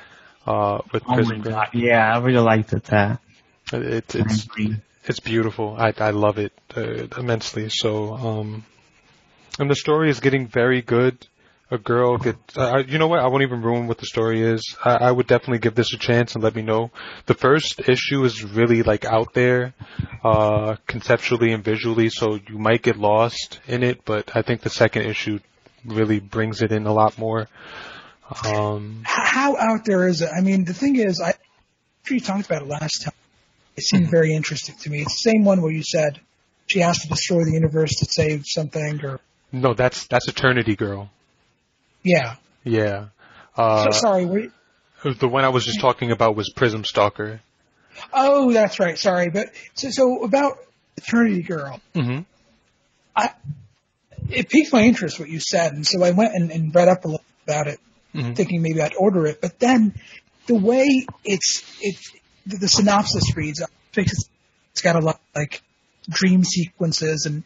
Uh, 0.46 0.80
with 0.92 1.02
Oh 1.06 1.22
my 1.22 1.38
god. 1.38 1.68
Yeah, 1.72 2.14
I 2.14 2.18
really 2.18 2.40
liked 2.40 2.72
it. 2.72 2.84
That. 2.84 3.20
It, 3.72 4.14
it's 4.14 4.48
it's 5.04 5.20
beautiful. 5.20 5.76
I 5.78 5.92
I 5.98 6.10
love 6.10 6.38
it 6.38 6.52
uh, 6.76 7.06
immensely. 7.18 7.68
So 7.68 8.14
um, 8.14 8.64
and 9.58 9.70
the 9.70 9.74
story 9.74 10.10
is 10.10 10.20
getting 10.20 10.46
very 10.46 10.82
good. 10.82 11.26
A 11.70 11.78
girl 11.78 12.18
gets. 12.18 12.56
Uh, 12.56 12.82
you 12.86 12.98
know 12.98 13.06
what? 13.06 13.20
I 13.20 13.28
won't 13.28 13.44
even 13.44 13.62
ruin 13.62 13.86
what 13.86 13.96
the 13.96 14.04
story 14.04 14.42
is. 14.42 14.76
I, 14.84 15.08
I 15.08 15.10
would 15.10 15.26
definitely 15.26 15.60
give 15.60 15.74
this 15.74 15.94
a 15.94 15.96
chance 15.96 16.34
and 16.34 16.44
let 16.44 16.54
me 16.54 16.60
know. 16.60 16.90
The 17.24 17.34
first 17.34 17.80
issue 17.88 18.24
is 18.24 18.44
really 18.44 18.82
like 18.82 19.06
out 19.06 19.32
there, 19.32 19.72
uh, 20.22 20.76
conceptually 20.86 21.50
and 21.52 21.64
visually, 21.64 22.10
so 22.10 22.34
you 22.34 22.58
might 22.58 22.82
get 22.82 22.98
lost 22.98 23.60
in 23.66 23.82
it. 23.82 24.04
But 24.04 24.36
I 24.36 24.42
think 24.42 24.60
the 24.60 24.68
second 24.68 25.06
issue 25.06 25.38
really 25.86 26.20
brings 26.20 26.60
it 26.60 26.72
in 26.72 26.86
a 26.86 26.92
lot 26.92 27.16
more. 27.16 27.48
Um, 28.44 29.02
How 29.04 29.56
out 29.56 29.84
there 29.84 30.08
is 30.08 30.22
it? 30.22 30.30
I 30.36 30.40
mean, 30.40 30.64
the 30.64 30.74
thing 30.74 30.96
is, 30.96 31.20
I 31.20 31.34
you 32.10 32.20
talked 32.20 32.46
about 32.46 32.62
it 32.62 32.68
last 32.68 33.02
time, 33.02 33.14
it 33.76 33.84
seemed 33.84 34.10
very 34.10 34.34
interesting 34.34 34.74
to 34.82 34.90
me. 34.90 35.02
It's 35.02 35.22
the 35.22 35.30
same 35.30 35.44
one 35.44 35.62
where 35.62 35.72
you 35.72 35.82
said 35.82 36.20
she 36.66 36.80
has 36.80 36.98
to 37.00 37.08
destroy 37.08 37.44
the 37.44 37.52
universe 37.52 37.96
to 37.96 38.06
save 38.06 38.44
something, 38.46 39.04
or 39.04 39.20
no, 39.52 39.74
that's 39.74 40.06
that's 40.06 40.28
Eternity 40.28 40.76
Girl. 40.76 41.10
yeah. 42.02 42.36
Yeah. 42.64 43.06
Uh, 43.56 43.90
so, 43.90 43.98
sorry. 43.98 44.24
Wait. 44.24 44.50
The 45.18 45.28
one 45.28 45.44
I 45.44 45.48
was 45.48 45.64
just 45.64 45.80
talking 45.80 46.12
about 46.12 46.36
was 46.36 46.52
Prism 46.54 46.84
Stalker. 46.84 47.40
Oh, 48.12 48.52
that's 48.52 48.78
right. 48.78 48.96
Sorry, 48.96 49.30
but 49.30 49.48
so 49.74 49.90
so 49.90 50.22
about 50.24 50.58
Eternity 50.96 51.42
Girl. 51.42 51.80
Mm-hmm. 51.94 52.20
I 53.16 53.30
it 54.30 54.48
piqued 54.48 54.72
my 54.72 54.82
interest 54.82 55.18
what 55.18 55.28
you 55.28 55.40
said, 55.40 55.72
and 55.72 55.86
so 55.86 56.02
I 56.02 56.12
went 56.12 56.34
and, 56.34 56.50
and 56.50 56.74
read 56.74 56.88
up 56.88 57.04
a 57.04 57.08
little 57.08 57.24
about 57.44 57.66
it, 57.66 57.80
Mhm. 58.14 58.36
thinking 58.36 58.62
maybe 58.62 58.80
I'd 58.80 58.94
order 58.94 59.26
it. 59.26 59.40
But 59.40 59.58
then 59.58 59.94
the 60.46 60.54
way 60.54 61.06
it's 61.24 61.62
it 61.80 61.96
the, 62.46 62.58
the 62.58 62.68
synopsis 62.68 63.36
reads, 63.36 63.62
it's 63.96 64.28
it's 64.72 64.82
got 64.82 64.96
a 64.96 65.00
lot 65.00 65.16
of, 65.16 65.20
like 65.34 65.62
dream 66.08 66.44
sequences, 66.44 67.26
and 67.26 67.44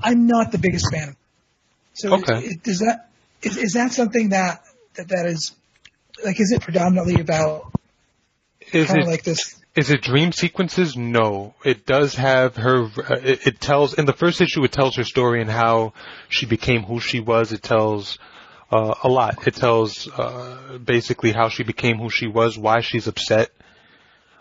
I'm 0.00 0.26
not 0.26 0.52
the 0.52 0.58
biggest 0.58 0.92
fan. 0.92 1.10
of. 1.10 1.16
So 1.94 2.14
Okay. 2.14 2.44
is, 2.44 2.56
does 2.56 2.78
that 2.80 3.08
is, 3.42 3.56
is 3.56 3.72
that 3.74 3.92
something 3.92 4.30
that, 4.30 4.62
that 4.94 5.08
that 5.08 5.26
is 5.26 5.54
like 6.24 6.40
is 6.40 6.52
it 6.52 6.62
predominantly 6.62 7.20
about 7.20 7.72
Is 8.72 8.88
kind 8.88 9.00
it 9.00 9.02
of 9.02 9.08
like 9.08 9.22
this? 9.22 9.56
is 9.76 9.90
it 9.90 10.00
dream 10.02 10.32
sequences? 10.32 10.96
No, 10.96 11.54
it 11.64 11.84
does 11.86 12.14
have 12.14 12.56
her. 12.56 12.84
Uh, 12.84 13.20
it, 13.22 13.46
it 13.46 13.60
tells 13.60 13.94
in 13.94 14.06
the 14.06 14.14
first 14.14 14.40
issue. 14.40 14.64
It 14.64 14.72
tells 14.72 14.96
her 14.96 15.04
story 15.04 15.40
and 15.42 15.50
how 15.50 15.92
she 16.28 16.46
became 16.46 16.82
who 16.82 16.98
she 16.98 17.20
was. 17.20 17.52
It 17.52 17.62
tells 17.62 18.18
uh, 18.70 18.94
a 19.02 19.08
lot. 19.08 19.46
It 19.46 19.54
tells 19.54 20.08
uh, 20.08 20.78
basically 20.84 21.32
how 21.32 21.48
she 21.48 21.62
became 21.62 21.98
who 21.98 22.10
she 22.10 22.26
was, 22.26 22.58
why 22.58 22.80
she's 22.80 23.06
upset, 23.06 23.50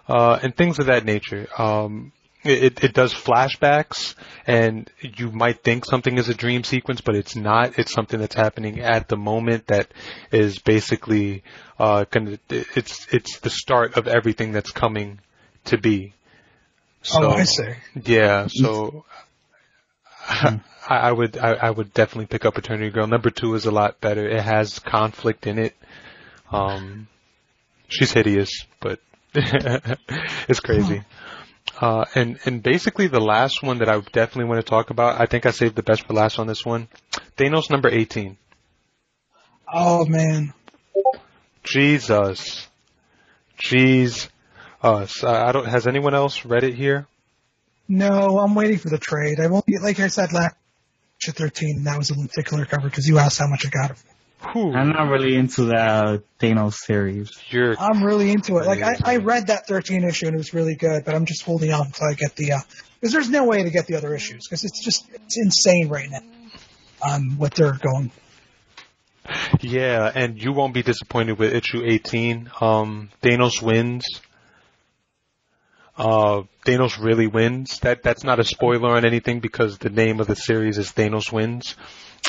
uh, 0.07 0.39
and 0.41 0.55
things 0.55 0.79
of 0.79 0.87
that 0.87 1.05
nature. 1.05 1.47
Um, 1.57 2.11
it, 2.43 2.83
it 2.83 2.93
does 2.93 3.11
flashbacks, 3.11 4.13
and 4.45 4.89
you 5.01 5.31
might 5.31 5.63
think 5.63 5.83
something 5.83 6.17
is 6.17 6.29
a 6.29 6.35
dream 6.35 6.63
sequence, 6.63 7.01
but 7.01 7.15
it's 7.15 7.35
not. 7.35 7.79
It's 7.79 7.91
something 7.91 8.19
that's 8.19 8.35
happening 8.35 8.81
at 8.81 9.07
the 9.07 9.17
moment 9.17 9.67
that 9.67 9.91
is 10.31 10.59
basically 10.59 11.43
uh, 11.79 12.05
gonna. 12.09 12.37
It's 12.49 13.07
it's 13.11 13.39
the 13.39 13.49
start 13.49 13.97
of 13.97 14.07
everything 14.07 14.51
that's 14.51 14.71
coming 14.71 15.19
to 15.65 15.79
be. 15.79 16.13
So, 17.01 17.23
oh, 17.23 17.31
I 17.31 17.43
see. 17.43 17.73
yeah, 18.03 18.47
so 18.47 19.05
I, 20.87 20.97
I 20.97 21.11
would 21.11 21.37
I, 21.37 21.53
I 21.53 21.69
would 21.71 21.93
definitely 21.93 22.27
pick 22.27 22.45
up 22.45 22.57
Eternity 22.57 22.91
Girl. 22.91 23.07
Number 23.07 23.29
two 23.29 23.55
is 23.55 23.65
a 23.65 23.71
lot 23.71 23.99
better. 24.01 24.27
It 24.27 24.41
has 24.41 24.79
conflict 24.79 25.47
in 25.47 25.57
it. 25.57 25.75
Um, 26.51 27.07
she's 27.87 28.11
hideous, 28.11 28.65
but 28.79 28.99
it's 29.33 30.59
crazy. 30.59 31.03
Uh, 31.79 32.05
and 32.13 32.39
and 32.45 32.61
basically 32.61 33.07
the 33.07 33.19
last 33.19 33.63
one 33.63 33.79
that 33.79 33.89
I 33.89 33.99
definitely 33.99 34.45
want 34.45 34.65
to 34.65 34.69
talk 34.69 34.91
about. 34.91 35.19
I 35.19 35.25
think 35.25 35.45
I 35.45 35.51
saved 35.51 35.75
the 35.75 35.83
best 35.83 36.05
for 36.07 36.13
last 36.13 36.39
on 36.39 36.47
this 36.47 36.63
one. 36.65 36.87
Thanos 37.37 37.69
number 37.69 37.89
eighteen. 37.89 38.37
Oh 39.71 40.05
man, 40.05 40.53
Jesus, 41.63 42.67
jeez, 43.59 44.29
us. 44.81 45.23
I 45.23 45.49
I 45.49 45.51
don't. 45.51 45.67
Has 45.67 45.87
anyone 45.87 46.13
else 46.13 46.45
read 46.45 46.63
it 46.63 46.75
here? 46.75 47.07
no, 47.87 48.39
I'm 48.39 48.55
waiting 48.55 48.77
for 48.77 48.89
the 48.89 48.97
trade. 48.97 49.39
I 49.39 49.47
won't. 49.47 49.65
Like 49.81 49.99
I 49.99 50.07
said 50.07 50.31
last. 50.31 50.55
Issue 51.21 51.31
13, 51.31 51.83
that 51.83 51.97
was 51.97 52.11
a 52.11 52.15
particular 52.15 52.65
cover 52.65 52.89
because 52.89 53.07
you 53.07 53.19
asked 53.19 53.39
how 53.39 53.47
much 53.47 53.65
I 53.65 53.69
got 53.69 53.91
it 53.91 53.97
for. 53.97 54.15
Whew, 54.51 54.73
I'm 54.73 54.89
not 54.89 55.09
really 55.09 55.35
into 55.35 55.65
the 55.65 56.21
Thanos 56.39 56.73
series. 56.73 57.31
you're 57.49 57.75
I'm 57.79 58.03
really 58.03 58.31
into 58.31 58.57
it. 58.57 58.65
Like 58.65 58.81
I, 58.81 58.97
I 59.03 59.17
read 59.17 59.47
that 59.47 59.67
13 59.67 60.03
issue 60.03 60.27
and 60.27 60.35
it 60.35 60.37
was 60.37 60.53
really 60.53 60.75
good, 60.75 61.03
but 61.03 61.15
I'm 61.15 61.25
just 61.25 61.43
holding 61.43 61.71
on 61.71 61.87
until 61.87 62.07
I 62.07 62.13
get 62.13 62.35
the, 62.35 62.51
uh, 62.53 62.59
because 62.99 63.13
there's 63.13 63.29
no 63.29 63.45
way 63.45 63.63
to 63.63 63.69
get 63.69 63.87
the 63.87 63.95
other 63.95 64.13
issues 64.13 64.45
because 64.47 64.63
it's 64.63 64.83
just, 64.83 65.09
it's 65.13 65.37
insane 65.37 65.89
right 65.89 66.09
now. 66.09 66.21
Um, 67.07 67.37
what 67.37 67.55
they're 67.55 67.73
going. 67.73 68.11
Yeah, 69.61 70.11
and 70.13 70.41
you 70.41 70.53
won't 70.53 70.73
be 70.73 70.83
disappointed 70.83 71.39
with 71.39 71.53
issue 71.53 71.81
18. 71.83 72.51
Um, 72.61 73.09
Thanos 73.21 73.61
wins. 73.61 74.05
Uh, 75.97 76.43
Thanos 76.65 77.01
really 77.01 77.27
wins. 77.27 77.79
That 77.79 78.03
that's 78.03 78.23
not 78.23 78.39
a 78.39 78.43
spoiler 78.43 78.95
on 78.95 79.05
anything 79.05 79.39
because 79.39 79.77
the 79.77 79.89
name 79.89 80.19
of 80.19 80.27
the 80.27 80.35
series 80.35 80.77
is 80.77 80.91
Thanos 80.91 81.31
wins. 81.31 81.75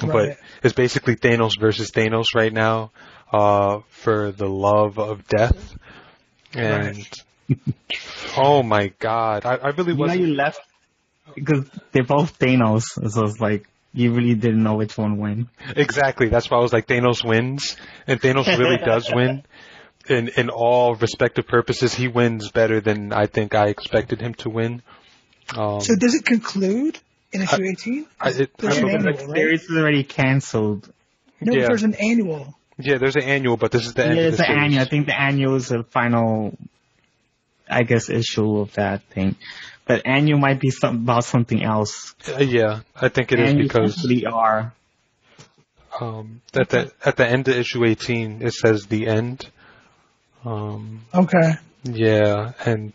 Right. 0.03 0.13
But 0.13 0.39
it's 0.63 0.75
basically 0.75 1.17
Thanos 1.17 1.59
versus 1.59 1.91
Thanos 1.91 2.35
right 2.35 2.53
now, 2.53 2.93
uh, 3.33 3.81
for 3.89 4.31
the 4.31 4.49
love 4.49 4.99
of 4.99 5.27
death. 5.27 5.75
And 6.55 7.09
oh 8.37 8.63
my 8.63 8.89
god, 8.99 9.45
I, 9.45 9.57
I 9.57 9.69
really 9.71 9.93
You 9.93 9.99
know, 9.99 10.05
was 10.05 10.17
you 10.17 10.35
left 10.35 10.61
because 11.35 11.67
they're 11.93 12.05
both 12.05 12.39
Thanos, 12.39 12.85
so 13.11 13.25
it's 13.25 13.41
like 13.41 13.69
you 13.93 14.13
really 14.13 14.35
didn't 14.35 14.63
know 14.63 14.75
which 14.75 14.97
one 14.97 15.17
win. 15.17 15.49
Exactly. 15.75 16.29
That's 16.29 16.51
why 16.51 16.59
I 16.59 16.61
was 16.61 16.73
like 16.73 16.87
Thanos 16.87 17.25
wins, 17.25 17.77
and 18.07 18.21
Thanos 18.21 18.47
really 18.59 18.77
does 18.85 19.13
win. 19.13 19.45
In 20.09 20.29
in 20.29 20.51
all 20.51 20.95
respective 20.95 21.47
purposes, 21.47 21.95
he 21.95 22.09
wins 22.09 22.51
better 22.51 22.81
than 22.81 23.13
I 23.13 23.27
think 23.27 23.55
I 23.55 23.67
expected 23.69 24.21
him 24.21 24.35
to 24.35 24.51
win. 24.51 24.83
Um, 25.57 25.81
So 25.81 25.97
does 25.97 26.15
it 26.15 26.25
conclude 26.25 26.99
in 27.33 27.43
issue 27.43 27.65
18? 27.65 28.07
I, 28.21 28.31
it, 28.31 28.51
I 28.63 28.67
an 28.67 28.89
annual, 28.89 28.99
the 29.03 29.11
right? 29.11 29.37
series 29.37 29.63
is 29.65 29.77
already 29.77 30.05
canceled. 30.05 30.93
No, 31.41 31.53
yeah. 31.53 31.67
there's 31.67 31.83
an 31.83 31.95
annual. 31.95 32.55
yeah, 32.79 32.99
there's 32.99 33.17
an 33.17 33.23
annual, 33.23 33.57
but 33.57 33.71
this 33.71 33.87
is 33.87 33.95
the 33.95 34.07
end 34.07 34.17
yeah, 34.17 34.23
it's 34.29 34.37
the 34.39 34.45
the 34.45 34.51
annual. 34.51 34.83
I 34.83 34.85
think 34.87 35.07
the 35.07 35.21
annual 35.21 35.55
is 35.57 35.69
the 35.69 35.83
final, 35.85 36.57
I 37.69 37.83
guess, 37.83 38.09
issue 38.09 38.59
of 38.59 38.73
that 38.75 39.03
thing. 39.05 39.37
But 39.87 40.03
annual 40.07 40.39
might 40.39 40.61
be 40.61 40.71
some, 40.71 40.97
about 40.97 41.25
something 41.25 41.63
else. 41.63 42.15
Uh, 42.29 42.39
yeah, 42.39 42.81
I 42.95 43.09
think 43.09 43.33
it 43.33 43.39
is 43.39 43.51
Annuals 43.51 43.69
because 43.69 44.07
we 44.09 44.25
are. 44.27 44.73
um, 46.01 46.41
at 46.55 46.71
the 46.71 46.93
at 47.05 47.17
the 47.17 47.27
end 47.27 47.49
of 47.49 47.57
issue 47.57 47.85
18, 47.85 48.43
it 48.43 48.53
says 48.53 48.87
the 48.87 49.07
end. 49.07 49.49
Um, 50.47 51.03
Okay. 51.15 51.55
Yeah, 51.85 52.53
and 52.65 52.93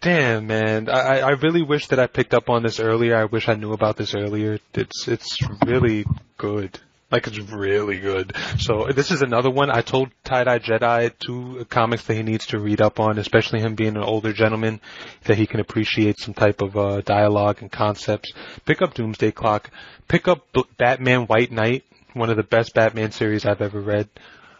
damn, 0.00 0.46
man, 0.46 0.88
I 0.88 1.20
I 1.20 1.30
really 1.30 1.62
wish 1.62 1.88
that 1.88 1.98
I 1.98 2.06
picked 2.06 2.34
up 2.34 2.48
on 2.48 2.62
this 2.62 2.78
earlier. 2.80 3.16
I 3.16 3.24
wish 3.24 3.48
I 3.48 3.54
knew 3.54 3.72
about 3.72 3.96
this 3.96 4.14
earlier. 4.14 4.58
It's 4.74 5.08
it's 5.08 5.36
really 5.66 6.04
good. 6.36 6.78
Like 7.10 7.26
it's 7.26 7.40
really 7.40 7.98
good. 7.98 8.36
So 8.58 8.86
this 8.94 9.10
is 9.10 9.20
another 9.20 9.50
one. 9.50 9.68
I 9.68 9.80
told 9.80 10.10
Tie 10.22 10.44
Dye 10.44 10.60
Jedi 10.60 11.10
two 11.18 11.66
comics 11.68 12.04
that 12.04 12.14
he 12.14 12.22
needs 12.22 12.46
to 12.46 12.60
read 12.60 12.80
up 12.80 13.00
on, 13.00 13.18
especially 13.18 13.60
him 13.60 13.74
being 13.74 13.96
an 13.96 14.04
older 14.04 14.32
gentleman, 14.32 14.80
that 15.24 15.36
he 15.36 15.46
can 15.46 15.58
appreciate 15.58 16.20
some 16.20 16.34
type 16.34 16.60
of 16.62 16.76
uh, 16.76 17.00
dialogue 17.00 17.62
and 17.62 17.72
concepts. 17.72 18.32
Pick 18.64 18.80
up 18.80 18.94
Doomsday 18.94 19.32
Clock. 19.32 19.70
Pick 20.06 20.28
up 20.28 20.46
B- 20.52 20.62
Batman 20.76 21.22
White 21.22 21.50
Knight, 21.50 21.82
one 22.14 22.30
of 22.30 22.36
the 22.36 22.44
best 22.44 22.74
Batman 22.74 23.10
series 23.10 23.44
I've 23.44 23.60
ever 23.60 23.80
read. 23.80 24.08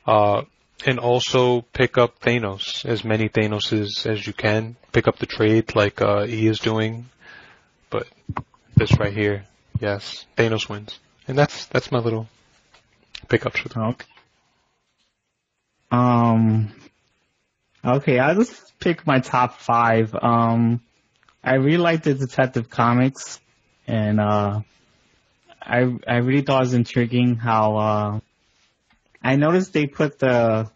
Uh, 0.05 0.43
and 0.87 0.99
also 0.99 1.63
pick 1.63 1.99
up 1.99 2.21
Thanos, 2.21 2.85
as 2.85 3.05
many 3.05 3.29
Thanoses 3.29 4.07
as 4.07 4.27
you 4.27 4.33
can. 4.33 4.77
Pick 4.93 5.09
up 5.09 5.19
the 5.19 5.27
trade 5.27 5.75
like 5.75 6.01
uh, 6.01 6.25
he 6.25 6.47
is 6.47 6.59
doing. 6.59 7.09
But 7.91 8.07
this 8.77 8.99
right 8.99 9.13
here, 9.13 9.47
yes, 9.79 10.27
Thanos 10.37 10.69
wins, 10.69 10.99
and 11.29 11.37
that's 11.37 11.67
that's 11.67 11.93
my 11.93 11.99
little 11.99 12.29
pickup 13.29 13.57
for 13.57 13.69
them. 13.69 13.83
Okay. 13.83 14.07
Um. 15.91 16.73
Okay, 17.85 18.19
I'll 18.19 18.35
just 18.35 18.79
pick 18.79 19.07
my 19.07 19.21
top 19.21 19.59
five. 19.61 20.15
Um, 20.15 20.81
I 21.43 21.55
really 21.55 21.79
like 21.79 22.03
the 22.03 22.15
Detective 22.15 22.69
Comics, 22.69 23.41
and 23.87 24.21
uh, 24.21 24.61
I 25.61 25.97
I 26.07 26.17
really 26.19 26.43
thought 26.43 26.59
it 26.59 26.67
was 26.67 26.75
intriguing 26.75 27.37
how 27.37 27.77
uh, 27.77 28.21
I 29.23 29.37
noticed 29.37 29.73
they 29.73 29.87
put 29.87 30.19
the 30.19 30.71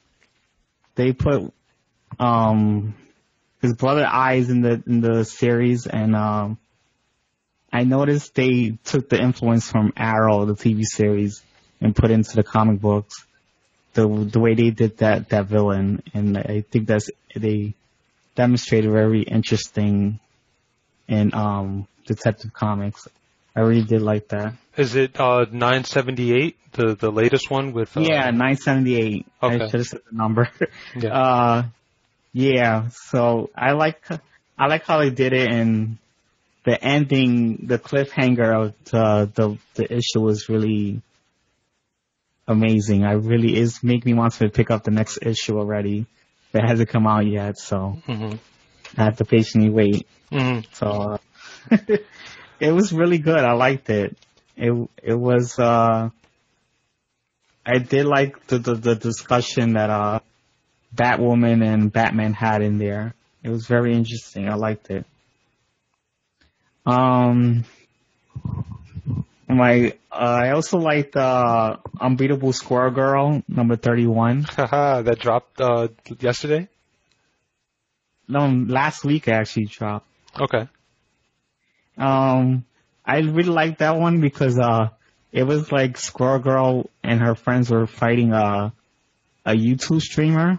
they 0.95 1.13
put 1.13 1.53
um 2.19 2.95
his 3.65 3.75
brother 3.75 4.07
eyes 4.07 4.51
in 4.51 4.61
the 4.61 4.83
in 4.87 5.01
the 5.01 5.25
series, 5.25 5.87
and 5.87 6.15
um, 6.15 6.59
I 7.73 7.85
noticed 7.85 8.35
they 8.35 8.77
took 8.85 9.09
the 9.09 9.21
influence 9.21 9.71
from 9.71 9.95
Arrow, 9.97 10.45
the 10.45 10.55
TV 10.55 10.83
series, 10.85 11.43
and 11.81 11.97
put 11.97 12.11
into 12.11 12.37
the 12.37 12.43
comic 12.43 12.81
books. 12.81 13.25
The 13.95 14.07
the 14.07 14.39
way 14.39 14.55
they 14.55 14.71
did 14.71 14.99
that 14.99 15.31
that 15.31 15.47
villain, 15.47 16.03
and 16.13 16.37
I 16.37 16.65
think 16.71 16.87
that's 16.87 17.09
they 17.35 17.75
demonstrated 18.35 18.91
very 18.91 19.23
interesting 19.23 20.21
in 21.09 21.33
um 21.33 21.87
Detective 22.07 22.53
Comics. 22.53 23.09
I 23.57 23.61
really 23.61 23.85
did 23.85 24.03
like 24.03 24.29
that. 24.29 24.55
Is 24.77 24.97
it 24.97 25.19
uh 25.21 25.47
978, 25.51 26.57
the 26.73 26.95
the 26.97 27.11
latest 27.13 27.51
one 27.51 27.73
with? 27.73 27.97
Uh, 27.97 28.01
Yeah, 28.01 28.31
978. 28.31 29.27
I 29.41 29.51
should 29.59 29.73
have 29.73 29.87
said 29.87 30.01
the 30.11 30.17
number. 30.17 30.49
Yeah. 30.97 31.13
Uh, 31.13 31.63
yeah. 32.33 32.89
So 32.91 33.51
I 33.57 33.73
like 33.73 34.03
I 34.59 34.67
like 34.67 34.85
how 34.85 34.99
they 34.99 35.11
did 35.11 35.33
it, 35.33 35.51
and 35.51 35.99
the 36.65 36.83
ending, 36.83 37.67
the 37.67 37.79
cliffhanger 37.79 38.67
of 38.67 38.75
the 38.85 39.31
the, 39.35 39.59
the 39.75 39.93
issue 39.93 40.21
was 40.21 40.49
really 40.49 41.03
amazing. 42.49 43.05
I 43.05 43.13
really 43.13 43.57
is 43.57 43.83
make 43.83 44.05
me 44.05 44.15
want 44.15 44.35
to 44.35 44.49
pick 44.49 44.71
up 44.71 44.85
the 44.85 44.91
next 44.91 45.19
issue 45.23 45.59
already. 45.59 46.07
It 46.53 46.63
hasn't 46.65 46.89
come 46.89 47.07
out 47.07 47.27
yet, 47.27 47.59
so 47.59 47.99
hmm 48.07 48.35
I 48.97 49.05
have 49.05 49.17
to 49.17 49.25
patiently 49.25 49.71
wait. 49.71 50.07
hmm 50.31 50.61
So 50.73 50.87
uh, 50.87 51.19
it 52.61 52.73
was 52.73 52.93
really 52.93 53.19
good. 53.19 53.39
I 53.39 53.53
liked 53.53 53.91
it. 53.91 54.17
It 54.57 54.73
it 55.03 55.15
was. 55.15 55.59
uh 55.59 56.11
I 57.67 57.79
did 57.79 58.07
like 58.07 58.47
the 58.47 58.59
the, 58.59 58.75
the 58.75 58.95
discussion 58.95 59.75
that 59.75 59.91
uh 59.91 60.21
Batwoman 60.95 61.65
and 61.65 61.93
Batman 61.93 62.35
had 62.35 62.63
in 62.63 62.79
there. 62.79 63.15
It 63.43 63.49
was 63.51 63.67
very 63.67 63.95
interesting. 63.95 64.49
I 64.49 64.55
liked 64.55 64.91
it. 64.91 65.05
Um. 66.87 67.65
My, 69.47 69.93
uh, 70.11 70.15
I 70.15 70.51
also 70.51 70.79
liked 70.79 71.15
uh, 71.17 71.77
Unbeatable 72.01 72.53
Squirrel 72.53 72.91
Girl 72.91 73.43
number 73.47 73.77
thirty 73.77 74.07
one. 74.07 74.43
Haha, 74.49 75.03
that 75.03 75.19
dropped 75.21 75.61
uh 75.61 75.89
yesterday. 76.19 76.69
No, 78.27 78.47
last 78.49 79.05
week 79.05 79.29
I 79.29 79.33
actually 79.33 79.67
dropped. 79.67 80.07
Okay. 80.41 80.67
Um, 81.99 82.65
I 83.05 83.19
really 83.19 83.51
liked 83.51 83.79
that 83.79 83.97
one 83.97 84.21
because 84.21 84.59
uh, 84.59 84.89
it 85.31 85.43
was 85.43 85.71
like 85.71 85.99
Squirrel 85.99 86.39
Girl 86.39 86.91
and 87.03 87.21
her 87.21 87.35
friends 87.35 87.71
were 87.71 87.87
fighting 87.87 88.33
a 88.33 88.73
a 89.47 89.53
YouTube 89.53 90.01
streamer, 90.01 90.59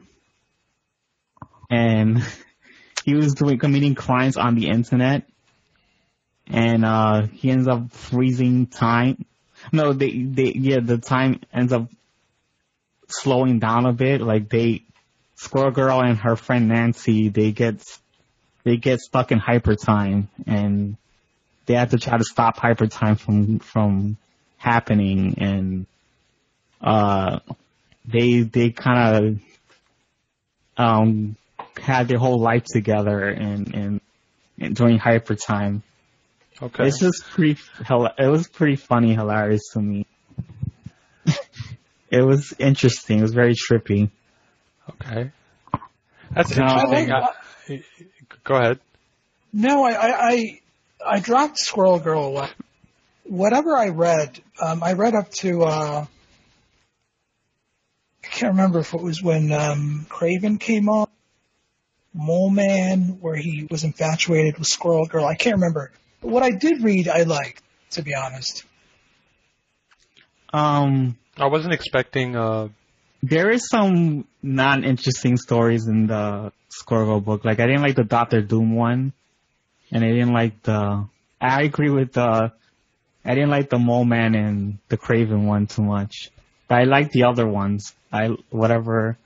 and 1.72 2.24
he 3.06 3.16
was 3.16 3.34
doing 3.34 3.58
committing 3.58 3.96
crimes 3.96 4.38
on 4.38 4.56
the 4.56 4.68
internet, 4.68 5.24
and 6.48 6.86
uh, 6.86 7.24
he 7.28 7.50
ends 7.50 7.68
up 7.68 7.92
freezing 7.92 8.68
time. 8.68 9.26
No, 9.72 9.94
they 9.94 10.12
they 10.12 10.52
yeah, 10.54 10.82
the 10.82 11.00
time 11.00 11.42
ends 11.52 11.74
up 11.74 11.90
slowing 13.08 13.60
down 13.60 13.88
a 13.88 13.94
bit. 13.94 14.22
Like 14.22 14.50
they, 14.50 14.84
Squirrel 15.36 15.72
Girl 15.72 16.02
and 16.02 16.20
her 16.20 16.36
friend 16.36 16.68
Nancy, 16.68 17.30
they 17.30 17.52
get 17.52 17.84
they 18.64 18.78
get 18.78 19.00
stuck 19.00 19.32
in 19.32 19.40
hyper 19.40 19.76
time 19.76 20.30
and 20.46 20.98
they 21.66 21.74
have 21.76 21.92
to 21.92 21.98
try 21.98 22.18
to 22.18 22.24
stop 22.24 22.58
hyper 22.58 22.88
time 22.88 23.16
from 23.16 23.60
from 23.60 24.18
happening 24.58 25.36
and 25.40 25.86
uh 26.82 27.40
they 28.06 28.42
they 28.42 28.70
kind 28.72 29.16
of 30.78 30.84
um 30.86 31.36
had 31.82 32.08
their 32.08 32.18
whole 32.18 32.40
life 32.40 32.64
together 32.66 33.28
and 33.28 33.74
and, 33.74 34.02
and 34.60 34.76
during 34.76 34.98
hyper 34.98 35.36
time 35.36 35.84
Okay. 36.62 36.88
it's 36.88 37.00
just 37.00 37.24
pretty 37.32 37.60
it 37.80 38.28
was 38.30 38.48
pretty 38.48 38.76
funny 38.78 39.14
hilarious 39.14 39.70
to 39.74 39.82
me 39.82 40.06
it 42.10 42.22
was 42.26 42.54
interesting 42.60 43.20
it 43.20 43.24
was 43.24 43.34
very 43.34 43.54
trippy 43.56 44.10
Okay. 44.88 45.32
That's 46.32 46.56
No. 46.56 46.64
interesting. 46.64 47.12
I 47.12 47.20
I- 47.70 47.84
go 48.44 48.56
ahead. 48.56 48.80
No, 49.52 49.84
I, 49.84 49.92
I, 49.94 50.28
I, 50.30 50.60
I 51.08 51.20
dropped 51.20 51.60
Squirrel 51.60 52.00
Girl 52.00 52.26
away. 52.26 52.50
Whatever 53.24 53.76
I 53.78 53.90
read, 53.90 54.40
um, 54.62 54.84
I 54.84 54.94
read 54.94 55.16
up 55.16 55.32
to, 55.32 55.64
uh, 55.64 56.06
I 58.24 58.28
can't 58.28 58.54
remember 58.54 58.80
if 58.80 58.94
it 58.94 59.02
was 59.02 59.22
when, 59.22 59.52
um, 59.52 60.06
Kraven 60.10 60.60
came 60.60 60.90
on, 60.90 61.08
Mole 62.14 62.50
Man, 62.50 63.18
where 63.22 63.36
he 63.36 63.68
was 63.70 63.84
infatuated 63.84 64.58
with 64.58 64.68
Squirrel 64.68 65.06
Girl. 65.06 65.26
I 65.26 65.36
can't 65.36 65.56
remember. 65.56 65.92
But 66.22 66.30
what 66.32 66.44
I 66.44 66.52
did 66.52 66.82
read, 66.84 67.08
I 67.08 67.24
liked, 67.24 67.62
to 67.92 68.02
be 68.02 68.16
honest. 68.16 68.64
um 70.54 71.18
I 71.38 71.48
wasn't 71.48 71.74
expecting. 71.74 72.36
uh 72.36 72.70
There 73.22 73.50
is 73.52 73.68
some 73.70 74.26
non-interesting 74.42 75.38
stories 75.38 75.88
in 75.88 76.08
the 76.08 76.54
Squirrel 76.70 77.06
Girl 77.08 77.20
book. 77.20 77.46
Like 77.46 77.60
I 77.60 77.66
didn't 77.68 77.82
like 77.82 77.96
the 77.96 78.04
Doctor 78.06 78.42
Doom 78.42 78.76
one, 78.76 79.12
and 79.92 80.04
I 80.04 80.10
didn't 80.10 80.34
like 80.34 80.62
the. 80.64 81.08
I 81.40 81.64
agree 81.64 81.90
with 81.90 82.14
the. 82.14 82.52
I 83.24 83.34
didn't 83.34 83.50
like 83.50 83.70
the 83.70 83.80
Mole 83.80 84.06
Man 84.06 84.36
and 84.36 84.78
the 84.90 84.98
Kraven 84.98 85.46
one 85.46 85.68
too 85.68 85.82
much, 85.84 86.30
but 86.68 86.80
I 86.80 86.84
like 86.84 87.12
the 87.12 87.24
other 87.24 87.48
ones. 87.48 87.94
I 88.12 88.30
whatever 88.50 89.18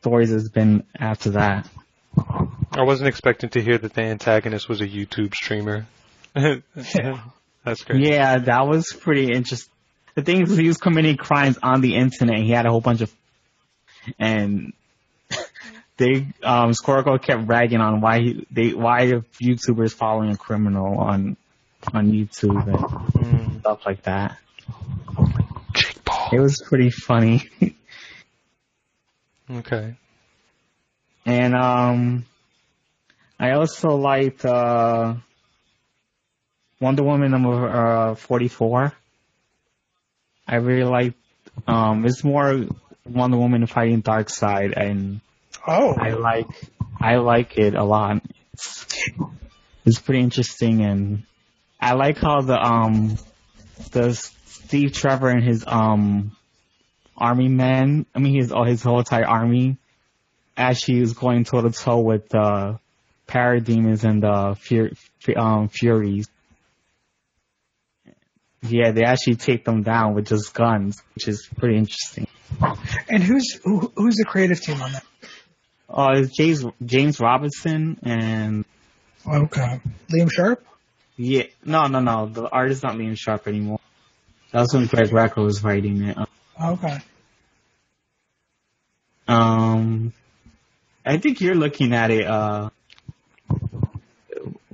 stories 0.00 0.30
has 0.30 0.48
been 0.48 0.84
after 0.98 1.30
that. 1.30 1.68
I 2.16 2.82
wasn't 2.82 3.08
expecting 3.08 3.50
to 3.50 3.62
hear 3.62 3.78
that 3.78 3.94
the 3.94 4.02
antagonist 4.02 4.68
was 4.68 4.80
a 4.80 4.86
YouTube 4.86 5.34
streamer. 5.34 5.86
That's 6.34 7.84
great. 7.84 8.04
Yeah, 8.04 8.38
that 8.38 8.66
was 8.66 8.92
pretty 8.92 9.30
interesting. 9.32 9.72
The 10.14 10.22
thing 10.22 10.42
is, 10.42 10.56
he 10.56 10.66
was 10.66 10.76
committing 10.76 11.16
crimes 11.16 11.58
on 11.62 11.80
the 11.80 11.94
internet. 11.94 12.38
He 12.38 12.50
had 12.50 12.66
a 12.66 12.70
whole 12.70 12.80
bunch 12.80 13.00
of, 13.00 13.12
and 14.18 14.72
they 16.02 16.26
um 16.42 16.74
Squirrel 16.74 17.18
kept 17.18 17.46
ragging 17.46 17.80
on 17.80 18.00
why 18.00 18.20
he, 18.20 18.46
they 18.50 18.74
why 18.74 19.02
a 19.02 19.20
YouTuber 19.42 19.84
is 19.84 19.92
following 19.94 20.30
a 20.30 20.36
criminal 20.36 20.98
on 20.98 21.36
on 21.92 22.10
YouTube 22.12 22.66
and 22.66 22.78
Mm. 23.22 23.60
stuff 23.60 23.80
like 23.86 24.02
that. 24.02 24.38
Jake 25.74 26.04
Paul. 26.04 26.30
It 26.32 26.40
was 26.40 26.60
pretty 26.66 26.90
funny. 26.90 27.48
Okay. 29.50 29.96
and 31.26 31.54
um, 31.54 32.24
I 33.38 33.50
also 33.52 33.96
liked 33.96 34.44
uh 34.44 35.14
Wonder 36.80 37.02
Woman 37.02 37.30
number 37.30 37.68
uh, 37.68 38.14
44. 38.14 38.92
I 40.48 40.56
really 40.56 40.84
liked 40.88 41.18
um 41.66 42.06
it's 42.06 42.24
more 42.24 42.64
Wonder 43.04 43.36
Woman 43.36 43.66
fighting 43.66 44.02
Darkseid 44.02 44.72
and 44.76 45.20
Oh, 45.66 45.94
I 45.94 46.10
like 46.10 46.46
I 47.00 47.16
like 47.16 47.58
it 47.58 47.74
a 47.74 47.84
lot. 47.84 48.22
It's, 48.54 48.86
it's 49.84 49.98
pretty 49.98 50.20
interesting 50.20 50.84
and 50.84 51.22
I 51.80 51.94
like 51.94 52.18
how 52.18 52.40
the 52.40 52.58
um 52.60 53.16
the 53.92 54.12
Steve 54.14 54.92
Trevor 54.92 55.28
and 55.28 55.42
his 55.42 55.64
um 55.66 56.36
army 57.16 57.48
men 57.48 58.06
I 58.14 58.18
mean 58.18 58.36
his 58.40 58.52
his 58.66 58.82
whole 58.82 58.98
entire 58.98 59.26
army 59.26 59.76
actually 60.56 61.00
is 61.00 61.12
going 61.14 61.44
toe 61.44 61.62
to 61.62 61.70
toe 61.70 62.00
with 62.00 62.28
the 62.28 62.78
parademons 63.28 64.04
and 64.04 64.22
the 64.22 64.56
Fur- 64.60 64.92
Fu- 65.20 65.36
um 65.36 65.68
Furies. 65.68 66.28
Yeah, 68.64 68.92
they 68.92 69.02
actually 69.04 69.36
take 69.36 69.64
them 69.64 69.82
down 69.82 70.14
with 70.14 70.28
just 70.28 70.54
guns, 70.54 71.02
which 71.14 71.26
is 71.26 71.48
pretty 71.56 71.76
interesting. 71.76 72.28
And 73.08 73.20
who's 73.22 73.58
who, 73.64 73.92
who's 73.96 74.14
the 74.16 74.24
creative 74.24 74.60
team 74.60 74.80
on 74.80 74.92
that? 74.92 75.04
Uh, 75.92 76.12
it's 76.16 76.34
James 76.36 76.64
James 76.84 77.20
Robinson 77.20 77.98
and 78.02 78.64
Okay, 79.26 79.80
Liam 80.10 80.30
Sharp. 80.32 80.64
yeah, 81.16 81.44
no, 81.64 81.86
no, 81.86 82.00
no. 82.00 82.26
The 82.26 82.48
art 82.48 82.70
is 82.70 82.82
not 82.82 82.94
Liam 82.96 83.16
Sharp 83.16 83.46
anymore. 83.46 83.78
That 84.52 84.60
was 84.62 84.74
when 84.74 84.86
Greg 84.86 85.10
Rucka 85.10 85.42
was 85.44 85.62
writing 85.62 86.02
it. 86.02 86.16
Okay. 86.60 86.98
Um, 89.28 90.12
I 91.06 91.18
think 91.18 91.40
you're 91.40 91.54
looking 91.54 91.92
at 91.94 92.10
it. 92.10 92.26
Uh, 92.26 92.70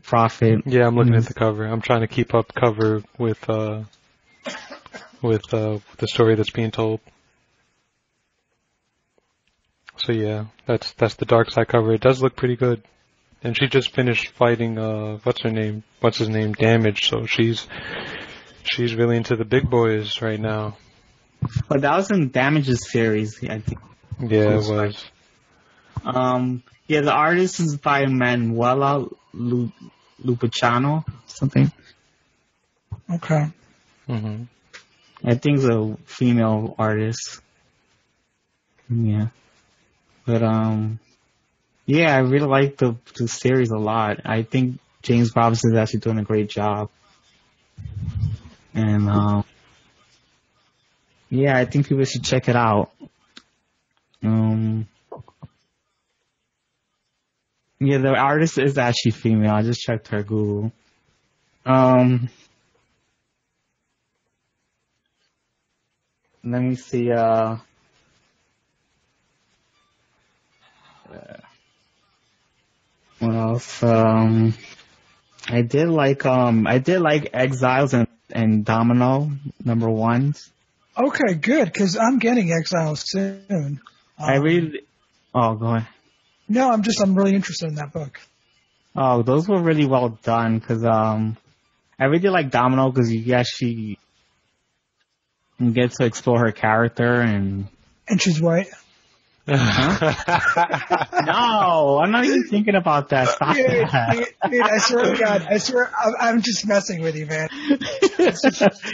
Prophet. 0.03 0.63
Yeah, 0.65 0.87
I'm 0.87 0.97
looking 0.97 1.15
at 1.15 1.27
the 1.27 1.35
cover. 1.35 1.65
I'm 1.67 1.83
trying 1.83 2.01
to 2.01 2.07
keep 2.07 2.35
up 2.35 2.55
cover 2.55 3.03
with 3.19 3.49
uh 3.51 3.83
with 5.21 5.53
uh 5.53 5.79
the 5.99 6.09
story 6.09 6.35
that's 6.35 6.51
being 6.51 6.71
told. 6.71 7.01
So 9.99 10.13
yeah, 10.13 10.47
that's 10.67 10.93
that's 10.93 11.15
the 11.15 11.27
Darkseid 11.27 11.69
cover. 11.69 11.93
It 11.93 12.01
does 12.01 12.23
look 12.23 12.37
pretty 12.37 12.57
good. 12.57 12.83
And 13.43 13.57
she 13.57 13.69
just 13.69 13.95
finished 13.95 14.29
fighting 14.33 14.79
uh 14.79 15.19
what's 15.23 15.43
her 15.43 15.51
name? 15.51 15.83
What's 16.01 16.19
his 16.19 16.29
name? 16.29 16.53
Damage. 16.53 17.09
So 17.09 17.27
she's 17.27 17.67
she's 18.65 18.95
really 18.95 19.17
into 19.17 19.37
the 19.37 19.45
big 19.45 19.69
boys 19.69 20.23
right 20.23 20.41
now. 20.41 20.77
But 21.69 21.83
that 21.83 21.97
was 21.97 22.11
in 22.11 22.31
Damages 22.31 22.91
series, 22.91 23.43
I 23.45 23.61
think. 23.61 23.79
Yeah, 24.21 24.57
it 24.57 24.65
Cool 24.65 24.77
was. 24.77 25.05
Um, 26.05 26.63
yeah, 26.89 27.03
the 27.03 27.13
artist 27.13 27.61
is 27.61 27.77
by 27.77 28.07
Manuela 28.07 29.07
Lu- 29.33 29.73
Lupacciano, 30.25 31.05
something. 31.27 31.71
Okay. 33.11 33.47
hmm 34.07 34.43
I 35.25 35.35
think 35.35 35.59
it's 35.59 35.65
a 35.65 35.97
female 36.07 36.75
artist. 36.79 37.41
Yeah. 38.89 39.29
But, 40.29 40.43
um, 40.43 40.99
yeah, 41.87 42.15
I 42.15 42.19
really 42.19 42.47
like 42.47 42.77
the, 42.77 42.97
the 43.17 43.27
series 43.29 43.71
a 43.71 43.79
lot. 43.79 44.21
I 44.27 44.43
think 44.43 44.79
James 45.01 45.35
Robinson 45.35 45.73
is 45.73 45.79
actually 45.79 46.01
doing 46.01 46.19
a 46.19 46.23
great 46.23 46.51
job. 46.51 46.91
And, 48.75 49.09
um, 49.09 49.45
yeah, 51.31 51.57
I 51.57 51.65
think 51.65 51.89
people 51.89 52.05
should 52.05 52.25
check 52.25 52.47
it 52.51 52.57
out. 52.57 52.91
Um, 54.23 54.87
yeah, 57.81 57.97
the 57.97 58.15
artist 58.15 58.59
is 58.59 58.77
actually 58.77 59.13
female. 59.13 59.55
I 59.55 59.63
just 59.63 59.81
checked 59.81 60.09
her 60.09 60.23
Google. 60.23 60.73
Um, 61.65 62.29
let 66.45 66.61
me 66.61 66.75
see. 66.75 67.13
Uh, 67.13 67.17
uh, 67.23 67.59
what 73.19 73.35
else? 73.35 73.83
Um, 73.83 74.55
I 75.49 75.63
did 75.63 75.89
like 75.89 76.27
um, 76.27 76.67
I 76.67 76.79
did 76.79 77.01
like 77.01 77.31
Exiles 77.33 77.95
and 77.95 78.09
and 78.31 78.65
Domino 78.65 79.31
number 79.65 79.89
ones. 79.89 80.51
Okay, 80.97 81.35
good, 81.35 81.67
because 81.67 81.97
I'm 81.97 82.19
getting 82.19 82.53
Exiles 82.53 83.05
soon. 83.07 83.81
I 84.19 84.37
Um, 84.37 84.43
really. 84.43 84.81
Oh, 85.35 85.55
go 85.55 85.67
ahead. 85.67 85.89
No, 86.49 86.71
I'm 86.71 86.83
just 86.83 87.01
I'm 87.01 87.15
really 87.15 87.35
interested 87.35 87.69
in 87.69 87.77
that 87.77 87.93
book. 87.93 88.21
Oh, 88.97 89.23
those 89.23 89.49
were 89.49 89.61
really 89.61 89.87
well 89.87 90.19
done 90.23 90.59
because 90.59 90.85
um, 90.85 91.37
I 91.99 92.07
really 92.07 92.31
like 92.31 92.51
Domino 92.51 92.91
because 92.91 93.13
you 93.13 93.35
actually 93.35 93.99
get 95.73 95.93
to 95.93 96.05
explore 96.05 96.41
her 96.41 96.53
character 96.53 97.21
and. 97.21 97.69
And 98.09 98.21
she's 98.21 98.41
white. 98.41 98.69
No, 101.25 101.99
I'm 102.03 102.11
not 102.11 102.25
even 102.25 102.45
thinking 102.45 102.75
about 102.75 103.09
that. 103.11 103.29
Stop 103.29 103.57
Dude, 103.57 103.67
that. 103.67 104.13
dude, 104.13 104.51
dude, 104.51 104.61
I 104.63 104.79
swear 104.79 105.15
to 105.15 105.19
God, 105.19 105.47
I 105.49 105.59
swear, 105.59 105.91
I'm, 105.99 106.13
I'm 106.21 106.43
just 106.43 106.67
messing 106.67 107.01
with 107.01 107.17
you, 107.17 107.27
man. 107.27 107.49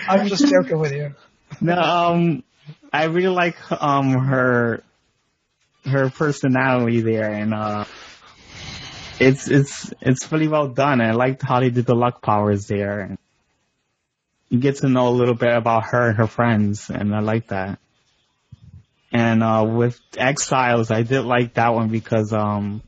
I'm 0.09 0.29
just 0.29 0.47
joking 0.49 0.79
with 0.79 0.93
you. 0.93 1.15
No, 1.61 1.75
um, 1.75 2.45
I 2.93 3.05
really 3.05 3.35
like 3.35 3.57
um 3.83 4.13
her 4.13 4.83
her 5.87 6.11
personality 6.11 7.01
there, 7.01 7.31
and 7.33 7.53
uh, 7.53 7.85
it's 9.19 9.49
it's 9.49 9.93
it's 10.01 10.31
really 10.33 10.49
well 10.49 10.69
done. 10.69 11.01
I 11.01 11.13
liked 11.13 11.43
how 11.43 11.61
they 11.61 11.71
did 11.71 11.87
the 11.87 11.95
luck 11.95 12.23
powers 12.23 12.67
there, 12.67 13.01
and 13.01 13.19
you 14.49 14.61
get 14.61 14.77
to 14.77 14.89
know 14.89 15.09
a 15.09 15.11
little 15.11 15.35
bit 15.35 15.55
about 15.55 15.87
her 15.87 16.09
and 16.09 16.17
her 16.17 16.27
friends, 16.27 16.91
and 16.91 17.15
I 17.15 17.21
like 17.21 17.49
that. 17.49 17.79
And 19.17 19.45
uh, 19.45 19.65
with 19.65 20.01
Exiles, 20.19 20.91
I 20.91 21.03
did 21.05 21.23
like 21.23 21.55
that 21.55 21.73
one 21.73 21.89
because 21.89 22.33
um, 22.33 22.83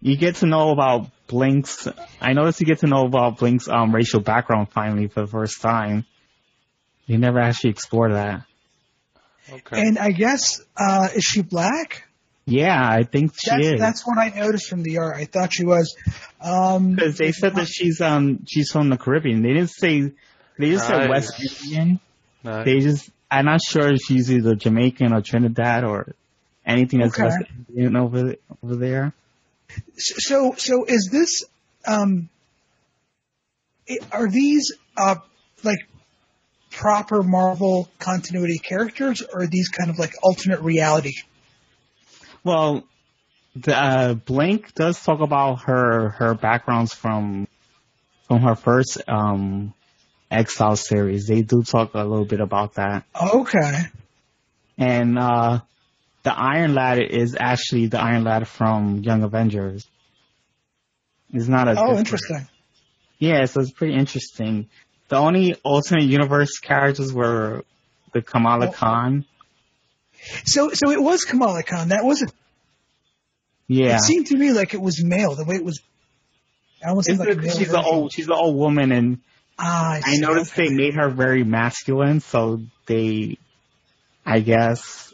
you 0.00 0.16
get 0.16 0.34
to 0.36 0.46
know 0.46 0.70
about 0.70 1.10
Blink's. 1.28 1.86
I 2.20 2.32
noticed 2.32 2.58
you 2.60 2.66
get 2.66 2.80
to 2.80 2.88
know 2.88 3.06
about 3.06 3.38
Blink's 3.38 3.68
um 3.68 3.94
racial 3.94 4.18
background 4.18 4.70
finally 4.72 5.06
for 5.06 5.20
the 5.20 5.28
first 5.28 5.62
time. 5.62 6.04
You 7.06 7.18
never 7.18 7.38
actually 7.38 7.70
explored 7.70 8.12
that. 8.14 8.46
okay. 9.48 9.80
And 9.80 9.96
I 9.96 10.10
guess, 10.10 10.60
uh, 10.76 11.08
is 11.14 11.22
she 11.24 11.42
black? 11.42 12.08
Yeah, 12.44 12.82
I 12.82 13.04
think 13.04 13.34
she 13.38 13.50
That's, 13.50 13.66
is. 13.66 13.78
that's 13.78 14.06
what 14.06 14.18
I 14.18 14.30
noticed 14.30 14.68
from 14.68 14.82
the 14.82 14.98
art. 14.98 15.16
I 15.18 15.26
thought 15.26 15.52
she 15.52 15.64
was. 15.66 15.94
Um, 16.40 16.94
Because 16.96 17.16
they 17.16 17.30
said 17.30 17.54
that 17.54 17.68
she's 17.68 18.00
um 18.00 18.44
she's 18.48 18.72
from 18.72 18.88
the 18.88 18.96
Caribbean. 18.96 19.42
They 19.42 19.52
didn't 19.52 19.70
say 19.70 20.12
they 20.58 20.70
just 20.70 20.86
said 20.88 21.08
Nice. 21.08 21.08
West 21.10 21.62
Indian. 21.64 22.00
Nice. 22.42 22.64
They 22.64 22.80
just 22.80 23.10
I'm 23.30 23.44
not 23.44 23.60
sure 23.62 23.92
if 23.92 24.00
she's 24.00 24.30
either 24.32 24.54
Jamaican 24.54 25.12
or 25.12 25.20
Trinidad 25.20 25.84
or 25.84 26.14
anything 26.64 27.00
that's 27.00 27.18
Okay. 27.18 27.30
Indian 27.68 27.96
over 27.96 28.36
over 28.62 28.76
there. 28.76 29.12
so, 29.96 30.54
so 30.56 30.84
is 30.84 31.08
this, 31.12 31.44
um, 31.86 32.28
are 34.12 34.28
these, 34.28 34.72
uh, 34.96 35.16
like 35.64 35.88
proper 36.70 37.22
Marvel 37.22 37.88
continuity 37.98 38.58
characters 38.58 39.22
or 39.22 39.42
are 39.42 39.46
these 39.46 39.68
kind 39.68 39.90
of 39.90 39.98
like 39.98 40.12
alternate 40.22 40.60
reality? 40.60 41.14
Well, 42.44 42.84
the 43.56 43.76
uh, 43.76 44.14
Blink 44.14 44.74
does 44.74 45.02
talk 45.02 45.20
about 45.20 45.62
her 45.62 46.10
her 46.10 46.34
backgrounds 46.34 46.94
from 46.94 47.48
from 48.26 48.40
her 48.42 48.54
first 48.54 49.02
um 49.08 49.74
Exile 50.30 50.76
series. 50.76 51.26
They 51.26 51.42
do 51.42 51.62
talk 51.62 51.94
a 51.94 51.98
little 52.04 52.24
bit 52.26 52.40
about 52.40 52.74
that. 52.74 53.04
Okay. 53.20 53.82
And 54.76 55.18
uh 55.18 55.60
the 56.24 56.38
Iron 56.38 56.74
Lad 56.74 56.98
is 56.98 57.36
actually 57.38 57.86
the 57.86 58.00
Iron 58.00 58.24
Lad 58.24 58.46
from 58.46 58.98
Young 58.98 59.22
Avengers. 59.22 59.86
It's 61.32 61.48
not 61.48 61.68
a 61.68 61.70
Oh, 61.72 61.74
different- 61.74 61.98
interesting. 62.00 62.48
Yeah, 63.18 63.44
so 63.46 63.60
it's 63.60 63.70
pretty 63.72 63.94
interesting. 63.94 64.68
The 65.08 65.16
only 65.16 65.54
alternate 65.64 66.04
universe 66.04 66.58
characters 66.58 67.12
were 67.12 67.64
the 68.12 68.20
Kamala 68.22 68.68
Oh. 68.68 68.72
Khan. 68.72 69.24
So, 70.44 70.70
so 70.72 70.90
it 70.90 71.00
was 71.00 71.24
Kamala 71.24 71.62
Khan. 71.62 71.88
That 71.88 72.04
wasn't, 72.04 72.32
Yeah. 73.66 73.96
it 73.96 74.00
seemed 74.02 74.26
to 74.28 74.36
me 74.36 74.52
like 74.52 74.74
it 74.74 74.80
was 74.80 75.02
male, 75.02 75.34
the 75.34 75.44
way 75.44 75.56
it 75.56 75.64
was, 75.64 75.80
I 76.84 76.88
almost 76.90 77.08
like 77.10 77.28
a 77.28 77.34
the- 77.34 77.40
male 77.42 77.56
she's 77.56 77.70
the 77.70 77.82
old 77.82 78.12
she's 78.12 78.26
the 78.26 78.34
old 78.34 78.56
woman 78.56 78.92
and 78.92 79.18
Ah, 79.58 79.94
I, 79.94 80.02
I 80.04 80.16
noticed 80.18 80.54
they 80.54 80.68
made 80.68 80.94
her 80.94 81.08
very 81.08 81.42
masculine, 81.44 82.20
so 82.20 82.62
they, 82.86 83.38
I 84.24 84.40
guess, 84.40 85.12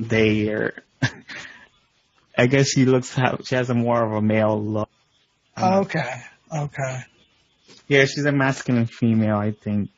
they 0.00 0.48
are, 0.48 0.74
I 2.38 2.46
guess 2.46 2.68
she 2.68 2.84
looks, 2.86 3.16
she 3.44 3.54
has 3.54 3.68
a 3.70 3.74
more 3.74 4.02
of 4.02 4.12
a 4.12 4.22
male 4.22 4.62
look. 4.62 4.88
Okay. 5.58 6.22
Okay. 6.52 7.04
Yeah, 7.88 8.04
she's 8.06 8.24
a 8.24 8.32
masculine 8.32 8.86
female, 8.86 9.36
I 9.36 9.52
think. 9.52 9.90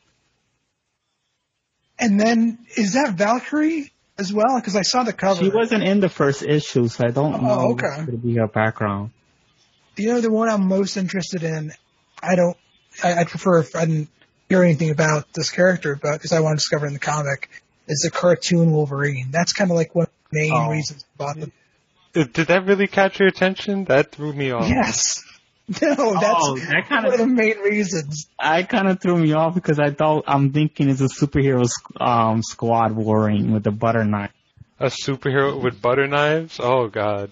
And 1.99 2.19
then 2.19 2.59
is 2.75 2.93
that 2.93 3.15
Valkyrie 3.15 3.91
as 4.17 4.31
well? 4.31 4.59
Because 4.59 4.75
I 4.75 4.81
saw 4.81 5.03
the 5.03 5.13
cover. 5.13 5.43
She 5.43 5.49
wasn't 5.49 5.83
in 5.83 5.99
the 5.99 6.09
first 6.09 6.43
issue, 6.43 6.87
so 6.87 7.05
I 7.07 7.11
don't 7.11 7.33
Oh, 7.35 7.37
know 7.37 7.71
okay. 7.71 8.03
would 8.05 8.21
be 8.21 8.35
her 8.35 8.47
background. 8.47 9.11
You 9.95 10.13
know, 10.13 10.21
the 10.21 10.31
one 10.31 10.49
I'm 10.49 10.67
most 10.67 10.95
interested 10.97 11.43
in. 11.43 11.71
I 12.21 12.35
don't. 12.35 12.57
I, 13.03 13.21
I 13.21 13.23
prefer 13.25 13.59
if 13.59 13.75
I 13.75 13.85
didn't 13.85 14.09
hear 14.49 14.63
anything 14.63 14.89
about 14.89 15.31
this 15.33 15.49
character, 15.49 15.97
but 16.01 16.13
because 16.13 16.31
I 16.31 16.39
want 16.39 16.57
to 16.59 16.61
discover 16.63 16.87
in 16.87 16.93
the 16.93 16.99
comic, 16.99 17.49
is 17.87 18.01
the 18.03 18.11
cartoon 18.11 18.71
Wolverine. 18.71 19.27
That's 19.31 19.53
kind 19.53 19.71
of 19.71 19.77
like 19.77 19.93
one 19.95 20.05
of 20.07 20.11
the 20.31 20.39
main 20.39 20.51
Oh. 20.53 20.71
reasons 20.71 21.05
about 21.15 21.39
the. 21.39 21.51
Did, 22.13 22.33
did 22.33 22.47
that 22.47 22.65
really 22.65 22.87
catch 22.87 23.19
your 23.19 23.27
attention? 23.27 23.85
That 23.85 24.11
threw 24.11 24.33
me 24.33 24.51
off. 24.51 24.67
Yes. 24.69 25.23
No, 25.81 26.13
that's 26.13 26.25
Oh, 26.39 26.57
that 26.57 26.85
kinda- 26.87 27.03
one 27.09 27.13
of 27.13 27.19
the 27.19 27.27
main 27.27 27.57
reasons. 27.59 28.27
I 28.39 28.63
kind 28.63 28.87
of 28.87 29.01
threw 29.01 29.17
me 29.17 29.33
off 29.33 29.53
because 29.53 29.79
I 29.79 29.89
thought 29.91 30.23
I'm 30.25 30.53
thinking 30.53 30.89
it's 30.89 31.01
a 31.01 31.09
superhero 31.09 31.67
um, 31.99 32.41
squad 32.41 32.93
warring 32.93 33.51
with 33.51 33.67
a 33.67 33.71
butter 33.71 34.05
knife. 34.05 34.31
A 34.79 34.85
superhero 34.85 35.61
with 35.61 35.81
butter 35.81 36.07
knives? 36.07 36.61
Oh 36.63 36.87
god. 36.87 37.31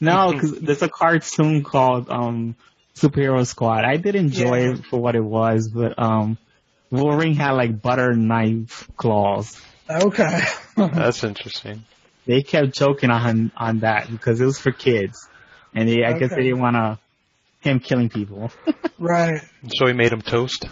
No, 0.00 0.30
because 0.34 0.52
there's 0.60 0.82
a 0.82 0.88
cartoon 0.88 1.64
called 1.64 2.08
um, 2.10 2.54
Superhero 3.00 3.46
Squad. 3.46 3.84
I 3.84 3.96
did 3.96 4.14
enjoy 4.14 4.58
Yeah. 4.64 4.72
it 4.72 4.86
for 4.86 5.00
what 5.00 5.14
it 5.16 5.24
was, 5.24 5.68
but 5.68 5.98
um, 5.98 6.38
Wolverine 6.90 7.34
had 7.34 7.52
like 7.52 7.80
butter 7.80 8.14
knife 8.14 8.88
claws. 8.96 9.60
Okay. 9.90 10.40
That's 10.76 11.24
interesting. 11.24 11.84
They 12.26 12.42
kept 12.42 12.72
joking 12.74 13.10
on 13.10 13.52
on 13.56 13.80
that 13.80 14.10
because 14.10 14.40
it 14.40 14.44
was 14.44 14.58
for 14.58 14.70
kids, 14.72 15.26
and 15.74 15.88
they 15.88 16.04
I 16.04 16.18
guess 16.18 16.30
they 16.30 16.42
didn't 16.42 16.60
want 16.60 16.76
to 16.76 16.98
him 17.60 17.80
killing 17.80 18.08
people. 18.10 18.50
right. 18.98 19.40
So 19.76 19.86
he 19.86 19.92
made 19.94 20.12
him 20.12 20.20
toast. 20.22 20.66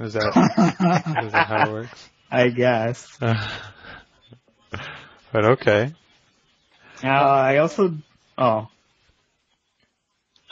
Is 0.00 0.12
that 0.14 1.20
is 1.24 1.32
that 1.32 1.46
how 1.48 1.68
it 1.68 1.72
works? 1.72 2.08
I 2.30 2.48
guess. 2.48 3.08
Uh, 3.20 3.48
but 5.32 5.44
okay. 5.44 5.92
Uh, 7.04 7.08
I 7.08 7.56
also, 7.58 7.94
oh, 8.38 8.68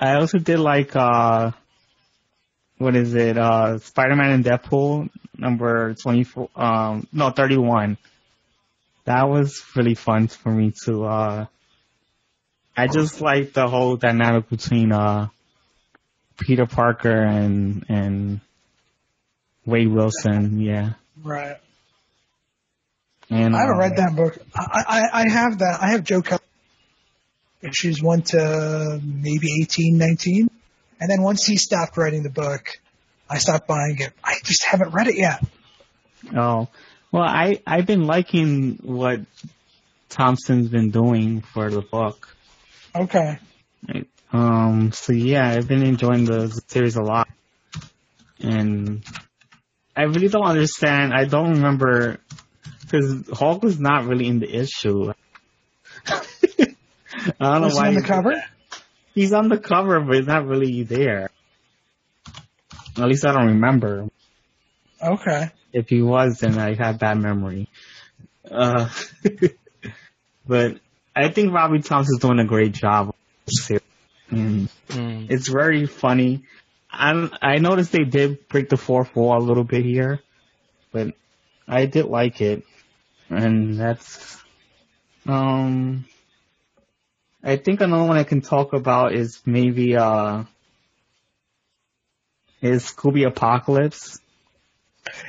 I 0.01 0.15
also 0.15 0.39
did 0.39 0.59
like, 0.59 0.97
uh, 0.97 1.53
what 2.79 2.97
is 2.97 3.15
it, 3.15 3.37
uh, 3.37 3.79
Spider-Man 3.79 4.31
and 4.31 4.45
Deadpool, 4.45 5.11
number 5.37 5.95
24, 5.95 6.49
um, 6.57 7.07
no, 7.13 7.31
31. 7.31 7.99
That 9.05 9.29
was 9.29 9.63
really 9.77 9.95
fun 9.95 10.29
for 10.29 10.51
me 10.51 10.73
to, 10.85 11.05
uh, 11.05 11.47
I 12.75 12.87
just 12.87 13.21
like 13.21 13.53
the 13.53 13.69
whole 13.69 13.97
dynamic 13.97 14.49
between, 14.49 14.91
uh, 14.91 15.29
Peter 16.39 16.65
Parker 16.65 17.23
and, 17.23 17.85
and 17.91 18.41
Wade 19.67 19.89
Wilson, 19.89 20.61
yeah. 20.61 20.95
Right. 21.23 21.59
And, 23.29 23.55
I 23.55 23.61
haven't 23.61 23.77
uh, 23.77 23.79
read 23.79 23.97
that 23.97 24.17
book. 24.17 24.39
I, 24.57 24.85
I, 24.89 25.21
I 25.21 25.29
have 25.29 25.59
that. 25.59 25.79
I 25.83 25.91
have 25.91 26.05
Joe 26.05 26.23
Kelly. 26.23 26.40
Issues 27.63 28.03
1 28.03 28.23
to 28.23 29.01
maybe 29.03 29.49
18, 29.63 29.99
19. 29.99 30.51
And 31.01 31.11
then 31.11 31.23
once 31.23 31.45
he 31.45 31.57
stopped 31.57 31.97
writing 31.97 32.23
the 32.23 32.31
book, 32.31 32.79
I 33.29 33.39
stopped 33.39 33.67
buying 33.67 33.99
it. 33.99 34.13
I 34.25 34.37
just 34.45 34.65
haven't 34.65 34.93
read 34.93 35.09
it 35.09 35.17
yet. 35.17 35.45
Oh, 36.37 36.69
well, 37.13 37.23
I 37.23 37.61
I've 37.67 37.87
been 37.87 38.07
liking 38.07 38.79
what 38.83 39.21
Thompson's 40.09 40.69
been 40.69 40.91
doing 40.91 41.41
for 41.41 41.71
the 41.71 41.81
book. 41.81 42.37
Okay. 42.95 43.39
Um, 44.33 44.93
so 44.93 45.13
yeah, 45.13 45.49
I've 45.49 45.69
been 45.69 45.83
enjoying 45.83 46.25
the, 46.25 46.47
the 46.47 46.63
series 46.69 46.97
a 46.97 47.03
lot, 47.03 47.29
and 48.41 49.05
I 49.97 50.03
really 50.03 50.29
don't 50.29 50.47
understand. 50.47 51.13
I 51.15 51.25
don't 51.25 51.55
remember 51.55 52.19
because 52.83 53.29
Hulk 53.33 53.63
was 53.63 53.81
not 53.81 54.07
really 54.07 54.27
in 54.27 54.39
the 54.39 54.53
issue. 54.53 55.13
I 57.41 57.59
don't 57.59 57.63
Was 57.63 57.75
know 57.75 57.81
he 57.81 57.83
why 57.83 57.89
on 57.89 57.95
the 57.95 58.03
cover? 58.03 58.35
He's 59.15 59.33
on 59.33 59.49
the 59.49 59.59
cover, 59.59 60.01
but 60.01 60.17
he's 60.17 60.27
not 60.27 60.47
really 60.47 60.83
there. 60.85 61.31
At 62.97 63.09
least 63.09 63.25
I 63.25 63.33
don't 63.33 63.49
remember. 63.49 64.09
Okay. 65.03 65.51
If 65.73 65.89
he 65.89 66.03
was, 66.03 66.39
then 66.39 66.59
I 66.59 66.75
have 66.75 66.99
bad 66.99 67.19
memory. 67.19 67.69
Uh, 68.51 68.89
but 70.47 70.79
I 71.15 71.29
think 71.31 71.53
Robbie 71.53 71.81
Thompson's 71.81 72.19
doing 72.21 72.39
a 72.39 72.45
great 72.47 72.73
job. 72.73 73.15
And 74.31 74.69
Mm. 74.89 75.31
it's 75.31 75.47
very 75.49 75.87
funny. 75.87 76.43
I 76.91 77.29
I 77.41 77.59
noticed 77.59 77.93
they 77.93 78.03
did 78.05 78.49
break 78.49 78.69
the 78.69 78.77
fourth 78.77 79.15
wall 79.15 79.39
a 79.39 79.45
little 79.45 79.63
bit 79.63 79.85
here, 79.85 80.21
but 80.93 81.15
I 81.69 81.87
did 81.87 82.07
like 82.07 82.41
it, 82.41 82.65
and 83.29 83.75
that's 83.79 84.37
um. 85.29 86.05
I 87.43 87.57
think 87.57 87.81
another 87.81 88.05
one 88.05 88.17
I 88.19 88.25
can 88.25 88.41
talk 88.43 88.73
about 88.75 89.15
is 89.15 89.41
maybe 89.47 89.97
uh 89.97 90.45
is 92.61 92.85
Scooby 92.85 93.27
Apocalypse. 93.27 94.21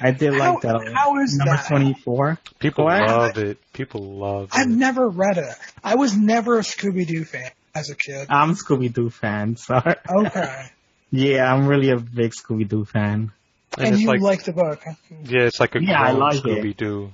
I 0.02 0.12
did 0.12 0.34
How- 0.34 0.54
like 0.54 0.62
that. 0.62 0.92
how 0.94 1.18
is 1.20 1.36
number 1.38 1.56
that? 1.56 1.68
twenty 1.68 1.94
four? 1.94 2.38
People 2.60 2.86
What? 2.86 3.08
love 3.08 3.38
it. 3.38 3.58
People 3.74 4.02
love 4.18 4.50
I've 4.52 4.68
it. 4.68 4.70
never 4.70 5.08
read 5.08 5.38
it. 5.38 5.56
I 5.84 5.96
was 5.96 6.16
never 6.16 6.58
a 6.60 6.62
Scooby 6.62 7.08
Doo 7.08 7.24
fan 7.24 7.50
as 7.74 7.90
a 7.90 7.96
kid. 7.96 8.28
I'm 8.30 8.52
a 8.52 8.54
Scooby 8.54 8.92
Doo 8.94 9.10
fan. 9.10 9.56
Sorry. 9.58 9.96
Okay. 10.10 10.66
Yeah, 11.12 11.52
I'm 11.52 11.68
really 11.68 11.90
a 11.90 11.98
big 11.98 12.32
Scooby 12.32 12.68
Doo 12.68 12.86
fan. 12.86 13.32
And, 13.78 13.88
and 13.88 14.00
you 14.00 14.08
like 14.08 14.20
like 14.22 14.44
the 14.44 14.52
book. 14.52 14.84
yeah, 15.24 15.44
it's 15.44 15.60
like 15.62 15.76
a 15.76 15.82
Yeah, 15.82 16.02
I 16.02 16.12
grown 16.12 16.20
like. 16.20 16.36
Scooby 16.44 16.76
Doo. 16.76 17.12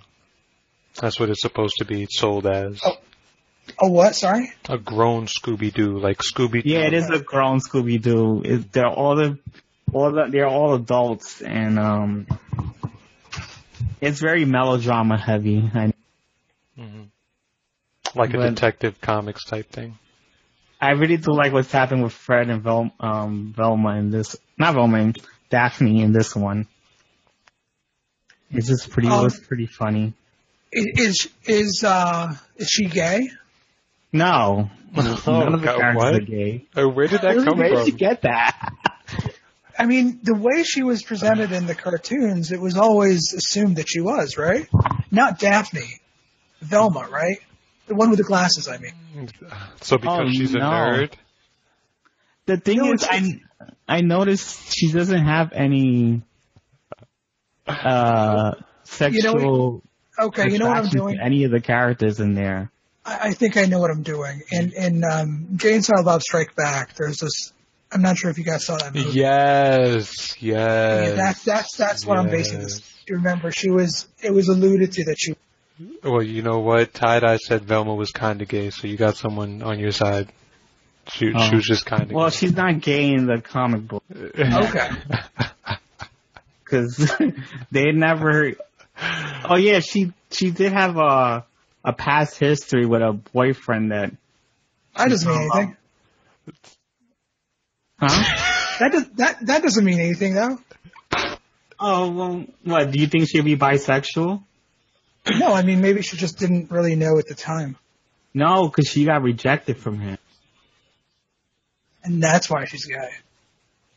That's 1.00 1.20
what 1.20 1.30
it's 1.30 1.42
supposed 1.42 1.76
to 1.78 1.86
be 1.86 2.08
sold 2.10 2.48
as. 2.48 2.80
Oh. 2.84 2.98
Oh, 3.80 3.90
what? 3.90 4.16
Sorry? 4.16 4.52
A 4.70 4.78
grown 4.78 5.28
Scooby 5.28 5.74
Doo, 5.74 6.00
like 6.00 6.20
Scooby. 6.20 6.62
Yeah, 6.66 6.80
it 6.80 6.94
is 6.94 7.10
a 7.10 7.20
grown 7.20 7.60
Scooby 7.60 8.02
Doo. 8.02 8.42
They're 8.72 8.88
all 8.88 9.16
the, 9.16 9.38
all 9.94 10.12
the, 10.12 10.28
they're 10.30 10.48
all 10.48 10.74
adults, 10.76 11.42
and 11.42 11.78
um, 11.80 12.28
it's 14.02 14.20
very 14.20 14.46
melodrama 14.46 15.18
heavy. 15.18 15.70
I, 15.74 15.94
hmm 16.76 17.04
Like 18.16 18.34
a 18.34 18.50
detective 18.50 19.00
comics 19.02 19.46
type 19.46 19.70
thing. 19.70 19.98
I 20.80 20.92
really 20.92 21.18
do 21.18 21.34
like 21.34 21.54
what's 21.54 21.72
happened 21.72 22.04
with 22.04 22.14
Fred 22.14 22.50
and 22.50 22.62
Vel, 22.62 22.92
um, 23.00 23.54
Velma 23.56 23.96
in 23.98 24.12
this, 24.12 24.36
not 24.58 24.76
Velma, 24.76 25.00
and 25.00 25.18
Daphne 25.50 26.02
in 26.02 26.12
this 26.14 26.36
one. 26.36 26.68
It's 28.52 28.68
just 28.68 28.90
pretty, 28.92 29.08
it 29.08 29.12
Um, 29.12 29.24
was 29.24 29.40
pretty 29.40 29.66
funny. 29.66 30.14
Is 30.72 31.28
is 31.46 31.84
uh 31.84 32.36
is 32.58 32.70
she 32.70 32.86
gay? 32.86 33.30
No, 34.12 34.70
Oh, 34.96 35.22
none 35.28 35.54
of 35.54 35.62
the 35.62 35.68
God, 35.68 35.78
characters 35.80 35.96
what? 35.96 36.16
are 36.16 36.20
gay. 36.22 36.66
Oh, 36.76 36.88
where 36.90 37.08
did 37.08 37.22
that 37.22 37.36
Where 37.36 37.44
come 37.44 37.58
did 37.60 37.72
you 37.72 37.86
from? 37.92 37.98
get 37.98 38.22
that? 38.24 38.74
I 39.78 39.86
mean, 39.86 40.20
the 40.24 40.34
way 40.34 40.64
she 40.64 40.82
was 40.82 41.04
presented 41.04 41.52
in 41.52 41.68
the 41.68 41.76
cartoons, 41.76 42.52
it 42.52 42.60
was 42.60 42.78
always 42.78 43.34
assumed 43.34 43.76
that 43.76 43.88
she 43.88 44.00
was, 44.02 44.38
right? 44.38 44.68
Not 45.12 45.40
Daphne. 45.40 46.00
Velma, 46.62 47.08
right? 47.12 47.38
The 47.88 47.96
one 47.96 48.10
with 48.10 48.18
the 48.18 48.24
glasses, 48.26 48.68
I 48.68 48.78
mean. 48.80 48.94
So 49.82 49.98
because 49.98 50.28
Oh, 50.28 50.32
she's 50.32 50.56
a 50.56 50.60
nerd, 50.60 51.14
The 52.48 52.58
thing 52.58 52.78
No, 52.78 52.94
is, 52.94 53.06
I 53.08 53.42
I 53.88 54.02
noticed 54.02 54.74
she 54.76 54.92
doesn't 54.92 55.26
have 55.26 55.52
any 55.54 56.24
uh 57.68 58.52
sexual 58.84 59.84
Okay, 60.20 60.50
you 60.52 60.58
know 60.58 60.70
what 60.70 60.78
I'm 60.78 60.88
doing? 60.90 61.18
to 61.18 61.24
any 61.24 61.44
of 61.44 61.52
the 61.52 61.62
characters 61.62 62.20
in 62.20 62.34
there. 62.34 62.72
I, 63.08 63.30
I 63.30 63.34
think 63.34 63.58
I 63.58 63.66
know 63.66 63.80
what 63.80 63.90
I'm 63.90 64.04
doing. 64.04 64.42
In 64.52 64.74
in 64.74 65.04
um, 65.04 65.48
Jay 65.56 65.74
and 65.76 65.84
Silent 65.86 66.06
Bob 66.06 66.22
Strike 66.22 66.56
Back, 66.56 66.96
there's 66.96 67.18
this. 67.20 67.54
I'm 67.92 68.02
not 68.02 68.18
sure 68.18 68.30
if 68.30 68.38
you 68.38 68.44
guys 68.44 68.66
saw 68.66 68.78
that 68.78 68.94
movie. 68.94 69.12
yes, 69.12 70.36
Yeah, 70.42 70.58
yes. 70.58 71.16
that's 71.16 71.44
that's 71.44 71.78
that's 71.78 72.06
what 72.06 72.18
I'm 72.18 72.30
basing 72.30 72.60
yes. 72.62 72.76
this. 72.80 72.94
You 73.08 73.16
remember, 73.16 73.52
she 73.52 73.70
was. 73.72 74.08
It 74.22 74.34
was 74.34 74.50
alluded 74.50 74.92
to 74.94 75.06
that 75.06 75.16
she. 75.18 75.36
Well, 76.04 76.22
you 76.24 76.42
know 76.42 76.60
what? 76.60 76.94
Tie 76.94 77.20
Dye 77.22 77.38
said 77.38 77.64
Velma 77.64 77.96
was 77.96 78.12
kind 78.12 78.42
of 78.42 78.48
gay, 78.50 78.72
so 78.72 78.88
you 78.88 78.98
got 78.98 79.16
someone 79.16 79.62
on 79.62 79.80
your 79.80 79.92
side. 79.92 80.32
She, 81.14 81.32
Oh. 81.34 81.48
she 81.50 81.56
was 81.56 81.64
just 81.64 81.86
kind 81.86 82.04
of. 82.04 82.12
Well, 82.12 82.30
she's 82.30 82.54
not 82.54 82.82
gay 82.82 83.12
in 83.14 83.26
the 83.28 83.40
comic 83.42 83.88
book 83.88 84.04
Okay. 84.14 84.90
because 86.64 87.10
they 87.72 87.92
never. 87.94 88.54
Oh 89.46 89.56
yeah, 89.56 89.80
she 89.80 90.12
she 90.32 90.52
did 90.52 90.74
have 90.74 90.98
a 90.98 91.46
a 91.88 91.94
past 91.94 92.38
history 92.38 92.86
with 92.86 93.02
a 93.02 93.14
boyfriend 93.34 93.92
that. 93.92 94.12
That 94.96 95.10
doesn't 95.10 95.28
mean 95.32 95.50
anything. 95.54 95.78
Huh? 98.00 98.44
That 98.80 98.92
does 98.92 99.10
that 99.16 99.44
that 99.48 99.64
doesn't 99.64 99.84
mean 99.84 100.00
anything 100.00 100.36
though. 100.36 100.60
Oh 101.80 102.12
well, 102.12 102.46
what 102.64 102.92
do 102.92 103.00
you 103.00 103.08
think 103.08 103.28
she'd 103.28 103.44
be 103.44 103.58
bisexual? 103.58 104.44
No, 105.40 105.48
I 105.52 105.64
mean 105.64 105.82
maybe 105.82 106.04
she 106.04 106.16
just 106.16 106.38
didn't 106.38 106.70
really 106.70 106.96
know 106.96 107.18
at 107.18 107.26
the 107.26 107.34
time, 107.34 107.76
No, 108.36 108.68
because 108.70 108.88
she 108.88 109.04
got 109.06 109.24
rejected 109.24 109.78
from 109.80 110.00
him. 110.00 110.20
and 112.04 112.22
that's 112.22 112.52
why 112.52 112.66
she's 112.66 112.86
gay. 112.86 113.10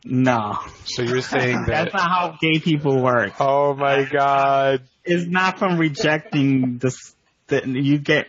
No, 0.03 0.59
so 0.87 1.03
you're 1.03 1.21
saying 1.21 1.57
that 1.67 1.91
that's 1.91 1.93
not 1.93 2.09
how 2.09 2.39
gay 2.41 2.59
people 2.59 3.03
work. 3.03 3.35
Oh 3.39 3.75
my 3.75 4.05
God! 4.05 4.81
It's 5.05 5.27
not 5.27 5.59
from 5.59 5.77
rejecting 5.77 6.79
this. 6.79 7.15
The, 7.51 7.69
you 7.69 7.99
get 7.99 8.29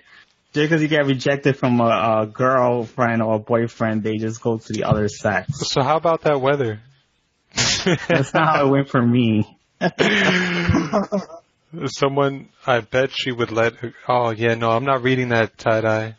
just 0.54 0.70
because 0.70 0.82
you 0.82 0.90
get 0.90 1.06
rejected 1.06 1.58
from 1.58 1.80
a, 1.80 2.24
a 2.24 2.28
girlfriend 2.28 3.22
or 3.22 3.36
a 3.36 3.40
boyfriend, 3.40 4.04
they 4.04 4.18
just 4.18 4.42
go 4.42 4.58
to 4.58 4.74
the 4.74 4.84
other 4.84 5.08
sex. 5.08 5.70
So 5.70 5.82
how 5.82 5.96
about 5.96 6.24
that 6.24 6.42
weather? 6.42 6.82
That's 7.56 8.34
not 8.34 8.56
how 8.56 8.68
it 8.68 8.70
went 8.70 8.90
for 8.90 9.02
me. 9.02 9.58
Someone, 11.86 12.50
I 12.68 12.82
bet 12.82 13.12
she 13.12 13.32
would 13.32 13.52
let. 13.52 13.76
Her, 13.76 13.94
oh 14.10 14.32
yeah, 14.32 14.56
no, 14.56 14.72
I'm 14.72 14.84
not 14.84 15.04
reading 15.04 15.30
that 15.30 15.58
tie 15.58 15.82
dye. 15.82 16.16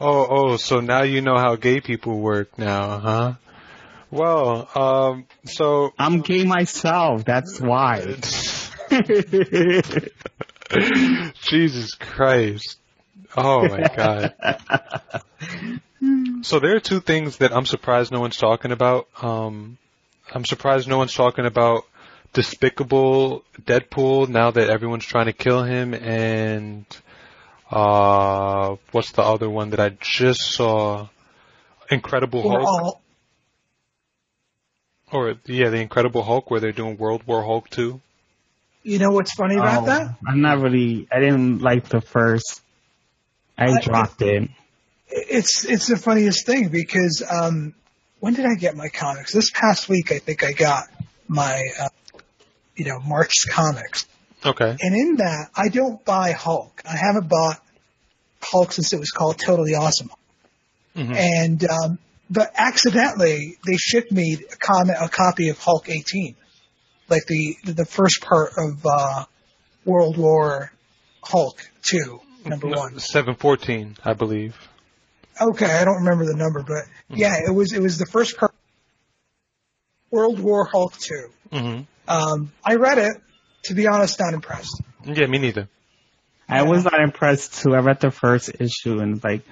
Oh, 0.00 0.26
oh, 0.28 0.56
so 0.56 0.80
now 0.80 1.04
you 1.04 1.20
know 1.20 1.36
how 1.36 1.54
gay 1.54 1.80
people 1.80 2.18
work 2.18 2.58
now, 2.58 2.98
huh? 2.98 3.34
Well, 4.10 4.68
um, 4.74 5.26
so 5.44 5.92
I'm 5.96 6.20
gay 6.20 6.44
myself. 6.44 7.24
That's 7.24 7.60
why. 7.60 8.16
Jesus 11.48 11.94
Christ. 11.94 12.78
Oh 13.36 13.68
my 13.68 13.88
God. 13.94 14.34
So 16.42 16.58
there 16.58 16.74
are 16.74 16.80
two 16.80 17.00
things 17.00 17.36
that 17.36 17.54
I'm 17.54 17.66
surprised 17.66 18.10
no 18.10 18.20
one's 18.20 18.36
talking 18.36 18.72
about. 18.72 19.06
Um, 19.22 19.78
I'm 20.34 20.44
surprised 20.44 20.88
no 20.88 20.98
one's 20.98 21.14
talking 21.14 21.46
about 21.46 21.84
Despicable 22.32 23.44
Deadpool 23.60 24.28
now 24.28 24.50
that 24.50 24.68
everyone's 24.68 25.04
trying 25.04 25.26
to 25.26 25.32
kill 25.32 25.62
him, 25.62 25.94
and 25.94 26.84
uh, 27.70 28.76
what's 28.90 29.12
the 29.12 29.22
other 29.22 29.48
one 29.48 29.70
that 29.70 29.80
I 29.80 29.90
just 30.00 30.40
saw? 30.40 31.08
Incredible 31.90 32.42
Hulk, 32.42 32.66
all 32.66 33.02
or 35.12 35.34
yeah, 35.44 35.68
the 35.68 35.80
Incredible 35.80 36.22
Hulk, 36.22 36.50
where 36.50 36.58
they're 36.58 36.72
doing 36.72 36.96
World 36.96 37.22
War 37.26 37.44
Hulk 37.44 37.68
two. 37.70 38.00
You 38.82 38.98
know 38.98 39.10
what's 39.12 39.32
funny 39.34 39.56
about 39.56 39.82
Oh, 39.84 39.86
that? 39.86 40.14
I'm 40.26 40.40
not 40.40 40.58
really. 40.60 41.06
I 41.12 41.20
didn't 41.20 41.60
like 41.60 41.88
the 41.88 42.00
first. 42.00 42.60
I 43.56 43.66
I- 43.74 43.80
dropped 43.80 44.22
it. 44.22 44.48
It's 45.14 45.64
it's 45.66 45.86
the 45.88 45.98
funniest 45.98 46.46
thing 46.46 46.68
because 46.68 47.22
um, 47.28 47.74
when 48.20 48.32
did 48.34 48.46
I 48.46 48.54
get 48.54 48.76
my 48.76 48.88
comics? 48.88 49.32
This 49.32 49.50
past 49.50 49.88
week, 49.88 50.10
I 50.10 50.18
think 50.18 50.42
I 50.42 50.52
got 50.52 50.84
my 51.28 51.62
uh, 51.80 51.88
you 52.76 52.86
know 52.86 52.98
March's 53.00 53.44
comics, 53.44 54.06
Okay. 54.44 54.74
and 54.80 54.94
in 54.96 55.16
that 55.16 55.50
I 55.54 55.68
don't 55.68 56.02
buy 56.04 56.32
Hulk. 56.32 56.80
I 56.90 56.96
haven't 56.96 57.28
bought 57.28 57.62
Hulk 58.40 58.72
since 58.72 58.92
it 58.94 58.98
was 58.98 59.10
called 59.10 59.38
Totally 59.38 59.74
Awesome, 59.74 60.10
Mhm. 60.96 61.14
and 61.14 61.64
um, 61.68 61.98
but 62.30 62.50
accidentally 62.56 63.58
they 63.66 63.76
shipped 63.76 64.10
me 64.12 64.38
a, 64.50 64.56
comment, 64.56 64.96
a 64.98 65.10
copy 65.10 65.50
of 65.50 65.58
Hulk 65.58 65.90
18, 65.90 66.34
like 67.12 67.26
the 67.26 67.56
the 67.64 67.84
first 67.84 68.22
part 68.22 68.52
of 68.58 68.84
uh, 68.84 69.24
World 69.84 70.16
War 70.16 70.72
Hulk 71.22 71.58
2, 71.82 72.20
number 72.46 72.66
one. 72.68 72.98
Seven 72.98 73.36
fourteen, 73.36 73.96
I 74.04 74.14
believe. 74.14 74.56
Okay, 75.40 75.66
I 75.72 75.84
don't 75.84 75.98
remember 76.04 76.24
the 76.26 76.34
number, 76.36 76.62
but 76.66 76.84
yeah, 77.16 77.36
it 77.46 77.52
was 77.54 77.72
it 77.72 77.80
was 77.80 77.98
the 77.98 78.06
first 78.06 78.36
part. 78.36 78.52
World 80.10 80.40
War 80.40 80.64
Hulk 80.66 80.94
2. 80.98 81.28
hmm 81.52 81.80
Um, 82.08 82.52
I 82.64 82.74
read 82.74 82.98
it. 82.98 83.16
To 83.66 83.74
be 83.74 83.86
honest, 83.86 84.18
not 84.18 84.34
impressed. 84.34 84.82
Yeah, 85.04 85.26
me 85.26 85.38
neither. 85.38 85.68
I 86.48 86.62
was 86.64 86.82
not 86.84 87.00
impressed 87.00 87.62
too. 87.62 87.74
I 87.76 87.78
read 87.78 88.00
the 88.00 88.10
first 88.10 88.50
issue 88.58 88.98
and 88.98 89.22
like, 89.22 89.42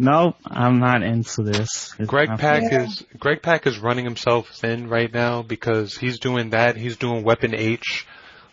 nope, 0.00 0.36
I'm 0.46 0.78
not 0.80 1.02
into 1.02 1.42
this. 1.42 1.94
It's 1.98 2.08
Greg 2.08 2.28
Pak 2.38 2.72
is 2.72 3.04
Greg 3.18 3.42
Pak 3.42 3.66
is 3.66 3.78
running 3.78 4.04
himself 4.04 4.48
thin 4.48 4.88
right 4.88 5.12
now 5.12 5.42
because 5.42 5.96
he's 5.96 6.18
doing 6.18 6.50
that. 6.50 6.76
He's 6.76 6.96
doing 6.96 7.22
Weapon 7.22 7.54
H. 7.54 8.06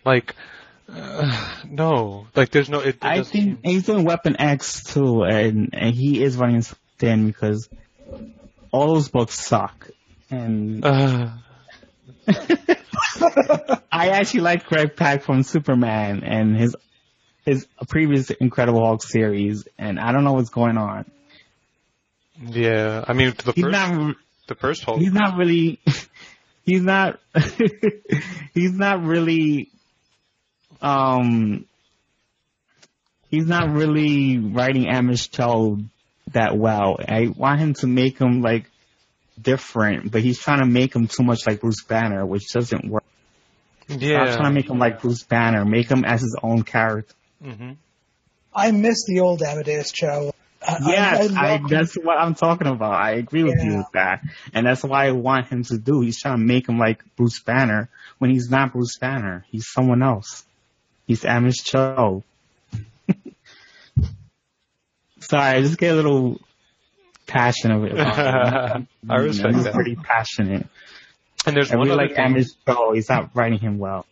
Like, 0.05 0.35
uh, 0.91 1.55
no, 1.67 2.27
like 2.35 2.49
there's 2.51 2.69
no. 2.69 2.79
It, 2.79 2.95
it 2.95 3.03
I 3.03 3.23
think 3.23 3.27
seem- 3.27 3.59
he's 3.63 3.85
doing 3.85 4.03
Weapon 4.05 4.39
X 4.39 4.83
too, 4.83 5.23
and, 5.23 5.69
and 5.73 5.95
he 5.95 6.21
is 6.23 6.37
running 6.37 6.61
thin 6.97 7.27
because 7.27 7.67
all 8.71 8.93
those 8.93 9.09
books 9.09 9.39
suck. 9.39 9.89
And 10.29 10.83
Uh, 10.85 11.29
I 13.91 14.09
actually 14.09 14.41
like 14.41 14.65
Greg 14.65 14.95
Pak 14.95 15.23
from 15.23 15.43
Superman 15.43 16.23
and 16.23 16.55
his 16.57 16.75
his 17.45 17.65
previous 17.87 18.29
Incredible 18.29 18.85
Hulk 18.85 19.01
series, 19.03 19.67
and 19.77 19.99
I 19.99 20.11
don't 20.11 20.25
know 20.25 20.33
what's 20.33 20.49
going 20.49 20.77
on. 20.77 21.05
Yeah, 22.41 23.03
I 23.07 23.13
mean 23.13 23.33
the 23.43 23.51
He's 23.53 23.63
first 23.63 23.71
not 23.71 24.15
the 24.47 24.55
first 24.55 24.83
Hulk. 24.83 24.99
he's 24.99 25.11
not 25.13 25.37
really 25.37 25.79
he's 26.65 26.81
not 26.81 27.19
he's 28.53 28.73
not 28.73 29.03
really 29.03 29.69
um 30.81 31.65
he's 33.29 33.45
not 33.47 33.71
really 33.71 34.37
writing 34.37 34.85
Amish 34.85 35.31
Cho 35.31 35.79
that 36.33 36.57
well. 36.57 36.97
I 37.07 37.27
want 37.27 37.59
him 37.59 37.73
to 37.75 37.87
make 37.87 38.19
him 38.19 38.41
like 38.41 38.69
different, 39.41 40.11
but 40.11 40.21
he's 40.21 40.39
trying 40.39 40.59
to 40.59 40.65
make 40.65 40.95
him 40.95 41.07
too 41.07 41.23
much 41.23 41.47
like 41.47 41.61
Bruce 41.61 41.83
Banner, 41.83 42.25
which 42.25 42.51
doesn't 42.51 42.85
work. 42.89 43.03
Stop 43.87 43.99
trying 44.01 44.43
to 44.43 44.51
make 44.51 44.69
him 44.69 44.79
like 44.79 45.01
Bruce 45.01 45.23
Banner. 45.23 45.63
Make 45.65 45.89
him 45.89 46.03
as 46.05 46.21
his 46.21 46.37
own 46.43 46.63
character. 46.63 47.13
hmm 47.41 47.71
I 48.53 48.71
miss 48.71 49.05
the 49.05 49.19
old 49.19 49.43
Amadeus 49.43 49.91
Cho. 49.91 50.31
I, 50.67 50.77
Yes, 50.91 51.31
I, 51.31 51.35
I 51.35 51.47
I, 51.53 51.57
love- 51.57 51.69
that's 51.69 51.95
what 51.95 52.17
I'm 52.17 52.35
talking 52.35 52.67
about. 52.67 52.93
I 52.93 53.11
agree 53.13 53.43
with 53.43 53.59
you 53.63 53.77
with 53.77 53.87
that. 53.93 54.21
And 54.53 54.65
that's 54.65 54.83
why 54.83 55.07
I 55.07 55.11
want 55.11 55.47
him 55.47 55.63
to 55.65 55.77
do. 55.77 56.01
He's 56.01 56.19
trying 56.19 56.39
to 56.39 56.45
make 56.45 56.67
him 56.67 56.77
like 56.77 57.01
Bruce 57.15 57.39
Banner 57.41 57.89
when 58.17 58.29
he's 58.31 58.49
not 58.49 58.73
Bruce 58.73 58.97
Banner. 58.99 59.45
He's 59.49 59.67
someone 59.71 60.03
else. 60.03 60.43
He's 61.07 61.21
Amish 61.23 61.63
Cho. 61.63 62.23
Sorry, 65.19 65.57
I 65.57 65.61
just 65.61 65.77
get 65.77 65.93
a 65.93 65.95
little 65.95 66.39
passionate 67.25 67.91
about 67.91 68.77
it. 68.81 68.87
I 69.09 69.15
respect 69.15 69.55
He's 69.55 69.63
that. 69.65 69.73
pretty 69.73 69.95
passionate. 69.95 70.67
And 71.45 71.55
there's 71.55 71.71
I 71.71 71.77
one 71.77 71.87
really 71.87 72.05
other 72.05 72.07
like 72.07 72.15
thing. 72.15 72.35
Amish 72.35 72.49
Cho. 72.67 72.93
He's 72.93 73.09
not 73.09 73.31
writing 73.35 73.59
him 73.59 73.77
well. 73.79 74.05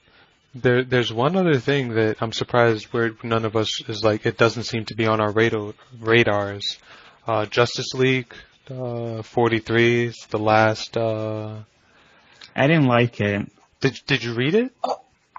There, 0.56 0.84
there's 0.86 1.11
one 1.11 1.36
other 1.36 1.60
thing 1.60 1.90
that 1.95 2.22
I'm 2.22 2.32
surprised 2.32 2.86
where 2.94 3.11
none 3.23 3.44
of 3.44 3.57
us 3.57 3.82
is 3.90 4.03
like. 4.03 4.26
It 4.26 4.38
doesn't 4.38 4.64
seem 4.64 4.86
to 4.86 4.95
be 4.95 5.06
on 5.06 5.19
our 5.19 5.32
radar, 5.32 5.73
radars. 5.99 6.77
Uh, 7.27 7.45
Justice 7.45 7.94
League, 7.94 8.34
uh, 8.69 9.22
43 9.22 10.06
is 10.06 10.27
the 10.30 10.38
last. 10.40 10.95
Uh, 10.95 11.57
I 12.56 12.68
didn't 12.68 12.86
like 12.88 13.19
it. 13.19 13.52
did 13.82 13.99
Did 14.07 14.23
you 14.23 14.34
read 14.34 14.56
it? 14.56 14.72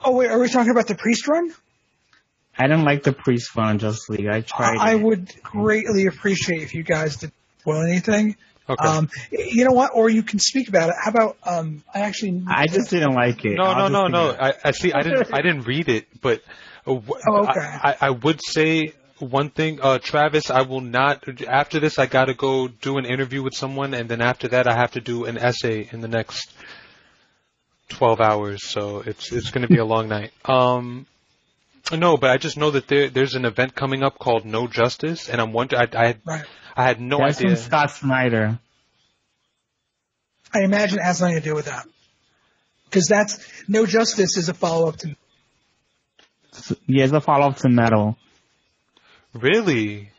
oh 0.05 0.15
wait, 0.17 0.31
are 0.31 0.39
we 0.39 0.49
talking 0.51 0.71
about 0.71 0.87
the 0.87 0.95
priest 0.95 1.27
run? 1.29 1.51
I 2.59 2.67
didn't 2.67 2.85
like 2.85 3.03
the 3.03 3.13
priest 3.13 3.55
run 3.57 3.69
on 3.69 3.79
Justice 3.79 4.09
League. 4.11 4.29
I 4.29 4.43
tried. 4.43 4.77
I 4.79 4.95
it. 4.95 5.03
would 5.03 5.43
greatly 5.43 6.07
appreciate 6.07 6.63
if 6.63 6.75
you 6.75 6.83
guys 6.83 7.17
did 7.17 7.33
well 7.65 7.81
anything. 7.83 8.37
Okay. 8.69 8.89
Um, 8.89 9.09
you 9.31 9.65
know 9.65 9.73
what? 9.73 9.93
Or 9.95 10.11
you 10.11 10.23
can 10.23 10.39
speak 10.41 10.69
about 10.69 10.89
it. 10.91 10.97
How 11.01 11.11
about 11.11 11.37
um, 11.45 11.85
I 11.95 12.01
actually 12.01 12.43
I 12.49 12.67
just 12.67 12.91
didn't 12.91 13.15
like 13.15 13.45
it. 13.45 13.57
no, 13.57 13.65
I'll 13.65 13.89
no, 13.89 14.09
no, 14.09 14.09
no. 14.09 14.37
I, 14.39 14.55
I 14.65 14.71
see. 14.73 14.93
I 14.93 15.03
didn't. 15.03 15.33
I 15.33 15.41
didn't 15.43 15.63
read 15.63 15.89
it, 15.89 16.07
but 16.21 16.43
uh, 16.87 16.95
wh- 16.97 17.21
Oh, 17.29 17.47
okay. 17.49 17.61
I, 17.61 17.93
I, 17.93 17.97
I 18.09 18.11
would 18.11 18.41
say 18.45 18.93
one 19.21 19.51
thing, 19.51 19.79
uh, 19.81 19.99
Travis. 19.99 20.51
I 20.51 20.63
will 20.63 20.81
not. 20.81 21.23
After 21.47 21.79
this, 21.79 21.99
I 21.99 22.07
got 22.07 22.25
to 22.25 22.35
go 22.35 22.67
do 22.67 22.99
an 22.99 23.05
interview 23.07 23.43
with 23.43 23.55
someone, 23.55 23.95
and 23.95 24.09
then 24.09 24.21
after 24.21 24.49
that, 24.49 24.67
I 24.67 24.75
have 24.75 24.93
to 24.93 25.01
do 25.01 25.27
an 25.27 25.39
essay 25.39 25.89
in 25.93 26.01
the 26.01 26.09
next 26.09 26.51
twelve 27.89 28.21
hours. 28.21 28.65
So 28.65 29.01
it's 29.01 29.31
it's 29.33 29.51
going 29.51 29.63
to 29.63 29.69
be 29.73 29.79
a 29.79 29.85
long 29.85 30.09
night. 30.09 30.33
Um, 30.45 31.07
no, 31.93 32.17
but 32.17 32.31
I 32.31 32.37
just 32.37 32.57
know 32.57 32.73
that 32.73 32.89
there 32.89 33.09
there's 33.11 33.37
an 33.37 33.45
event 33.45 33.77
coming 33.77 34.03
up 34.03 34.19
called 34.19 34.45
No 34.45 34.67
Justice, 34.67 35.29
and 35.29 35.41
I'm 35.41 35.53
wondering. 35.53 35.83
I 35.95 36.09
I, 36.09 36.15
Right. 36.25 36.45
I 36.77 36.85
had 36.85 37.01
no 37.01 37.19
That's 37.19 37.39
idea. 37.39 37.57
from 37.57 37.65
Scott 37.65 37.91
Snyder. 37.91 38.59
I 40.55 40.61
imagine 40.63 40.99
it 40.99 41.05
has 41.05 41.21
nothing 41.21 41.37
to 41.37 41.43
do 41.43 41.55
with 41.55 41.67
that. 41.67 41.87
Because 42.85 43.07
that's 43.07 43.39
no 43.69 43.87
justice 43.87 44.37
is 44.37 44.49
a 44.49 44.55
follow 44.55 44.89
up 44.89 44.97
to 44.99 45.17
Yeah, 46.87 47.05
it's 47.05 47.13
a 47.13 47.21
follow 47.21 47.49
up 47.49 47.57
to 47.59 47.69
Metal. 47.69 48.17
Really? 49.35 50.11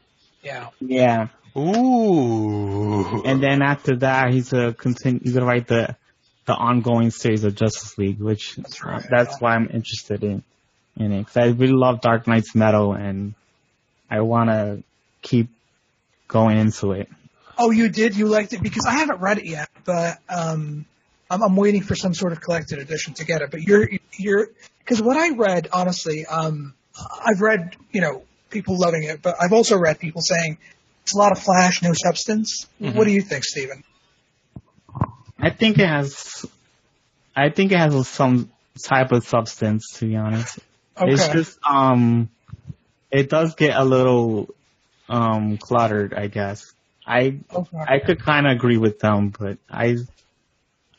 yeah. 0.43 0.69
Yeah, 0.79 1.27
Ooh. 1.57 3.23
and 3.23 3.41
then 3.41 3.61
after 3.61 3.95
that, 3.97 4.31
he's 4.31 4.53
a 4.53 4.73
continue. 4.73 5.19
He's 5.23 5.33
gonna 5.33 5.45
write 5.45 5.67
the 5.67 5.95
the 6.45 6.53
ongoing 6.53 7.09
series 7.11 7.43
of 7.43 7.55
Justice 7.55 7.97
League, 7.97 8.19
which 8.19 8.55
That's 8.55 8.83
right. 8.83 9.03
that's 9.09 9.39
why 9.41 9.55
I'm 9.55 9.69
interested 9.73 10.23
in 10.23 10.43
in 10.97 11.11
it. 11.11 11.25
Cause 11.25 11.37
I 11.37 11.45
really 11.47 11.73
love 11.73 12.01
Dark 12.01 12.27
Nights 12.27 12.53
Metal, 12.55 12.93
and 12.93 13.33
I 14.09 14.21
want 14.21 14.49
to 14.49 14.83
keep 15.21 15.49
going 16.27 16.57
into 16.57 16.91
it. 16.91 17.09
Oh, 17.57 17.71
you 17.71 17.89
did? 17.89 18.15
You 18.15 18.27
liked 18.27 18.53
it 18.53 18.61
because 18.61 18.85
I 18.85 18.93
haven't 18.93 19.19
read 19.19 19.39
it 19.39 19.45
yet, 19.45 19.69
but 19.83 20.19
um, 20.29 20.85
I'm, 21.29 21.41
I'm 21.43 21.55
waiting 21.55 21.81
for 21.81 21.95
some 21.95 22.13
sort 22.13 22.31
of 22.31 22.41
collected 22.41 22.79
edition 22.79 23.13
to 23.15 23.25
get 23.25 23.41
it. 23.41 23.51
But 23.51 23.61
you're 23.61 23.89
you're 24.17 24.49
because 24.79 25.01
what 25.01 25.17
I 25.17 25.31
read, 25.31 25.67
honestly, 25.73 26.25
um, 26.25 26.73
I've 27.25 27.41
read 27.41 27.75
you 27.91 28.01
know 28.01 28.23
people 28.49 28.77
loving 28.77 29.03
it, 29.03 29.21
but 29.21 29.35
I've 29.41 29.53
also 29.53 29.77
read 29.77 29.99
people 29.99 30.21
saying 30.21 30.57
it's 31.03 31.15
a 31.15 31.17
lot 31.17 31.31
of 31.31 31.39
flash, 31.39 31.81
no 31.81 31.93
substance. 31.93 32.67
What 32.79 33.05
do 33.05 33.11
you 33.11 33.21
think, 33.21 33.43
Stephen? 33.43 33.83
I 35.39 35.49
think 35.49 35.79
it 35.79 35.87
has. 35.87 36.45
I 37.35 37.49
think 37.49 37.71
it 37.71 37.77
has 37.77 38.07
some 38.07 38.51
type 38.83 39.11
of 39.11 39.25
substance, 39.27 39.93
to 39.95 40.05
be 40.05 40.15
honest. 40.15 40.59
Okay. 40.99 41.11
It's 41.11 41.27
just 41.29 41.59
um, 41.67 42.29
it 43.11 43.29
does 43.29 43.55
get 43.55 43.75
a 43.75 43.83
little 43.83 44.49
um 45.09 45.57
cluttered, 45.57 46.13
I 46.13 46.27
guess. 46.27 46.71
I 47.05 47.39
okay. 47.53 47.77
I 47.77 47.99
could 47.99 48.21
kind 48.21 48.45
of 48.45 48.53
agree 48.53 48.77
with 48.77 48.99
them, 48.99 49.33
but 49.37 49.57
I 49.69 49.97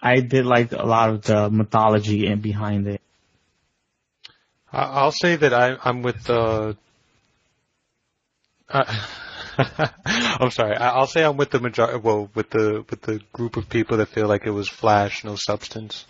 I 0.01 0.21
did 0.21 0.47
like 0.47 0.73
a 0.73 0.87
lot 0.87 1.11
of 1.11 1.23
the 1.23 1.51
mythology 1.51 2.27
in 2.27 2.41
behind 2.41 2.87
it. 2.87 3.01
I'll 4.73 5.13
say 5.13 5.37
that 5.37 5.55
I, 5.55 5.77
I'm 5.83 6.03
with 6.03 6.25
the. 6.25 6.77
Uh, 8.69 9.07
I'm 10.05 10.51
sorry. 10.51 10.77
I'll 10.77 11.07
say 11.07 11.25
I'm 11.25 11.37
with 11.37 11.51
the 11.51 11.61
major. 11.61 11.99
Well, 11.99 12.31
with 12.35 12.51
the 12.51 12.85
with 12.89 13.01
the 13.03 13.21
group 13.33 13.57
of 13.57 13.69
people 13.69 13.97
that 13.97 14.09
feel 14.09 14.29
like 14.29 14.47
it 14.47 14.51
was 14.51 14.69
flash, 14.69 15.25
no 15.25 15.37
substance. 15.37 16.05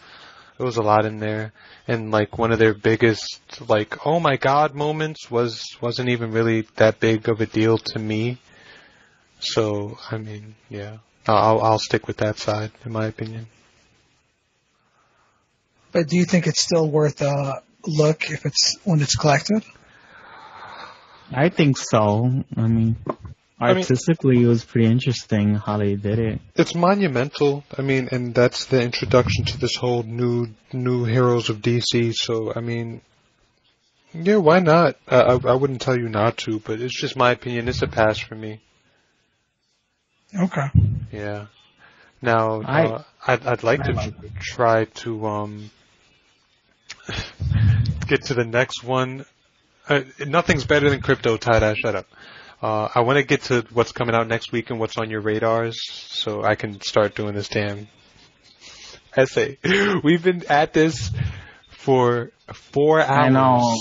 There 0.59 0.67
was 0.67 0.77
a 0.77 0.83
lot 0.83 1.07
in 1.07 1.21
there, 1.21 1.53
and 1.87 2.11
like 2.11 2.37
one 2.37 2.51
of 2.53 2.59
their 2.59 2.75
biggest, 2.75 3.63
like, 3.69 4.05
oh 4.05 4.19
my 4.19 4.37
god, 4.37 4.75
moments 4.75 5.31
was 5.31 5.65
wasn't 5.81 6.09
even 6.09 6.33
really 6.33 6.67
that 6.77 6.99
big 6.99 7.29
of 7.29 7.41
a 7.41 7.47
deal 7.47 7.79
to 7.79 7.99
me. 7.99 8.39
So 9.41 9.99
I 10.11 10.19
mean, 10.19 10.57
yeah. 10.69 10.99
I'll 11.29 11.61
I'll 11.61 11.79
stick 11.79 12.07
with 12.07 12.19
that 12.19 12.39
side, 12.39 12.73
in 12.85 12.93
my 12.93 13.07
opinion. 13.07 13.47
But 15.93 16.09
do 16.09 16.17
you 16.17 16.25
think 16.25 16.47
it's 16.47 16.63
still 16.63 16.89
worth 16.89 17.21
a 17.23 17.63
look 17.87 18.31
if 18.31 18.45
it's 18.45 18.79
when 18.85 19.01
it's 19.01 19.15
collected? 19.15 19.63
I 21.31 21.51
think 21.51 21.77
so. 21.77 22.45
I 22.57 22.67
mean, 22.67 22.97
I 23.61 23.69
mean- 23.69 23.79
artistically, 23.79 24.43
it 24.43 24.47
was 24.47 24.65
pretty 24.65 24.87
interesting 24.87 25.55
how 25.57 25.79
they 25.79 25.97
did 25.97 26.19
it. 26.19 26.41
It's 26.55 26.75
monumental. 26.75 27.65
I 27.77 27.83
mean, 27.83 28.09
and 28.13 28.35
that's 28.35 28.67
the 28.67 28.81
introduction 28.83 29.45
to 29.47 29.59
this 29.59 29.75
whole 29.77 30.03
new 30.05 30.49
new 30.73 31.05
heroes 31.05 31.49
of 31.51 31.59
DC. 31.59 32.13
So 32.15 32.53
I 32.55 32.61
mean, 32.61 33.01
yeah, 34.15 34.37
why 34.37 34.61
not? 34.61 34.97
I 35.09 35.21
I, 35.23 35.33
I 35.33 35.55
wouldn't 35.55 35.81
tell 35.81 35.99
you 35.99 36.09
not 36.09 36.37
to, 36.39 36.61
but 36.61 36.81
it's 36.81 36.99
just 37.01 37.17
my 37.17 37.33
opinion. 37.33 37.69
It's 37.69 37.83
a 37.83 37.89
pass 37.89 38.19
for 38.19 38.35
me. 38.37 38.61
Okay. 40.35 40.71
Yeah. 41.13 41.47
Now, 42.23 42.63
I- 42.63 42.85
uh, 42.87 43.03
I'd 43.27 43.47
I'd 43.47 43.63
like 43.63 43.81
I 43.81 43.85
to 43.85 43.93
like 43.95 44.39
try 44.41 44.85
to 45.03 45.27
um 45.27 45.71
get 48.07 48.25
to 48.27 48.35
the 48.35 48.45
next 48.45 48.85
one. 48.85 49.25
Uh, 49.89 50.03
nothing's 50.27 50.65
better 50.67 50.91
than 50.91 51.01
crypto 51.01 51.37
tie 51.37 51.59
dye. 51.61 51.75
Shut 51.75 51.95
up. 51.97 52.07
Uh, 52.61 52.89
I 52.93 53.01
want 53.03 53.19
to 53.19 53.23
get 53.23 53.43
to 53.45 53.65
what's 53.73 53.93
coming 53.93 54.15
out 54.15 54.27
next 54.27 54.51
week 54.51 54.71
and 54.71 54.81
what's 54.81 54.97
on 54.99 55.11
your 55.11 55.21
radars, 55.21 55.79
so 55.93 56.43
I 56.43 56.57
can 56.57 56.81
start 56.81 57.15
doing 57.15 57.35
this 57.35 57.49
damn 57.49 57.89
essay. 59.17 59.59
We've 60.05 60.23
been 60.23 60.45
at 60.49 60.73
this 60.73 61.11
for 61.71 62.31
four 62.53 63.01
hours. 63.01 63.11
I 63.11 63.29
know. 63.29 63.77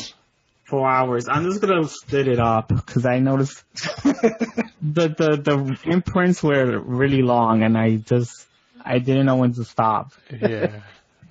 Four 0.65 0.87
hours. 0.87 1.27
I'm 1.29 1.45
just 1.45 1.61
gonna 1.61 1.87
split 1.87 2.27
it 2.27 2.39
up 2.39 2.67
because 2.67 3.05
I 3.05 3.19
noticed 3.19 3.63
the 3.73 4.71
the 4.81 5.37
the 5.41 5.79
imprints 5.85 6.43
were 6.43 6.79
really 6.79 7.21
long, 7.21 7.63
and 7.63 7.77
I 7.77 7.95
just 7.95 8.45
I 8.83 8.99
didn't 8.99 9.25
know 9.25 9.37
when 9.37 9.53
to 9.53 9.63
stop. 9.63 10.13
Yeah. 10.29 10.81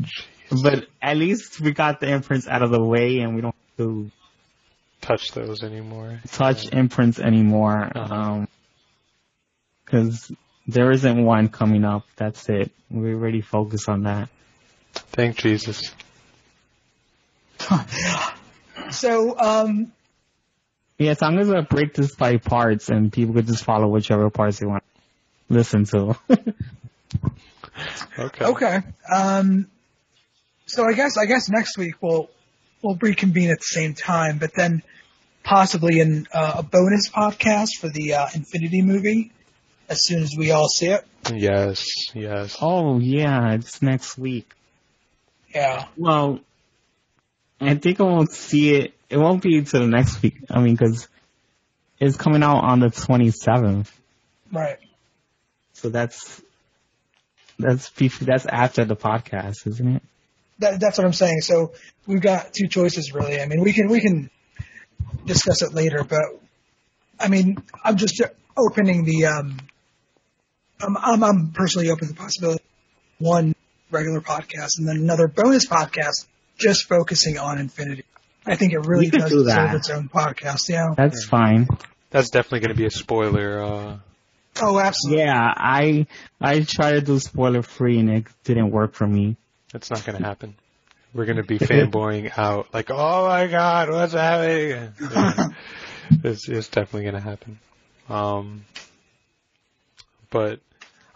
But 0.63 0.87
at 1.03 1.17
least 1.17 1.61
we 1.61 1.73
got 1.73 1.99
the 1.99 2.07
imprints 2.07 2.47
out 2.47 2.63
of 2.63 2.71
the 2.71 2.81
way, 2.81 3.19
and 3.19 3.35
we 3.35 3.41
don't 3.41 3.53
have 3.55 3.77
to 3.79 4.13
Touch 5.01 5.31
those 5.33 5.63
anymore. 5.63 6.21
touch 6.33 6.73
imprints 6.73 7.19
anymore. 7.19 7.91
Uh-huh. 7.95 8.15
Um 8.15 8.49
'cause 9.87 10.33
there 10.67 10.91
isn't 10.91 11.25
one 11.25 11.49
coming 11.49 11.85
up. 11.85 12.05
That's 12.17 12.49
it. 12.49 12.73
We 12.91 13.15
already 13.15 13.41
focus 13.41 13.89
on 13.89 14.03
that. 14.05 14.29
Thank 14.95 15.37
Jesus. 15.39 15.93
So, 18.91 19.37
um, 19.39 19.91
Yes, 20.99 21.21
I'm 21.21 21.37
gonna 21.37 21.63
break 21.63 21.93
this 21.95 22.15
by 22.15 22.37
parts, 22.39 22.89
and 22.89 23.13
people 23.13 23.35
could 23.35 23.47
just 23.47 23.65
follow 23.65 23.89
whichever 23.89 24.31
parts 24.31 24.61
they 24.61 24.67
want 24.67 24.85
to 25.49 25.55
listen 25.55 25.85
to. 25.87 26.17
Okay. 28.19 28.45
okay. 28.45 28.81
Um, 29.13 29.69
so 30.65 30.87
I 30.89 30.95
guess 30.95 31.19
I 31.19 31.27
guess 31.27 31.51
next 31.51 31.77
week 31.77 31.97
we'll 32.01 32.31
we'll 32.87 32.97
reconvene 32.97 33.51
at 33.51 33.59
the 33.59 33.65
same 33.65 33.95
time, 33.95 34.39
but 34.39 34.55
then 34.55 34.83
possibly 35.43 36.01
in 36.01 36.27
uh, 36.33 36.55
a 36.59 36.63
bonus 36.63 37.09
podcast 37.11 37.77
for 37.81 37.89
the 37.89 38.15
uh, 38.15 38.27
Infinity 38.35 38.83
movie 38.83 39.33
as 39.89 40.05
soon 40.05 40.23
as 40.23 40.35
we 40.37 40.51
all 40.51 40.69
see 40.69 40.87
it. 40.87 41.05
Yes. 41.33 41.87
Yes. 42.15 42.57
oh 42.61 42.99
yeah, 42.99 43.53
it's 43.55 43.83
next 43.83 44.17
week. 44.19 44.51
Yeah. 45.55 45.87
Well, 45.97 46.41
I 47.61 47.75
think 47.75 48.01
I 48.01 48.05
won't 48.05 48.31
see 48.33 48.75
it. 48.75 48.95
It 49.09 49.17
won't 49.17 49.43
be 49.43 49.57
until 49.59 49.81
the 49.81 49.87
next 49.89 50.21
week. 50.23 50.37
I 50.51 50.61
mean, 50.61 50.75
because 50.75 51.09
it's 51.99 52.17
coming 52.17 52.43
out 52.43 52.63
on 52.65 52.81
the 52.81 52.89
27th, 52.89 53.91
Right. 54.53 54.79
so 55.73 55.89
that's 55.89 56.43
that's 57.59 57.89
that's 57.91 58.47
after 58.47 58.85
the 58.85 58.97
podcast, 58.97 59.67
isn't 59.67 59.97
it? 59.97 60.03
That, 60.59 60.81
that's 60.81 60.99
what 60.99 61.07
I'm 61.07 61.13
saying. 61.13 61.41
So 61.43 61.73
we've 62.07 62.21
got 62.21 62.53
two 62.53 62.69
choices 62.69 63.13
really. 63.13 63.41
I 63.41 63.47
mean, 63.47 63.63
we 63.63 63.73
can 63.73 63.89
we 63.89 64.01
can 64.01 64.31
discuss 65.25 65.63
it 65.63 65.75
later, 65.75 66.05
but 66.05 66.25
I 67.19 67.29
mean, 67.29 67.57
I'm 67.85 67.97
just 67.97 68.21
opening 68.57 69.05
the 69.05 69.27
um, 69.27 69.59
I'm 70.81 70.97
I'm, 70.97 71.25
I'm 71.25 71.53
personally 71.53 71.91
open 71.91 72.09
to 72.09 72.15
the 72.15 72.19
possibility 72.19 72.63
of 73.21 73.27
one 73.27 73.55
regular 73.91 74.21
podcast 74.21 74.79
and 74.79 74.89
then 74.89 74.97
another 74.97 75.29
bonus 75.29 75.67
podcast 75.67 76.27
just 76.59 76.89
focusing 76.89 77.39
on 77.39 77.59
Infinity. 77.59 78.05
I 78.47 78.57
think 78.57 78.73
it 78.73 78.87
really 78.87 79.11
does 79.11 79.31
do 79.31 79.45
deserve 79.45 79.71
that. 79.71 79.75
its 79.75 79.91
own 79.91 80.09
podcast. 80.09 80.69
Yeah. 80.69 80.95
That's 80.97 81.25
fine. 81.25 81.67
That's 82.11 82.31
definitely 82.31 82.61
going 82.61 82.77
to 82.77 82.81
be 82.81 82.87
a 82.87 82.91
spoiler. 82.91 83.63
Uh, 83.63 83.97
Oh, 84.63 84.79
absolutely. 84.79 85.25
Yeah, 85.25 85.53
I 85.55 86.07
I 86.41 86.61
tried 86.61 86.93
to 86.93 87.01
do 87.01 87.19
spoiler 87.19 87.63
free 87.63 87.99
and 87.99 88.11
it 88.11 88.27
didn't 88.45 88.71
work 88.71 88.95
for 88.95 89.07
me. 89.07 89.37
That's 89.73 89.91
not 89.91 90.05
going 90.05 90.19
to 90.19 90.25
happen. 90.25 90.55
We're 91.15 91.25
going 91.25 91.37
to 91.39 91.43
be 91.43 91.59
fanboying 91.59 92.37
out 92.37 92.73
like, 92.75 92.91
oh 92.91 93.27
my 93.29 93.47
god, 93.47 93.91
what's 93.91 94.13
happening? 94.13 94.93
Yeah. 95.01 95.49
it's, 96.25 96.49
it's 96.49 96.69
definitely 96.69 97.03
going 97.11 97.15
to 97.15 97.29
happen. 97.29 97.59
Um, 98.09 98.65
but 100.31 100.61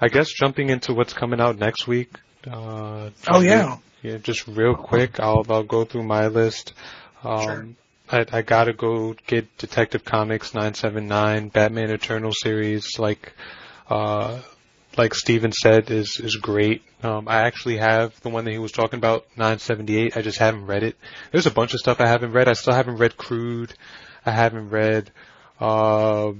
I 0.00 0.08
guess 0.08 0.28
jumping 0.32 0.70
into 0.70 0.94
what's 0.94 1.12
coming 1.12 1.40
out 1.40 1.58
next 1.58 1.86
week. 1.86 2.10
Uh, 2.50 3.10
Oh 3.28 3.40
yeah. 3.40 3.76
yeah, 4.02 4.16
just 4.16 4.48
real 4.48 4.74
quick, 4.74 5.20
I'll 5.20 5.44
I'll 5.50 5.62
go 5.62 5.84
through 5.84 6.04
my 6.04 6.28
list. 6.28 6.72
Um, 7.22 7.42
Sure. 7.42 7.66
I 8.10 8.38
I 8.38 8.42
gotta 8.42 8.72
go 8.72 9.14
get 9.26 9.56
Detective 9.58 10.04
Comics 10.04 10.54
979, 10.54 11.48
Batman 11.48 11.90
Eternal 11.90 12.32
series. 12.32 12.98
Like, 12.98 13.34
uh, 13.88 14.40
like 14.96 15.14
Steven 15.14 15.52
said, 15.52 15.90
is 15.90 16.20
is 16.20 16.36
great. 16.36 16.82
Um, 17.02 17.28
I 17.28 17.42
actually 17.42 17.78
have 17.78 18.18
the 18.20 18.28
one 18.28 18.44
that 18.44 18.50
he 18.50 18.58
was 18.58 18.72
talking 18.72 18.98
about, 18.98 19.26
978. 19.36 20.16
I 20.16 20.22
just 20.22 20.38
haven't 20.38 20.66
read 20.66 20.82
it. 20.82 20.96
There's 21.32 21.46
a 21.46 21.50
bunch 21.50 21.72
of 21.74 21.80
stuff 21.80 22.00
I 22.00 22.06
haven't 22.06 22.32
read. 22.32 22.48
I 22.48 22.52
still 22.52 22.74
haven't 22.74 22.96
read 22.96 23.16
Crude. 23.16 23.72
I 24.26 24.32
haven't 24.32 24.68
read 24.68 25.10
uh, 25.60 26.32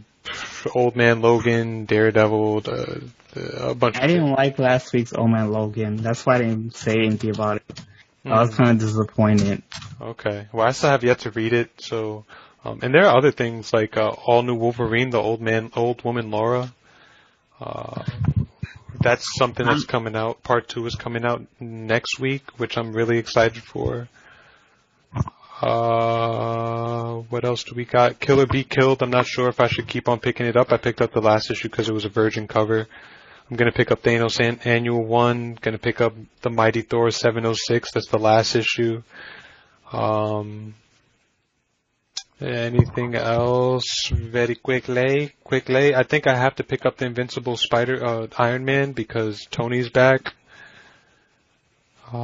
Old 0.74 0.97
Man 0.97 1.22
Logan, 1.22 1.86
Daredevil, 1.86 2.60
the, 2.60 3.10
the, 3.32 3.68
a 3.68 3.74
bunch. 3.74 3.97
Of 3.97 4.02
I 4.02 4.06
didn't 4.06 4.32
like 4.32 4.59
last 4.59 4.93
week's 4.93 5.14
Old 5.14 5.31
Man 5.31 5.51
Logan. 5.51 5.97
That's 5.97 6.27
why 6.27 6.36
I 6.36 6.39
didn't 6.39 6.77
say 6.77 6.97
anything 6.97 7.31
about 7.31 7.56
it. 7.56 7.81
I 8.24 8.40
was 8.43 8.55
kind 8.55 8.70
of 8.70 8.78
disappointed. 8.78 9.62
Okay. 10.01 10.47
Well, 10.52 10.66
I 10.66 10.72
still 10.72 10.90
have 10.90 11.05
yet 11.05 11.20
to 11.20 11.31
read 11.31 11.55
it. 11.55 11.70
So, 11.78 12.27
um, 12.64 12.81
and 12.82 12.93
there 12.93 13.06
are 13.06 13.16
other 13.16 13.31
things 13.31 13.72
like 13.72 13.97
uh, 13.97 14.09
All 14.09 14.43
New 14.43 14.56
Wolverine, 14.56 15.09
the 15.09 15.20
old 15.20 15.40
man, 15.40 15.70
old 15.74 16.05
woman 16.05 16.31
Laura. 16.31 16.72
Uh, 17.59 18.05
that's 19.00 19.36
something 19.36 19.66
that's 19.66 19.84
coming 19.84 20.16
out. 20.16 20.42
Part 20.42 20.68
two 20.68 20.86
is 20.86 20.94
coming 20.94 21.24
out 21.24 21.46
next 21.60 22.18
week, 22.18 22.58
which 22.58 22.76
I'm 22.76 22.92
really 22.92 23.18
excited 23.18 23.62
for. 23.62 24.08
Uh, 25.60 27.16
what 27.28 27.44
else 27.44 27.64
do 27.64 27.74
we 27.74 27.84
got? 27.84 28.18
Kill 28.18 28.40
or 28.40 28.46
Be 28.46 28.64
Killed. 28.64 29.02
I'm 29.02 29.10
not 29.10 29.26
sure 29.26 29.48
if 29.48 29.60
I 29.60 29.66
should 29.68 29.86
keep 29.86 30.08
on 30.08 30.18
picking 30.18 30.46
it 30.46 30.56
up. 30.56 30.72
I 30.72 30.78
picked 30.78 31.02
up 31.02 31.12
the 31.12 31.20
last 31.20 31.50
issue 31.50 31.68
because 31.68 31.88
it 31.88 31.92
was 31.92 32.06
a 32.06 32.08
virgin 32.08 32.48
cover. 32.48 32.88
I'm 33.50 33.56
gonna 33.56 33.72
pick 33.72 33.90
up 33.90 34.02
Thanos 34.02 34.40
an- 34.40 34.60
Annual 34.64 35.04
One. 35.04 35.58
Gonna 35.60 35.78
pick 35.78 36.00
up 36.00 36.14
the 36.40 36.50
Mighty 36.50 36.82
Thor 36.82 37.10
706. 37.10 37.90
That's 37.92 38.08
the 38.08 38.18
last 38.18 38.54
issue. 38.54 39.02
Um, 39.92 40.74
anything 42.40 43.14
else? 43.14 44.08
Very 44.10 44.54
quickly, 44.54 45.34
quickly. 45.44 45.94
I 45.94 46.02
think 46.02 46.26
I 46.26 46.36
have 46.36 46.56
to 46.56 46.64
pick 46.64 46.86
up 46.86 46.96
the 46.96 47.06
Invincible 47.06 47.56
Spider, 47.56 48.04
uh, 48.04 48.26
Iron 48.38 48.64
Man 48.64 48.92
because 48.92 49.46
Tony's 49.50 49.90
back. 49.90 50.34
Uh, 52.12 52.18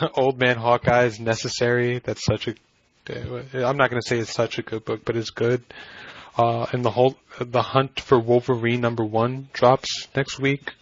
Old 0.14 0.38
Man 0.38 0.56
Hawkeye 0.56 1.04
is 1.04 1.20
necessary. 1.20 1.98
That's 1.98 2.24
such 2.24 2.48
a. 2.48 2.54
I'm 3.54 3.76
not 3.76 3.90
gonna 3.90 4.02
say 4.02 4.18
it's 4.18 4.32
such 4.32 4.58
a 4.58 4.62
good 4.62 4.84
book, 4.84 5.04
but 5.04 5.16
it's 5.16 5.30
good. 5.30 5.62
Uh, 6.36 6.66
and 6.72 6.84
the 6.84 6.90
whole 6.90 7.16
the 7.38 7.62
hunt 7.62 8.00
for 8.00 8.18
Wolverine 8.18 8.80
number 8.80 9.04
one 9.04 9.48
drops 9.52 10.08
next 10.16 10.38
week. 10.38 10.72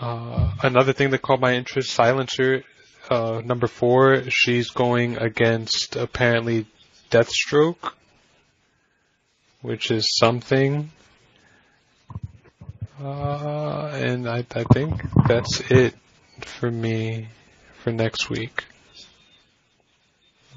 Uh, 0.00 0.52
another 0.62 0.92
thing 0.92 1.10
that 1.10 1.20
caught 1.20 1.40
my 1.40 1.54
interest, 1.54 1.90
Silencer, 1.90 2.64
uh, 3.10 3.42
number 3.44 3.66
four. 3.66 4.22
She's 4.30 4.70
going 4.70 5.18
against 5.18 5.96
apparently 5.96 6.66
Deathstroke, 7.10 7.92
which 9.62 9.90
is 9.90 10.16
something. 10.16 10.90
Uh, 13.02 13.90
and 13.94 14.28
I, 14.28 14.44
I 14.54 14.64
think 14.64 15.02
that's 15.26 15.60
it 15.70 15.94
for 16.40 16.70
me 16.70 17.28
for 17.82 17.92
next 17.92 18.30
week. 18.30 18.64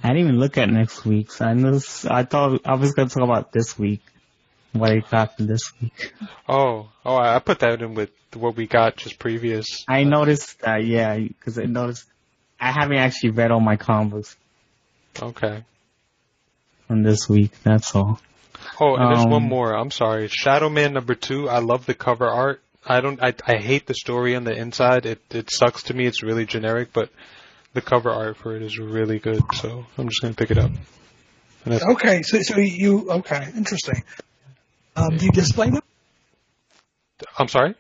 I 0.04 0.10
didn't 0.10 0.24
even 0.24 0.40
look 0.40 0.58
at 0.58 0.70
next 0.70 1.06
week's. 1.06 1.40
I 1.40 1.54
know. 1.54 1.80
I 2.10 2.24
thought 2.24 2.62
I 2.66 2.76
was 2.76 2.94
going 2.94 3.08
to 3.08 3.14
talk 3.14 3.24
about 3.24 3.54
this 3.54 3.80
week. 3.80 4.02
What 4.74 4.90
I 4.90 5.00
got 5.00 5.38
for 5.38 5.44
this 5.44 5.72
week. 5.82 6.14
Oh, 6.50 6.90
oh, 7.06 7.16
I 7.16 7.36
I 7.36 7.40
put 7.40 7.60
that 7.60 7.82
in 7.82 7.94
with 7.94 8.10
what 8.34 8.56
we 8.56 8.68
got 8.68 8.98
just 8.98 9.20
previous. 9.20 9.86
I 9.88 10.04
noticed 10.04 10.60
that, 10.62 10.84
yeah, 10.84 11.18
because 11.18 11.58
I 11.58 11.66
noticed 11.66 12.06
I 12.64 12.72
haven't 12.72 12.98
actually 12.98 13.32
read 13.32 13.52
all 13.52 13.60
my 13.60 13.76
comics. 13.76 14.36
Okay. 15.22 15.64
from 16.88 17.04
this 17.04 17.28
week. 17.30 17.52
That's 17.64 17.96
all. 17.96 18.20
Oh, 18.80 18.96
and 18.96 19.16
there's 19.16 19.26
one 19.26 19.44
Um, 19.44 19.50
more. 19.50 19.74
I'm 19.74 19.92
sorry. 19.92 20.28
Shadow 20.30 20.70
Man 20.70 20.94
number 20.94 21.16
two. 21.16 21.50
I 21.50 21.60
love 21.60 21.86
the 21.86 21.94
cover 21.94 22.28
art. 22.28 22.62
I 22.86 23.02
don't. 23.02 23.22
I 23.24 23.34
I 23.46 23.58
hate 23.58 23.86
the 23.88 23.94
story 23.94 24.36
on 24.36 24.44
the 24.44 24.54
inside. 24.54 25.06
It 25.06 25.22
it 25.32 25.50
sucks 25.52 25.84
to 25.84 25.94
me. 25.94 26.06
It's 26.06 26.24
really 26.24 26.46
generic, 26.46 26.90
but 26.94 27.10
the 27.74 27.82
cover 27.82 28.10
art 28.12 28.38
for 28.38 28.56
it 28.56 28.62
is 28.62 28.78
really 28.80 29.20
good. 29.20 29.42
So 29.54 29.86
I'm 29.98 30.08
just 30.10 30.22
gonna 30.22 30.34
pick 30.34 30.52
it 30.52 30.58
up. 30.58 30.72
And 31.66 31.82
Okay, 31.82 32.22
so 32.24 32.42
so 32.42 32.58
you 32.60 33.10
okay, 33.10 33.48
interesting. 33.56 34.04
Um, 34.96 35.18
do 35.18 35.26
you 35.26 35.32
display 35.32 35.70
them? 35.70 35.82
I'm 37.38 37.48
sorry. 37.48 37.76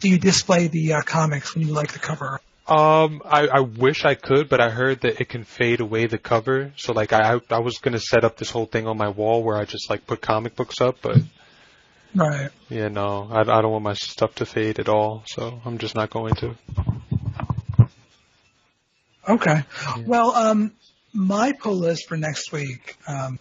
Do 0.00 0.08
you 0.08 0.18
display 0.18 0.68
the 0.68 0.94
uh, 0.94 1.02
comics 1.02 1.54
when 1.54 1.66
you 1.66 1.72
like 1.72 1.92
the 1.92 1.98
cover? 1.98 2.40
Um, 2.68 3.22
I, 3.24 3.48
I 3.48 3.60
wish 3.60 4.04
I 4.04 4.14
could, 4.14 4.50
but 4.50 4.60
I 4.60 4.68
heard 4.68 5.00
that 5.00 5.22
it 5.22 5.30
can 5.30 5.44
fade 5.44 5.80
away 5.80 6.06
the 6.06 6.18
cover. 6.18 6.72
So 6.76 6.92
like 6.92 7.14
I 7.14 7.40
I 7.48 7.60
was 7.60 7.78
gonna 7.78 7.98
set 7.98 8.24
up 8.24 8.36
this 8.36 8.50
whole 8.50 8.66
thing 8.66 8.86
on 8.86 8.98
my 8.98 9.08
wall 9.08 9.42
where 9.42 9.56
I 9.56 9.64
just 9.64 9.88
like 9.88 10.06
put 10.06 10.20
comic 10.20 10.54
books 10.54 10.80
up, 10.80 10.96
but 11.00 11.18
Right. 12.14 12.50
yeah, 12.68 12.88
no, 12.88 13.28
I, 13.30 13.40
I 13.40 13.62
don't 13.62 13.70
want 13.70 13.84
my 13.84 13.94
stuff 13.94 14.34
to 14.36 14.46
fade 14.46 14.78
at 14.78 14.88
all. 14.88 15.22
So 15.26 15.60
I'm 15.64 15.78
just 15.78 15.94
not 15.94 16.10
going 16.10 16.34
to. 16.36 16.56
Okay. 19.28 19.62
Well, 20.06 20.34
um, 20.34 20.72
my 21.12 21.52
pull 21.52 21.76
list 21.76 22.08
for 22.08 22.16
next 22.16 22.50
week 22.50 22.96
um, 23.06 23.38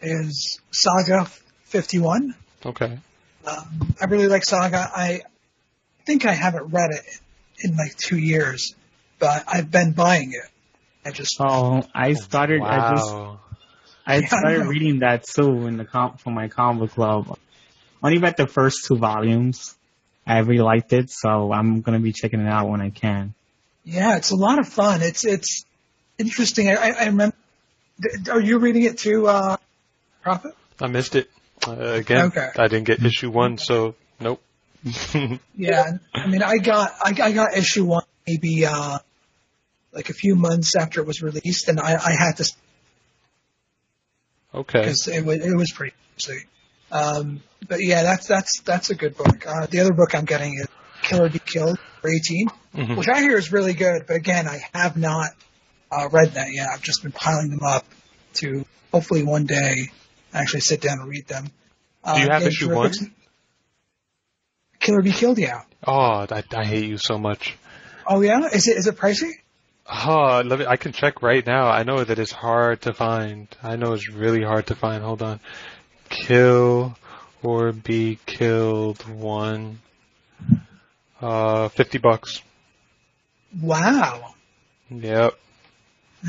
is 0.00 0.60
Saga 0.70 1.26
51. 1.64 2.34
Okay. 2.64 2.98
Um, 3.44 3.94
I 4.00 4.04
really 4.06 4.28
like 4.28 4.44
Saga. 4.44 4.90
I 4.94 5.22
think 6.06 6.24
I 6.24 6.32
haven't 6.32 6.72
read 6.72 6.90
it 6.92 7.20
in 7.62 7.76
like 7.76 7.96
two 7.96 8.18
years, 8.18 8.74
but 9.18 9.44
I've 9.46 9.70
been 9.70 9.92
buying 9.92 10.32
it. 10.32 10.48
I 11.04 11.10
just 11.10 11.36
Oh, 11.40 11.82
I 11.94 12.12
started. 12.14 12.60
I 12.62 12.94
just 12.94 13.10
Wow. 13.10 13.40
I 14.06 14.20
Yeah, 14.20 14.26
started 14.26 14.64
know. 14.64 14.68
reading 14.70 14.98
that 15.00 15.24
too 15.24 15.66
in 15.66 15.76
the 15.76 15.84
com 15.84 16.16
for 16.16 16.30
my 16.30 16.48
comic 16.48 16.90
club. 16.90 17.38
Only 18.02 18.18
read 18.18 18.36
the 18.36 18.46
first 18.46 18.84
two 18.86 18.96
volumes. 18.96 19.76
I 20.26 20.38
really 20.38 20.62
liked 20.62 20.92
it, 20.92 21.10
so 21.10 21.52
I'm 21.52 21.80
gonna 21.82 22.00
be 22.00 22.12
checking 22.12 22.40
it 22.40 22.48
out 22.48 22.68
when 22.68 22.80
I 22.80 22.90
can. 22.90 23.34
yeah, 23.84 24.16
it's 24.16 24.30
a 24.30 24.36
lot 24.36 24.58
of 24.58 24.68
fun. 24.68 25.02
It's 25.02 25.24
it's 25.24 25.64
interesting. 26.18 26.68
I, 26.68 26.74
I, 26.74 26.88
I 26.90 27.04
remember. 27.06 27.36
Are 28.30 28.40
you 28.40 28.58
reading 28.58 28.82
it 28.84 28.98
too, 28.98 29.26
uh, 29.28 29.56
Prophet? 30.22 30.54
I 30.80 30.86
missed 30.88 31.14
it. 31.14 31.30
Uh, 31.66 31.72
again, 31.74 32.26
Okay. 32.26 32.48
I 32.56 32.66
didn't 32.68 32.84
get 32.84 33.04
issue 33.04 33.30
one, 33.30 33.58
so 33.58 33.94
nope. 34.20 34.42
Yeah, 35.54 35.92
I 36.14 36.26
mean, 36.26 36.42
I 36.42 36.58
got 36.58 36.92
I, 37.02 37.14
I 37.22 37.32
got 37.32 37.56
issue 37.56 37.84
one 37.84 38.04
maybe 38.26 38.66
uh, 38.66 38.98
like 39.92 40.10
a 40.10 40.14
few 40.14 40.34
months 40.34 40.74
after 40.76 41.00
it 41.00 41.06
was 41.06 41.22
released, 41.22 41.68
and 41.68 41.78
I, 41.78 41.94
I 41.94 42.12
had 42.12 42.36
to 42.38 42.52
okay. 44.54 44.80
because 44.80 45.08
it 45.08 45.24
was 45.24 45.44
it 45.44 45.56
was 45.56 45.70
pretty 45.72 45.94
interesting. 46.16 46.48
Um, 46.90 47.42
but 47.68 47.78
yeah, 47.80 48.02
that's 48.02 48.26
that's 48.26 48.60
that's 48.60 48.90
a 48.90 48.94
good 48.94 49.16
book. 49.16 49.46
Uh, 49.46 49.66
the 49.66 49.80
other 49.80 49.92
book 49.92 50.14
I'm 50.14 50.24
getting 50.24 50.54
is 50.54 50.66
Kill 51.02 51.22
or 51.22 51.28
Be 51.28 51.38
Killed 51.38 51.78
for 52.00 52.10
18, 52.10 52.48
Mhm. 52.74 52.96
which 52.96 53.08
I 53.08 53.20
hear 53.20 53.36
is 53.36 53.52
really 53.52 53.74
good. 53.74 54.04
But 54.06 54.16
again, 54.16 54.48
I 54.48 54.60
have 54.74 54.96
not 54.96 55.30
uh, 55.90 56.08
read 56.10 56.32
that 56.32 56.52
yet. 56.52 56.68
I've 56.72 56.82
just 56.82 57.02
been 57.02 57.12
piling 57.12 57.50
them 57.50 57.62
up 57.62 57.84
to 58.34 58.64
hopefully 58.92 59.22
one 59.22 59.44
day 59.46 59.90
actually 60.34 60.60
sit 60.60 60.80
down 60.80 60.98
and 61.00 61.08
read 61.08 61.26
them. 61.28 61.46
Uh, 62.02 62.16
Do 62.16 62.20
you 62.22 62.28
have 62.30 62.42
issue 62.42 62.74
one? 62.74 62.92
Kill 64.82 64.96
or 64.96 65.02
Be 65.02 65.12
Killed, 65.12 65.38
yeah. 65.38 65.62
Oh, 65.86 66.26
I, 66.28 66.42
I 66.54 66.64
hate 66.64 66.84
you 66.84 66.98
so 66.98 67.18
much. 67.18 67.56
Oh 68.06 68.20
yeah, 68.20 68.46
is 68.46 68.66
it 68.68 68.76
is 68.76 68.86
it 68.86 68.96
pricey? 68.96 69.30
Oh, 69.86 70.42
let 70.44 70.58
me, 70.58 70.66
I 70.66 70.76
can 70.76 70.92
check 70.92 71.22
right 71.22 71.44
now. 71.44 71.68
I 71.68 71.82
know 71.82 72.02
that 72.02 72.18
it's 72.18 72.32
hard 72.32 72.82
to 72.82 72.92
find. 72.92 73.48
I 73.62 73.76
know 73.76 73.92
it's 73.92 74.08
really 74.08 74.42
hard 74.42 74.66
to 74.68 74.74
find. 74.74 75.02
Hold 75.02 75.22
on. 75.22 75.40
Kill 76.08 76.96
or 77.42 77.72
be 77.72 78.18
killed 78.26 79.02
one. 79.08 79.80
Uh, 81.20 81.68
50 81.68 81.98
bucks. 81.98 82.42
Wow. 83.60 84.34
Yep. 84.90 85.34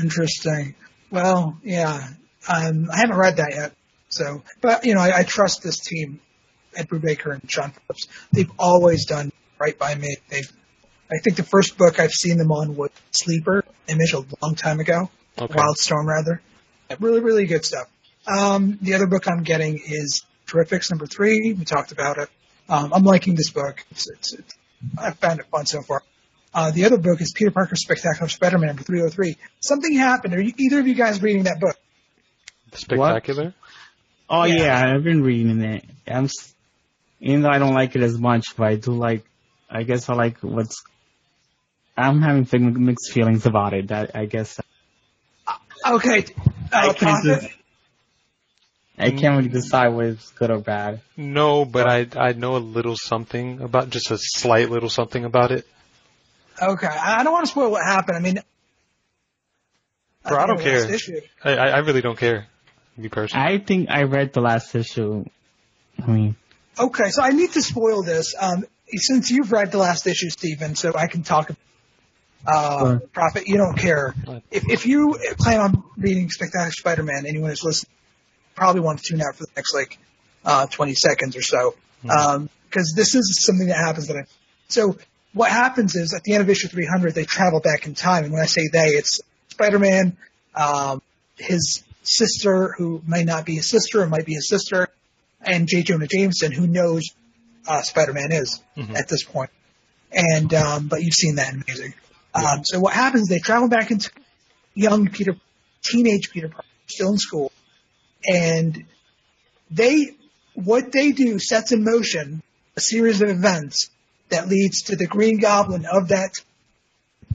Interesting. 0.00 0.74
Well, 1.10 1.58
yeah. 1.62 2.08
Um, 2.48 2.88
I 2.92 2.98
haven't 2.98 3.16
read 3.16 3.36
that 3.36 3.52
yet. 3.52 3.72
So, 4.08 4.42
but 4.60 4.84
you 4.84 4.94
know, 4.94 5.00
I, 5.00 5.18
I 5.18 5.22
trust 5.24 5.62
this 5.62 5.78
team, 5.78 6.20
Ed 6.76 6.88
Brubaker 6.88 7.32
and 7.32 7.50
Sean 7.50 7.70
Phillips. 7.70 8.06
They've 8.32 8.50
always 8.58 9.06
done 9.06 9.32
right 9.58 9.78
by 9.78 9.94
me. 9.94 10.16
They've, 10.28 10.50
I 11.12 11.18
think 11.22 11.36
the 11.36 11.42
first 11.44 11.76
book 11.78 12.00
I've 12.00 12.12
seen 12.12 12.38
them 12.38 12.50
on 12.52 12.76
was 12.76 12.90
Sleeper, 13.12 13.64
Image, 13.88 14.12
a 14.14 14.24
long 14.42 14.54
time 14.54 14.80
ago. 14.80 15.10
Okay. 15.38 15.54
Wildstorm, 15.54 16.06
rather. 16.06 16.40
Really, 17.00 17.20
really 17.20 17.46
good 17.46 17.64
stuff. 17.64 17.86
Um, 18.26 18.78
the 18.80 18.94
other 18.94 19.06
book 19.06 19.28
I'm 19.28 19.42
getting 19.42 19.78
is 19.84 20.24
Terrifics 20.46 20.90
number 20.90 21.06
three. 21.06 21.54
We 21.58 21.64
talked 21.64 21.92
about 21.92 22.18
it. 22.18 22.28
Um, 22.68 22.92
I'm 22.94 23.02
liking 23.04 23.34
this 23.34 23.50
book. 23.50 23.84
It's, 23.90 24.08
it's, 24.10 24.32
it's, 24.34 24.54
I've 24.98 25.18
found 25.18 25.40
it 25.40 25.46
fun 25.50 25.66
so 25.66 25.82
far. 25.82 26.02
Uh, 26.54 26.70
the 26.70 26.84
other 26.84 26.98
book 26.98 27.20
is 27.20 27.32
Peter 27.34 27.50
Parker's 27.50 27.82
Spectacular 27.82 28.28
Spider-Man 28.28 28.68
number 28.68 28.82
303. 28.82 29.36
Something 29.60 29.94
happened. 29.94 30.34
Are 30.34 30.40
you, 30.40 30.52
either 30.56 30.78
of 30.78 30.86
you 30.86 30.94
guys 30.94 31.20
reading 31.20 31.44
that 31.44 31.58
book? 31.60 31.76
Spectacular? 32.72 33.54
Oh 34.28 34.44
Yeah. 34.44 34.54
yeah, 34.54 34.94
I've 34.94 35.04
been 35.04 35.22
reading 35.22 35.60
it. 35.62 35.84
I'm, 36.06 36.24
s- 36.24 36.53
even 37.24 37.42
though 37.42 37.50
I 37.50 37.58
don't 37.58 37.74
like 37.74 37.96
it 37.96 38.02
as 38.02 38.18
much, 38.18 38.54
but 38.56 38.64
I 38.68 38.76
do 38.76 38.92
like. 38.92 39.24
I 39.68 39.82
guess 39.82 40.08
I 40.08 40.14
like 40.14 40.38
what's. 40.40 40.84
I'm 41.96 42.20
having 42.22 42.44
fi- 42.44 42.58
mixed 42.58 43.12
feelings 43.12 43.46
about 43.46 43.72
it. 43.72 43.88
That 43.88 44.14
I 44.14 44.26
guess 44.26 44.60
Okay. 45.86 46.24
I 46.72 46.88
Uh, 46.88 46.92
can't, 46.94 47.24
just, 47.24 47.48
I 48.98 49.10
can't 49.10 49.36
really 49.36 49.48
decide 49.48 49.88
whether 49.88 50.10
it's 50.10 50.30
good 50.32 50.50
or 50.50 50.58
bad. 50.58 51.00
No, 51.16 51.64
but 51.64 51.88
I 51.88 52.06
I 52.16 52.32
know 52.32 52.56
a 52.56 52.58
little 52.62 52.96
something 52.96 53.60
about 53.60 53.90
just 53.90 54.10
a 54.10 54.18
slight 54.18 54.70
little 54.70 54.88
something 54.90 55.24
about 55.24 55.50
it. 55.52 55.66
Okay. 56.60 56.86
I 56.86 57.20
I 57.20 57.24
don't 57.24 57.32
want 57.32 57.46
to 57.46 57.50
spoil 57.50 57.70
what 57.70 57.84
happened. 57.84 58.16
I 58.16 58.20
mean, 58.20 58.38
Bro, 60.26 60.38
I 60.38 60.46
don't 60.46 60.58
think 60.58 60.70
the 60.70 60.88
last 60.92 61.06
care. 61.06 61.20
I 61.44 61.56
I 61.56 61.68
I 61.68 61.78
really 61.78 62.00
don't 62.00 62.18
care. 62.18 62.46
Me 62.96 63.08
personally. 63.08 63.44
I 63.44 63.58
think 63.58 63.90
I 63.90 64.04
read 64.04 64.32
the 64.32 64.40
last 64.40 64.74
issue. 64.74 65.24
I 66.02 66.06
mean, 66.06 66.36
Okay, 66.78 67.10
so 67.10 67.22
I 67.22 67.30
need 67.30 67.52
to 67.52 67.62
spoil 67.62 68.02
this. 68.02 68.34
Um, 68.38 68.64
since 68.88 69.30
you've 69.30 69.52
read 69.52 69.70
the 69.72 69.78
last 69.78 70.06
issue, 70.06 70.30
Stephen, 70.30 70.74
so 70.74 70.92
I 70.94 71.06
can 71.06 71.22
talk. 71.22 71.50
About 71.50 71.58
uh, 72.46 72.78
Sure. 72.78 72.98
Prophet, 73.12 73.46
you 73.46 73.56
don't 73.56 73.76
care. 73.76 74.14
If, 74.50 74.68
if 74.68 74.86
you 74.86 75.18
plan 75.38 75.60
on 75.60 75.84
reading 75.96 76.28
Spectacular 76.30 76.72
Spider-Man, 76.72 77.24
anyone 77.26 77.50
who's 77.50 77.64
listening 77.64 77.90
probably 78.54 78.80
want 78.80 79.00
to 79.00 79.04
tune 79.10 79.20
out 79.20 79.34
for 79.34 79.44
the 79.44 79.50
next 79.56 79.74
like 79.74 79.98
uh, 80.44 80.66
20 80.66 80.94
seconds 80.94 81.36
or 81.36 81.42
so, 81.42 81.74
because 82.02 82.92
this 82.94 83.14
is 83.14 83.44
something 83.44 83.68
that 83.68 83.76
happens 83.76 84.08
that 84.08 84.16
I. 84.16 84.24
So 84.68 84.98
what 85.32 85.50
happens 85.50 85.96
is 85.96 86.14
at 86.14 86.22
the 86.22 86.34
end 86.34 86.42
of 86.42 86.50
issue 86.50 86.68
300, 86.68 87.14
they 87.14 87.24
travel 87.24 87.60
back 87.60 87.86
in 87.86 87.94
time, 87.94 88.24
and 88.24 88.32
when 88.32 88.42
I 88.42 88.46
say 88.46 88.68
they, 88.72 88.88
it's 88.88 89.20
Spider-Man, 89.48 90.16
um, 90.54 91.02
his 91.36 91.82
sister, 92.02 92.74
who 92.76 93.02
may 93.06 93.24
not 93.24 93.44
be 93.46 93.56
his 93.56 93.68
sister, 93.68 94.02
or 94.02 94.06
might 94.06 94.26
be 94.26 94.34
his 94.34 94.48
sister, 94.48 94.88
and 95.46 95.68
J. 95.68 95.82
Jonah 95.82 96.06
Jameson, 96.06 96.52
who 96.52 96.66
knows 96.66 97.10
uh, 97.66 97.82
Spider-Man 97.82 98.32
is 98.32 98.60
at 98.94 99.08
this 99.08 99.24
point. 99.24 99.50
And 100.12 100.52
um, 100.54 100.88
but 100.88 101.02
you've 101.02 101.14
seen 101.14 101.36
that 101.36 101.52
in 101.52 101.62
Amazing. 101.62 101.94
Um, 102.34 102.64
so 102.64 102.80
what 102.80 102.92
happens? 102.92 103.28
They 103.28 103.38
travel 103.38 103.68
back 103.68 103.90
into 103.90 104.10
young 104.74 105.08
Peter, 105.08 105.36
teenage 105.82 106.30
Peter 106.30 106.48
Parker, 106.48 106.66
still 106.86 107.10
in 107.10 107.18
school, 107.18 107.52
and 108.26 108.84
they 109.70 110.16
what 110.54 110.92
they 110.92 111.12
do 111.12 111.38
sets 111.38 111.72
in 111.72 111.84
motion 111.84 112.42
a 112.76 112.80
series 112.80 113.22
of 113.22 113.28
events 113.28 113.90
that 114.30 114.48
leads 114.48 114.82
to 114.82 114.96
the 114.96 115.06
Green 115.06 115.38
Goblin 115.38 115.86
of 115.86 116.08
that 116.08 116.32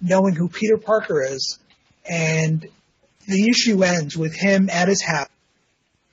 knowing 0.02 0.36
who 0.36 0.50
Peter 0.50 0.78
Parker 0.78 1.22
is, 1.22 1.60
and 2.10 2.66
the 3.28 3.50
issue 3.50 3.84
ends 3.84 4.18
with 4.18 4.34
him 4.34 4.70
at 4.70 4.88
his 4.88 5.02
house 5.02 5.30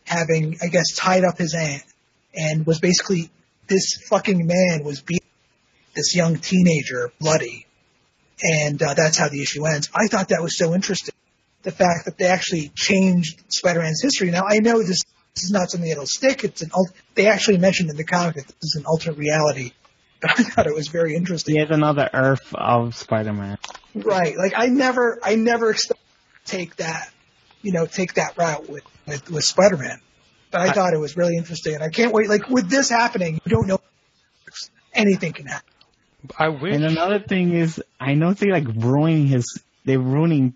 having, 0.06 0.56
I 0.62 0.68
guess, 0.68 0.94
tied 0.96 1.24
up 1.24 1.38
his 1.38 1.54
aunt, 1.54 1.82
and 2.34 2.66
was 2.66 2.80
basically 2.80 3.30
this 3.66 3.98
fucking 4.08 4.46
man 4.46 4.84
was 4.84 5.00
beating 5.00 5.26
this 5.94 6.14
young 6.14 6.36
teenager 6.36 7.10
bloody, 7.20 7.66
and 8.42 8.80
uh, 8.82 8.94
that's 8.94 9.18
how 9.18 9.28
the 9.28 9.42
issue 9.42 9.66
ends. 9.66 9.90
I 9.94 10.06
thought 10.06 10.28
that 10.28 10.42
was 10.42 10.56
so 10.56 10.74
interesting, 10.74 11.14
the 11.62 11.72
fact 11.72 12.04
that 12.04 12.18
they 12.18 12.26
actually 12.26 12.70
changed 12.74 13.42
Spider-Man's 13.48 14.02
history. 14.02 14.30
Now 14.30 14.44
I 14.48 14.58
know 14.60 14.78
this, 14.78 15.02
this 15.34 15.44
is 15.44 15.50
not 15.50 15.70
something 15.70 15.88
that'll 15.88 16.06
stick. 16.06 16.44
It's 16.44 16.62
an 16.62 16.70
ult- 16.74 16.92
they 17.14 17.26
actually 17.26 17.58
mentioned 17.58 17.90
in 17.90 17.96
the 17.96 18.04
comic 18.04 18.36
that 18.36 18.46
this 18.46 18.56
is 18.62 18.76
an 18.76 18.84
alternate 18.86 19.18
reality, 19.18 19.72
but 20.20 20.30
I 20.38 20.42
thought 20.42 20.66
it 20.66 20.74
was 20.74 20.88
very 20.88 21.14
interesting. 21.16 21.56
Yet 21.56 21.70
another 21.70 22.08
Earth 22.12 22.54
of 22.54 22.94
Spider-Man. 22.94 23.58
Right. 23.94 24.36
Like 24.36 24.52
I 24.54 24.66
never, 24.66 25.18
I 25.22 25.34
never 25.36 25.70
expected 25.70 26.04
to 26.44 26.52
take 26.52 26.76
that, 26.76 27.10
you 27.62 27.72
know, 27.72 27.86
take 27.86 28.14
that 28.14 28.36
route 28.36 28.68
with, 28.68 28.84
with, 29.06 29.30
with 29.30 29.44
Spider-Man. 29.44 30.00
But 30.50 30.60
I, 30.60 30.68
I- 30.68 30.72
thought 30.72 30.94
it 30.94 30.98
was 31.00 31.16
really 31.16 31.36
interesting 31.36 31.74
and 31.74 31.82
I 31.82 31.88
can't 31.90 32.12
wait. 32.12 32.28
Like 32.28 32.48
with 32.48 32.68
this 32.70 32.88
happening, 32.88 33.40
you 33.44 33.50
don't 33.50 33.66
know 33.66 33.78
anything 34.94 35.32
can 35.32 35.46
happen. 35.46 35.68
I 36.38 36.48
wish. 36.48 36.74
And 36.74 36.84
another 36.84 37.20
thing 37.20 37.52
is, 37.52 37.80
I 38.00 38.14
know 38.14 38.32
they 38.32 38.50
like 38.50 38.66
ruining 38.74 39.26
his, 39.26 39.62
they're 39.84 39.98
ruining 39.98 40.54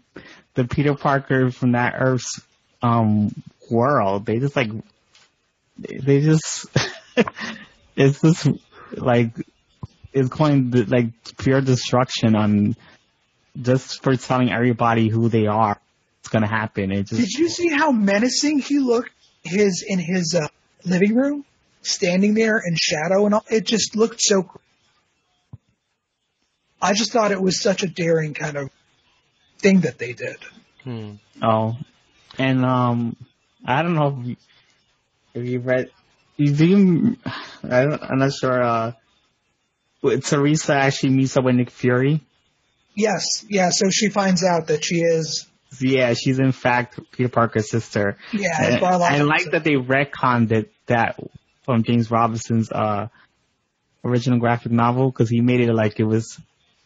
the 0.55 0.65
Peter 0.65 0.95
Parker 0.95 1.51
from 1.51 1.73
that 1.73 1.95
Earth's 1.97 2.41
um 2.83 3.35
world. 3.71 4.27
They 4.27 4.39
just 4.39 4.57
like 4.57 4.71
they 5.79 6.21
just 6.21 6.67
it's 7.97 8.21
just 8.21 8.49
like 8.93 9.31
it's 10.13 10.29
going 10.29 10.73
to, 10.73 10.85
like 10.87 11.09
pure 11.39 11.61
destruction 11.61 12.35
on 12.35 12.77
just 13.61 14.03
for 14.03 14.17
telling 14.17 14.51
everybody 14.51 15.09
who 15.09 15.29
they 15.29 15.47
are. 15.47 15.81
It's 16.21 16.29
gonna 16.29 16.47
happen. 16.47 16.93
It 16.93 17.07
just 17.07 17.21
Did 17.21 17.33
you 17.33 17.49
see 17.49 17.69
how 17.69 17.93
menacing 17.93 18.61
he 18.61 18.79
looked? 18.79 19.11
His 19.43 19.83
in 19.87 19.99
his 19.99 20.35
uh, 20.35 20.49
living 20.85 21.15
room, 21.15 21.45
standing 21.83 22.35
there 22.35 22.59
in 22.59 22.77
shadow, 22.77 23.25
and 23.25 23.35
all. 23.35 23.45
It 23.51 23.65
just 23.65 23.97
looked 23.97 24.21
so. 24.21 24.43
cr- 24.43 24.59
I 26.83 26.93
just 26.93 27.13
thought 27.13 27.33
it 27.33 27.41
was 27.41 27.61
such 27.61 27.83
a 27.83 27.87
daring 27.87 28.35
kind 28.35 28.57
of 28.57 28.71
thing 29.59 29.81
that 29.81 29.99
they 29.99 30.13
did. 30.13 30.37
Hmm. 30.85 31.13
oh, 31.43 31.77
and 32.39 32.65
um, 32.65 33.17
I 33.65 33.83
don't 33.83 33.95
know 33.95 34.19
if 34.21 34.27
you, 34.27 34.37
if 35.35 35.49
you 35.49 35.61
read. 35.61 35.91
You 36.37 36.55
do 36.55 36.67
you, 36.67 37.17
I 37.65 37.85
don't, 37.85 38.03
I'm 38.03 38.19
not 38.19 38.33
sure. 38.33 38.63
Uh, 38.63 38.93
Teresa 40.03 40.75
actually 40.75 41.11
meets 41.11 41.37
up 41.37 41.45
with 41.45 41.55
Nick 41.55 41.71
Fury. 41.71 42.23
Yes, 42.95 43.45
yeah. 43.49 43.71
So 43.71 43.91
she 43.91 44.09
finds 44.09 44.43
out 44.45 44.69
that 44.69 44.85
she 44.85 44.97
is. 44.97 45.47
Yeah, 45.81 46.15
she's 46.15 46.39
in 46.39 46.53
fact 46.53 46.99
Peter 47.13 47.29
Parker's 47.29 47.71
sister. 47.71 48.17
Yeah, 48.33 48.49
And 48.77 48.85
I 48.85 49.23
like 49.23 49.51
that 49.53 49.63
they 49.65 49.75
retconned 49.75 50.51
it 50.53 50.73
that 50.87 51.19
from 51.63 51.83
James 51.85 52.11
Robinson's 52.11 52.73
uh 52.73 53.09
original 54.05 54.39
graphic 54.39 54.73
novel 54.73 55.11
because 55.11 55.29
he 55.29 55.41
made 55.41 55.61
it 55.61 55.73
like 55.73 56.01
it 56.01 56.05
was 56.05 56.39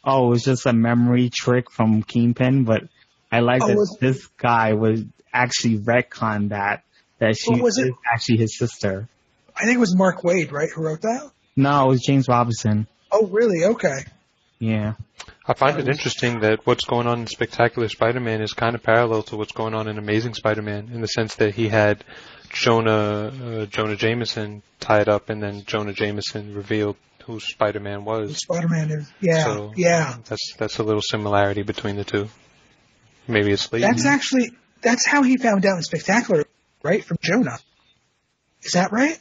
oh 0.05 0.27
it 0.27 0.31
was 0.31 0.43
just 0.43 0.67
a 0.67 0.73
memory 0.73 1.31
trick 1.31 1.71
from 1.71 2.03
Kingpin, 2.03 2.65
but 2.65 2.83
I 3.33 3.41
like 3.41 3.63
Oh, 3.63 3.69
that 3.69 3.77
was- 3.77 3.97
this 4.01 4.27
guy 4.37 4.75
was 4.75 5.03
actually 5.33 5.79
retconned 5.79 6.51
that 6.51 6.83
that 7.21 7.37
she 7.39 7.59
was 7.61 7.79
it- 7.79 7.95
actually 8.13 8.39
his 8.39 8.59
sister. 8.59 9.09
I 9.57 9.65
think 9.65 9.77
it 9.77 9.81
was 9.81 9.97
Mark 9.97 10.23
Waid, 10.23 10.51
right, 10.51 10.69
who 10.69 10.83
wrote 10.83 11.03
that? 11.03 11.31
No, 11.57 11.85
it 11.87 11.89
was 11.89 12.03
James 12.03 12.27
Robinson. 12.29 12.89
Oh, 13.13 13.27
really? 13.29 13.65
Okay. 13.65 14.01
Yeah. 14.59 14.95
I 15.47 15.55
find 15.55 15.79
it 15.79 15.89
interesting 15.89 16.41
that 16.41 16.67
what's 16.67 16.85
going 16.85 17.07
on 17.07 17.21
in 17.21 17.27
Spectacular 17.27 17.89
Spider-Man 17.89 18.41
is 18.41 18.53
kind 18.55 18.75
of 18.75 18.83
parallel 18.83 19.23
to 19.25 19.37
what's 19.37 19.53
going 19.53 19.75
on 19.75 19.89
in 19.89 19.99
Amazing 19.99 20.35
Spider-Man 20.35 20.91
in 20.93 21.01
the 21.01 21.07
sense 21.07 21.35
that 21.37 21.55
he 21.55 21.69
had 21.69 22.03
Jonah 22.51 23.33
uh, 23.63 23.67
Jonah 23.67 23.97
Jameson 23.97 24.63
tied 24.81 25.09
up, 25.09 25.29
and 25.29 25.43
then 25.43 25.65
Jonah 25.67 25.93
Jameson 25.93 26.55
revealed 26.55 26.97
who 27.25 27.41
Spider-Man 27.41 28.05
was. 28.05 28.39
Spider-Man 28.39 28.91
is. 28.91 29.11
Yeah, 29.21 29.45
So- 29.45 29.73
yeah. 29.77 30.17
That's 30.27 30.55
that's 30.57 30.79
a 30.79 30.83
little 30.83 31.03
similarity 31.03 31.63
between 31.63 31.97
the 31.97 32.05
two. 32.05 32.29
Maybe 33.27 33.51
it's 33.53 33.73
late. 33.73 33.81
That's 33.81 34.05
actually 34.07 34.51
that's 34.83 35.07
how 35.07 35.23
he 35.23 35.37
found 35.37 35.67
out 35.67 35.77
in 35.77 35.83
Spectacular, 35.83 36.45
right? 36.83 37.05
From 37.05 37.17
Jonah. 37.23 37.59
Is 38.63 38.73
that 38.73 38.93
right? 38.93 39.19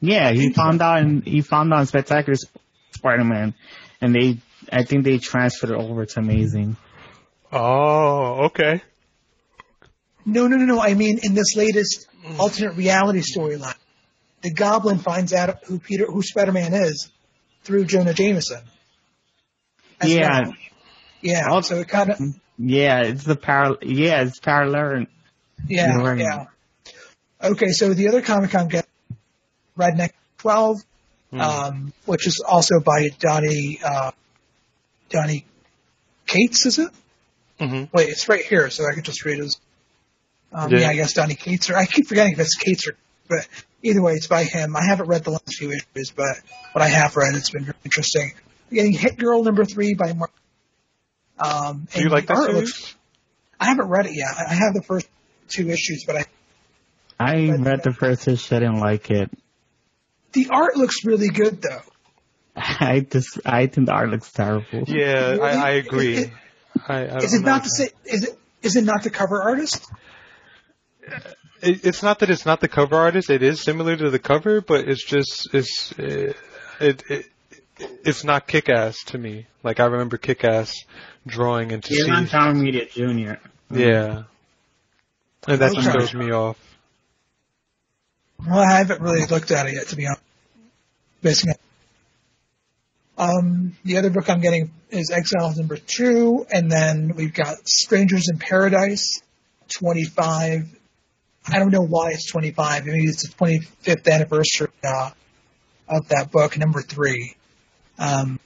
Yeah, 0.00 0.30
he 0.30 0.52
found 0.52 0.80
out 0.80 0.98
and 1.00 1.24
he 1.24 1.40
found 1.40 1.72
out 1.72 1.80
in 1.80 1.86
Spectacular 1.86 2.36
Sp- 2.38 2.54
Spider-Man, 2.98 3.54
and 4.00 4.14
they 4.14 4.38
I 4.70 4.82
think 4.84 5.04
they 5.04 5.18
transferred 5.18 5.70
it 5.70 5.76
over 5.76 6.04
to 6.04 6.20
Amazing. 6.20 6.76
Oh, 7.50 8.44
okay. 8.46 8.82
No, 10.26 10.46
no, 10.46 10.56
no, 10.56 10.66
no. 10.66 10.80
I 10.80 10.92
mean, 10.94 11.18
in 11.22 11.32
this 11.34 11.56
latest 11.56 12.06
alternate 12.38 12.74
reality 12.76 13.20
storyline, 13.22 13.74
the 14.42 14.52
Goblin 14.52 14.98
finds 14.98 15.32
out 15.32 15.64
who 15.64 15.78
Peter, 15.78 16.04
who 16.06 16.22
Spider-Man 16.22 16.74
is, 16.74 17.10
through 17.62 17.86
Jonah 17.86 18.12
Jameson. 18.12 18.60
As 20.00 20.12
Yeah. 20.12 20.40
well. 20.42 20.54
Yeah. 21.22 21.46
Oh. 21.50 21.60
So 21.62 21.76
it 21.76 21.88
kind 21.88 22.10
of, 22.10 22.20
Yeah, 22.58 23.00
it's 23.02 23.24
the 23.24 23.36
parallel. 23.36 23.78
Yeah, 23.82 24.22
it's 24.22 24.38
parallel. 24.38 25.06
yeah, 25.66 25.96
Right. 25.96 26.18
yeah. 26.18 26.44
Okay, 27.42 27.68
so 27.70 27.94
the 27.94 28.08
other 28.08 28.20
comic 28.20 28.54
I'm 28.54 28.68
getting, 28.68 28.90
Redneck 29.78 30.10
12, 31.30 31.64
um, 31.74 31.92
which 32.06 32.26
is 32.26 32.42
also 32.46 32.80
by 32.80 33.08
Donny, 33.18 33.80
uh, 33.84 34.12
Donny 35.10 35.44
Cates, 36.26 36.66
is 36.66 36.78
it? 36.78 36.90
hmm 37.60 37.84
Wait, 37.92 38.08
it's 38.08 38.28
right 38.28 38.44
here, 38.44 38.70
so 38.70 38.84
I 38.90 38.94
could 38.94 39.04
just 39.04 39.24
read 39.24 39.38
his. 39.38 39.58
Um, 40.52 40.70
yeah. 40.70 40.78
Yeah. 40.80 40.88
I 40.88 40.94
guess 40.94 41.12
Donny 41.12 41.34
Cates, 41.34 41.68
or 41.70 41.76
I 41.76 41.84
keep 41.86 42.06
forgetting 42.06 42.32
if 42.32 42.38
it's 42.40 42.54
Cates 42.56 42.88
or, 42.88 42.96
but 43.28 43.46
either 43.82 44.00
way, 44.00 44.14
it's 44.14 44.26
by 44.26 44.44
him. 44.44 44.74
I 44.76 44.84
haven't 44.84 45.06
read 45.08 45.24
the 45.24 45.30
last 45.32 45.54
few 45.58 45.70
issues, 45.70 46.10
but 46.16 46.36
what 46.72 46.82
I 46.82 46.88
have 46.88 47.16
read, 47.16 47.34
it's 47.34 47.50
been 47.50 47.64
very 47.64 47.76
interesting. 47.84 48.32
We're 48.70 48.76
getting 48.76 48.92
Hit 48.92 49.18
Girl 49.18 49.42
number 49.44 49.64
three 49.64 49.94
by 49.94 50.12
Mark. 50.14 50.30
Um, 51.38 51.86
Do 51.94 52.02
you 52.02 52.08
like 52.08 52.26
that 52.26 52.36
series? 52.38 52.54
looks- 52.54 52.94
I 53.60 53.66
haven't 53.66 53.88
read 53.88 54.06
it 54.06 54.14
yet. 54.14 54.28
I 54.38 54.52
I 54.52 54.54
have 54.54 54.72
the 54.74 54.82
first 54.82 55.08
two 55.48 55.68
issues, 55.68 56.04
but 56.06 56.16
I, 56.16 56.24
I 57.18 57.50
read 57.50 57.82
the 57.82 57.92
first 57.92 58.28
issue, 58.28 58.54
I 58.54 58.58
didn't 58.60 58.78
like 58.80 59.10
it. 59.10 59.30
The 60.44 60.50
art 60.50 60.76
looks 60.76 61.04
really 61.04 61.28
good 61.28 61.62
though. 61.62 61.82
I 62.56 63.00
just, 63.00 63.38
I 63.46 63.66
think 63.66 63.86
the 63.86 63.92
art 63.92 64.10
looks 64.10 64.30
terrible. 64.32 64.84
Yeah, 64.86 65.36
I, 65.40 65.50
I 65.50 65.70
agree. 65.70 66.14
Is 66.14 66.24
it- 66.24 66.32
I, 66.86 66.94
I 67.06 67.16
Is 67.16 67.32
don't 67.32 67.40
it 67.40 67.44
know. 67.44 67.52
not 67.52 67.62
the 67.64 67.68
same? 67.70 67.88
Is 68.04 68.24
it? 68.24 68.38
Is 68.62 68.76
it 68.76 68.84
not 68.84 69.02
the 69.02 69.10
cover 69.10 69.42
artist? 69.42 69.84
It, 71.60 71.84
it's 71.84 72.02
not 72.04 72.20
that 72.20 72.30
it's 72.30 72.46
not 72.46 72.60
the 72.60 72.68
cover 72.68 72.94
artist. 72.96 73.30
It 73.30 73.42
is 73.42 73.62
similar 73.62 73.96
to 73.96 74.10
the 74.10 74.18
cover, 74.20 74.60
but 74.60 74.86
it's 74.88 75.04
just 75.04 75.48
it's 75.52 75.92
uh, 75.98 76.32
it, 76.80 77.02
it 77.08 77.26
it's 78.04 78.22
not 78.22 78.46
kick-ass 78.46 79.02
to 79.06 79.18
me. 79.18 79.46
Like 79.64 79.80
I 79.80 79.86
remember 79.86 80.18
kick-ass 80.18 80.72
drawing 81.26 81.72
into. 81.72 81.88
to 81.88 81.94
He's 81.94 82.06
John 82.06 82.26
Romita 82.26 82.88
Junior. 82.90 83.40
Yeah, 83.72 84.24
and 85.48 85.60
that 85.60 85.74
just 85.74 85.88
Okay. 85.88 85.92
throws 85.98 86.14
me 86.14 86.30
off. 86.30 86.58
Well, 88.46 88.60
I 88.60 88.78
haven't 88.78 89.00
really 89.00 89.26
looked 89.26 89.50
at 89.50 89.66
it 89.66 89.74
yet, 89.74 89.88
to 89.88 89.96
be 89.96 90.06
honest. 90.06 90.22
It. 91.22 91.60
Um, 93.16 93.76
the 93.84 93.98
other 93.98 94.10
book 94.10 94.30
I'm 94.30 94.40
getting 94.40 94.70
is 94.90 95.10
Exiles 95.10 95.56
number 95.56 95.76
two, 95.76 96.46
and 96.50 96.70
then 96.70 97.14
we've 97.16 97.34
got 97.34 97.68
Strangers 97.68 98.28
in 98.30 98.38
Paradise, 98.38 99.20
25. 99.70 100.78
I 101.50 101.58
don't 101.58 101.70
know 101.70 101.84
why 101.84 102.10
it's 102.10 102.30
25. 102.30 102.86
Maybe 102.86 103.04
it's 103.04 103.28
the 103.28 103.34
25th 103.34 104.12
anniversary 104.12 104.68
uh, 104.84 105.10
of 105.88 106.08
that 106.08 106.30
book, 106.30 106.56
number 106.56 106.82
three. 106.82 107.34
Um, 107.98 108.38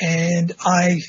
and 0.00 0.52
I 0.60 1.00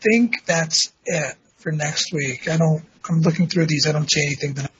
think 0.00 0.44
that's 0.46 0.92
it 1.04 1.36
for 1.56 1.72
next 1.72 2.12
week. 2.12 2.48
I 2.48 2.56
don't. 2.56 2.84
I'm 3.08 3.20
looking 3.20 3.48
through 3.48 3.66
these. 3.66 3.86
I 3.88 3.92
don't 3.92 4.10
see 4.10 4.24
anything 4.24 4.54
that 4.54 4.70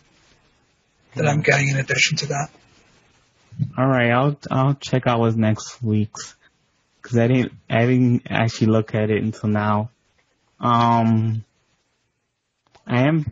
that 1.16 1.26
I'm 1.26 1.40
getting 1.42 1.68
in 1.68 1.76
addition 1.76 2.16
to 2.18 2.26
that. 2.26 2.48
All 3.76 3.86
right, 3.86 4.10
I'll 4.10 4.38
I'll 4.50 4.74
check 4.74 5.06
out 5.06 5.20
what's 5.20 5.36
next 5.36 5.82
week's 5.82 6.34
because 7.00 7.18
I 7.18 7.26
didn't 7.28 7.52
I 7.68 7.86
didn't 7.86 8.22
actually 8.30 8.68
look 8.68 8.94
at 8.94 9.10
it 9.10 9.22
until 9.22 9.48
now. 9.48 9.90
Um, 10.60 11.44
I 12.86 13.02
am. 13.02 13.26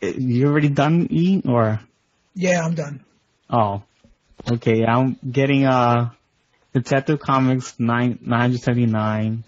You 0.00 0.46
already 0.46 0.68
done 0.68 1.08
E 1.10 1.42
or? 1.44 1.80
Yeah, 2.34 2.64
I'm 2.64 2.74
done. 2.74 3.04
Oh, 3.50 3.82
okay. 4.50 4.84
I'm 4.84 5.16
getting 5.28 5.64
uh 5.64 6.10
Detective 6.72 7.18
Comics 7.18 7.78
nine 7.80 8.18
nine 8.22 8.40
hundred 8.40 8.60
seventy 8.60 8.86
nine. 8.86 9.44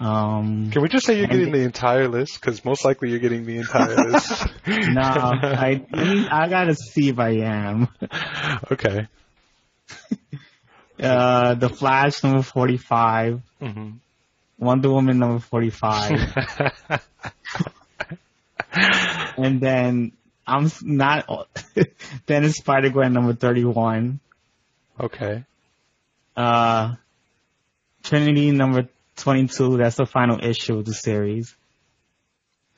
Um, 0.00 0.70
Can 0.70 0.82
we 0.82 0.88
just 0.88 1.04
say 1.06 1.18
you're 1.18 1.26
getting 1.26 1.50
the 1.50 1.62
entire 1.62 2.06
list? 2.08 2.40
Because 2.40 2.64
most 2.64 2.84
likely 2.84 3.10
you're 3.10 3.18
getting 3.18 3.44
the 3.44 3.58
entire 3.58 3.96
list. 4.10 4.46
no, 4.66 5.02
I 5.02 5.84
I, 6.30 6.48
gotta 6.48 6.74
see 6.76 7.08
if 7.08 7.18
I 7.18 7.30
am. 7.40 7.88
okay. 8.72 9.06
Uh, 11.00 11.54
The 11.54 11.68
Flash 11.68 12.24
number 12.24 12.42
forty 12.42 12.76
five, 12.76 13.40
hmm 13.60 13.90
Wonder 14.58 14.90
Woman 14.90 15.18
number 15.20 15.38
forty 15.38 15.70
five. 15.70 16.10
and 19.36 19.60
then 19.60 20.12
I'm 20.46 20.70
not. 20.82 21.46
then 22.26 22.44
it's 22.44 22.58
Spider 22.58 22.90
Gwen 22.90 23.12
number 23.12 23.32
thirty 23.34 23.64
one. 23.64 24.18
okay. 24.98 25.44
Uh, 26.36 26.94
Trinity 28.02 28.50
number 28.50 28.88
twenty 29.18 29.46
two. 29.48 29.76
That's 29.76 29.96
the 29.96 30.06
final 30.06 30.38
issue 30.42 30.78
of 30.78 30.84
the 30.84 30.94
series. 30.94 31.54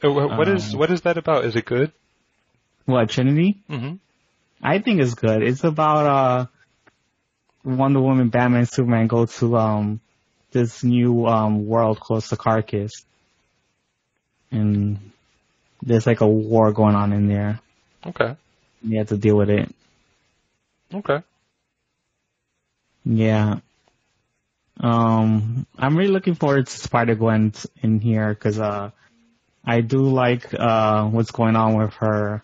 What 0.03 0.49
is 0.49 0.73
Um, 0.75 0.81
what 0.81 0.91
is 0.91 1.03
that 1.03 1.19
about? 1.19 1.45
Is 1.45 1.57
it 1.57 1.65
good? 1.65 1.93
What 2.87 3.09
Trinity? 3.11 3.61
hmm 3.69 3.95
I 4.63 4.79
think 4.79 5.01
it's 5.01 5.15
good. 5.15 5.43
It's 5.43 5.65
about 5.65 6.07
uh 6.07 6.47
Wonder 7.65 8.01
Woman, 8.01 8.29
Batman, 8.29 8.67
Superman 8.67 9.07
go 9.07 9.27
to 9.27 9.57
um 9.57 10.01
this 10.53 10.83
new 10.83 11.27
um 11.27 11.67
world 11.67 12.01
called 12.01 12.23
Sakarkis. 12.23 12.91
And 14.51 15.13
there's 15.83 16.07
like 16.07 16.21
a 16.21 16.27
war 16.27 16.73
going 16.73 16.95
on 16.95 17.13
in 17.13 17.29
there. 17.29 17.61
Okay. 18.05 18.37
You 18.83 18.99
have 18.99 19.09
to 19.09 19.17
deal 19.17 19.37
with 19.37 19.51
it. 19.51 19.75
Okay. 20.93 21.23
Yeah. 23.05 23.61
Um, 24.79 25.67
I'm 25.79 25.97
really 25.97 26.13
looking 26.13 26.35
forward 26.35 26.67
to 26.67 26.79
Spider 26.79 27.15
Gwen 27.15 27.53
in 27.83 28.01
here 28.01 28.29
because 28.29 28.59
uh, 28.59 28.91
I 29.65 29.81
do 29.83 29.99
like 29.99 30.55
uh 30.55 31.05
what's 31.07 31.31
going 31.31 31.57
on 31.57 31.77
with 31.77 31.95
her 31.95 32.43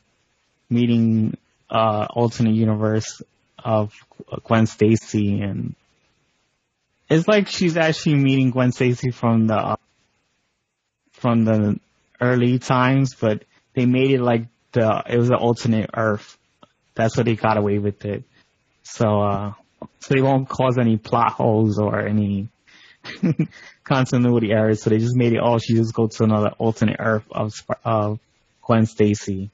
meeting 0.68 1.36
uh 1.70 2.06
alternate 2.10 2.54
universe 2.54 3.22
of 3.58 3.94
Gwen 4.44 4.66
Stacy 4.66 5.40
and 5.40 5.74
it's 7.08 7.28
like 7.28 7.48
she's 7.48 7.76
actually 7.76 8.16
meeting 8.16 8.50
Gwen 8.50 8.72
Stacy 8.72 9.10
from 9.10 9.46
the 9.46 9.56
uh, 9.56 9.76
from 11.12 11.44
the 11.44 11.80
early 12.20 12.58
times, 12.58 13.14
but 13.14 13.44
they 13.74 13.86
made 13.86 14.10
it 14.10 14.20
like 14.20 14.46
the 14.72 15.02
it 15.08 15.16
was 15.16 15.30
an 15.30 15.36
alternate 15.36 15.90
Earth. 15.94 16.36
That's 16.94 17.16
what 17.16 17.26
they 17.26 17.36
got 17.36 17.56
away 17.56 17.78
with 17.78 18.04
it. 18.04 18.24
So 18.82 19.20
uh 19.20 19.52
so 20.00 20.14
they 20.14 20.22
won't 20.22 20.48
cause 20.48 20.78
any 20.78 20.96
plot 20.96 21.32
holes 21.32 21.78
or 21.78 22.00
any 22.00 22.48
continuity 23.84 24.52
errors. 24.52 24.82
So 24.82 24.90
they 24.90 24.98
just 24.98 25.16
made 25.16 25.32
it 25.32 25.40
all 25.40 25.58
she 25.58 25.74
just 25.74 25.94
go 25.94 26.06
to 26.06 26.24
another 26.24 26.50
alternate 26.58 26.96
Earth 26.98 27.24
of 27.30 27.52
of 27.84 28.20
Gwen 28.62 28.86
Stacy. 28.86 29.50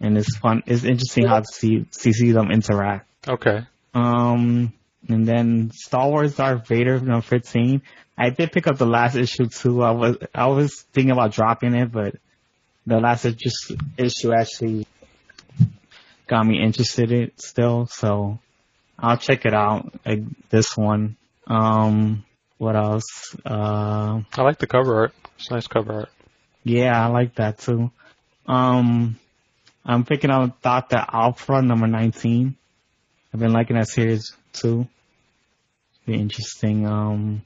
And 0.00 0.18
it's 0.18 0.36
fun. 0.36 0.62
It's 0.66 0.84
interesting 0.84 1.26
how 1.26 1.40
to 1.40 1.46
see 1.46 1.86
to 2.02 2.12
see 2.12 2.32
them 2.32 2.50
interact. 2.50 3.08
Okay. 3.26 3.66
Um, 3.94 4.72
and 5.08 5.26
then 5.26 5.70
Star 5.72 6.08
Wars 6.08 6.36
Darth 6.36 6.66
Vader 6.68 7.00
number 7.00 7.22
15. 7.22 7.82
I 8.18 8.30
did 8.30 8.52
pick 8.52 8.66
up 8.66 8.78
the 8.78 8.86
last 8.86 9.14
issue 9.14 9.46
too. 9.46 9.82
I 9.82 9.90
was, 9.90 10.16
I 10.34 10.46
was 10.46 10.82
thinking 10.92 11.12
about 11.12 11.32
dropping 11.32 11.74
it, 11.74 11.92
but 11.92 12.16
the 12.86 12.98
last 12.98 13.24
issue, 13.24 13.76
issue 13.98 14.32
actually 14.32 14.86
got 16.26 16.46
me 16.46 16.62
interested 16.62 17.12
in 17.12 17.22
it 17.24 17.40
still. 17.40 17.86
So 17.86 18.38
I'll 18.98 19.16
check 19.18 19.44
it 19.46 19.54
out. 19.54 19.92
Like 20.04 20.22
this 20.50 20.76
one. 20.76 21.16
Um, 21.46 22.24
what 22.58 22.76
else? 22.76 23.34
Uh, 23.44 24.20
I 24.36 24.42
like 24.42 24.58
the 24.58 24.66
cover 24.66 24.96
art. 24.96 25.14
It's 25.38 25.50
nice 25.50 25.66
cover 25.66 25.92
art. 25.92 26.08
yeah, 26.64 27.02
I 27.04 27.08
like 27.08 27.34
that 27.36 27.58
too. 27.58 27.90
Um, 28.46 29.18
I'm 29.84 30.04
picking 30.04 30.30
up 30.30 30.60
Dr. 30.62 30.96
Aphra 30.96 31.62
number 31.62 31.86
19. 31.86 32.56
I've 33.32 33.40
been 33.40 33.52
liking 33.52 33.76
that 33.76 33.88
series 33.88 34.34
too. 34.52 34.86
Be 36.06 36.14
interesting. 36.14 36.86
Um, 36.86 37.42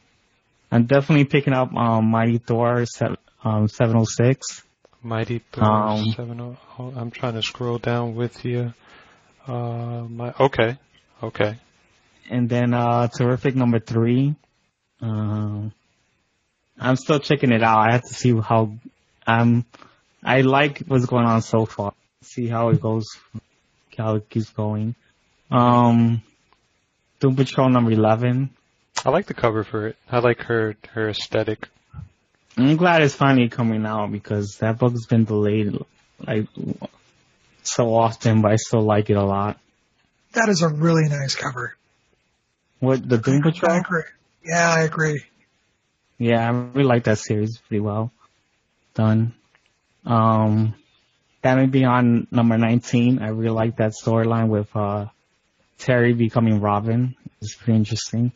I'm 0.71 0.85
definitely 0.85 1.25
picking 1.25 1.53
up 1.53 1.75
um, 1.75 2.07
Mighty 2.11 2.39
Thor 2.39 2.85
se- 2.87 3.17
um, 3.43 3.67
706. 3.69 4.63
Mighty 5.03 5.41
Thor 5.51 5.65
Um, 5.67 6.05
70. 6.15 6.57
oh, 6.79 6.93
I'm 6.97 7.11
trying 7.11 7.35
to 7.35 7.43
scroll 7.43 7.79
down 7.79 8.15
with 8.15 8.45
you. 8.45 8.73
Uh, 9.47 10.05
my, 10.09 10.33
okay. 10.39 10.79
Okay. 11.23 11.57
And 12.31 12.49
then 12.49 12.75
uh, 12.75 13.09
Terrific 13.09 13.55
number 13.57 13.79
three. 13.79 14.35
Um, 15.01 15.73
I'm 16.79 16.97
still 16.97 17.19
checking 17.19 17.53
it 17.53 17.63
out. 17.63 17.79
I 17.89 17.93
have 17.93 18.03
to 18.03 18.15
see 18.15 18.39
how. 18.39 18.73
Um, 19.27 19.65
I 20.23 20.43
like 20.43 20.81
what's 20.87 21.07
going 21.07 21.27
on 21.27 21.43
so 21.43 21.67
far. 21.67 21.93
See 22.23 22.47
how 22.47 22.71
it 22.71 22.81
goes. 22.81 23.07
How 23.97 24.17
it 24.17 24.29
keeps 24.31 24.51
going. 24.51 24.95
Um, 25.51 26.23
Doom 27.21 27.37
Patrol 27.37 27.69
number 27.69 27.91
11. 27.91 28.51
I 29.05 29.11
like 29.11 29.27
the 29.27 29.35
cover 29.35 29.65
for 29.65 29.89
it. 29.89 29.97
I 30.11 30.21
like 30.21 30.43
her, 30.43 30.77
her 30.93 31.09
aesthetic. 31.09 31.69
I'm 32.57 32.77
glad 32.77 33.03
it's 33.03 33.15
finally 33.15 33.49
coming 33.49 33.85
out 33.87 34.13
because 34.13 34.57
that 34.61 34.79
book's 34.79 35.07
been 35.07 35.25
delayed 35.25 35.77
like 36.27 36.47
so 37.63 37.95
often, 37.95 38.43
but 38.43 38.53
I 38.53 38.57
still 38.57 38.83
like 38.83 39.11
it 39.11 39.17
a 39.17 39.23
lot. 39.23 39.59
That 40.33 40.49
is 40.49 40.63
a 40.63 40.69
really 40.69 41.09
nice 41.09 41.35
cover. 41.35 41.77
What 42.79 43.07
the 43.07 43.19
Doom 43.19 43.43
Patrol? 43.43 43.73
I 43.73 43.79
agree. 43.79 44.03
Yeah, 44.45 44.75
I 44.75 44.83
agree. 44.83 45.25
Yeah, 46.19 46.47
I 46.47 46.51
really 46.51 46.85
like 46.85 47.05
that 47.05 47.19
series 47.19 47.59
pretty 47.59 47.81
well 47.81 48.13
done. 48.95 49.35
Um, 50.05 50.75
that 51.43 51.57
may 51.57 51.67
be 51.67 51.85
on 51.85 52.27
number 52.31 52.57
19. 52.59 53.21
I 53.21 53.29
really 53.29 53.55
like 53.55 53.77
that 53.77 53.93
storyline 53.93 54.49
with, 54.49 54.69
uh, 54.75 55.07
Terry 55.79 56.13
becoming 56.13 56.61
Robin. 56.61 57.17
It's 57.41 57.55
pretty 57.55 57.79
interesting. 57.79 58.33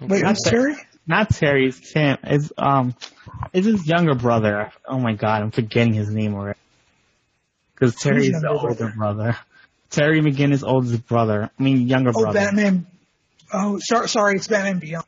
Wait, 0.00 0.22
Not 0.22 0.36
Terry? 0.44 0.76
Not 1.06 1.30
Terry, 1.30 1.68
it's 1.68 1.92
Tim. 1.92 2.16
It's, 2.22 2.52
um, 2.56 2.94
it's 3.52 3.66
his 3.66 3.86
younger 3.86 4.14
brother. 4.14 4.72
Oh 4.86 4.98
my 4.98 5.12
god, 5.14 5.42
I'm 5.42 5.50
forgetting 5.50 5.92
his 5.92 6.08
name 6.08 6.34
already. 6.34 6.58
Cause 7.76 7.96
Terry's 7.96 8.40
the 8.40 8.48
older 8.48 8.92
brother. 8.96 9.36
Terry 9.92 10.20
McGinnis' 10.20 10.64
oldest 10.66 11.06
brother. 11.06 11.50
I 11.58 11.62
mean, 11.62 11.86
younger 11.86 12.10
brother. 12.12 12.28
Oh, 12.28 12.32
brother. 12.32 12.46
Batman. 12.46 12.86
Oh, 13.52 13.78
sorry, 13.78 14.08
sorry, 14.08 14.36
it's 14.36 14.48
Batman 14.48 14.78
Beyond. 14.78 15.04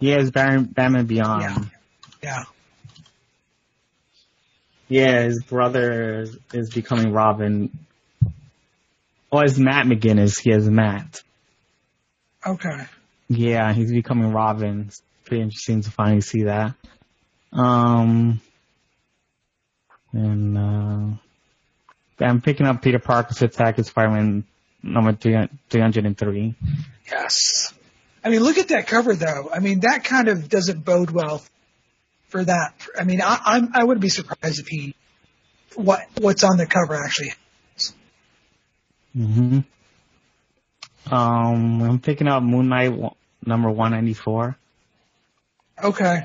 Yeah, 0.00 0.16
it's 0.16 0.30
Batman, 0.30 0.64
Batman 0.64 1.06
Beyond. 1.06 1.42
Yeah. 1.42 1.64
Yeah. 2.22 2.44
Yeah, 4.88 5.22
his 5.22 5.42
brother 5.44 6.22
is, 6.22 6.36
is 6.52 6.70
becoming 6.70 7.12
Robin. 7.12 7.70
Oh, 9.30 9.38
it's 9.38 9.56
Matt 9.56 9.86
McGinnis. 9.86 10.40
He 10.40 10.50
has 10.50 10.68
Matt. 10.68 11.22
Okay. 12.44 12.86
Yeah, 13.28 13.72
he's 13.72 13.92
becoming 13.92 14.32
Robin. 14.32 14.86
It's 14.88 15.00
pretty 15.24 15.44
interesting 15.44 15.82
to 15.82 15.90
finally 15.92 16.22
see 16.22 16.42
that. 16.44 16.74
Um, 17.52 18.40
and, 20.12 20.58
uh, 20.58 21.16
I'm 22.20 22.40
picking 22.40 22.66
up 22.66 22.82
Peter 22.82 22.98
Parker's 22.98 23.36
Spectacular 23.36 23.84
Spider-Man 23.84 24.44
number 24.82 25.12
303. 25.12 26.54
Yes. 27.10 27.72
I 28.22 28.28
mean, 28.28 28.42
look 28.42 28.58
at 28.58 28.68
that 28.68 28.86
cover 28.86 29.14
though. 29.14 29.50
I 29.52 29.60
mean, 29.60 29.80
that 29.80 30.04
kind 30.04 30.28
of 30.28 30.48
doesn't 30.48 30.84
bode 30.84 31.10
well 31.10 31.42
for 32.28 32.44
that. 32.44 32.74
I 32.98 33.04
mean, 33.04 33.22
I, 33.22 33.40
I'm, 33.44 33.70
I 33.74 33.84
wouldn't 33.84 34.02
be 34.02 34.08
surprised 34.08 34.60
if 34.60 34.68
he, 34.68 34.94
what, 35.74 36.00
what's 36.18 36.44
on 36.44 36.56
the 36.56 36.66
cover 36.66 36.94
actually. 36.94 37.32
hmm 39.14 39.60
Um, 41.10 41.82
I'm 41.82 41.98
picking 42.00 42.28
up 42.28 42.42
Moon 42.42 42.68
Knight 42.68 42.92
number 43.44 43.70
194. 43.70 44.56
Okay. 45.82 46.22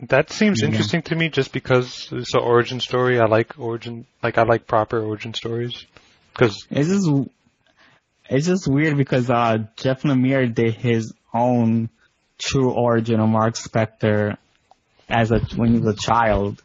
That 0.00 0.30
seems 0.30 0.60
Yeah. 0.60 0.68
interesting 0.68 1.02
to 1.02 1.16
me 1.16 1.28
just 1.28 1.52
because 1.52 2.08
it's 2.12 2.34
an 2.34 2.40
origin 2.40 2.80
story. 2.80 3.18
I 3.18 3.26
like 3.26 3.58
origin, 3.58 4.06
like 4.22 4.38
I 4.38 4.42
like 4.44 4.66
proper 4.66 5.00
origin 5.00 5.34
stories. 5.34 5.84
Cause, 6.34 6.66
It's 6.70 6.88
just 6.88 7.28
it's 8.30 8.46
just 8.46 8.68
weird 8.68 8.96
because 8.96 9.28
uh 9.30 9.58
Jeff 9.76 10.02
Lemire 10.02 10.52
did 10.54 10.74
his 10.74 11.12
own 11.34 11.88
true 12.38 12.70
origin 12.70 13.18
of 13.18 13.28
Mark 13.28 13.54
Spector 13.54 14.36
as 15.08 15.32
a 15.32 15.40
when 15.56 15.72
he 15.72 15.78
was 15.80 15.94
a 15.94 15.98
child 16.00 16.62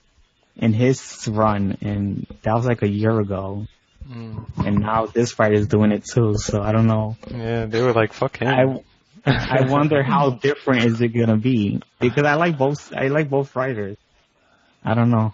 in 0.55 0.73
his 0.73 1.27
run 1.27 1.77
and 1.81 2.27
that 2.43 2.53
was 2.53 2.65
like 2.67 2.83
a 2.83 2.89
year 2.89 3.19
ago. 3.19 3.65
mm, 4.07 4.45
And 4.67 4.79
now 4.81 5.07
this 5.07 5.31
fight 5.31 5.53
is 5.53 5.65
doing 5.67 5.91
it 5.91 6.05
too, 6.05 6.35
so 6.37 6.61
I 6.61 6.71
don't 6.71 6.85
know. 6.85 7.17
yeah, 7.31 7.65
they 7.65 7.81
were 7.81 7.93
like, 7.93 8.13
fuck 8.13 8.37
him. 8.37 8.47
I 8.47 8.83
I 9.25 9.65
wonder 9.69 10.03
how 10.03 10.31
different 10.31 10.85
is 10.85 11.01
it 11.01 11.09
gonna 11.09 11.37
be 11.37 11.81
because 11.99 12.25
I 12.25 12.35
like 12.35 12.57
both. 12.57 12.93
I 12.93 13.07
like 13.07 13.29
both 13.29 13.55
writers. 13.55 13.97
I 14.83 14.93
don't 14.95 15.09
know. 15.11 15.33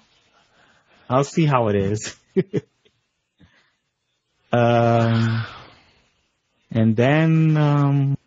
I'll 1.09 1.23
see 1.23 1.45
how 1.45 1.69
it 1.69 1.75
is. 1.75 2.15
um, 4.51 5.45
and 6.71 6.95
then 6.95 7.57
um, 7.57 8.17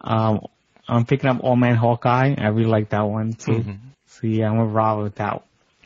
um, 0.00 0.46
I'm 0.88 1.04
picking 1.04 1.30
up 1.30 1.40
Old 1.42 1.58
Man 1.58 1.76
Hawkeye. 1.76 2.34
I 2.38 2.48
really 2.48 2.68
like 2.70 2.90
that 2.90 3.02
one 3.08 3.32
too. 3.32 3.52
Mhm. 3.52 3.78
So 4.06 4.26
yeah, 4.26 4.48
I'm 4.48 4.56
gonna 4.56 4.70
roll 4.70 5.02
with 5.02 5.16
that 5.16 5.42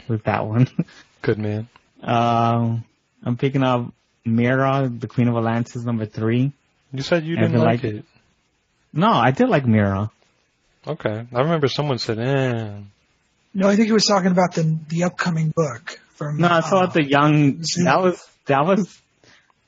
with 0.09 0.25
that 0.25 0.47
one. 0.47 0.69
Good 1.23 1.39
man. 1.39 1.69
um, 2.03 2.85
I'm 3.25 3.37
picking 3.37 3.63
up 3.63 3.93
Mera, 4.25 4.89
the 4.95 5.09
Queen 5.09 5.29
of 5.29 5.37
Atlantis, 5.37 5.83
number 5.85 6.07
three. 6.07 6.53
You 6.93 7.03
said 7.03 7.25
you 7.25 7.37
didn't 7.37 7.59
like 7.59 7.83
like- 7.83 7.85
it. 7.95 8.05
No, 8.93 9.09
I 9.09 9.31
did 9.31 9.49
like 9.49 9.67
Mera. 9.67 10.11
Okay. 10.87 11.27
I 11.33 11.41
remember 11.41 11.69
someone 11.69 11.99
said, 11.99 12.19
eh. 12.19 12.75
No, 13.55 13.69
I 13.69 13.77
think 13.77 13.87
he 13.87 13.93
was 13.93 14.05
talking 14.05 14.31
about 14.31 14.55
the 14.55 14.79
the 14.89 15.05
upcoming 15.05 15.53
book 15.55 16.01
from. 16.15 16.39
No, 16.39 16.49
I 16.49 16.61
thought 16.61 16.91
uh, 16.91 16.93
the 16.93 17.05
young. 17.05 17.63
Zoom. 17.65 17.85
That 17.85 18.01
was 18.03 18.29
that 18.47 18.65
was. 18.65 18.79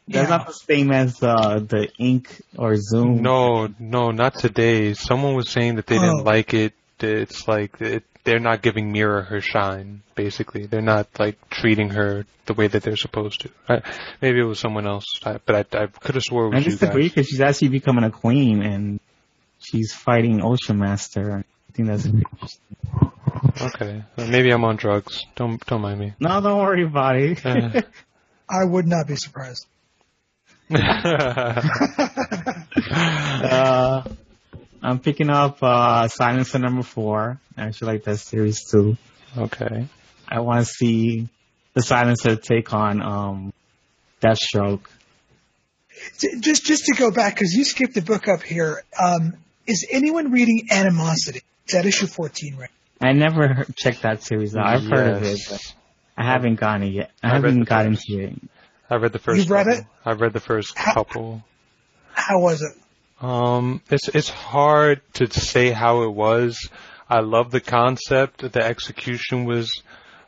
That's 0.08 0.28
Yeah. 0.28 0.36
not 0.36 0.46
the 0.48 0.52
same 0.52 0.90
as 0.90 1.22
uh, 1.22 1.60
the 1.60 1.88
Ink 1.98 2.28
or 2.56 2.74
Zoom. 2.76 3.22
No, 3.22 3.68
no, 3.78 4.10
not 4.10 4.34
today. 4.38 4.94
Someone 4.94 5.34
was 5.36 5.48
saying 5.50 5.76
that 5.76 5.86
they 5.86 5.98
Oh. 5.98 6.00
didn't 6.00 6.24
like 6.24 6.52
it. 6.54 6.72
It's 7.00 7.46
like 7.46 7.80
it, 7.80 8.02
they're 8.24 8.40
not 8.40 8.60
giving 8.60 8.90
Mera 8.92 9.22
her 9.22 9.40
shine. 9.40 10.02
Basically, 10.14 10.66
they're 10.66 10.82
not 10.82 11.06
like 11.18 11.36
treating 11.48 11.90
her 11.90 12.26
the 12.46 12.54
way 12.54 12.66
that 12.66 12.82
they're 12.82 12.96
supposed 12.96 13.42
to. 13.42 13.50
I, 13.68 13.82
maybe 14.20 14.40
it 14.40 14.44
was 14.44 14.58
someone 14.58 14.86
else, 14.86 15.04
I, 15.24 15.38
but 15.44 15.74
I, 15.74 15.82
I 15.84 15.86
could 15.86 16.16
have 16.16 16.24
swore 16.24 16.46
it 16.46 16.54
I 16.54 16.56
was 16.56 16.64
you 16.66 16.72
disagree 16.72 17.08
because 17.08 17.28
she's 17.28 17.40
actually 17.40 17.68
becoming 17.68 18.02
a 18.04 18.10
queen 18.10 18.62
and 18.62 19.00
she's 19.70 19.92
fighting 19.92 20.42
Ocean 20.42 20.78
Master. 20.78 21.44
I 21.68 21.72
think 21.72 21.88
that's. 21.88 22.06
Interesting. 22.06 22.60
Okay, 23.60 24.02
Uh, 24.18 24.26
maybe 24.26 24.50
I'm 24.50 24.64
on 24.64 24.76
drugs. 24.76 25.24
Don't 25.36 25.64
don't 25.66 25.80
mind 25.80 26.00
me. 26.00 26.12
No, 26.20 26.40
don't 26.40 26.58
worry 26.58 26.84
about 26.84 27.16
it. 27.16 27.44
Uh. 27.44 27.82
I 28.48 28.64
would 28.64 28.86
not 28.86 29.06
be 29.06 29.16
surprised. 29.16 29.66
uh, 32.90 34.02
I'm 34.82 34.98
picking 35.00 35.30
up 35.30 35.58
uh, 35.62 36.08
Silencer 36.08 36.58
number 36.58 36.82
four. 36.82 37.40
I 37.56 37.62
actually 37.62 37.92
like 37.94 38.04
that 38.04 38.18
series 38.18 38.64
too. 38.70 38.96
okay. 39.36 39.86
I 40.28 40.40
want 40.40 40.66
to 40.66 40.72
see 40.72 41.28
the 41.74 41.82
Silencer 41.82 42.36
take 42.36 42.72
on 42.72 43.02
um, 43.02 43.52
Deathstroke. 44.22 44.86
Just 46.40 46.64
just 46.64 46.84
to 46.86 46.94
go 46.96 47.10
back 47.10 47.34
because 47.34 47.52
you 47.52 47.64
skipped 47.64 47.94
the 47.94 48.02
book 48.02 48.26
up 48.28 48.42
here. 48.42 48.82
Um, 48.98 49.34
is 49.70 49.86
anyone 49.90 50.30
reading 50.32 50.68
Animosity? 50.70 51.42
It's 51.64 51.74
at 51.74 51.86
issue 51.86 52.06
14 52.06 52.56
right? 52.56 52.70
I 53.00 53.12
never 53.12 53.48
heard, 53.48 53.74
checked 53.76 54.02
that 54.02 54.22
series 54.22 54.54
out. 54.56 54.66
I've 54.66 54.82
heard 54.84 55.16
of 55.16 55.22
it, 55.22 55.26
Yes. 55.28 55.48
but 55.50 55.74
I 56.16 56.24
haven't 56.26 56.56
gotten 56.56 56.82
it 56.88 56.92
yet. 56.92 57.10
I, 57.22 57.28
I 57.28 57.32
read 57.32 57.44
haven't 57.44 57.58
the 57.60 57.64
got 57.66 57.86
first. 57.86 58.10
into 58.10 58.24
it. 58.24 58.34
I 58.90 58.96
read 58.96 59.12
the 59.12 59.18
1st 59.20 59.36
You've 59.36 59.50
read 59.50 59.66
couple. 59.66 59.80
it? 59.80 59.86
I've 60.04 60.20
read 60.20 60.32
the 60.32 60.40
first 60.40 60.76
How- 60.76 60.94
couple. 60.94 61.44
How 62.12 62.40
was 62.40 62.60
it? 62.62 62.72
Um, 63.24 63.82
it's 63.90 64.08
it's 64.08 64.28
hard 64.30 65.00
to 65.14 65.30
say 65.30 65.70
how 65.70 66.02
it 66.04 66.12
was. 66.12 66.68
I 67.08 67.20
love 67.20 67.50
the 67.50 67.60
concept. 67.60 68.38
The 68.52 68.62
execution 68.64 69.44
was, 69.44 69.82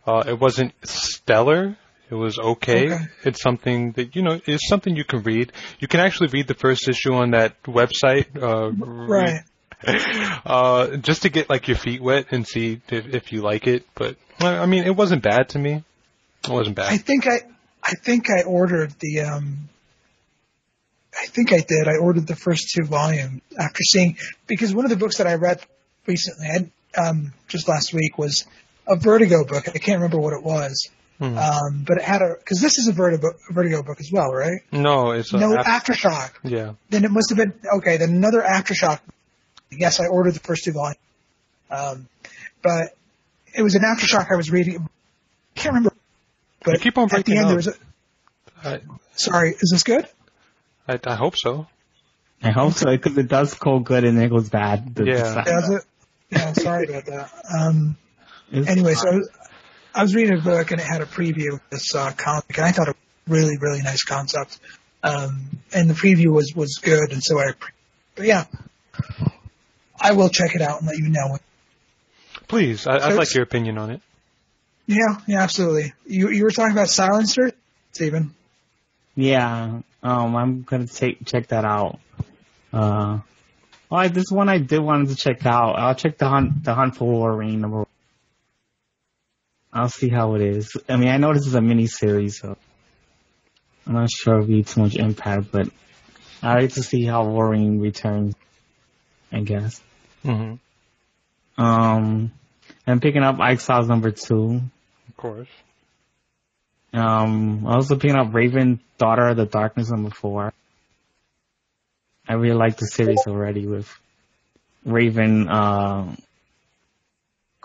uh, 0.06 0.24
it 0.26 0.38
wasn't 0.38 0.74
stellar. 0.84 1.76
It 2.12 2.16
was 2.16 2.38
okay. 2.38 2.92
Okay. 2.92 3.04
It's 3.24 3.40
something 3.40 3.92
that 3.92 4.14
you 4.14 4.20
know 4.20 4.38
it's 4.44 4.68
something 4.68 4.94
you 4.94 5.04
can 5.04 5.22
read. 5.22 5.50
You 5.78 5.88
can 5.88 6.00
actually 6.00 6.28
read 6.28 6.46
the 6.46 6.52
first 6.52 6.86
issue 6.86 7.14
on 7.14 7.30
that 7.30 7.62
website. 7.62 8.26
Uh, 8.36 8.70
Right. 8.70 9.40
uh, 10.46 10.98
just 10.98 11.22
to 11.22 11.30
get 11.30 11.48
like 11.48 11.68
your 11.68 11.78
feet 11.78 12.02
wet 12.02 12.26
and 12.30 12.46
see 12.46 12.82
if, 12.90 13.14
if 13.14 13.32
you 13.32 13.40
like 13.40 13.66
it. 13.66 13.86
But 13.94 14.16
I 14.40 14.58
I 14.58 14.66
mean, 14.66 14.84
it 14.84 14.94
wasn't 14.94 15.22
bad 15.22 15.48
to 15.50 15.58
me. 15.58 15.82
It 16.44 16.50
wasn't 16.50 16.76
bad. 16.76 16.92
I 16.92 16.98
think 16.98 17.26
I 17.26 17.40
I 17.82 17.94
think 17.94 18.28
I 18.28 18.42
ordered 18.42 18.92
the 19.00 19.20
um 19.22 19.70
I 21.18 21.26
think 21.28 21.50
I 21.54 21.60
did. 21.66 21.88
I 21.88 21.96
ordered 21.96 22.26
the 22.26 22.36
first 22.36 22.74
two 22.74 22.84
volumes 22.84 23.40
after 23.58 23.82
seeing 23.84 24.18
because 24.46 24.74
one 24.74 24.84
of 24.84 24.90
the 24.90 24.98
books 24.98 25.16
that 25.16 25.26
I 25.26 25.36
read 25.36 25.62
recently, 26.06 26.46
I, 26.46 27.08
um, 27.08 27.32
just 27.48 27.68
last 27.68 27.94
week, 27.94 28.18
was 28.18 28.44
a 28.86 28.96
Vertigo 28.96 29.44
book. 29.44 29.66
I 29.66 29.78
can't 29.78 29.96
remember 30.02 30.18
what 30.18 30.34
it 30.34 30.42
was, 30.42 30.90
Hmm. 31.22 31.38
um, 31.38 31.84
but 31.86 31.98
it 31.98 32.02
had 32.02 32.20
a 32.20 32.34
because 32.36 32.60
this 32.60 32.78
is 32.78 32.88
a 32.88 32.92
Vertigo 32.92 33.28
Vertigo 33.52 33.84
book 33.84 34.00
as 34.00 34.10
well, 34.10 34.32
right? 34.32 34.60
no, 34.72 35.12
it's 35.12 35.32
no, 35.32 35.54
af- 35.56 35.66
Aftershock. 35.66 36.30
yeah. 36.42 36.72
Then 36.90 37.04
it 37.04 37.12
must 37.12 37.28
have 37.30 37.38
been 37.38 37.54
okay. 37.76 37.96
Then 37.96 38.10
another 38.10 38.40
Aftershock. 38.42 38.98
Yes, 39.70 40.00
I 40.00 40.06
ordered 40.06 40.34
the 40.34 40.40
first 40.40 40.64
two 40.64 40.72
volumes, 40.72 40.98
um, 41.70 42.08
but 42.60 42.96
it 43.54 43.62
was 43.62 43.76
an 43.76 43.82
Aftershock 43.82 44.32
I 44.32 44.36
was 44.36 44.50
reading. 44.50 44.88
I 45.56 45.60
can't 45.60 45.74
remember. 45.76 45.94
But 46.64 46.74
You 46.74 46.80
keep 46.80 46.98
on 46.98 47.08
at 47.14 47.24
the 47.24 47.32
end, 47.36 47.40
up. 47.44 47.46
there 47.48 47.56
was 47.56 47.68
a. 47.68 47.74
I, 48.64 48.80
Sorry, 49.14 49.50
is 49.50 49.70
this 49.72 49.84
good? 49.84 50.08
I, 50.88 50.98
I 51.06 51.14
hope 51.14 51.36
so. 51.36 51.68
I 52.42 52.50
hope 52.50 52.72
so 52.72 52.86
because 52.90 53.16
it 53.16 53.28
does 53.28 53.54
go 53.54 53.78
good 53.78 54.02
and 54.02 54.20
it 54.20 54.28
goes 54.28 54.48
bad. 54.48 54.92
The- 54.96 55.04
Yeah. 55.04 55.44
Does 55.44 55.70
it? 55.70 55.82
Yeah, 56.30 56.52
sorry 56.54 56.88
about 56.88 57.06
that. 57.06 57.30
Um, 57.56 57.96
it's 58.50 58.66
anyway, 58.68 58.94
so 58.94 59.22
I 59.94 60.02
was, 60.02 60.14
reading 60.14 60.38
a 60.38 60.40
book 60.40 60.70
and 60.70 60.80
it 60.80 60.86
had 60.86 61.02
a 61.02 61.06
preview 61.06 61.54
of 61.54 61.60
this 61.70 61.94
uh, 61.94 62.12
comic, 62.12 62.56
and 62.56 62.66
I 62.66 62.72
thought 62.72 62.88
it 62.88 62.96
was 63.28 63.38
really, 63.38 63.56
really 63.60 63.82
nice 63.82 64.04
concept. 64.04 64.58
Um, 65.02 65.50
and 65.72 65.90
the 65.90 65.94
preview 65.94 66.28
was 66.28 66.54
was 66.54 66.78
good, 66.82 67.12
and 67.12 67.22
so 67.22 67.38
I. 67.38 67.52
But 68.14 68.26
yeah, 68.26 68.44
I 70.00 70.12
will 70.12 70.28
check 70.28 70.54
it 70.54 70.62
out 70.62 70.80
and 70.80 70.88
let 70.88 70.98
you 70.98 71.08
know. 71.08 71.38
Please, 72.48 72.86
I, 72.86 72.96
I'd 72.96 73.12
So 73.12 73.16
like 73.16 73.34
your 73.34 73.42
opinion 73.44 73.78
on 73.78 73.90
it. 73.90 74.00
Yeah, 74.86 75.18
yeah, 75.26 75.42
absolutely. 75.42 75.92
You 76.06 76.30
you 76.30 76.44
were 76.44 76.50
talking 76.50 76.72
about 76.72 76.90
Silencer, 76.90 77.52
Stephen. 77.92 78.34
Yeah, 79.14 79.80
um, 80.02 80.36
I'm 80.36 80.62
gonna 80.62 80.86
take 80.86 81.24
check 81.26 81.48
that 81.48 81.64
out. 81.64 81.98
Uh, 82.72 83.20
all 83.90 83.98
right, 83.98 84.12
this 84.12 84.30
one 84.30 84.48
I 84.48 84.58
did 84.58 84.80
wanted 84.80 85.10
to 85.10 85.16
check 85.16 85.44
out. 85.44 85.78
I'll 85.78 85.94
check 85.94 86.16
the 86.16 86.28
hunt, 86.28 86.64
the 86.64 86.74
hunt 86.74 86.96
for 86.96 87.04
Wolverine 87.06 87.60
number. 87.60 87.86
I'll 89.72 89.88
see 89.88 90.08
how 90.10 90.34
it 90.34 90.42
is. 90.42 90.76
I 90.88 90.96
mean, 90.96 91.08
I 91.08 91.16
know 91.16 91.32
this 91.32 91.46
is 91.46 91.54
a 91.54 91.60
mini 91.62 91.86
series, 91.86 92.38
so 92.38 92.56
I'm 93.86 93.94
not 93.94 94.10
sure 94.10 94.34
it'll 94.34 94.46
be 94.46 94.62
too 94.62 94.82
much 94.82 94.96
impact, 94.96 95.50
but 95.50 95.68
I 96.42 96.54
like 96.60 96.72
to 96.74 96.82
see 96.82 97.04
how 97.04 97.24
Wolverine 97.24 97.80
returns. 97.80 98.34
I 99.32 99.40
guess. 99.40 99.80
hmm 100.22 100.54
Um, 101.56 102.32
I'm 102.86 103.00
picking 103.00 103.22
up 103.22 103.40
Exiles 103.40 103.88
number 103.88 104.10
two. 104.10 104.60
Of 105.08 105.16
course. 105.16 105.48
Um, 106.92 107.66
also 107.66 107.96
picking 107.96 108.16
up 108.16 108.34
Raven, 108.34 108.80
Daughter 108.98 109.28
of 109.28 109.38
the 109.38 109.46
Darkness 109.46 109.90
number 109.90 110.10
four. 110.10 110.52
I 112.28 112.34
really 112.34 112.54
like 112.54 112.76
the 112.76 112.86
series 112.86 113.20
already 113.26 113.66
with 113.66 113.90
Raven, 114.84 115.48
uh, 115.48 116.14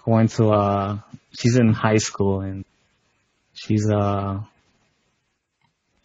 going 0.07 0.29
to, 0.29 0.49
uh, 0.51 0.99
she's 1.37 1.57
in 1.57 1.73
high 1.73 1.97
school 1.97 2.39
and 2.39 2.63
she's, 3.53 3.89
uh, 3.89 4.39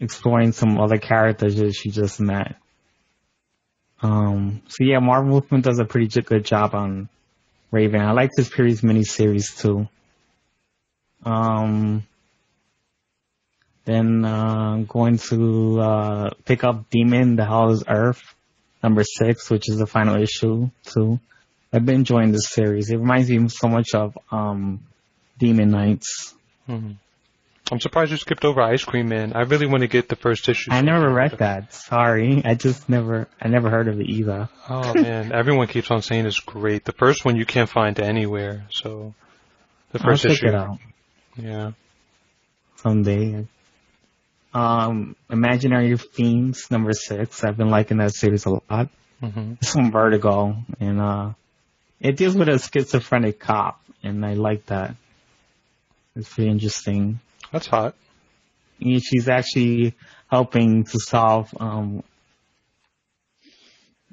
exploring 0.01 0.51
some 0.51 0.81
other 0.81 0.99
characters 0.99 1.55
that 1.55 1.73
she 1.73 1.91
just 1.91 2.19
met. 2.21 2.57
Um, 4.03 4.63
so 4.67 4.83
yeah, 4.83 4.99
Marv 4.99 5.29
Wolfman 5.29 5.61
does 5.61 5.79
a 5.79 5.85
pretty 5.85 6.09
good 6.21 6.45
job 6.45 6.75
on 6.75 7.09
Raven. 7.71 8.01
I 8.01 8.11
like 8.11 8.31
this 8.37 8.49
series 8.49 8.81
miniseries 8.81 9.57
too. 9.63 9.89
Um, 11.25 12.03
then 13.85 14.25
uh, 14.25 14.73
I'm 14.75 14.87
going 14.87 15.19
to 15.19 15.81
uh, 15.81 16.31
pick 16.45 16.65
up 16.65 16.91
Demon, 16.91 17.37
The 17.37 17.45
Hell 17.45 17.71
is 17.71 17.85
Earth, 17.89 18.23
number 18.83 19.05
six, 19.05 19.49
which 19.49 19.69
is 19.69 19.79
the 19.79 19.87
final 19.87 20.21
issue 20.21 20.71
too. 20.85 21.21
I've 21.73 21.87
been 21.87 21.97
enjoying 21.97 22.33
this 22.33 22.49
series. 22.51 22.91
It 22.91 22.97
reminds 22.99 23.31
me 23.31 23.49
so 23.49 23.69
much 23.69 23.95
of 23.95 24.17
um, 24.31 24.81
Demon 25.39 25.71
Knights. 25.71 26.35
hmm 26.67 26.93
I'm 27.71 27.81
surprised 27.81 28.11
you 28.11 28.19
skipped 28.19 28.45
over 28.45 28.61
Ice 28.61 28.85
Cream 28.85 29.09
Man. 29.09 29.33
I 29.35 29.43
really 29.43 29.67
want 29.67 29.81
to 29.83 29.87
get 29.89 30.09
the 30.09 30.17
first 30.17 30.47
issue. 30.49 30.71
I 30.71 30.83
never 30.83 31.09
read 31.11 31.39
that. 31.39 31.73
Sorry, 31.73 32.43
I 32.45 32.55
just 32.55 32.89
never, 32.91 33.29
I 33.41 33.49
never 33.49 33.71
heard 33.71 33.89
of 33.89 33.99
it 33.99 34.09
either. 34.11 34.51
Oh 34.69 34.93
man, 34.95 35.33
everyone 35.35 35.69
keeps 35.69 35.91
on 35.91 36.03
saying 36.03 36.27
it's 36.27 36.41
great. 36.41 36.85
The 36.85 36.93
first 36.93 37.25
one 37.25 37.37
you 37.37 37.47
can't 37.47 37.71
find 37.71 37.99
anywhere, 37.99 38.67
so 38.71 39.15
the 39.93 40.01
I'll 40.01 40.05
first 40.11 40.25
check 40.25 40.33
issue. 40.33 40.49
it 40.49 40.55
out 40.55 40.79
Yeah. 41.37 41.71
someday. 42.77 43.47
Um, 44.53 45.17
Imaginary 45.31 45.97
Fiends, 45.97 46.71
number 46.71 46.93
six. 46.93 47.43
I've 47.43 47.57
been 47.57 47.71
liking 47.71 47.99
that 47.99 48.13
series 48.13 48.45
a 48.45 48.51
lot. 48.51 48.89
hmm 49.21 49.55
It's 49.63 49.73
from 49.73 49.91
Vertigo, 49.93 50.57
and 50.79 51.01
uh, 51.01 51.31
it 52.03 52.17
deals 52.17 52.35
with 52.35 52.49
a 52.49 52.59
schizophrenic 52.59 53.39
cop, 53.39 53.81
and 54.03 54.27
I 54.27 54.35
like 54.35 54.67
that. 54.67 54.97
It's 56.17 56.29
pretty 56.29 56.51
interesting. 56.51 57.21
That's 57.53 57.69
hot. 57.69 57.95
And 58.81 59.01
she's 59.03 59.29
actually 59.29 59.95
helping 60.29 60.83
to 60.85 60.99
solve 60.99 61.55
um, 61.61 62.03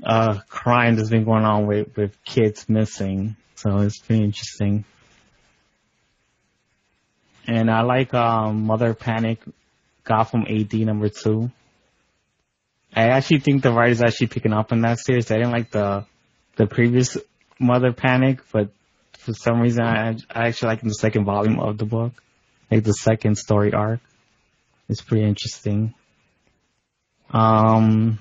a 0.03 0.43
crime 0.47 0.95
that's 0.95 1.09
been 1.09 1.25
going 1.25 1.45
on 1.45 1.65
with, 1.65 1.97
with 1.97 2.23
kids 2.23 2.69
missing. 2.69 3.35
So 3.55 3.77
it's 3.79 3.97
pretty 3.97 4.23
interesting. 4.23 4.85
And 7.47 7.71
I 7.71 7.81
like 7.81 8.13
um, 8.13 8.67
Mother 8.67 8.93
Panic, 8.93 9.41
Gotham 10.03 10.45
AD 10.47 10.73
number 10.73 11.09
two. 11.09 11.49
I 12.95 13.07
actually 13.09 13.39
think 13.39 13.63
the 13.63 13.71
writer's 13.71 14.03
actually 14.03 14.27
picking 14.27 14.53
up 14.53 14.71
on 14.71 14.81
that 14.81 14.99
series. 14.99 15.31
I 15.31 15.37
didn't 15.37 15.51
like 15.51 15.71
the 15.71 16.05
the 16.55 16.67
previous 16.67 17.17
Mother 17.59 17.91
Panic, 17.91 18.39
but 18.51 18.69
for 19.17 19.33
some 19.33 19.59
reason 19.61 19.83
I, 19.83 20.11
I 20.29 20.47
actually 20.47 20.69
like 20.69 20.81
the 20.81 20.93
second 20.93 21.25
volume 21.25 21.59
of 21.59 21.77
the 21.77 21.85
book, 21.85 22.13
like 22.71 22.83
the 22.83 22.93
second 22.93 23.37
story 23.37 23.73
arc. 23.73 23.99
It's 24.87 25.01
pretty 25.01 25.25
interesting. 25.25 25.93
Um, 27.31 28.17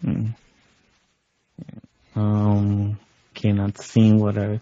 hmm. 0.00 0.26
um, 2.14 2.98
okay, 3.36 3.52
not 3.52 3.78
seeing 3.78 4.18
what 4.20 4.38
I. 4.38 4.60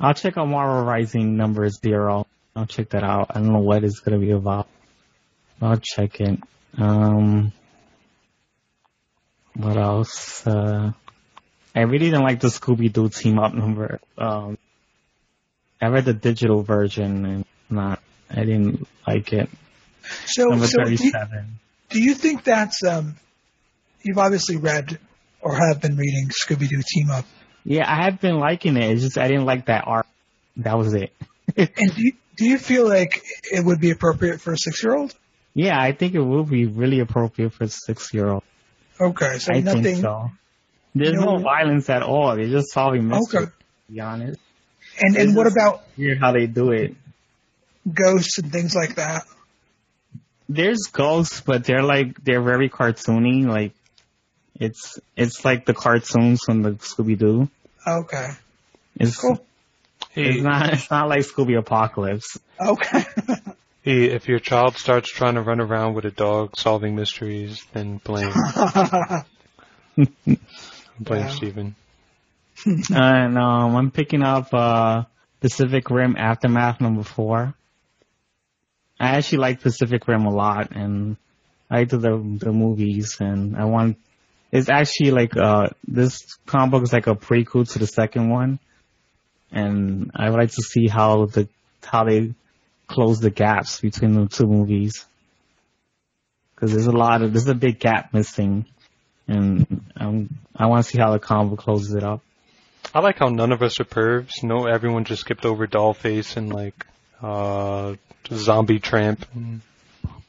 I'll 0.00 0.14
check 0.14 0.36
out 0.36 0.48
Marvel 0.48 0.84
Rising 0.84 1.36
number 1.36 1.68
zero. 1.68 2.26
I'll 2.56 2.66
check 2.66 2.90
that 2.90 3.04
out. 3.04 3.30
I 3.30 3.34
don't 3.34 3.52
know 3.52 3.60
what 3.60 3.84
it's 3.84 4.00
gonna 4.00 4.18
be 4.18 4.32
about. 4.32 4.66
I'll 5.60 5.80
check 5.80 6.20
it. 6.20 6.40
Um, 6.76 7.52
what 9.54 9.76
else? 9.76 10.46
Uh, 10.46 10.92
I 11.78 11.82
really 11.82 12.06
didn't 12.06 12.24
like 12.24 12.40
the 12.40 12.48
Scooby 12.48 12.92
Doo 12.92 13.08
team 13.08 13.38
up 13.38 13.54
number. 13.54 14.00
Um, 14.16 14.58
I 15.80 15.86
read 15.86 16.04
the 16.04 16.12
digital 16.12 16.62
version 16.62 17.24
and 17.24 17.44
not. 17.70 18.02
I 18.28 18.40
didn't 18.40 18.88
like 19.06 19.32
it. 19.32 19.48
So, 20.26 20.46
Number 20.46 20.66
so 20.66 20.82
do, 20.82 20.90
you, 20.90 21.12
do 21.90 22.02
you 22.02 22.14
think 22.14 22.42
that's 22.42 22.82
um, 22.82 23.14
you've 24.02 24.18
obviously 24.18 24.56
read 24.56 24.98
or 25.40 25.54
have 25.54 25.80
been 25.80 25.96
reading 25.96 26.30
Scooby 26.30 26.68
Doo 26.68 26.82
Team 26.84 27.10
Up, 27.12 27.24
Yeah, 27.62 27.88
I 27.88 28.04
have 28.06 28.20
been 28.20 28.40
liking 28.40 28.76
it. 28.76 28.90
It's 28.90 29.02
just 29.02 29.16
I 29.16 29.28
didn't 29.28 29.44
like 29.46 29.66
that 29.66 29.86
art. 29.86 30.06
That 30.56 30.76
was 30.76 30.94
it. 30.94 31.12
and 31.56 31.94
do 31.94 32.02
you, 32.02 32.12
do 32.36 32.44
you 32.44 32.58
feel 32.58 32.88
like 32.88 33.22
it 33.52 33.64
would 33.64 33.80
be 33.80 33.90
appropriate 33.90 34.40
for 34.40 34.52
a 34.52 34.58
six 34.58 34.82
year 34.82 34.96
old? 34.96 35.14
yeah, 35.54 35.80
I 35.80 35.92
think 35.92 36.14
it 36.14 36.20
will 36.20 36.44
be 36.44 36.66
really 36.66 36.98
appropriate 37.00 37.52
for 37.52 37.64
a 37.64 37.68
six-year-old. 37.68 38.42
Okay, 39.00 39.38
so 39.38 39.52
I 39.54 39.60
nothing. 39.60 39.82
think 39.82 39.98
so. 39.98 40.30
There's 40.94 41.12
No- 41.12 41.36
no 41.36 41.42
violence 41.42 41.88
at 41.90 42.02
all. 42.02 42.34
They're 42.36 42.48
just 42.48 42.72
solving 42.72 43.06
mysteries. 43.08 43.34
Okay. 43.34 43.52
To 43.88 43.92
be 43.92 44.00
honest, 44.00 44.40
And 45.00 45.16
and 45.16 45.36
what 45.36 45.46
about 45.46 45.82
weird 45.96 46.18
how 46.18 46.32
they 46.32 46.46
do 46.46 46.70
it. 46.72 46.94
ghosts 47.92 48.38
and 48.38 48.50
things 48.52 48.74
like 48.74 48.96
that. 48.96 49.24
There's 50.48 50.88
ghosts, 50.92 51.40
but 51.42 51.64
they're 51.64 51.82
like 51.82 52.22
they're 52.24 52.42
very 52.42 52.68
cartoony. 52.70 53.46
Like 53.46 53.72
it's 54.58 54.98
it's 55.16 55.44
like 55.44 55.66
the 55.66 55.74
cartoons 55.74 56.40
from 56.44 56.62
the 56.62 56.72
Scooby 56.72 57.18
Doo. 57.18 57.48
Okay. 57.86 58.30
It's 58.96 59.16
Cool. 59.16 59.38
it's 60.14 60.36
He, 60.36 60.40
not 60.40 60.72
it's 60.72 60.90
not 60.90 61.08
like 61.08 61.20
Scooby 61.20 61.56
Apocalypse. 61.58 62.38
Okay. 62.60 63.04
he, 63.82 64.06
if 64.06 64.26
your 64.26 64.38
child 64.40 64.76
starts 64.76 65.10
trying 65.12 65.34
to 65.34 65.42
run 65.42 65.60
around 65.60 65.94
with 65.94 66.04
a 66.06 66.10
dog 66.10 66.56
solving 66.56 66.96
mysteries, 66.96 67.62
then 67.72 67.98
blame 68.02 68.32
blame 71.00 71.22
Yeah. 71.22 71.28
Steven. 71.28 71.76
and 72.66 73.38
um, 73.38 73.76
I'm 73.76 73.90
picking 73.90 74.22
up 74.22 74.52
uh, 74.52 75.04
Pacific 75.40 75.90
Rim 75.90 76.16
Aftermath 76.18 76.80
number 76.80 77.02
four. 77.02 77.54
I 79.00 79.10
actually 79.16 79.38
like 79.38 79.60
Pacific 79.60 80.08
Rim 80.08 80.26
a 80.26 80.34
lot, 80.34 80.72
and 80.72 81.16
I 81.70 81.80
like 81.80 81.88
the 81.90 81.98
the 81.98 82.52
movies, 82.52 83.16
and 83.20 83.56
I 83.56 83.64
want. 83.64 83.98
It's 84.50 84.68
actually 84.68 85.10
like 85.10 85.36
uh 85.36 85.68
this 85.86 86.36
comic 86.46 86.70
book 86.70 86.82
is 86.82 86.92
like 86.92 87.06
a 87.06 87.14
prequel 87.14 87.70
to 87.72 87.78
the 87.78 87.86
second 87.86 88.30
one, 88.30 88.58
and 89.52 90.10
I 90.16 90.30
would 90.30 90.38
like 90.38 90.50
to 90.52 90.62
see 90.62 90.88
how 90.88 91.26
the 91.26 91.48
how 91.84 92.04
they 92.04 92.34
close 92.88 93.20
the 93.20 93.30
gaps 93.30 93.80
between 93.80 94.14
the 94.14 94.26
two 94.26 94.46
movies. 94.46 95.04
Because 96.54 96.72
there's 96.72 96.86
a 96.86 96.92
lot 96.92 97.22
of 97.22 97.32
there's 97.32 97.46
a 97.46 97.54
big 97.54 97.78
gap 97.78 98.12
missing, 98.12 98.66
and 99.28 99.84
um, 99.96 100.28
I 100.56 100.66
want 100.66 100.84
to 100.84 100.90
see 100.90 100.98
how 100.98 101.12
the 101.12 101.18
comic 101.18 101.50
book 101.50 101.60
closes 101.60 101.94
it 101.94 102.02
up. 102.02 102.22
I 102.94 103.00
like 103.00 103.18
how 103.18 103.28
none 103.28 103.52
of 103.52 103.62
us 103.62 103.78
are 103.80 103.84
pervs. 103.84 104.42
No, 104.42 104.66
everyone 104.66 105.04
just 105.04 105.20
skipped 105.20 105.44
over 105.44 105.66
Dollface 105.66 106.36
and 106.36 106.52
like 106.52 106.86
uh 107.22 107.94
Zombie 108.30 108.80
Tramp. 108.80 109.24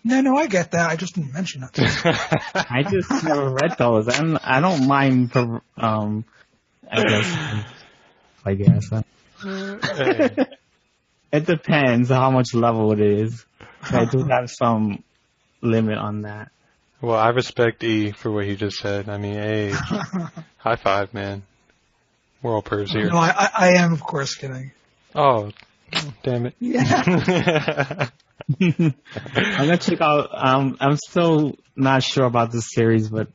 no, 0.03 0.21
no, 0.21 0.37
I 0.37 0.47
get 0.47 0.71
that. 0.71 0.89
I 0.89 0.95
just 0.95 1.15
didn't 1.15 1.33
mention 1.33 1.63
it. 1.63 1.79
I 2.53 2.83
just 2.83 3.23
never 3.23 3.49
read 3.49 3.77
those. 3.77 4.07
I'm, 4.07 4.37
I 4.43 4.59
don't 4.59 4.87
mind. 4.87 5.31
For, 5.31 5.61
um, 5.77 6.25
I 6.91 7.03
guess. 7.03 7.65
I 8.45 8.53
guess 8.55 8.89
Hey, 9.41 10.35
it 11.31 11.45
depends 11.45 12.09
how 12.09 12.31
much 12.31 12.53
level 12.53 12.91
it 12.91 12.99
is. 12.99 13.45
I 13.91 14.05
do 14.05 14.23
have 14.23 14.49
some 14.49 15.03
limit 15.61 15.97
on 15.97 16.23
that. 16.23 16.51
Well, 17.01 17.17
I 17.17 17.29
respect 17.29 17.83
E 17.83 18.11
for 18.11 18.31
what 18.31 18.45
he 18.45 18.55
just 18.55 18.77
said. 18.77 19.09
I 19.09 19.17
mean, 19.17 19.37
A, 19.37 19.71
high 20.57 20.75
five, 20.75 21.13
man. 21.13 21.43
We're 22.41 22.53
all 22.53 22.63
pervs 22.63 22.89
here. 22.89 23.09
No, 23.09 23.17
I, 23.17 23.29
I, 23.29 23.49
I 23.53 23.67
am, 23.77 23.93
of 23.93 24.01
course, 24.01 24.35
kidding. 24.35 24.71
Oh, 25.13 25.51
damn 26.23 26.45
it. 26.45 26.55
Yeah. 26.59 28.09
I'm 28.61 28.93
gonna 29.35 29.77
check 29.77 30.01
out. 30.01 30.29
Um, 30.31 30.77
I'm 30.79 30.97
still 30.97 31.57
not 31.75 32.03
sure 32.03 32.25
about 32.25 32.51
this 32.51 32.71
series, 32.71 33.09
but 33.09 33.27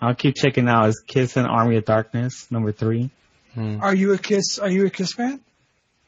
I'll 0.00 0.14
keep 0.14 0.34
checking 0.36 0.68
out. 0.68 0.88
Is 0.88 1.02
Kiss 1.06 1.36
and 1.36 1.46
Army 1.46 1.76
of 1.76 1.84
Darkness 1.84 2.50
number 2.50 2.72
three? 2.72 3.10
Hmm. 3.54 3.80
Are 3.82 3.94
you 3.94 4.12
a 4.14 4.18
Kiss? 4.18 4.58
Are 4.58 4.70
you 4.70 4.86
a 4.86 4.90
Kiss 4.90 5.12
fan? 5.12 5.40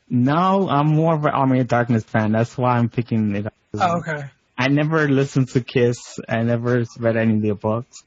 No, 0.09 0.69
I'm 0.69 0.89
more 0.89 1.15
of 1.15 1.25
an 1.25 1.33
Army 1.33 1.61
of 1.61 1.69
Darkness 1.69 2.05
fan. 2.05 2.33
That's 2.33 2.57
why 2.57 2.77
I'm 2.77 2.89
picking 2.89 3.35
it 3.37 3.47
up. 3.47 3.55
Oh, 3.75 3.99
okay. 3.99 4.25
I 4.61 4.69
never 4.69 5.09
listened 5.09 5.49
to 5.51 5.63
Kiss. 5.63 6.19
I 6.29 6.43
never 6.43 6.85
read 6.99 7.17
any 7.17 7.37
of 7.37 7.43
their 7.43 7.55
books. 7.55 8.03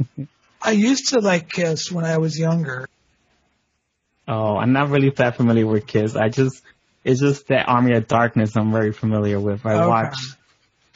I 0.62 0.70
used 0.70 1.10
to 1.10 1.20
like 1.20 1.50
Kiss 1.50 1.92
when 1.92 2.06
I 2.06 2.16
was 2.16 2.38
younger. 2.38 2.88
Oh, 4.26 4.56
I'm 4.56 4.72
not 4.72 4.88
really 4.88 5.10
that 5.10 5.36
familiar 5.36 5.66
with 5.66 5.86
Kiss. 5.86 6.16
I 6.16 6.30
just, 6.30 6.62
it's 7.04 7.20
just 7.20 7.48
that 7.48 7.68
Army 7.68 7.94
of 7.94 8.06
Darkness 8.06 8.56
I'm 8.56 8.72
very 8.72 8.92
familiar 8.92 9.38
with. 9.38 9.66
I 9.66 9.74
Okay. 9.74 9.84
watched, 9.88 10.36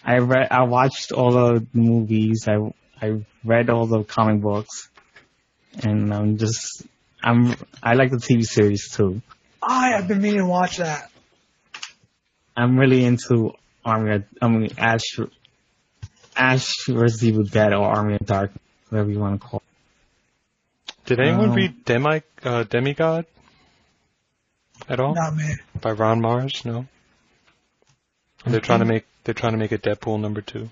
I 0.02 0.18
read, 0.20 0.48
I 0.50 0.62
watched 0.62 1.12
all 1.12 1.32
the 1.32 1.66
movies. 1.74 2.48
I, 2.48 2.56
I 3.02 3.20
read 3.44 3.68
all 3.68 3.86
the 3.86 4.04
comic 4.04 4.40
books. 4.40 4.88
And 5.82 6.14
I'm 6.14 6.38
just, 6.38 6.86
I'm, 7.22 7.54
I 7.82 7.92
like 7.92 8.10
the 8.10 8.16
TV 8.16 8.42
series 8.44 8.88
too. 8.90 9.20
I 9.62 9.90
have 9.90 10.08
been 10.08 10.22
meaning 10.22 10.40
to 10.40 10.46
watch 10.46 10.78
that. 10.78 11.10
I'm 12.56 12.78
really 12.78 13.04
into 13.04 13.52
Army 13.86 14.16
of, 14.16 14.24
I 14.42 14.48
mean, 14.48 14.70
Ash, 14.76 15.18
Ash 16.36 16.66
vs. 16.88 17.24
Evil 17.24 17.44
Dead 17.44 17.72
or 17.72 17.84
Army 17.86 18.14
of 18.20 18.26
Dark, 18.26 18.50
whatever 18.88 19.10
you 19.10 19.20
want 19.20 19.40
to 19.40 19.46
call 19.46 19.62
it. 19.64 20.94
Did 21.06 21.20
anyone 21.20 21.50
Um, 21.50 21.54
read 21.54 21.84
Demi 21.84 22.22
uh, 22.42 22.64
Demigod 22.64 23.26
at 24.88 24.98
all 24.98 25.14
Not 25.14 25.34
me. 25.36 25.54
by 25.80 25.92
Ron 25.92 26.20
Marz? 26.20 26.64
No. 26.64 26.86
They're 28.44 28.60
trying 28.60 28.80
to 28.80 28.84
make 28.86 29.06
they're 29.24 29.34
trying 29.34 29.52
to 29.52 29.58
make 29.58 29.72
a 29.72 29.78
Deadpool 29.78 30.20
number 30.20 30.40
two. 30.40 30.68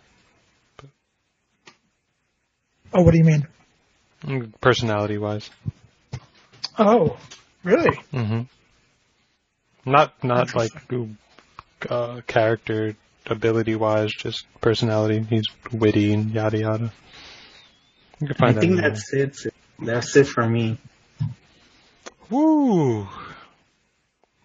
Oh, 2.92 3.02
what 3.02 3.12
do 3.12 3.18
you 3.18 3.24
mean? 3.24 4.52
Personality 4.60 5.18
wise. 5.18 5.50
Oh, 6.78 7.16
really? 7.64 7.96
Mm-hmm. 8.12 8.42
Not 9.90 10.22
not 10.24 10.54
like 10.54 10.70
uh, 11.90 12.20
character 12.26 12.96
ability 13.26 13.74
wise, 13.76 14.12
just 14.12 14.46
personality. 14.60 15.24
He's 15.28 15.44
witty 15.72 16.12
and 16.12 16.30
yada 16.30 16.58
yada. 16.58 16.92
You 18.20 18.28
can 18.28 18.36
I 18.36 18.38
find 18.38 18.56
that 18.56 18.60
think 18.60 18.72
anywhere. 18.72 18.90
that's 18.90 19.12
it. 19.12 19.36
That's 19.78 20.16
it 20.16 20.24
for 20.26 20.48
me. 20.48 20.78
Woo! 22.30 23.06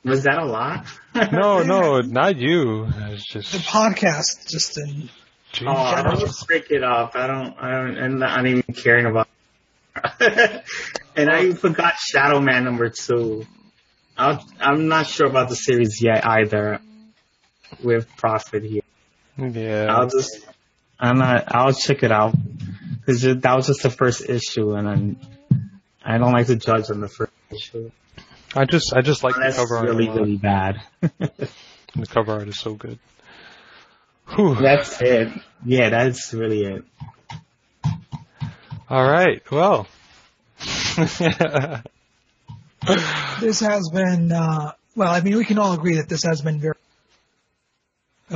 Was 0.04 0.24
that 0.24 0.38
a 0.40 0.46
lot? 0.46 0.86
No, 1.32 1.64
no, 1.64 2.00
not 2.00 2.38
you. 2.38 2.86
It's 2.86 3.34
The 3.34 3.58
podcast 3.58 4.48
just 4.50 4.78
in. 4.78 5.10
Jeez. 5.52 5.68
Oh, 5.68 5.72
I 5.72 6.02
don't 6.04 6.48
break 6.48 6.72
it 6.72 6.84
up. 6.84 7.16
I 7.16 7.28
don't. 7.28 7.56
I 7.60 7.72
don't. 7.72 7.98
I'm 7.98 8.20
not 8.20 8.46
even 8.48 8.64
caring 8.74 9.06
about. 9.06 9.28
and 11.16 11.30
I 11.30 11.52
forgot 11.54 11.96
Shadow 11.98 12.40
Man 12.40 12.64
number 12.64 12.90
two. 12.90 13.46
I'll, 14.18 14.46
I'm 14.62 14.88
not 14.88 15.08
sure 15.08 15.28
about 15.28 15.50
the 15.50 15.56
series 15.56 16.02
yet 16.02 16.26
either. 16.26 16.80
With 17.84 18.08
profit 18.18 18.64
here, 18.64 18.82
yeah. 19.38 19.88
I'll 19.90 20.08
just. 20.08 20.46
I'm 21.00 21.18
not. 21.18 21.46
I'll 21.56 21.74
check 21.74 22.04
it 22.04 22.12
out 22.12 22.36
because 23.00 23.22
that 23.22 23.56
was 23.56 23.68
just 23.68 23.84
the 23.84 23.90
first 23.90 24.28
issue, 24.28 24.74
and 24.74 24.90
I'm. 24.90 25.18
I 26.04 26.18
don't 26.18 26.34
like 26.34 26.48
to 26.48 26.56
judge 26.56 26.90
on 26.90 27.02
the 27.02 27.08
first 27.08 27.32
issue. 27.52 27.92
I 28.56 28.66
just 28.66 28.94
I 28.94 29.02
just 29.02 29.24
like 29.24 29.36
the 29.36 29.54
cover 29.56 29.78
art. 29.78 29.88
really, 29.90 30.10
really 30.10 30.38
bad. 30.38 30.82
The 31.96 32.06
cover 32.06 32.34
art 32.34 32.48
is 32.48 32.60
so 32.60 32.76
good. 32.76 33.00
Whew. 34.36 34.56
That's 34.62 35.02
it. 35.02 35.30
Yeah, 35.66 35.90
that's 35.90 36.34
really 36.34 36.64
it. 36.64 36.84
All 38.90 39.04
right. 39.04 39.42
Well. 39.52 39.88
This 43.42 43.60
has 43.60 43.90
been. 43.90 44.32
Uh, 44.32 44.72
well, 44.96 45.12
I 45.12 45.20
mean, 45.22 45.36
we 45.38 45.44
can 45.44 45.60
all 45.60 45.74
agree 45.74 45.96
that 45.96 46.08
this 46.08 46.24
has 46.24 46.42
been 46.42 46.60
very. 46.62 46.76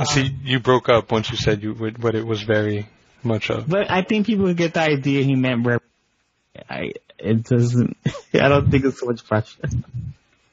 See, 0.02 0.34
you 0.42 0.58
broke 0.58 0.88
up 0.88 1.12
once 1.12 1.30
you 1.30 1.36
said 1.36 1.62
you 1.62 1.72
would, 1.74 2.02
what 2.02 2.14
it 2.16 2.26
was 2.26 2.42
very 2.42 2.88
much 3.22 3.50
of. 3.50 3.68
But 3.68 3.90
I 3.90 4.02
think 4.02 4.26
people 4.26 4.52
get 4.54 4.74
the 4.74 4.80
idea 4.80 5.22
he 5.22 5.34
meant 5.34 5.64
where 5.64 5.80
I 6.68 6.92
it 7.18 7.44
doesn't 7.44 7.96
I 8.34 8.48
don't 8.48 8.70
think 8.70 8.84
it's 8.84 9.00
so 9.00 9.06
much 9.06 9.24
pressure. 9.26 9.62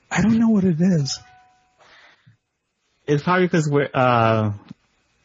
I 0.10 0.22
don't 0.22 0.38
know 0.38 0.50
what 0.50 0.64
it 0.64 0.80
is. 0.80 1.20
It's 3.08 3.24
probably 3.24 3.46
because 3.46 3.70
we're 3.70 3.90
uh 3.94 4.54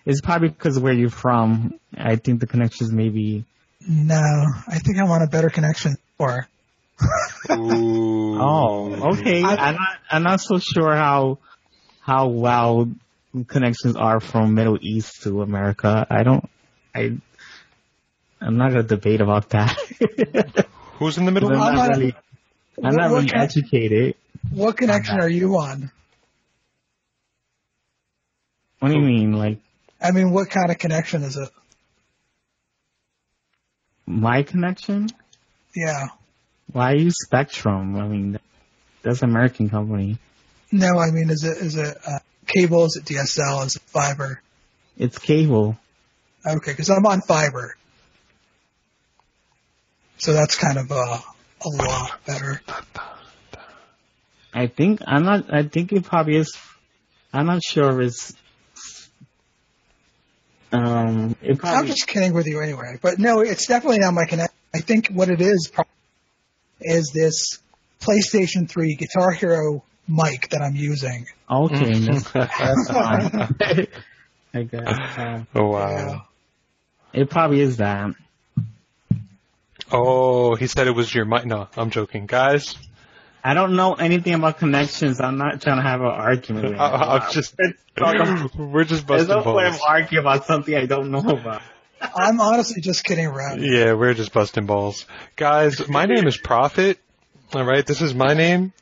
it's 0.05 0.21
probably 0.21 0.49
because 0.49 0.79
where 0.79 0.93
you're 0.93 1.11
from. 1.11 1.79
I 1.97 2.17
think 2.17 2.41
the 2.41 2.47
connections 2.47 2.91
maybe 2.91 3.45
No, 3.87 4.47
I 4.69 4.79
think 4.79 4.99
I 4.99 5.05
want 5.05 5.25
a 5.25 5.27
better 5.27 5.51
connection. 5.51 5.97
Or 6.19 6.49
Ooh. 7.51 8.39
Oh, 8.39 9.13
okay. 9.13 9.43
I- 9.43 9.55
I, 9.55 9.69
am 9.69 9.75
not 9.75 9.99
I'm 10.11 10.23
not 10.23 10.41
so 10.41 10.59
sure 10.59 10.95
how 10.95 11.39
how 12.01 12.29
well 12.29 12.89
connections 13.45 13.97
are 13.97 14.21
from 14.21 14.55
Middle 14.55 14.79
East 14.81 15.23
to 15.23 15.43
America. 15.43 16.07
I 16.09 16.23
don't 16.23 16.49
I 16.95 17.19
I'm 18.41 18.57
not 18.57 18.71
gonna 18.71 18.83
debate 18.83 19.21
about 19.21 19.51
that. 19.51 19.77
Who's 20.99 21.19
in 21.19 21.25
the 21.27 21.33
middle? 21.33 21.51
I'm 21.53 21.61
I'm 21.61 21.75
not 21.75 21.89
not- 21.89 21.97
really 21.99 22.15
I'm 22.83 22.95
not 22.95 23.11
what 23.11 23.17
really 23.19 23.29
kind- 23.31 23.43
educated. 23.43 24.15
what 24.51 24.77
connection 24.77 25.21
are 25.21 25.29
you 25.29 25.57
on? 25.59 25.91
What 28.79 28.89
do 28.91 28.95
you 28.95 29.03
mean? 29.05 29.33
Like 29.33 29.59
I 30.01 30.11
mean, 30.13 30.31
what 30.31 30.51
kind 30.51 30.71
of 30.71 30.79
connection 30.79 31.23
is 31.23 31.37
it? 31.37 31.49
my 34.09 34.43
connection? 34.43 35.09
Yeah. 35.75 36.07
Why 36.73 36.93
use 36.93 37.17
Spectrum? 37.25 37.97
I 37.97 38.07
mean, 38.07 38.39
that's 39.03 39.23
an 39.23 39.31
American 39.31 39.69
company. 39.69 40.19
No, 40.71 40.99
I 40.99 41.11
mean, 41.11 41.31
is 41.31 41.43
it 41.45 41.57
is 41.59 41.77
it 41.77 41.97
uh, 42.07 42.19
cable? 42.47 42.85
Is 42.85 42.97
it 42.97 43.05
DSL? 43.05 43.67
Is 43.67 43.77
it 43.77 43.83
fiber? 43.83 44.43
It's 44.97 45.19
cable. 45.19 45.77
Okay, 46.47 46.73
because 46.73 46.91
I'm 46.91 47.05
on 47.07 47.21
fiber, 47.21 47.77
so 50.19 50.33
that's 50.33 50.57
kind 50.57 50.79
of 50.79 50.91
uh, 50.93 51.19
a 51.65 51.69
lot 51.69 52.25
better. 52.25 52.63
I 54.55 54.69
think 54.69 55.01
I'm 55.07 55.25
not. 55.25 55.53
I 55.53 55.65
think 55.65 55.93
it 55.93 56.05
probably 56.05 56.37
is. 56.37 56.57
I'm 57.33 57.47
not 57.47 57.63
sure 57.63 58.01
if 58.01 58.09
it's. 58.09 58.33
Um, 60.73 61.37
it 61.43 61.59
I'm 61.65 61.87
just 61.87 62.07
kidding 62.07 62.33
with 62.33 62.47
you 62.47 62.61
anyway. 62.61 62.99
But 63.01 63.19
no, 63.19 63.41
it's 63.41 63.67
definitely 63.67 63.99
not 63.99 64.15
my 64.15 64.25
connect. 64.25 64.55
I 64.75 64.81
think 64.81 65.09
what 65.09 65.29
it 65.29 65.41
is 65.41 65.73
is 66.81 67.11
this 67.13 67.59
PlayStation 68.01 68.69
3 68.69 68.95
Guitar 68.97 69.33
Hero 69.33 69.83
mic 70.09 70.49
that 70.51 70.63
I'm 70.63 70.77
using. 70.77 71.27
okay. 71.51 71.99
That's, 71.99 72.31
that's 72.33 72.89
fine. 72.89 73.89
I 74.55 74.63
guess 74.63 75.19
um, 75.19 75.47
oh 75.55 75.67
wow. 75.69 75.91
Yeah. 77.13 77.21
it 77.21 77.31
probably 77.31 77.61
is 77.61 77.77
that. 77.77 78.15
Oh, 79.93 80.55
he 80.57 80.67
said 80.67 80.87
it 80.89 80.93
was 80.93 81.15
your 81.15 81.25
mic. 81.27 81.45
No, 81.47 81.69
I'm 81.77 81.91
joking, 81.91 82.27
guys. 82.27 82.75
I 83.45 83.55
don't 83.55 83.77
know 83.77 83.95
anything 83.95 84.35
about 84.35 84.59
connections. 84.59 85.21
I'm 85.21 85.39
not 85.39 85.61
trying 85.63 85.77
to 85.77 85.83
have 85.83 86.01
an 86.01 86.07
argument. 86.09 86.71
With 86.71 86.81
I, 86.81 87.19
I'm 87.19 87.33
just. 87.33 87.55
We're 88.57 88.85
just 88.85 89.07
There's 89.07 89.27
busting 89.27 89.29
no 89.29 89.43
point 89.43 89.67
of 89.69 89.73
balls. 89.75 89.83
arguing 89.87 90.21
about 90.25 90.47
something 90.47 90.75
I 90.75 90.87
don't 90.87 91.11
know 91.13 91.21
about. 91.21 91.63
I'm 92.01 92.41
honestly 92.41 92.83
just 92.83 93.05
kidding 93.05 93.27
around. 93.27 93.63
Yeah, 93.63 93.95
we're 93.95 94.15
just 94.15 94.33
busting 94.33 94.67
balls. 94.67 95.07
Guys, 95.37 95.89
my 95.89 96.05
name 96.07 96.27
is 96.27 96.37
Prophet. 96.37 96.99
Alright, 97.55 97.87
this 97.87 98.03
is 98.03 98.15
my 98.15 98.35
name. 98.35 98.73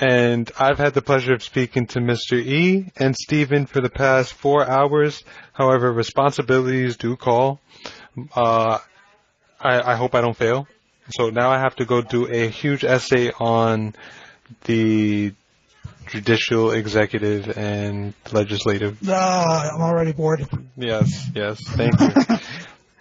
And 0.00 0.50
I've 0.58 0.78
had 0.78 0.94
the 0.94 1.02
pleasure 1.02 1.34
of 1.34 1.42
speaking 1.42 1.86
to 1.88 2.00
Mr. 2.00 2.36
E 2.36 2.90
and 2.96 3.14
Stephen 3.14 3.66
for 3.66 3.80
the 3.80 3.90
past 3.90 4.32
four 4.32 4.68
hours. 4.68 5.22
However, 5.52 5.92
responsibilities 5.92 6.96
do 6.96 7.16
call. 7.16 7.60
Uh, 8.34 8.78
I, 9.60 9.92
I 9.92 9.94
hope 9.96 10.14
I 10.14 10.20
don't 10.20 10.36
fail. 10.36 10.66
So 11.10 11.30
now 11.30 11.50
I 11.50 11.58
have 11.58 11.76
to 11.76 11.84
go 11.84 12.02
do 12.02 12.26
a 12.26 12.48
huge 12.48 12.84
essay 12.84 13.30
on 13.38 13.94
the 14.64 15.32
judicial, 16.06 16.70
executive, 16.72 17.56
and 17.56 18.14
legislative. 18.32 18.98
Ah, 19.08 19.70
I'm 19.74 19.82
already 19.82 20.12
bored. 20.12 20.46
Yes, 20.76 21.30
yes, 21.34 21.60
thank 21.62 21.98
you. 22.00 22.10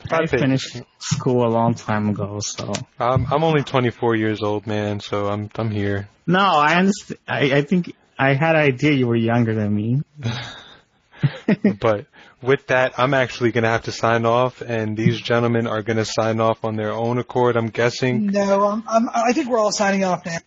I 0.05 0.07
Prophet. 0.17 0.39
finished 0.39 0.81
school 0.99 1.45
a 1.45 1.49
long 1.49 1.73
time 1.75 2.09
ago, 2.09 2.39
so 2.41 2.73
I'm 2.99 3.25
I'm 3.31 3.43
only 3.43 3.63
24 3.63 4.15
years 4.15 4.41
old, 4.41 4.67
man. 4.67 4.99
So 4.99 5.27
I'm 5.27 5.49
I'm 5.55 5.71
here. 5.71 6.09
no, 6.27 6.39
I 6.39 6.75
understand. 6.75 7.19
I, 7.27 7.57
I 7.57 7.61
think 7.63 7.93
I 8.17 8.33
had 8.33 8.55
an 8.55 8.61
idea 8.61 8.91
you 8.93 9.07
were 9.07 9.15
younger 9.15 9.53
than 9.55 9.73
me. 9.73 10.01
but 11.79 12.05
with 12.41 12.67
that, 12.67 12.93
I'm 12.99 13.13
actually 13.13 13.51
gonna 13.51 13.69
have 13.69 13.83
to 13.83 13.91
sign 13.91 14.25
off, 14.25 14.61
and 14.61 14.97
these 14.97 15.19
gentlemen 15.21 15.67
are 15.67 15.81
gonna 15.81 16.05
sign 16.05 16.39
off 16.41 16.63
on 16.65 16.75
their 16.75 16.91
own 16.91 17.17
accord. 17.17 17.55
I'm 17.55 17.69
guessing. 17.69 18.27
No, 18.27 18.67
I'm, 18.67 18.83
I'm, 18.87 19.09
I 19.13 19.31
think 19.33 19.49
we're 19.49 19.59
all 19.59 19.71
signing 19.71 20.03
off 20.03 20.25
now. 20.25 20.37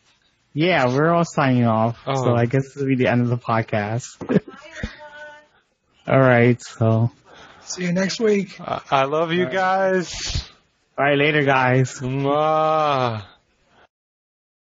Yeah, 0.53 0.87
we're 0.89 1.11
all 1.11 1.25
signing 1.25 1.65
off, 1.67 1.99
Oh. 2.07 2.15
so 2.25 2.35
I 2.35 2.47
guess 2.47 2.65
this 2.65 2.77
will 2.77 2.87
be 2.87 2.97
the 2.97 3.09
end 3.09 3.21
of 3.23 3.29
the 3.29 3.37
podcast. 3.39 4.07
all 6.07 6.19
right, 6.21 6.61
so 6.63 7.11
See 7.67 7.83
you 7.85 7.93
next 7.93 8.21
week. 8.21 8.61
I, 8.61 8.81
I 8.91 9.05
love 9.05 9.33
you 9.33 9.47
guys. 9.47 10.49
all 10.97 11.05
right, 11.05 11.19
later, 11.19 11.45
guys. 11.45 11.99
Mwah. 12.01 13.25